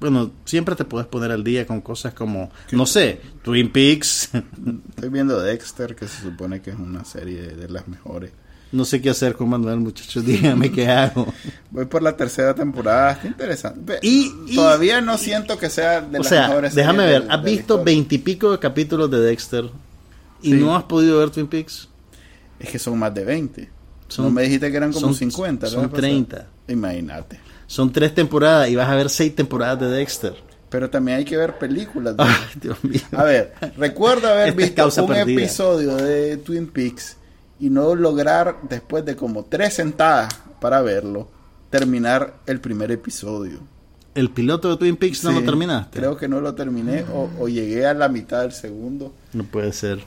Bueno, 0.00 0.30
siempre 0.44 0.74
te 0.74 0.84
puedes 0.84 1.06
poner 1.06 1.30
al 1.30 1.44
día 1.44 1.66
con 1.66 1.80
cosas 1.80 2.14
como, 2.14 2.50
no 2.72 2.86
sé, 2.86 3.20
Twin 3.44 3.70
Peaks. 3.70 4.30
Estoy 4.90 5.08
viendo 5.08 5.40
Dexter, 5.40 5.94
que 5.94 6.08
se 6.08 6.22
supone 6.22 6.60
que 6.60 6.70
es 6.70 6.76
una 6.78 7.04
serie 7.04 7.42
de 7.42 7.68
las 7.68 7.86
mejores. 7.86 8.32
No 8.72 8.84
sé 8.86 9.02
qué 9.02 9.10
hacer 9.10 9.34
con 9.34 9.50
Manuel, 9.50 9.78
muchachos. 9.80 10.24
Dígame 10.26 10.72
qué 10.72 10.88
hago. 10.88 11.32
Voy 11.70 11.84
por 11.84 12.02
la 12.02 12.16
tercera 12.16 12.54
temporada, 12.54 13.12
está 13.12 13.28
interesante. 13.28 13.98
Y- 14.02 14.32
y- 14.48 14.56
todavía 14.56 15.00
no 15.00 15.18
siento 15.18 15.58
que 15.58 15.68
sea 15.70 16.00
de 16.00 16.18
O 16.18 16.22
las 16.22 16.28
sea, 16.28 16.48
mejores 16.48 16.74
déjame 16.74 17.04
ver, 17.06 17.22
del- 17.22 17.30
has 17.30 17.44
visto 17.44 17.84
veintipico 17.84 18.50
de 18.50 18.58
capítulos 18.58 19.10
de 19.10 19.20
Dexter 19.20 19.70
y 20.40 20.52
Sí. 20.52 20.54
no 20.58 20.74
has 20.74 20.84
podido 20.84 21.18
ver 21.18 21.30
Twin 21.30 21.46
Peaks. 21.46 21.88
Es 22.58 22.70
que 22.70 22.78
son 22.78 22.98
más 22.98 23.14
de 23.14 23.24
20. 23.24 23.70
Son- 24.08 24.24
no 24.24 24.30
me 24.30 24.42
dijiste 24.42 24.70
que 24.70 24.76
eran 24.76 24.92
como 24.92 25.06
son- 25.08 25.14
50. 25.14 25.66
la 25.66 25.72
son 25.72 25.82
vez 25.82 25.90
pasada. 25.90 26.08
30. 26.08 26.46
Imagínate. 26.68 27.40
Son 27.72 27.90
tres 27.90 28.14
temporadas 28.14 28.68
y 28.68 28.76
vas 28.76 28.86
a 28.90 28.94
ver 28.94 29.08
seis 29.08 29.34
temporadas 29.34 29.80
de 29.80 29.88
Dexter. 29.88 30.34
Pero 30.68 30.90
también 30.90 31.16
hay 31.16 31.24
que 31.24 31.38
ver 31.38 31.56
películas. 31.58 32.14
de- 32.14 32.22
Ay, 32.26 32.34
Dios 32.60 32.84
mío. 32.84 33.00
A 33.16 33.22
ver, 33.24 33.54
recuerdo 33.78 34.28
haber 34.28 34.48
Esta 34.50 34.58
visto 34.60 34.74
causa 34.74 35.00
un 35.02 35.08
perdida. 35.08 35.40
episodio 35.40 35.96
de 35.96 36.36
Twin 36.36 36.66
Peaks 36.66 37.16
y 37.60 37.70
no 37.70 37.94
lograr, 37.94 38.58
después 38.68 39.06
de 39.06 39.16
como 39.16 39.44
tres 39.46 39.72
sentadas 39.72 40.34
para 40.60 40.82
verlo, 40.82 41.30
terminar 41.70 42.34
el 42.44 42.60
primer 42.60 42.90
episodio. 42.92 43.60
El 44.14 44.28
piloto 44.28 44.68
de 44.68 44.76
Twin 44.76 44.96
Peaks 44.98 45.24
no 45.24 45.32
lo 45.32 45.42
terminaste. 45.42 45.98
Creo 45.98 46.18
que 46.18 46.28
no 46.28 46.42
lo 46.42 46.54
terminé 46.54 47.06
o, 47.10 47.30
o 47.38 47.48
llegué 47.48 47.86
a 47.86 47.94
la 47.94 48.10
mitad 48.10 48.42
del 48.42 48.52
segundo. 48.52 49.14
No 49.32 49.44
puede 49.44 49.72
ser. 49.72 50.04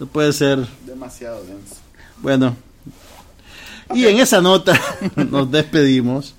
No 0.00 0.06
puede 0.08 0.32
ser. 0.32 0.66
Demasiado 0.84 1.38
denso. 1.44 1.76
Bueno. 2.20 2.56
Y 3.94 4.06
en 4.06 4.18
esa 4.18 4.40
nota 4.40 4.76
nos 5.30 5.48
despedimos. 5.52 6.34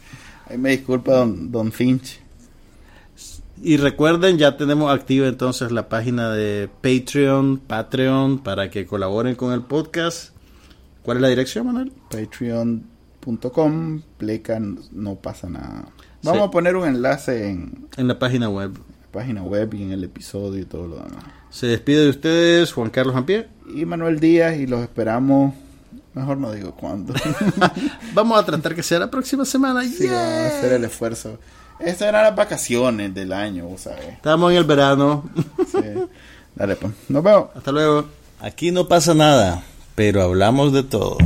Ahí 0.50 0.58
me 0.58 0.72
disculpa 0.72 1.14
don, 1.14 1.52
don 1.52 1.72
Finch. 1.72 2.20
Y 3.62 3.78
recuerden, 3.78 4.38
ya 4.38 4.56
tenemos 4.58 4.92
activa 4.94 5.28
entonces 5.28 5.72
la 5.72 5.90
página 5.90 6.32
de 6.32 6.70
Patreon, 6.82 7.58
Patreon, 7.60 8.40
para 8.40 8.70
que 8.70 8.86
colaboren 8.86 9.36
con 9.36 9.52
el 9.54 9.62
podcast. 9.62 10.34
¿Cuál 11.04 11.18
es 11.18 11.22
la 11.22 11.28
dirección, 11.28 11.66
Manuel? 11.68 11.92
Patreon.com, 12.10 14.02
pleca, 14.18 14.60
no 14.92 15.16
pasa 15.16 15.50
nada. 15.50 15.90
Vamos 16.24 16.42
Sí. 16.42 16.48
a 16.48 16.52
poner 16.52 16.76
un 16.78 16.88
enlace 16.88 17.50
en 17.50 17.88
En 17.98 18.08
la 18.08 18.18
página 18.18 18.50
web. 18.50 18.74
la 18.76 19.12
página 19.12 19.44
web 19.44 19.74
y 19.74 19.84
en 19.84 19.92
el 19.92 20.04
episodio 20.04 20.62
y 20.62 20.66
todo 20.66 20.88
lo 20.88 20.96
demás. 20.98 21.24
Se 21.50 21.68
despide 21.68 22.04
de 22.04 22.10
ustedes 22.10 22.72
Juan 22.74 22.90
Carlos 22.92 23.16
Ampier. 23.16 23.50
Y 23.74 23.86
Manuel 23.86 24.20
Díaz 24.20 24.58
y 24.58 24.68
los 24.68 24.82
esperamos, 24.82 25.54
mejor 26.14 26.38
no 26.38 26.52
digo 26.52 26.74
cuándo. 26.74 27.14
Vamos 28.14 28.40
a 28.40 28.46
tratar 28.46 28.76
que 28.76 28.84
sea 28.84 29.00
la 29.00 29.12
próxima 29.12 29.46
semana. 29.46 29.84
Sí, 29.84 30.08
vamos 30.08 30.22
a 30.22 30.48
hacer 30.48 30.74
el 30.74 30.86
esfuerzo. 30.86 31.40
Estas 31.80 32.10
eran 32.10 32.24
las 32.24 32.36
vacaciones 32.36 33.14
del 33.14 33.32
año, 33.32 33.66
vos 33.66 33.82
sabes. 33.82 34.08
Estamos 34.10 34.52
en 34.52 34.58
el 34.58 34.64
verano. 34.66 35.30
Sí. 35.72 35.80
Dale, 36.56 36.76
pues. 36.76 36.94
Nos 37.08 37.24
vemos. 37.24 37.50
Hasta 37.56 37.72
luego. 37.72 38.06
Aquí 38.42 38.72
no 38.72 38.88
pasa 38.88 39.14
nada, 39.14 39.64
pero 39.96 40.22
hablamos 40.22 40.74
de 40.74 40.84
todo. 40.84 41.18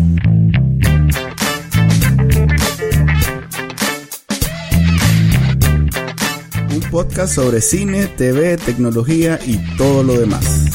Un 6.71 6.81
podcast 6.91 7.33
sobre 7.33 7.61
cine, 7.61 8.07
TV, 8.07 8.57
tecnología 8.57 9.39
y 9.45 9.57
todo 9.77 10.03
lo 10.03 10.19
demás. 10.19 10.69